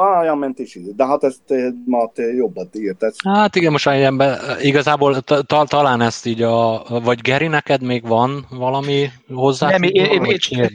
mm 0.00 0.02
olyan 0.02 0.38
mentés 0.38 0.74
idő. 0.74 0.92
De 0.96 1.06
hát 1.06 1.24
ezt 1.24 1.40
eh, 1.46 1.72
ma 1.84 2.10
te 2.14 2.22
jobban 2.22 2.68
érted. 2.72 3.14
Hát 3.24 3.56
igen, 3.56 3.72
most 3.72 3.86
ilyenben 3.86 4.38
igazából 4.60 5.20
ta, 5.20 5.64
talán 5.64 6.00
ezt 6.00 6.26
így 6.26 6.42
a, 6.42 6.84
vagy 6.88 7.20
Geri, 7.20 7.46
neked 7.46 7.82
még 7.82 8.06
van 8.06 8.46
valami 8.50 9.10
hozzá? 9.28 9.68
Nem, 9.68 9.82
én, 9.82 10.04
én, 10.04 10.24
én 10.24 10.38
csak, 10.38 10.70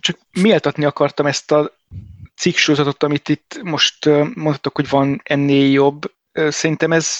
csak 0.00 0.18
méltatni 0.40 0.84
akartam 0.84 1.26
ezt 1.26 1.52
a 1.52 1.72
cikksorozatot, 2.36 3.02
amit 3.02 3.28
itt 3.28 3.60
most 3.62 4.06
eh, 4.06 4.28
mondhatok, 4.34 4.76
hogy 4.76 4.88
van 4.88 5.20
ennél 5.24 5.70
jobb. 5.70 6.12
Eh, 6.32 6.50
szerintem 6.50 6.92
ez 6.92 7.18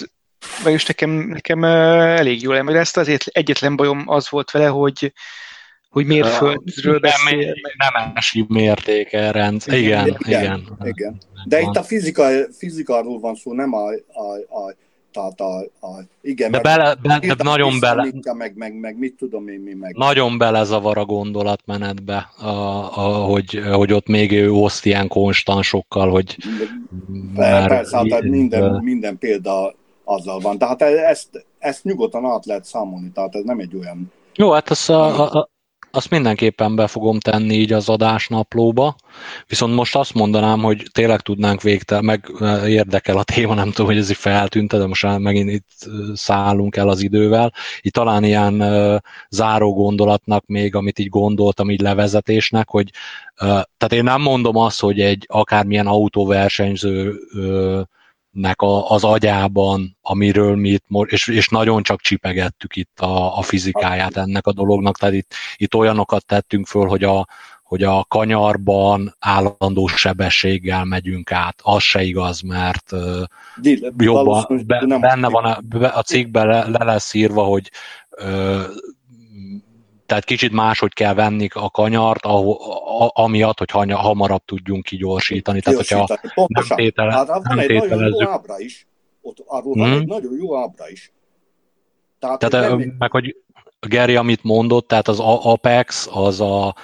vagyis 0.62 0.84
nekem, 0.84 1.10
nekem 1.10 1.64
elég 1.64 2.42
jól 2.42 2.56
emlékszel, 2.56 3.02
azért 3.02 3.26
egyetlen 3.26 3.76
bajom 3.76 4.02
az 4.06 4.30
volt 4.30 4.50
vele, 4.50 4.66
hogy 4.66 5.12
hogy 5.92 6.06
mérföldről 6.06 6.98
beszél. 6.98 7.54
Nem 7.76 8.12
esi 8.14 8.44
mértéke 8.48 9.30
rendszer. 9.30 9.78
Igen, 9.78 10.06
igen. 10.06 10.18
igen. 10.26 10.42
igen. 10.42 10.86
igen. 10.86 11.20
De 11.44 11.60
itt 11.60 11.76
a 11.76 11.82
fizika, 11.82 12.28
fizikáról 12.58 13.20
van 13.20 13.34
szó, 13.34 13.52
nem 13.52 13.74
a, 13.74 13.88
a, 14.12 14.56
a 14.58 14.74
tehát 15.12 15.40
a, 15.40 15.58
a, 15.86 16.02
igen, 16.22 16.50
de, 16.50 16.60
bele, 16.60 16.94
be, 17.02 17.18
de 17.18 17.42
nagyon 17.42 17.80
bele, 17.80 18.12
meg, 18.36 18.56
meg, 18.56 18.74
meg, 18.80 18.98
mit 18.98 19.14
tudom 19.14 19.48
én, 19.48 19.60
mi 19.60 19.74
meg. 19.74 19.96
Nagyon 19.96 20.38
belezavar 20.38 20.98
a 20.98 21.04
gondolatmenetbe, 21.04 22.28
a, 22.38 22.48
a, 22.48 23.24
hogy, 23.24 23.62
hogy 23.72 23.92
ott 23.92 24.06
még 24.06 24.32
ő 24.32 24.52
oszt 24.52 24.86
ilyen 24.86 25.08
konstansokkal, 25.08 26.10
hogy 26.10 26.36
már 27.34 27.68
Persze, 27.68 27.96
hát 27.96 28.22
minden, 28.22 28.80
minden 28.82 29.18
példa 29.18 29.74
azzal 30.04 30.38
van. 30.38 30.58
Tehát 30.58 30.82
ezt, 30.82 31.46
ezt 31.58 31.84
nyugodtan 31.84 32.24
át 32.24 32.46
lehet 32.46 32.64
számolni, 32.64 33.10
tehát 33.14 33.34
ez 33.34 33.42
nem 33.44 33.58
egy 33.58 33.76
olyan... 33.76 34.12
Jó, 34.34 34.50
hát 34.50 34.70
az 34.70 34.90
a, 34.90 35.32
a, 35.32 35.50
azt 35.94 36.10
mindenképpen 36.10 36.74
be 36.74 36.86
fogom 36.86 37.20
tenni 37.20 37.54
így 37.54 37.72
az 37.72 37.88
adásnaplóba, 37.88 38.96
viszont 39.46 39.74
most 39.74 39.96
azt 39.96 40.14
mondanám, 40.14 40.60
hogy 40.60 40.82
tényleg 40.92 41.20
tudnánk 41.20 41.62
végtel, 41.62 42.00
meg 42.02 42.30
érdekel 42.66 43.18
a 43.18 43.22
téma, 43.22 43.54
nem 43.54 43.70
tudom, 43.70 43.86
hogy 43.86 43.96
ez 43.96 44.10
így 44.10 44.16
feltűnt, 44.16 44.70
de 44.70 44.86
most 44.86 45.18
megint 45.18 45.50
itt 45.50 45.70
szállunk 46.14 46.76
el 46.76 46.88
az 46.88 47.02
idővel. 47.02 47.52
Itt 47.80 47.92
talán 47.92 48.24
ilyen 48.24 48.62
záró 49.28 49.74
gondolatnak 49.74 50.46
még, 50.46 50.74
amit 50.74 50.98
így 50.98 51.08
gondoltam 51.08 51.70
így 51.70 51.80
levezetésnek, 51.80 52.68
hogy 52.68 52.90
tehát 53.76 53.92
én 53.92 54.04
nem 54.04 54.20
mondom 54.20 54.56
azt, 54.56 54.80
hogy 54.80 55.00
egy 55.00 55.26
akármilyen 55.28 55.86
autóversenyző 55.86 57.14
nek 58.32 58.60
a, 58.60 58.90
az 58.90 59.04
agyában, 59.04 59.96
amiről 60.00 60.56
mi 60.56 60.68
itt, 60.68 60.84
és, 61.04 61.28
és 61.28 61.48
nagyon 61.48 61.82
csak 61.82 62.00
csipegettük 62.00 62.76
itt 62.76 63.00
a, 63.00 63.38
a 63.38 63.42
fizikáját 63.42 64.16
ennek 64.16 64.46
a 64.46 64.52
dolognak, 64.52 64.98
tehát 64.98 65.14
itt, 65.14 65.34
itt 65.56 65.74
olyanokat 65.74 66.26
tettünk 66.26 66.66
föl, 66.66 66.86
hogy 66.86 67.04
a, 67.04 67.26
hogy 67.62 67.82
a 67.82 68.04
kanyarban 68.08 69.16
állandó 69.18 69.86
sebességgel 69.86 70.84
megyünk 70.84 71.32
át. 71.32 71.60
Az 71.62 71.82
se 71.82 72.02
igaz, 72.02 72.40
mert 72.40 72.92
jobban, 73.96 74.62
be, 74.66 74.98
benne 75.00 75.28
van 75.28 75.44
a, 75.44 75.98
a 75.98 76.02
cikkben 76.02 76.46
le, 76.46 76.68
le 76.68 76.84
lesz 76.84 77.14
írva, 77.14 77.42
hogy 77.42 77.70
tehát 80.12 80.26
kicsit 80.26 80.52
máshogy 80.52 80.92
kell 80.92 81.14
venni 81.14 81.48
a 81.52 81.70
kanyart, 81.70 82.24
ahol, 82.24 82.56
a, 83.00 83.22
amiatt, 83.22 83.58
hogy 83.58 83.70
hanya, 83.70 83.96
hamarabb 83.96 84.44
tudjunk 84.44 84.82
kigyorsítani. 84.84 85.60
Tehát, 85.60 85.78
hogyha 85.78 86.18
nem, 86.34 86.64
tétele, 86.76 87.12
hát, 87.12 87.26
nem 87.26 87.42
van 87.44 87.58
egy 87.58 87.88
nagyon 87.88 88.14
jó 88.18 88.28
ábra 88.28 88.58
is. 88.58 88.86
Ott 89.22 89.42
arról 89.46 89.72
hmm. 89.72 89.82
van 89.82 90.00
egy 90.00 90.06
nagyon 90.06 90.36
jó 90.36 90.56
ábra 90.56 90.88
is. 90.88 91.12
Tehát, 92.18 92.38
tehát 92.38 92.68
nem... 92.68 92.94
meg 92.98 93.10
hogy 93.10 93.36
Geri, 93.80 94.16
amit 94.16 94.42
mondott, 94.42 94.88
tehát 94.88 95.08
az 95.08 95.20
Apex, 95.20 96.08
az 96.12 96.40
a, 96.40 96.74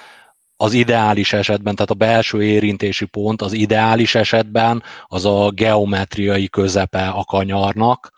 az 0.57 0.73
ideális 0.73 1.33
esetben, 1.33 1.75
tehát 1.75 1.91
a 1.91 2.05
belső 2.05 2.43
érintési 2.43 3.05
pont 3.05 3.41
az 3.41 3.53
ideális 3.53 4.15
esetben 4.15 4.83
az 5.07 5.25
a 5.25 5.49
geometriai 5.49 6.47
közepe 6.47 7.07
a 7.07 7.23
kanyarnak, 7.23 8.11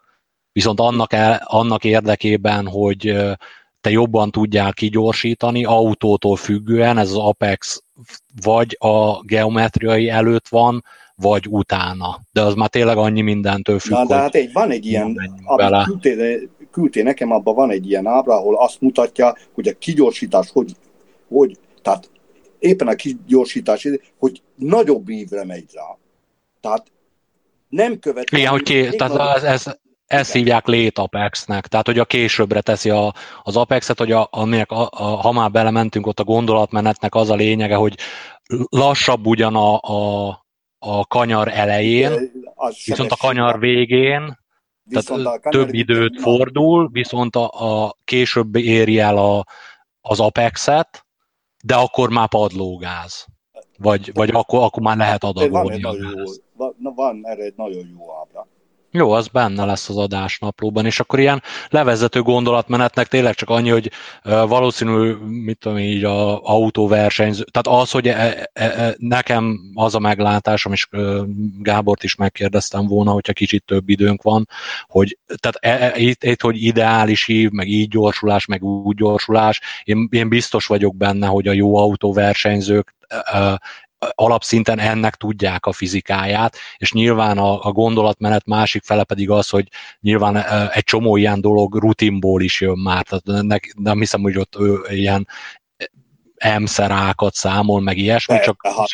viszont 0.51 0.79
annak, 0.79 1.13
el, 1.13 1.41
annak 1.45 1.83
érdekében, 1.83 2.67
hogy 2.67 3.35
te 3.81 3.89
jobban 3.89 4.31
tudjál 4.31 4.73
kigyorsítani, 4.73 5.65
autótól 5.65 6.35
függően, 6.35 6.97
ez 6.97 7.09
az 7.09 7.17
Apex 7.17 7.83
vagy 8.43 8.77
a 8.79 9.23
geometriai 9.23 10.09
előtt 10.09 10.47
van, 10.47 10.83
vagy 11.15 11.45
utána. 11.49 12.19
De 12.31 12.41
az 12.41 12.53
már 12.53 12.69
tényleg 12.69 12.97
annyi 12.97 13.21
mindentől 13.21 13.79
függ, 13.79 13.91
Na, 13.91 14.05
de 14.05 14.15
hát 14.15 14.35
egy, 14.35 14.51
van 14.53 14.71
egy 14.71 14.85
ilyen, 14.85 15.17
amit 15.43 15.83
küldtél, 15.85 16.49
küldtél 16.71 17.03
nekem, 17.03 17.31
abban 17.31 17.55
van 17.55 17.71
egy 17.71 17.89
ilyen 17.89 18.07
ábra, 18.07 18.33
ahol 18.33 18.55
azt 18.55 18.81
mutatja, 18.81 19.35
hogy 19.53 19.67
a 19.67 19.77
kigyorsítás, 19.77 20.49
hogy, 20.51 20.75
hogy 21.27 21.57
tehát 21.81 22.09
éppen 22.59 22.87
a 22.87 22.95
kigyorsítás, 22.95 23.87
hogy 24.17 24.41
nagyobb 24.55 25.09
ívre 25.09 25.45
megy 25.45 25.65
rá. 25.73 25.97
Tehát 26.61 26.91
nem 27.69 27.99
következik. 27.99 28.39
Igen, 28.39 28.51
hogy 28.51 28.63
ké, 28.63 28.89
tehát 28.89 29.35
ez, 29.35 29.43
ez, 29.43 29.79
ezt 30.11 30.33
hívják 30.33 30.67
late 30.67 31.01
Apex-nek, 31.01 31.67
tehát 31.67 31.85
hogy 31.85 31.99
a 31.99 32.05
későbbre 32.05 32.61
teszi 32.61 32.89
a, 32.89 33.13
az 33.43 33.57
Apex-et, 33.57 33.97
hogy 33.97 34.11
a, 34.11 34.27
aminek 34.31 34.71
a, 34.71 34.89
a, 34.91 35.03
ha 35.03 35.31
már 35.31 35.51
belementünk, 35.51 36.07
ott 36.07 36.19
a 36.19 36.23
gondolatmenetnek 36.23 37.15
az 37.15 37.29
a 37.29 37.35
lényege, 37.35 37.75
hogy 37.75 37.97
lassabb 38.69 39.25
ugyan 39.25 39.55
a, 39.55 39.79
a, 39.79 40.27
a 40.79 41.05
kanyar 41.05 41.47
elején, 41.47 42.31
viszont 42.85 43.11
a 43.11 43.17
kanyar 43.17 43.59
végén 43.59 44.39
tehát 44.89 45.25
a 45.25 45.49
több 45.49 45.73
időt 45.73 46.21
fordul, 46.21 46.89
viszont 46.91 47.35
a, 47.35 47.49
a 47.49 47.95
később 48.03 48.55
éri 48.55 48.99
el 48.99 49.17
a, 49.17 49.45
az 50.01 50.19
Apex-et, 50.19 51.05
de 51.63 51.75
akkor 51.75 52.09
már 52.09 52.27
padlógáz. 52.27 53.25
Vagy, 53.77 54.11
vagy 54.13 54.29
akkor, 54.29 54.63
akkor 54.63 54.83
már 54.83 54.97
lehet 54.97 55.23
adagolni. 55.23 55.81
Van, 55.81 55.95
jó, 55.95 56.23
van, 56.53 56.75
van 56.95 57.21
erre 57.23 57.43
egy 57.43 57.53
nagyon 57.55 57.87
jó 57.97 58.13
ábra. 58.21 58.47
Jó, 58.93 59.11
az 59.11 59.27
benne 59.27 59.65
lesz 59.65 59.89
az 59.89 59.97
adásnaplóban, 59.97 60.85
és 60.85 60.99
akkor 60.99 61.19
ilyen 61.19 61.43
levezető 61.69 62.21
gondolatmenetnek 62.21 63.07
tényleg 63.07 63.35
csak 63.35 63.49
annyi, 63.49 63.69
hogy 63.69 63.91
valószínű, 64.23 65.13
mit 65.13 65.57
tudom 65.57 65.77
így, 65.77 66.03
a 66.03 66.43
autóversenyző, 66.43 67.43
tehát 67.51 67.81
az, 67.81 67.91
hogy 67.91 68.07
e, 68.07 68.49
e, 68.53 68.63
e, 68.63 68.95
nekem 68.97 69.59
az 69.73 69.95
a 69.95 69.99
meglátásom, 69.99 70.73
és 70.73 70.87
Gábort 71.59 72.03
is 72.03 72.15
megkérdeztem 72.15 72.87
volna, 72.87 73.11
hogyha 73.11 73.33
kicsit 73.33 73.65
több 73.65 73.89
időnk 73.89 74.21
van, 74.21 74.47
hogy 74.87 75.17
tehát 75.39 75.81
e, 75.81 75.85
e, 75.85 75.99
itt, 75.99 76.23
itt, 76.23 76.41
hogy 76.41 76.63
ideális 76.63 77.25
hív, 77.25 77.49
meg 77.49 77.67
így 77.67 77.87
gyorsulás, 77.87 78.45
meg 78.45 78.63
úgy 78.63 78.95
gyorsulás, 78.95 79.61
én, 79.83 80.07
én 80.11 80.29
biztos 80.29 80.65
vagyok 80.65 80.95
benne, 80.95 81.27
hogy 81.27 81.47
a 81.47 81.51
jó 81.51 81.75
autóversenyzők 81.75 82.95
alapszinten 84.09 84.79
ennek 84.79 85.15
tudják 85.15 85.65
a 85.65 85.71
fizikáját, 85.71 86.57
és 86.77 86.91
nyilván 86.91 87.37
a, 87.37 87.65
a 87.65 87.71
gondolatmenet 87.71 88.45
másik 88.45 88.83
fele 88.83 89.03
pedig 89.03 89.29
az, 89.29 89.49
hogy 89.49 89.67
nyilván 89.99 90.37
egy 90.71 90.83
csomó 90.83 91.17
ilyen 91.17 91.41
dolog 91.41 91.75
rutinból 91.75 92.41
is 92.41 92.61
jön 92.61 92.77
már, 92.77 93.03
tehát 93.03 93.45
ne, 93.45 93.55
nem 93.75 93.99
hiszem, 93.99 94.21
hogy 94.21 94.37
ott 94.37 94.55
ő 94.59 94.79
ilyen 94.89 95.27
emszerákat 96.35 97.33
számol, 97.33 97.81
meg 97.81 97.97
ilyesmi, 97.97 98.39
csak 98.39 98.59
azt, 98.61 98.93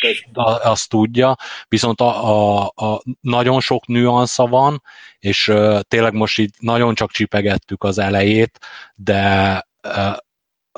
azt 0.63 0.89
tudja, 0.89 1.35
viszont 1.67 2.01
a, 2.01 2.29
a, 2.29 2.71
a 2.75 3.01
nagyon 3.21 3.59
sok 3.59 3.87
nüansza 3.87 4.47
van, 4.47 4.83
és 5.19 5.47
uh, 5.47 5.79
tényleg 5.79 6.13
most 6.13 6.39
így 6.39 6.53
nagyon 6.59 6.95
csak 6.95 7.11
csipegettük 7.11 7.83
az 7.83 7.97
elejét, 7.97 8.59
de 8.95 9.67
uh, 9.83 10.17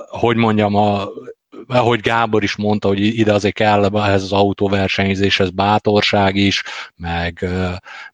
hogy 0.10 0.36
mondjam, 0.36 0.76
a, 0.76 1.08
ahogy 1.68 1.99
Gábor 1.99 2.44
is 2.44 2.56
mondta, 2.56 2.88
hogy 2.88 2.99
ide 2.99 3.34
azért 3.34 3.53
kell 3.53 3.86
ehhez 3.86 4.23
az 4.23 4.31
autóversenyzéshez 4.31 5.49
bátorság 5.49 6.36
is, 6.36 6.64
meg, 6.95 7.45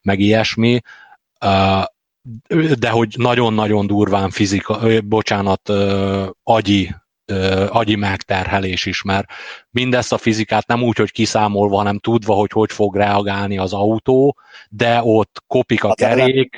meg 0.02 0.20
ilyesmi, 0.20 0.80
de 2.80 2.90
hogy 2.90 3.14
nagyon-nagyon 3.18 3.88
durván 3.88 4.30
fizika, 4.30 4.80
bocsánat, 5.04 5.70
agyi 6.44 6.96
agyi 7.70 7.96
megterhelés 7.96 8.86
is, 8.86 9.02
mert 9.02 9.28
mindezt 9.70 10.14
a 10.14 10.18
fizikát 10.18 10.68
nem 10.68 10.84
úgy, 10.84 10.98
hogy 10.98 11.12
kiszámolva, 11.12 11.78
hanem 11.78 12.00
tudva, 12.00 12.34
hogy 12.34 12.52
hogy 12.52 12.72
fog 12.72 12.96
reagálni 12.96 13.58
az 13.58 13.74
autó, 13.74 14.38
de 14.70 15.00
ott 15.04 15.44
kopik 15.48 15.84
a 15.84 15.94
kerék, 15.94 16.58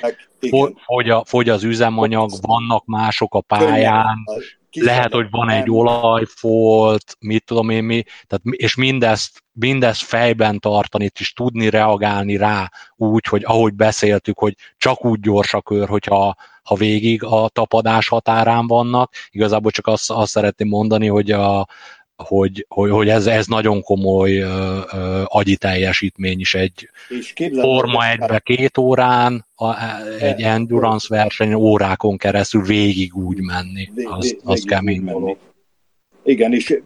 fogy, 0.86 1.10
a, 1.10 1.26
fogy 1.26 1.50
az 1.50 1.64
üzemanyag, 1.64 2.32
vannak 2.42 2.86
mások 2.86 3.34
a 3.34 3.42
pályán, 3.42 4.18
lehet, 4.84 5.14
hogy 5.14 5.28
van 5.30 5.50
egy 5.50 5.72
olajfolt, 5.72 7.16
mit 7.20 7.46
tudom 7.46 7.70
én 7.70 7.84
mi, 7.84 8.04
tehát, 8.28 8.44
és 8.44 8.76
mindezt, 8.76 9.44
mindezt 9.52 10.02
fejben 10.02 10.60
tartani, 10.60 11.10
és 11.20 11.34
tudni 11.34 11.70
reagálni 11.70 12.38
rá 12.38 12.72
úgy, 12.96 13.26
hogy 13.26 13.44
ahogy 13.46 13.74
beszéltük, 13.74 14.40
hogy 14.40 14.56
csak 14.78 15.06
úgy 15.06 15.20
gyors 15.20 15.54
a 15.54 15.62
kör, 15.62 15.88
hogyha 15.88 16.36
ha 16.68 16.76
végig 16.76 17.24
a 17.24 17.50
tapadás 17.50 18.08
határán 18.08 18.68
vannak. 18.68 19.14
Igazából 19.30 19.72
csak 19.72 19.88
azt, 19.88 20.12
azt 20.12 20.32
szeretném 20.32 20.68
mondani, 20.68 21.08
hogy 21.08 21.32
a, 21.32 21.68
hogy, 22.24 22.66
hogy, 22.70 22.90
hogy 22.90 23.10
ez, 23.10 23.28
ez 23.28 23.48
nagyon 23.48 23.82
komoly 23.82 24.44
uh, 24.44 24.50
uh, 24.94 25.24
agyi 25.26 25.56
teljesítmény 25.56 26.40
is 26.40 26.56
egy 26.56 26.90
és 27.10 27.34
Forma 27.52 28.10
egybe 28.10 28.40
két 28.40 28.78
órán, 28.78 29.46
a, 29.56 29.74
egy 30.20 30.42
endurance 30.42 31.08
verseny 31.10 31.54
órákon 31.54 32.18
keresztül 32.18 32.62
végig 32.62 33.16
úgy 33.16 33.42
menni. 33.42 33.90
Az, 34.04 34.38
az 34.44 34.64
kemény 34.64 35.04
dolog. 35.06 35.38
Igen, 36.24 36.54
és 36.54 36.80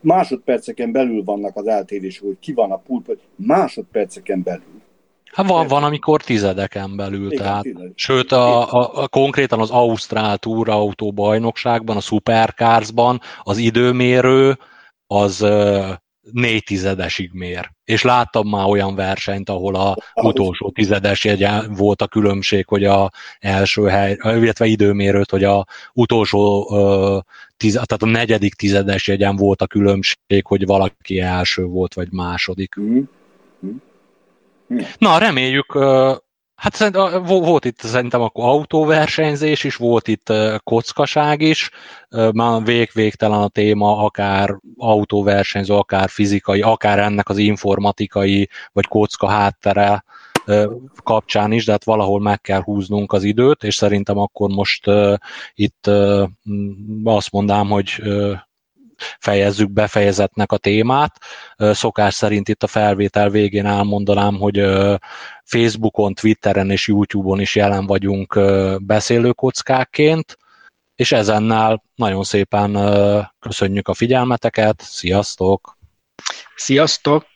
másodperceken 0.00 0.92
belül 0.92 1.24
vannak 1.24 1.56
az 1.56 1.66
eltérések, 1.66 2.22
hogy 2.22 2.38
ki 2.40 2.52
van 2.52 2.70
a 2.70 2.76
pulp, 2.76 3.18
másodperceken 3.36 4.42
belül. 4.42 4.73
Hát 5.34 5.48
van, 5.48 5.66
van, 5.66 5.84
amikor 5.84 6.22
tizedeken 6.22 6.96
belül, 6.96 7.32
Igen, 7.32 7.44
tehát, 7.44 7.62
tized. 7.62 7.92
sőt, 7.94 8.32
a, 8.32 8.72
a, 8.72 9.02
a, 9.02 9.08
konkrétan 9.08 9.60
az 9.60 9.70
Ausztrál 9.70 10.38
Autó 10.64 11.12
bajnokságban, 11.12 11.96
a 11.96 12.00
Supercarsban 12.00 13.20
az 13.42 13.56
időmérő 13.56 14.58
az 15.06 15.46
négy 16.32 16.62
tizedesig 16.62 17.30
mér. 17.32 17.70
És 17.84 18.02
láttam 18.02 18.48
már 18.48 18.66
olyan 18.66 18.94
versenyt, 18.94 19.48
ahol 19.48 19.74
a 19.74 19.96
utolsó 20.14 20.70
tizedes 20.70 21.24
jegyen 21.24 21.74
volt 21.76 22.02
a 22.02 22.06
különbség, 22.06 22.66
hogy 22.66 22.84
a 22.84 23.10
első 23.38 23.82
hely, 23.82 24.16
illetve 24.22 24.66
időmérőt, 24.66 25.30
hogy 25.30 25.44
a 25.44 25.66
utolsó 25.92 26.68
tiz, 27.56 27.72
tehát 27.72 28.02
a 28.02 28.06
negyedik 28.06 28.54
tizedes 28.54 29.08
jegyen 29.08 29.36
volt 29.36 29.62
a 29.62 29.66
különbség, 29.66 30.46
hogy 30.46 30.66
valaki 30.66 31.20
első 31.20 31.64
volt, 31.64 31.94
vagy 31.94 32.08
második. 32.10 32.80
Mm. 32.80 33.02
Na, 34.98 35.18
reméljük, 35.18 35.78
Hát 36.54 36.96
volt 37.26 37.64
itt 37.64 37.78
szerintem 37.78 38.20
akkor 38.20 38.44
autóversenyzés 38.44 39.64
is, 39.64 39.76
volt 39.76 40.08
itt 40.08 40.32
kockaság 40.62 41.40
is, 41.40 41.70
már 42.32 42.62
vég 42.62 42.90
végtelen 42.92 43.40
a 43.40 43.48
téma, 43.48 44.04
akár 44.04 44.58
autóversenyző, 44.76 45.74
akár 45.74 46.08
fizikai, 46.08 46.60
akár 46.60 46.98
ennek 46.98 47.28
az 47.28 47.38
informatikai 47.38 48.48
vagy 48.72 48.86
kocka 48.86 49.28
háttere 49.28 50.04
kapcsán 51.02 51.52
is, 51.52 51.64
de 51.64 51.72
hát 51.72 51.84
valahol 51.84 52.20
meg 52.20 52.40
kell 52.40 52.62
húznunk 52.62 53.12
az 53.12 53.22
időt, 53.22 53.62
és 53.62 53.74
szerintem 53.74 54.18
akkor 54.18 54.50
most 54.50 54.86
uh, 54.86 55.14
itt 55.54 55.86
uh, 55.86 56.28
azt 57.04 57.32
mondám, 57.32 57.66
hogy 57.66 58.00
uh, 58.02 58.38
fejezzük 59.18 59.70
befejezetnek 59.70 60.52
a 60.52 60.56
témát. 60.56 61.18
Szokás 61.56 62.14
szerint 62.14 62.48
itt 62.48 62.62
a 62.62 62.66
felvétel 62.66 63.30
végén 63.30 63.66
elmondanám, 63.66 64.34
hogy 64.34 64.62
Facebookon, 65.44 66.14
Twitteren 66.14 66.70
és 66.70 66.88
YouTube-on 66.88 67.40
is 67.40 67.54
jelen 67.54 67.86
vagyunk 67.86 68.40
beszélőkockákként, 68.78 70.38
és 70.96 71.12
ezennel 71.12 71.82
nagyon 71.94 72.24
szépen 72.24 72.78
köszönjük 73.40 73.88
a 73.88 73.94
figyelmeteket, 73.94 74.80
sziasztok! 74.80 75.76
Sziasztok! 76.56 77.26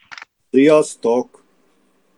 Sziasztok! 0.50 1.37